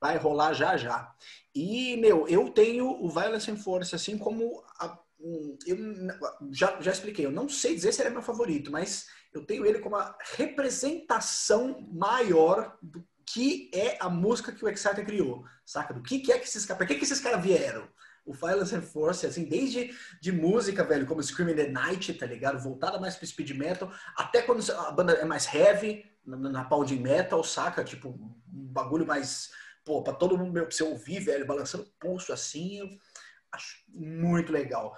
[0.00, 1.12] Vai rolar já já.
[1.54, 4.98] E, meu, eu tenho o Violence and Force, assim como a
[5.66, 5.78] eu
[6.52, 9.64] já, já expliquei, eu não sei dizer se ele é meu favorito, mas eu tenho
[9.64, 15.94] ele como a representação maior do que é a música que o Exciter criou, saca?
[15.94, 17.88] Do que, que é que esses caras, que, que esses caras vieram?
[18.24, 22.58] O Violence and Force, assim, desde de música, velho, como Screaming the Night, tá ligado?
[22.58, 27.00] Voltada mais pro speed metal, até quando a banda é mais heavy, na, na pounding
[27.00, 27.84] metal, saca?
[27.84, 29.50] Tipo, um bagulho mais,
[29.84, 32.98] pô, pra todo mundo, pra você ouvir, velho, balançando o pulso assim,
[33.52, 34.96] acho muito legal.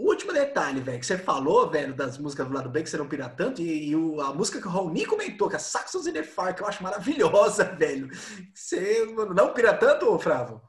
[0.00, 2.96] O último detalhe, velho, que você falou, velho, das músicas do lado B que você
[2.96, 6.06] não pira tanto, e, e o, a música que o Raoni comentou, que é Saxons
[6.06, 8.08] in the Fire, que eu acho maravilhosa, velho.
[8.54, 9.04] Você
[9.34, 10.62] não pira tanto, Fravo?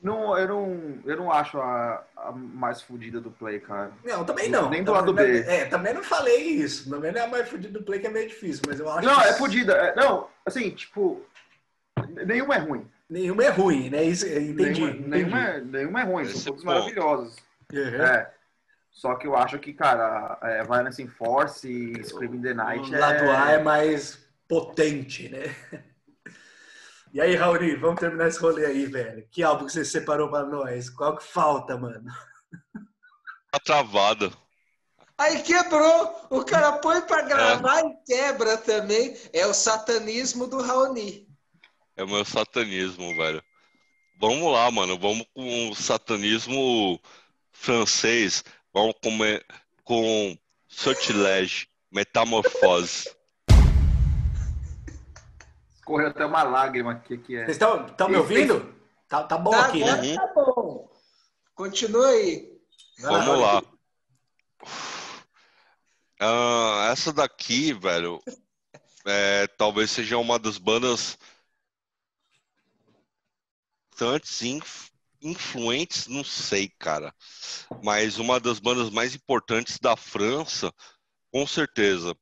[0.00, 3.90] Não, eu não, eu não acho a, a mais fodida do Play, cara.
[4.04, 4.70] Não, também não.
[4.70, 5.40] Nem do lado B.
[5.40, 6.88] É, também não falei isso.
[6.88, 9.06] Também não é a mais fodida do Play, que é meio difícil, mas eu acho
[9.06, 9.28] Não, que...
[9.28, 9.72] é fodida.
[9.72, 11.20] É, não, assim, tipo,
[12.24, 12.86] nenhuma é ruim.
[13.10, 14.04] Nenhuma é ruim, né?
[14.04, 14.80] Isso, entendi.
[14.80, 15.08] Nenhuma, entendi.
[15.08, 17.51] Nenhuma, é, nenhuma é ruim, são todas maravilhosas.
[17.72, 18.02] Uhum.
[18.02, 18.34] É.
[18.90, 22.98] Só que eu acho que, cara, é, Violence in Force e Screaming the Night o
[22.98, 23.36] lado é...
[23.36, 25.54] A é mais potente, né?
[27.14, 29.28] E aí, Raoni, vamos terminar esse rolê aí, velho.
[29.30, 30.88] Que álbum que você separou pra nós?
[30.88, 32.10] Qual que falta, mano?
[33.50, 34.34] Tá travado.
[35.18, 36.26] Aí quebrou.
[36.30, 37.86] O cara põe pra gravar é.
[37.86, 39.14] e quebra também.
[39.30, 41.28] É o satanismo do Raoni.
[41.98, 43.42] É o meu satanismo, velho.
[44.18, 44.98] Vamos lá, mano.
[44.98, 46.98] Vamos com o satanismo
[47.62, 48.44] francês.
[48.74, 49.46] Vamos comer
[49.84, 53.14] com sortilégio, metamorfose.
[55.84, 57.44] Correu até uma lágrima aqui que é.
[57.44, 58.74] Vocês estão me ouvindo?
[59.08, 60.14] Tá, tá bom tá, aqui, né?
[60.16, 60.90] Tá bom.
[61.54, 62.50] Continua aí.
[62.98, 63.62] Vamos lá.
[66.20, 68.22] Uh, essa daqui, velho,
[69.04, 71.18] é, talvez seja uma das bandas
[73.96, 74.40] tantos
[75.22, 77.14] influentes, não sei, cara.
[77.82, 80.72] Mas uma das bandas mais importantes da França,
[81.30, 82.16] com certeza.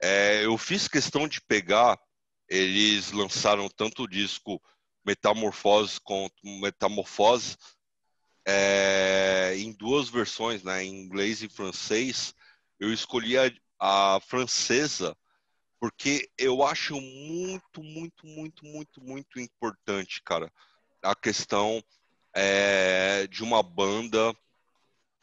[0.00, 1.98] É, eu fiz questão de pegar,
[2.48, 4.60] eles lançaram tanto o disco
[5.04, 7.56] Metamorfose quanto Metamorfose
[8.46, 12.34] é, em duas versões, né, em inglês e francês.
[12.78, 13.50] Eu escolhi a,
[13.80, 15.16] a francesa
[15.80, 20.50] porque eu acho muito, muito, muito, muito, muito importante, cara,
[21.02, 21.82] a questão
[22.38, 24.36] é, de uma banda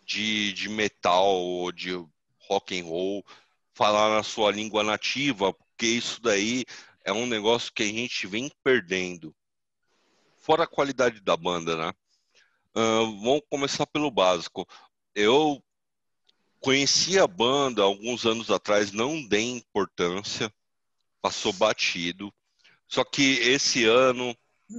[0.04, 1.92] de, de metal ou de
[2.50, 3.24] rock and roll
[3.72, 6.66] falar na sua língua nativa, porque isso daí
[7.06, 9.34] é um negócio que a gente vem perdendo.
[10.40, 11.94] Fora a qualidade da banda, né?
[12.76, 14.68] Uh, vamos começar pelo básico.
[15.14, 15.64] Eu
[16.60, 20.52] conheci a banda alguns anos atrás, não dei importância,
[21.22, 22.34] passou batido.
[22.88, 24.36] Só que esse ano,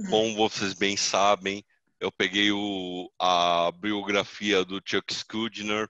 [0.09, 1.63] como vocês bem sabem,
[1.99, 5.89] eu peguei o, a biografia do Chuck Schuldiner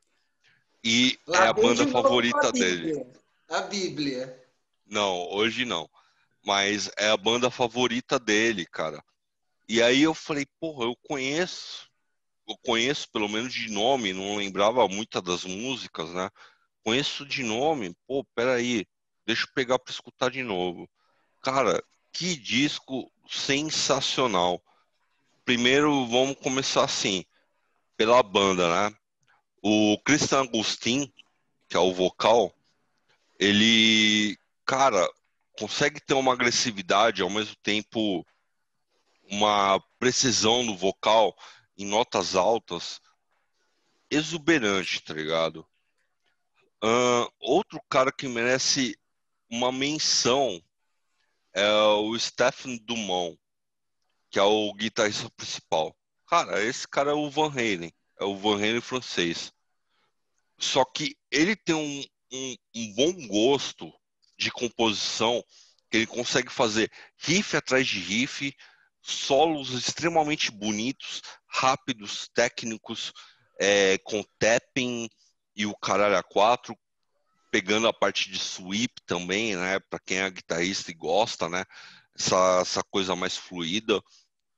[0.84, 3.06] e é a banda favorita a dele.
[3.50, 4.44] A Bíblia.
[4.86, 5.90] Não, hoje não.
[6.46, 9.04] Mas é a banda favorita dele, cara.
[9.68, 11.90] E aí eu falei, porra, eu conheço.
[12.48, 16.30] Eu conheço pelo menos de nome, não lembrava muitas das músicas, né?
[16.84, 18.86] Conheço de nome, pô, peraí,
[19.26, 20.88] deixa eu pegar para escutar de novo.
[21.42, 24.62] Cara, que disco sensacional
[25.46, 27.24] primeiro vamos começar assim,
[27.96, 28.98] pela banda, né?
[29.62, 31.14] O Christian Agustin,
[31.70, 32.54] que é o vocal,
[33.40, 35.08] ele, cara,
[35.58, 38.26] consegue ter uma agressividade, ao mesmo tempo
[39.30, 41.36] uma precisão no vocal
[41.78, 43.00] em notas altas
[44.10, 45.66] exuberante, tá ligado?
[46.84, 48.98] Uh, outro cara que merece
[49.50, 50.62] uma menção
[51.54, 53.40] é o Stephen Dumont
[54.36, 55.96] que é o guitarrista principal.
[56.28, 57.90] Cara, esse cara é o Van Halen,
[58.20, 59.50] é o Van Halen francês.
[60.60, 63.90] Só que ele tem um, um, um bom gosto
[64.38, 65.42] de composição,
[65.90, 68.54] que ele consegue fazer riff atrás de riff,
[69.02, 73.14] solos extremamente bonitos, rápidos, técnicos,
[73.58, 75.08] é, com tapping
[75.56, 76.78] e o caralho a quatro,
[77.50, 79.80] pegando a parte de sweep também, né?
[79.90, 81.64] Para quem é guitarrista e gosta, né?
[82.14, 84.02] Essa, essa coisa mais fluida,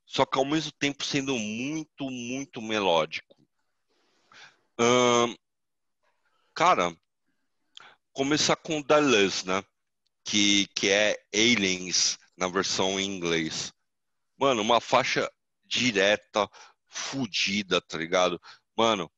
[0.08, 3.36] só que ao mesmo tempo sendo muito, muito melódico.
[6.56, 6.96] Cara,
[8.12, 9.64] começar com Dallas, né?
[10.24, 13.72] Que, que é Aliens na versão em inglês.
[14.38, 15.32] Mano, uma faixa
[15.66, 16.50] direta,
[16.88, 18.42] fudida, tá ligado?
[18.76, 19.12] Mano,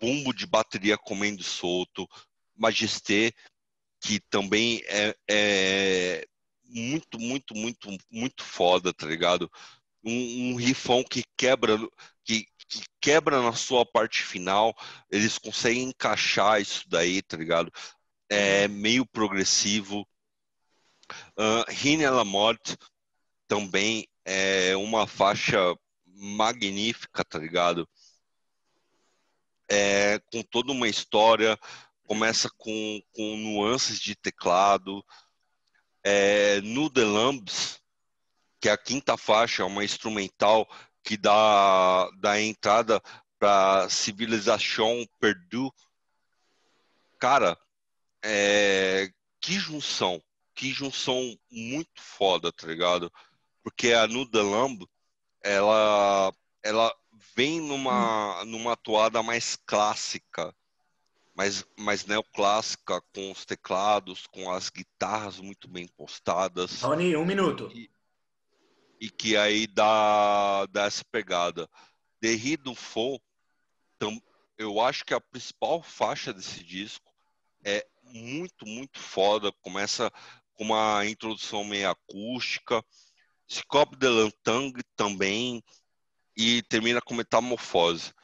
[0.00, 2.08] bumbo de bateria comendo solto,
[2.56, 3.32] Majesté,
[4.00, 6.28] que também é, é
[6.68, 9.50] muito, muito, muito, muito foda, tá ligado?
[10.04, 11.78] Um, um rifão que quebra,
[12.24, 14.74] que, que quebra na sua parte final,
[15.10, 17.72] eles conseguem encaixar isso daí, tá ligado?
[18.28, 20.06] É meio progressivo.
[21.38, 22.76] Uh, Rine la Morte
[23.46, 25.58] também é uma faixa
[26.04, 27.88] magnífica, tá ligado?
[29.68, 31.58] É, com toda uma história,
[32.06, 35.04] começa com, com nuances de teclado.
[36.08, 37.82] É, no The Lambs,
[38.60, 40.68] que é a quinta faixa, uma instrumental
[41.02, 43.02] que dá, dá entrada
[43.40, 45.74] para Civilização Perdu.
[47.18, 47.58] Cara,
[48.24, 49.10] é,
[49.40, 50.22] que junção,
[50.54, 53.12] que junção muito foda, tá ligado?
[53.64, 54.86] Porque a Nuda Lamb,
[55.42, 56.94] ela, ela
[57.34, 60.54] vem numa, numa toada mais clássica,
[61.36, 66.80] mais, mais neoclássica, com os teclados, com as guitarras muito bem postadas.
[66.80, 67.70] Rony, um minuto.
[67.74, 67.90] E,
[68.98, 71.68] e que aí dá, dá essa pegada.
[72.22, 73.20] The do Fall,
[74.56, 77.12] eu acho que a principal faixa desse disco
[77.62, 79.52] é muito, muito foda.
[79.60, 80.10] Começa
[80.54, 82.82] com uma introdução meio acústica.
[83.52, 85.62] Scope de Lantang também.
[86.34, 88.14] E termina com Metamorfose.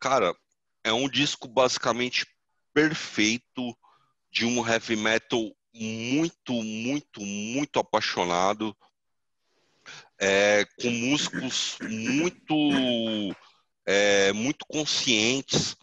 [0.00, 0.34] Cara,
[0.82, 2.26] é um disco basicamente
[2.74, 3.74] perfeito
[4.30, 8.76] de um heavy metal muito, muito, muito apaixonado
[10.18, 12.54] é, com músicos muito,
[13.84, 15.76] é, muito conscientes,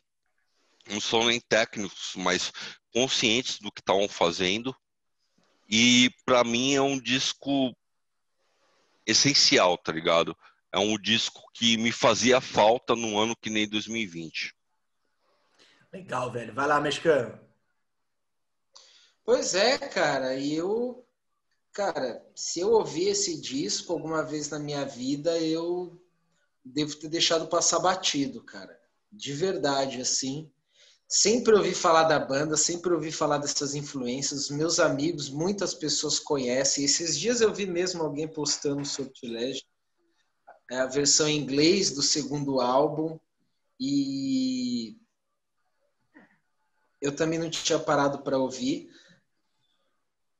[0.88, 2.52] não são nem técnicos, mas
[2.94, 4.76] conscientes do que estavam fazendo.
[5.70, 7.76] E para mim é um disco
[9.06, 10.36] essencial, tá ligado?
[10.72, 14.54] É um disco que me fazia falta no ano que nem 2020.
[15.94, 16.54] Legal, velho.
[16.54, 17.40] Vai lá, mexicano.
[19.24, 20.36] Pois é, cara.
[20.36, 21.06] E eu
[21.74, 25.98] Cara, se eu ouvir esse disco alguma vez na minha vida, eu
[26.66, 28.78] devo ter deixado passar batido, cara.
[29.12, 30.52] De verdade, assim.
[31.08, 34.50] Sempre ouvi falar da banda, sempre ouvi falar dessas influências.
[34.50, 36.84] Meus amigos, muitas pessoas conhecem.
[36.84, 39.64] Esses dias eu vi mesmo alguém postando Sortilégio,
[40.70, 43.18] é a versão em inglês do segundo álbum.
[43.80, 44.98] E
[47.02, 48.90] eu também não tinha parado para ouvir.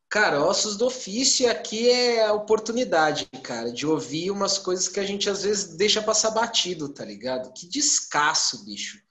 [0.10, 5.06] Cara, ossos do ofício aqui é a oportunidade, cara, de ouvir umas coisas que a
[5.06, 7.54] gente às vezes deixa passar batido, tá ligado?
[7.54, 9.02] Que descasso, bicho.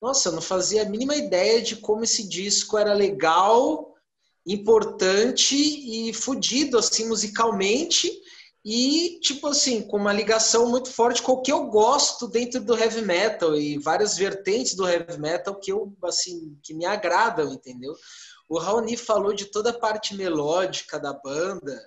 [0.00, 3.94] Nossa, eu não fazia a mínima ideia de como esse disco era legal,
[4.46, 8.10] importante e fodido, assim, musicalmente.
[8.64, 12.76] E, tipo assim, com uma ligação muito forte com o que eu gosto dentro do
[12.76, 17.94] heavy metal e várias vertentes do heavy metal que eu, assim, que me agradam, entendeu?
[18.48, 21.78] O Raoni falou de toda a parte melódica da banda,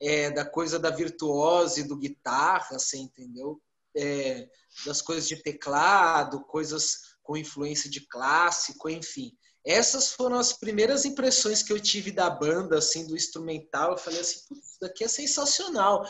[0.00, 3.60] é, da coisa da virtuose, do guitarra, você entendeu?
[3.96, 4.48] É,
[4.86, 9.36] das coisas de teclado, coisas com influência de clássico, enfim.
[9.64, 13.92] Essas foram as primeiras impressões que eu tive da banda, assim, do instrumental.
[13.92, 16.06] Eu falei assim, isso daqui é sensacional.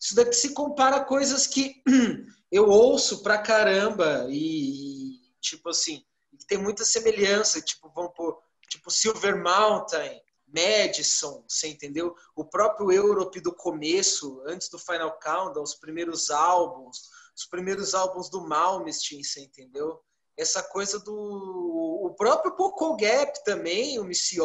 [0.00, 1.82] Isso daqui se compara a coisas que
[2.50, 6.04] eu ouço pra caramba e, tipo assim,
[6.46, 12.14] tem muita semelhança, tipo, vamos pôr tipo Silver Mountain, Madison, você entendeu?
[12.36, 18.28] O próprio Europe do começo, antes do Final Countdown, os primeiros álbuns, os primeiros álbuns
[18.28, 20.00] do Malmsteen, você entendeu?
[20.36, 24.44] Essa coisa do o próprio Poco Gap também, o Missio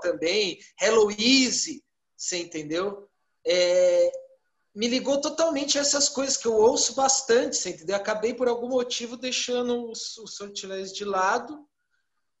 [0.00, 1.82] também, Hello Easy,
[2.16, 3.08] você entendeu?
[3.46, 4.10] É,
[4.74, 7.96] me ligou totalmente a essas coisas que eu ouço bastante, você entendeu?
[7.96, 11.68] Acabei por algum motivo deixando os, os sortilégio de lado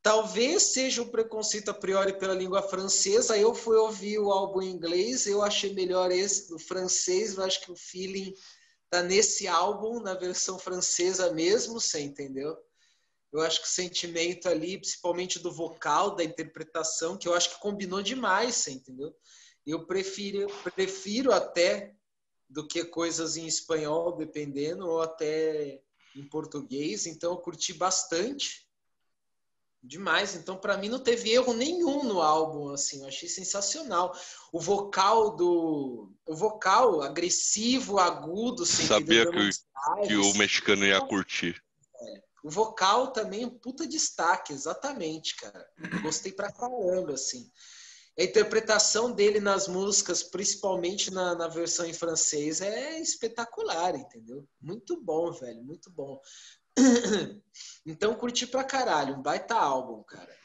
[0.02, 3.36] Talvez seja um preconceito a priori pela língua francesa.
[3.36, 7.36] Eu fui ouvir o álbum em inglês, eu achei melhor esse do francês.
[7.36, 8.32] Eu acho que o feeling
[8.88, 12.56] tá nesse álbum, na versão francesa mesmo, você entendeu?
[13.32, 17.60] Eu acho que o sentimento ali, principalmente do vocal, da interpretação, que eu acho que
[17.60, 19.14] combinou demais, você entendeu?
[19.66, 21.94] Eu prefiro, prefiro até
[22.48, 25.82] do que coisas em espanhol, dependendo, ou até
[26.16, 28.66] em português, então eu curti bastante.
[29.80, 30.34] Demais.
[30.34, 33.02] Então, para mim, não teve erro nenhum no álbum, assim.
[33.02, 34.12] Eu achei sensacional.
[34.52, 36.12] O vocal do...
[36.26, 41.62] O vocal agressivo, agudo, Sabia que, que o mexicano ia curtir.
[42.42, 45.68] O vocal também é um puta destaque, exatamente, cara.
[46.02, 47.50] Gostei pra caramba, assim.
[48.18, 54.44] A interpretação dele nas músicas, principalmente na, na versão em francês, é espetacular, entendeu?
[54.60, 56.20] Muito bom, velho, muito bom.
[57.86, 60.36] Então curti pra caralho, um baita álbum, cara.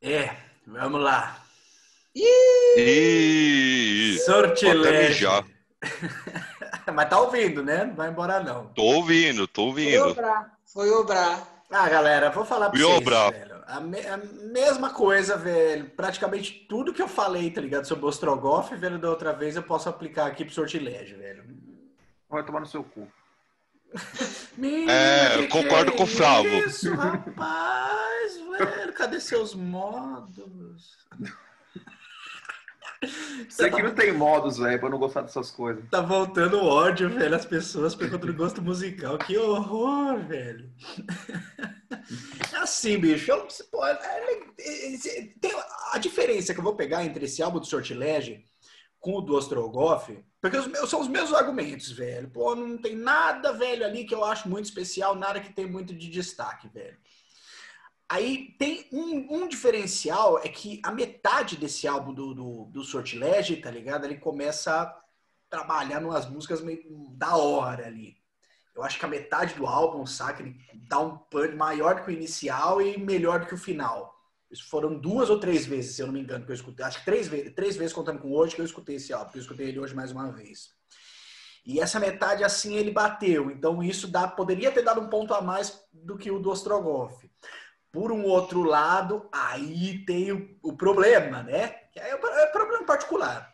[0.00, 1.44] É, vamos lá.
[2.14, 4.18] Ih!
[4.24, 5.28] Sortilégio.
[6.92, 7.84] Mas tá ouvindo, né?
[7.84, 8.66] Não vai embora, não.
[8.68, 9.98] Tô ouvindo, tô ouvindo.
[9.98, 10.58] Foi obrar.
[10.64, 11.64] Foi obrar.
[11.70, 13.32] Ah, galera, vou falar pra Foi vocês, obrar.
[13.32, 13.62] velho.
[13.66, 15.90] A, me a, mesma coisa, velho.
[15.90, 17.86] Praticamente tudo que eu falei, tá ligado?
[17.86, 21.44] Sobre o Ostrogoff, velho, da outra vez, eu posso aplicar aqui pro sortilégio, velho.
[22.28, 23.08] Vai tomar no seu cu.
[24.88, 26.66] é, eu concordo com o Flávio.
[26.66, 31.06] Isso, rapaz, velho, cadê seus modos?
[33.48, 33.82] Isso aqui tá...
[33.82, 35.82] não tem modos, velho, pra não gostar dessas coisas.
[35.90, 39.18] Tá voltando ódio, velho, as pessoas por conta do gosto musical.
[39.18, 40.70] Que horror, velho.
[42.52, 43.30] É assim, bicho.
[43.30, 45.52] Eu, pô, é, é, é, tem
[45.92, 48.40] a diferença que eu vou pegar entre esse álbum do Sortilégio
[49.00, 52.30] com o do Ostrogoff, porque os meus, são os meus argumentos, velho.
[52.30, 55.92] Pô, não tem nada, velho, ali que eu acho muito especial, nada que tem muito
[55.92, 56.96] de destaque, velho.
[58.12, 63.62] Aí tem um, um diferencial, é que a metade desse álbum do, do, do Sortilégio,
[63.62, 64.04] tá ligado?
[64.04, 64.98] Ele começa a
[65.48, 68.18] trabalhar numas músicas meio da hora ali.
[68.76, 70.44] Eu acho que a metade do álbum, saca?
[70.74, 74.14] Dá um punch maior do que o inicial e melhor do que o final.
[74.50, 76.84] Isso foram duas ou três vezes, se eu não me engano, que eu escutei.
[76.84, 79.38] Acho que três vezes, três vezes contando com hoje que eu escutei esse álbum, porque
[79.38, 80.68] eu escutei ele hoje mais uma vez.
[81.64, 83.50] E essa metade assim ele bateu.
[83.50, 87.31] Então isso dá, poderia ter dado um ponto a mais do que o do Ostrogoff.
[87.92, 91.76] Por um outro lado, aí tem o, o problema, né?
[91.94, 93.52] É, é problema particular,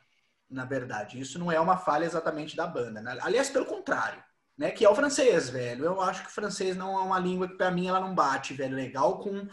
[0.49, 1.21] na verdade.
[1.21, 3.01] Isso não é uma falha exatamente da banda.
[3.01, 3.19] Né?
[3.21, 4.23] Aliás, pelo contrário,
[4.57, 4.71] né?
[4.71, 5.85] Que é o francês, velho.
[5.85, 8.55] Eu acho que o francês não é uma língua que para mim ela não bate,
[8.55, 9.49] velho, legal com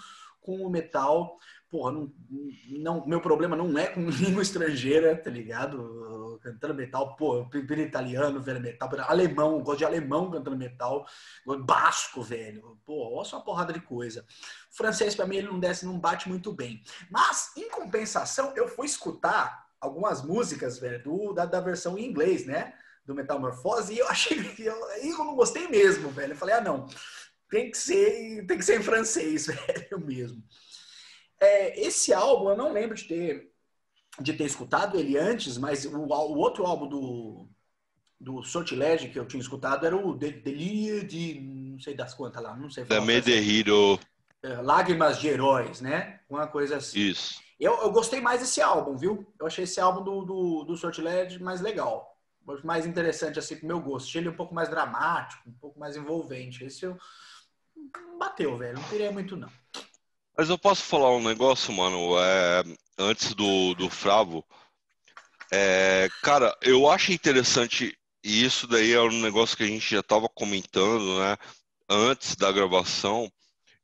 [0.46, 1.40] com o metal.
[1.70, 2.14] Porra, não,
[2.70, 5.82] não, meu problema não é com língua estrangeira, tá ligado?
[6.46, 11.08] Cantando metal, pô, pelo italiano, velho, metal, alemão, gosto de alemão cantando metal,
[11.66, 14.24] basco, velho, pô, olha só uma porrada de coisa.
[14.72, 16.84] O francês, para mim, ele não desce, não bate muito bem.
[17.10, 22.46] Mas, em compensação, eu fui escutar algumas músicas, velho, do, da, da versão em inglês,
[22.46, 22.76] né?
[23.04, 26.34] Do Metamorfose, e eu achei que eu, eu não gostei mesmo, velho.
[26.34, 26.88] Eu falei, ah, não
[27.50, 30.44] tem que ser, tem que ser em francês, velho, mesmo.
[31.40, 33.52] É, esse álbum, eu não lembro de ter,
[34.20, 37.48] de ter escutado ele antes, mas o, o outro álbum do,
[38.20, 42.56] do Sortilégio que eu tinha escutado era o Delírio de, não sei das quantas lá,
[42.56, 42.86] não sei.
[42.86, 44.00] Da Hero.
[44.42, 46.20] É, Lágrimas de Heróis, né?
[46.30, 47.00] Uma coisa assim.
[47.00, 47.42] Isso.
[47.60, 49.26] Eu, eu gostei mais desse álbum, viu?
[49.40, 52.14] Eu achei esse álbum do, do, do Sortilégio mais legal.
[52.64, 54.08] Mais interessante, assim, pro meu gosto.
[54.08, 56.64] Achei ele um pouco mais dramático, um pouco mais envolvente.
[56.64, 56.98] Esse eu
[58.20, 58.76] bateu, velho.
[58.76, 59.50] Não queria muito, não.
[60.38, 62.64] Mas eu posso falar um negócio, mano, é,
[62.98, 64.46] antes do, do Fravo.
[65.52, 70.00] É, cara, eu acho interessante, e isso daí é um negócio que a gente já
[70.00, 71.38] estava comentando, né?
[71.90, 73.32] Antes da gravação.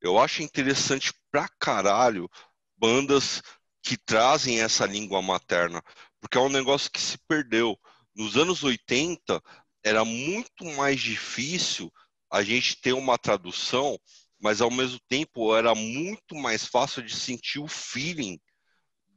[0.02, 2.30] Eu acho interessante pra caralho
[2.76, 3.42] bandas
[3.84, 5.84] que trazem essa língua materna,
[6.20, 7.78] porque é um negócio que se perdeu.
[8.16, 9.42] Nos anos 80,
[9.84, 11.92] era muito mais difícil
[12.32, 14.00] a gente ter uma tradução,
[14.40, 18.40] mas ao mesmo tempo era muito mais fácil de sentir o feeling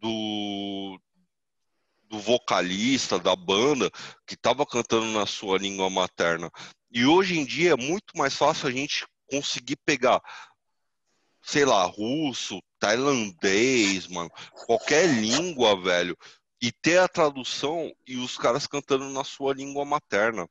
[0.05, 1.00] do,
[2.10, 3.91] do vocalista, da banda,
[4.26, 6.50] que estava cantando na sua língua materna.
[6.91, 10.20] E hoje em dia é muito mais fácil a gente conseguir pegar,
[11.42, 14.31] sei lá, russo, tailandês, mano,
[14.66, 16.16] qualquer língua, velho,
[16.60, 20.47] e ter a tradução e os caras cantando na sua língua materna.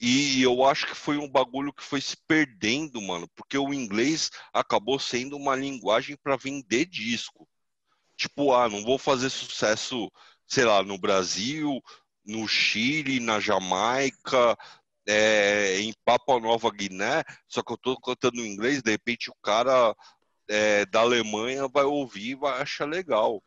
[0.00, 4.30] E eu acho que foi um bagulho que foi se perdendo, mano, porque o inglês
[4.52, 7.47] acabou sendo uma linguagem para vender disco.
[8.18, 10.10] Tipo, ah, não vou fazer sucesso,
[10.46, 11.80] sei lá, no Brasil,
[12.24, 14.56] no Chile, na Jamaica,
[15.06, 19.34] é, em Papua Nova Guiné, só que eu tô cantando em inglês, de repente o
[19.40, 19.94] cara
[20.48, 23.40] é, da Alemanha vai ouvir e vai achar legal.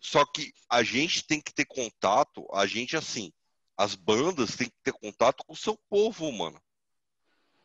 [0.00, 3.32] Só que a gente tem que ter contato, a gente assim,
[3.76, 6.60] as bandas têm que ter contato com o seu povo, mano.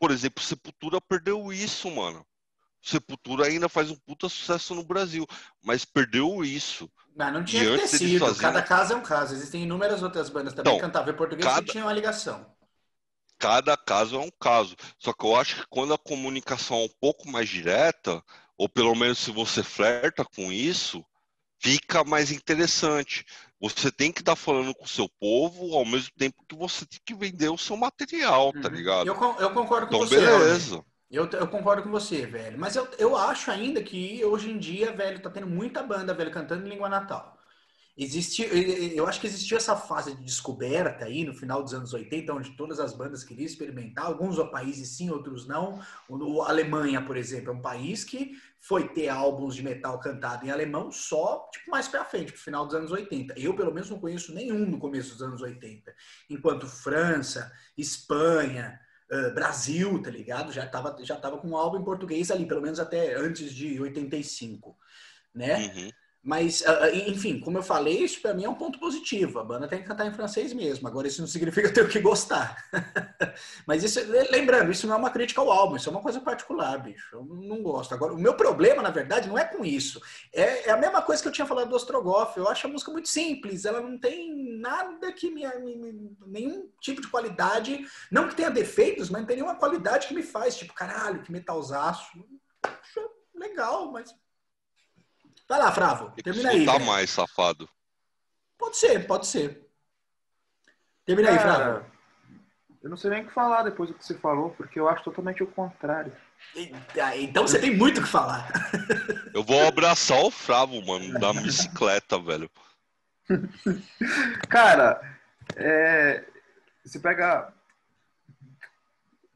[0.00, 2.26] Por exemplo, Sepultura perdeu isso, mano.
[2.84, 5.26] Sepultura ainda faz um puta sucesso no Brasil,
[5.62, 6.90] mas perdeu isso.
[7.16, 8.34] Mas não tinha que ter sido.
[8.36, 9.34] Cada caso é um caso.
[9.34, 11.64] Existem inúmeras outras bandas também então, que cantavam em português cada...
[11.64, 12.44] que tinham uma ligação.
[13.38, 14.76] cada caso é um caso.
[14.98, 18.22] Só que eu acho que quando a comunicação é um pouco mais direta,
[18.58, 21.02] ou pelo menos se você flerta com isso,
[21.58, 23.24] fica mais interessante.
[23.58, 26.84] Você tem que estar tá falando com o seu povo ao mesmo tempo que você
[26.84, 28.74] tem que vender o seu material, tá uhum.
[28.74, 29.06] ligado?
[29.06, 30.16] Eu, eu concordo com então, você.
[30.16, 30.84] beleza.
[31.14, 32.58] Eu, eu, concordo com você, velho.
[32.58, 36.30] Mas eu, eu acho ainda que hoje em dia, velho, tá tendo muita banda, velho,
[36.30, 37.34] cantando em língua natal.
[37.96, 42.34] Existia, eu acho que existia essa fase de descoberta aí no final dos anos 80,
[42.34, 45.80] onde todas as bandas queriam experimentar, alguns países sim, outros não.
[45.80, 50.50] A Alemanha, por exemplo, é um país que foi ter álbuns de metal cantado em
[50.50, 53.38] alemão só tipo, mais pra frente, pro final dos anos 80.
[53.38, 55.94] Eu, pelo menos, não conheço nenhum no começo dos anos 80.
[56.28, 58.80] Enquanto França, Espanha,
[59.34, 60.52] Brasil, tá ligado?
[60.52, 63.80] Já tava, já tava com um álbum em português ali, pelo menos até antes de
[63.80, 64.76] 85,
[65.34, 65.58] né?
[65.58, 65.90] Uhum.
[66.24, 69.38] Mas, ah, ah, enfim, como eu falei, isso para mim é um ponto positivo.
[69.38, 70.88] A banda tem que cantar em francês mesmo.
[70.88, 72.64] Agora, isso não significa ter que gostar.
[73.68, 76.82] Mas isso, lembrando, isso não é uma crítica ao álbum, isso é uma coisa particular,
[76.82, 77.14] bicho.
[77.14, 77.92] Eu não gosto.
[77.92, 80.00] Agora, o meu problema, na verdade, não é com isso.
[80.32, 82.38] É, é a mesma coisa que eu tinha falado do Ostrogoff.
[82.38, 83.66] Eu acho a música muito simples.
[83.66, 85.42] Ela não tem nada que me,
[86.26, 87.86] nenhum tipo de qualidade.
[88.10, 91.30] Não que tenha defeitos, mas não tem nenhuma qualidade que me faz, tipo, caralho, que
[91.30, 92.18] metalzaço.
[93.34, 94.14] Legal, mas
[95.48, 96.10] Vai lá, Fravo.
[96.22, 96.64] Termina aí.
[96.64, 97.68] Tá mais, safado.
[98.58, 99.68] Pode ser, pode ser.
[101.04, 101.84] Termina aí, Fravo.
[102.82, 105.04] Eu não sei nem o que falar depois do que você falou, porque eu acho
[105.04, 106.12] totalmente o contrário.
[107.16, 108.46] Então você tem muito o que falar.
[109.32, 112.48] Eu vou abraçar o Fravo, mano, da bicicleta, velho.
[114.48, 115.00] Cara,
[115.56, 116.24] é,
[116.84, 117.52] você pega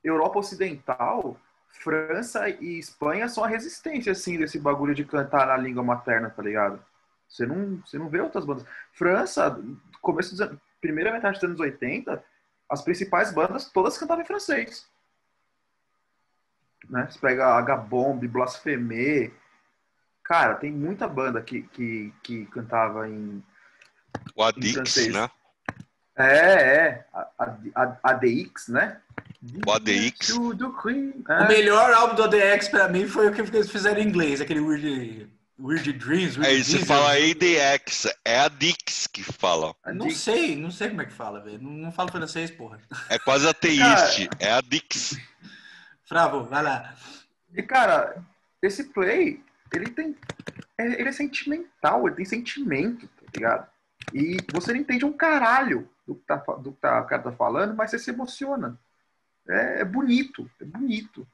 [0.05, 1.37] Europa Ocidental,
[1.79, 6.43] França e Espanha são a resistência, assim, desse bagulho de cantar na língua materna, tá
[6.43, 6.83] ligado?
[7.29, 8.65] Você não, você não vê outras bandas.
[8.93, 9.59] França,
[10.01, 12.23] começo dos anos, primeira metade dos anos 80,
[12.69, 14.89] as principais bandas todas cantavam em francês.
[16.89, 17.07] Né?
[17.11, 19.31] Você pega a Gabombe, Blasphemé.
[20.25, 23.43] Cara, tem muita banda que, que, que cantava em.
[24.35, 25.31] O Adix, né?
[26.19, 27.05] É, é.
[27.15, 29.01] A, a, ADX, né?
[29.65, 30.31] O ADX.
[30.31, 34.59] O melhor álbum do ADX pra mim foi o que eles fizeram em inglês, aquele
[34.59, 35.31] Weird,
[35.61, 36.37] Weird Dreams.
[36.37, 39.73] Weird Aí você fala ADX, é a Dix que fala.
[39.95, 41.63] Não sei, não sei como é que fala, velho.
[41.63, 42.81] Não, não falo francês, porra.
[43.09, 45.17] É quase ateíste, é a Dix.
[46.05, 46.97] Fravo, vai lá.
[47.55, 48.17] E cara,
[48.61, 49.41] esse play,
[49.73, 50.17] ele tem.
[50.77, 53.69] É, ele é sentimental, ele tem sentimento, tá ligado?
[54.13, 57.33] E você não entende um caralho do que, tá, do que tá, o cara tá
[57.33, 58.77] falando, mas você se emociona
[59.49, 61.27] é, é bonito, é bonito.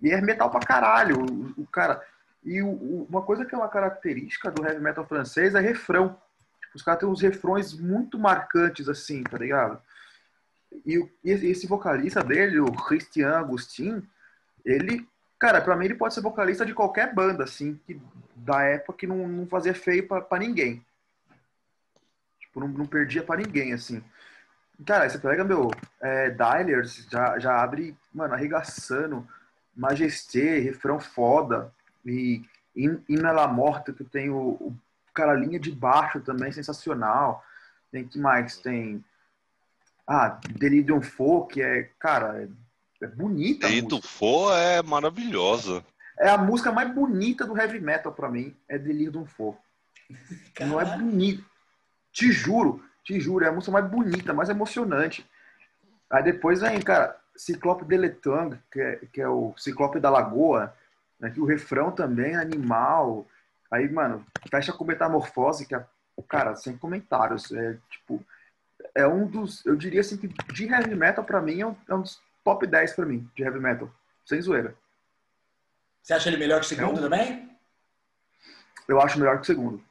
[0.00, 1.18] E é metal pra caralho.
[1.20, 2.02] O, o cara.
[2.44, 6.16] E o, uma coisa que é uma característica do heavy metal francês é refrão.
[6.74, 9.80] Os caras têm uns refrões muito marcantes, assim, tá ligado?
[10.86, 14.02] E, e esse vocalista dele, o Christian Agustin,
[14.64, 15.06] ele,
[15.38, 18.00] cara, pra mim ele pode ser vocalista de qualquer banda, assim, que,
[18.34, 20.82] da época que não, não fazia feio pra, pra ninguém.
[22.52, 24.04] Tipo, não, não perdia pra ninguém, assim.
[24.84, 29.26] Cara, você pega, meu, é, Dialers, já, já abre, mano, arregaçando,
[29.74, 31.72] Majesté, refrão foda,
[32.04, 32.42] e
[32.76, 34.76] Ina La Morta, que tem o, o
[35.14, 37.42] cara, linha de baixo também, sensacional.
[37.90, 38.58] Tem que mais?
[38.58, 39.02] Tem.
[40.06, 42.48] Ah, Delirium Fo, que é, cara, é,
[43.04, 43.66] é bonita.
[43.66, 45.82] Delirium Fo é maravilhosa.
[46.18, 49.56] É a música mais bonita do heavy metal para mim, é Delirium Fo.
[50.60, 51.51] Não é bonito.
[52.12, 55.28] Te juro, te juro, é a música mais bonita, mais emocionante.
[56.10, 60.74] Aí depois vem, cara, Ciclope de Letang, que é, que é o Ciclope da Lagoa,
[61.18, 63.26] né, que o refrão também é animal.
[63.70, 65.84] Aí, mano, fecha com Metamorfose, que é,
[66.28, 67.50] cara, sem comentários.
[67.50, 68.24] É, tipo,
[68.94, 71.94] é um dos, eu diria assim, que de heavy metal pra mim é um, é
[71.94, 73.90] um dos top 10 pra mim, de heavy metal.
[74.26, 74.74] Sem zoeira.
[76.02, 77.02] Você acha ele melhor que o segundo é um...
[77.02, 77.50] também?
[78.88, 79.82] Eu acho melhor que o segundo.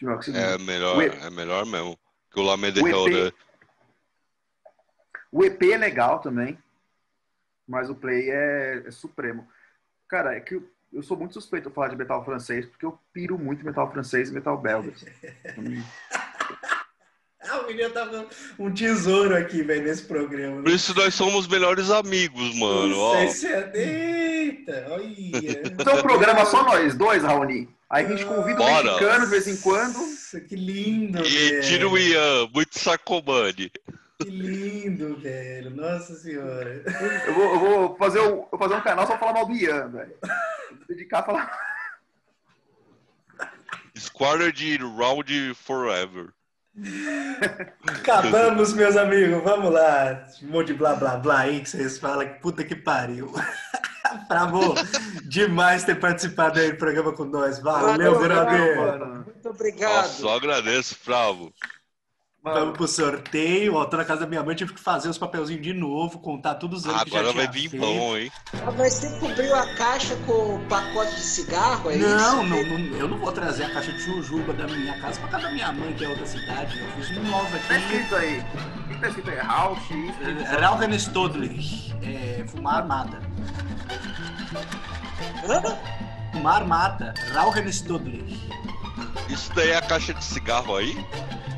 [0.00, 0.42] Melhor que o segundo.
[0.42, 1.98] É melhor, é melhor mesmo
[2.30, 3.32] que o Lame de o EP,
[5.32, 6.58] o EP é legal também,
[7.66, 9.46] mas o play é, é supremo.
[10.08, 12.98] Cara, é que eu, eu, sou muito suspeito de falar de metal francês, porque eu
[13.12, 14.92] piro muito metal francês e metal belga.
[17.40, 18.26] ah, o menino tá
[18.58, 20.62] um tesouro aqui, velho, nesse programa.
[20.62, 22.96] Por isso nós somos melhores amigos, mano.
[22.96, 25.06] Nossa, Eita, olha.
[25.66, 27.75] Então, programa só nós dois, Raoni.
[27.88, 29.94] Aí a gente convida o um mexicano de vez em quando.
[29.94, 31.62] Nossa, que lindo, e velho.
[31.62, 33.70] tira o Ian, muito sacomani.
[34.18, 35.70] Que lindo, velho.
[35.70, 36.82] Nossa senhora.
[37.26, 39.46] Eu vou, eu vou fazer, um, eu vou fazer um canal só pra falar mal
[39.46, 40.14] do Ian, velho.
[40.88, 41.58] Dedicar a falar.
[43.96, 46.32] Squared Round Forever.
[47.86, 49.42] Acabamos, meus amigos.
[49.42, 50.26] Vamos lá.
[50.42, 52.28] Um monte de blá blá blá aí que vocês falam.
[52.40, 53.32] Puta que pariu.
[54.28, 54.74] Bravo.
[55.24, 57.58] Demais ter participado aí do programa com nós.
[57.58, 58.98] Valeu, brother.
[59.24, 60.06] Muito obrigado.
[60.06, 60.96] só agradeço,
[62.46, 62.60] Fravo.
[62.60, 63.74] Vamos pro sorteio.
[63.74, 66.54] Ó, tô na casa da minha mãe, tive que fazer os papelzinhos de novo, contar
[66.54, 67.82] todos os anos Agora que já vai vir feito.
[67.84, 68.30] pão, hein?
[68.64, 72.36] Ah, mas você cobriu a caixa com o pacote de cigarro, é Não, isso?
[72.36, 75.48] não, não, eu não vou trazer a caixa de jujuba da minha casa pra casa
[75.48, 76.78] da minha mãe, que é outra cidade.
[76.78, 77.74] Eu fiz um novo Tá aqui.
[77.96, 78.38] escrito aí.
[78.38, 79.38] O que tá escrito aí?
[79.38, 79.80] Rauch.
[80.60, 81.94] Rauchen Stodlich.
[82.04, 83.18] É, fumar armada.
[85.48, 85.76] Hã?
[86.32, 87.12] Fumar armada.
[87.32, 88.48] Rauchen Stodlich.
[89.28, 90.96] Isso daí é a caixa de cigarro aí?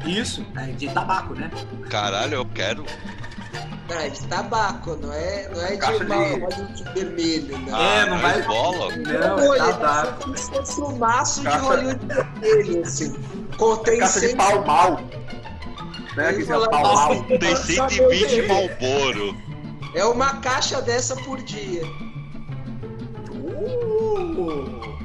[0.06, 1.50] Isso, é de tabaco, né?
[1.90, 2.84] Caralho, eu quero.
[3.88, 7.78] Não, é de tabaco, não é, não é de de- uma óleo de vermelho, não.
[7.80, 8.96] É, não Ah, vai- bola.
[8.96, 10.22] Não, Olha, é tabaco.
[10.24, 13.16] como se fosse um maço de de vermelho, assim.
[13.56, 15.00] Contém Caixa de 100 pau mal.
[16.16, 16.32] Né?
[16.34, 17.24] Que Fala- pau mal.
[17.24, 19.36] Tem 120 Malboro.
[19.94, 21.82] É uma caixa dessa por dia.
[23.32, 24.97] Uh!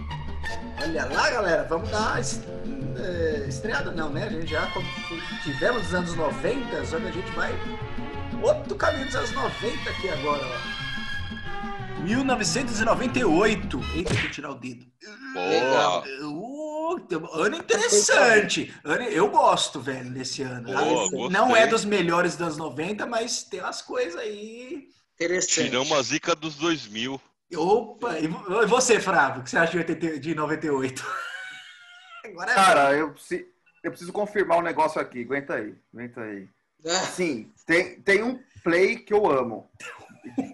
[0.84, 4.26] Olha lá, galera, vamos dar eh, estreada, não, né?
[4.26, 4.86] A gente já como
[5.44, 7.54] tivemos nos anos 90, só que a gente vai
[8.42, 10.84] outro caminho dos anos 90 aqui agora, ó.
[12.04, 13.80] 1998.
[13.96, 14.86] Eita, deixa eu tirar o dedo.
[15.34, 16.04] Boa.
[16.22, 18.74] Uh, ano interessante.
[18.84, 20.68] Ano- Eu gosto, velho, desse ano.
[20.74, 21.64] Boa, Não gostei.
[21.64, 24.90] é dos melhores dos anos 90, mas tem umas coisas aí.
[25.16, 25.64] Interessante.
[25.70, 27.22] Tiramos a zica dos 2000.
[27.56, 28.20] Opa!
[28.20, 31.06] E vo- você, Fravo, o que você acha de, 80 de 98?
[32.26, 33.46] Agora é Cara, eu preciso,
[33.84, 35.22] eu preciso confirmar um negócio aqui.
[35.24, 36.48] Aguenta aí, aguenta aí.
[36.86, 39.70] Ah, Sim, tem, tem um play que eu amo.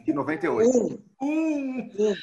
[0.05, 0.69] De 98.
[0.69, 2.15] Um, um.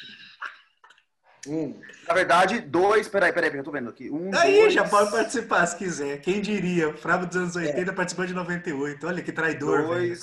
[1.47, 1.81] um.
[2.07, 3.07] Na verdade, dois.
[3.07, 4.09] Peraí, peraí, eu tô vendo aqui.
[4.09, 6.19] Um, Aí, dois, já pode participar se quiser.
[6.19, 6.89] Quem diria?
[6.89, 9.07] O Fravo dos anos 80 participou de 98.
[9.07, 10.17] Olha que traidor, velho.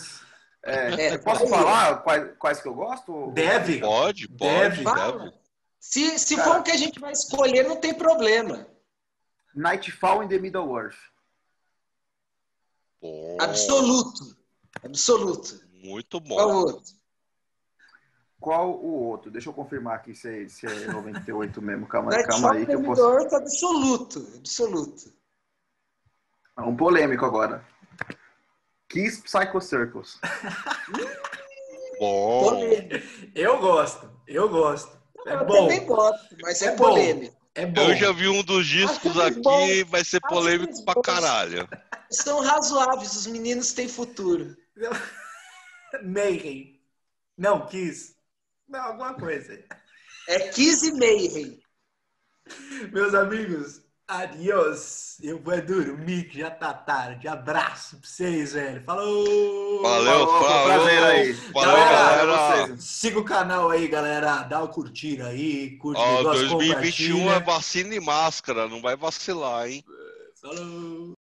[0.64, 0.98] Dois.
[0.98, 3.30] É, É, posso falar quais, quais que eu gosto?
[3.32, 3.80] Deve.
[3.80, 4.84] Pode, pode, Deve.
[4.84, 5.32] deve.
[5.78, 6.48] Se, se Cara.
[6.50, 8.66] for o que a gente vai escolher, não tem problema.
[9.54, 10.96] Nightfall in the Middle Earth.
[13.00, 14.36] Bom, Absoluto.
[14.82, 15.60] Absoluto.
[15.72, 16.54] Muito Qual bom.
[16.56, 16.94] outro?
[18.40, 19.30] Qual o outro?
[19.30, 21.86] Deixa eu confirmar aqui se é, se é 98 mesmo.
[21.86, 23.02] Calma, calma aí que eu in the posso.
[23.02, 24.32] Earth, absoluto.
[24.38, 25.12] Absoluto.
[26.58, 27.64] É um polêmico agora.
[28.94, 30.18] Kiss Psycho Circles.
[31.98, 32.60] Bom.
[33.34, 34.10] Eu gosto.
[34.26, 34.96] Eu gosto.
[35.26, 35.54] É Eu bom.
[35.62, 36.84] também gosto, mas é, É bom.
[36.84, 37.36] polêmico.
[37.54, 37.82] É bom.
[37.90, 39.84] Eu já vi um dos discos Acho aqui, bom.
[39.90, 41.02] vai ser Acho polêmico pra bom.
[41.02, 41.68] caralho.
[42.10, 44.56] São razoáveis, os meninos têm futuro.
[46.04, 46.80] Mayhem.
[47.38, 48.14] Não, Kiss.
[48.68, 49.62] Não, alguma coisa.
[50.28, 51.60] É Kiss e Mayhem.
[52.92, 55.16] Meus amigos, adiós.
[55.22, 57.26] Eu vou dormir, que já tá tarde.
[57.28, 58.82] Abraço pra vocês, velho.
[58.84, 59.82] Falou!
[59.82, 60.64] Valeu, Falou, falou.
[60.66, 61.32] prazer aí.
[61.32, 62.66] Valeu, Galera, galera.
[62.66, 62.84] vocês.
[62.84, 64.42] Siga o canal aí, galera.
[64.42, 68.96] Dá o curtir aí, curte o Ó, negócio, 2021 é vacina e máscara, não vai
[68.96, 69.84] vacilar, hein?
[70.40, 71.12] Falou!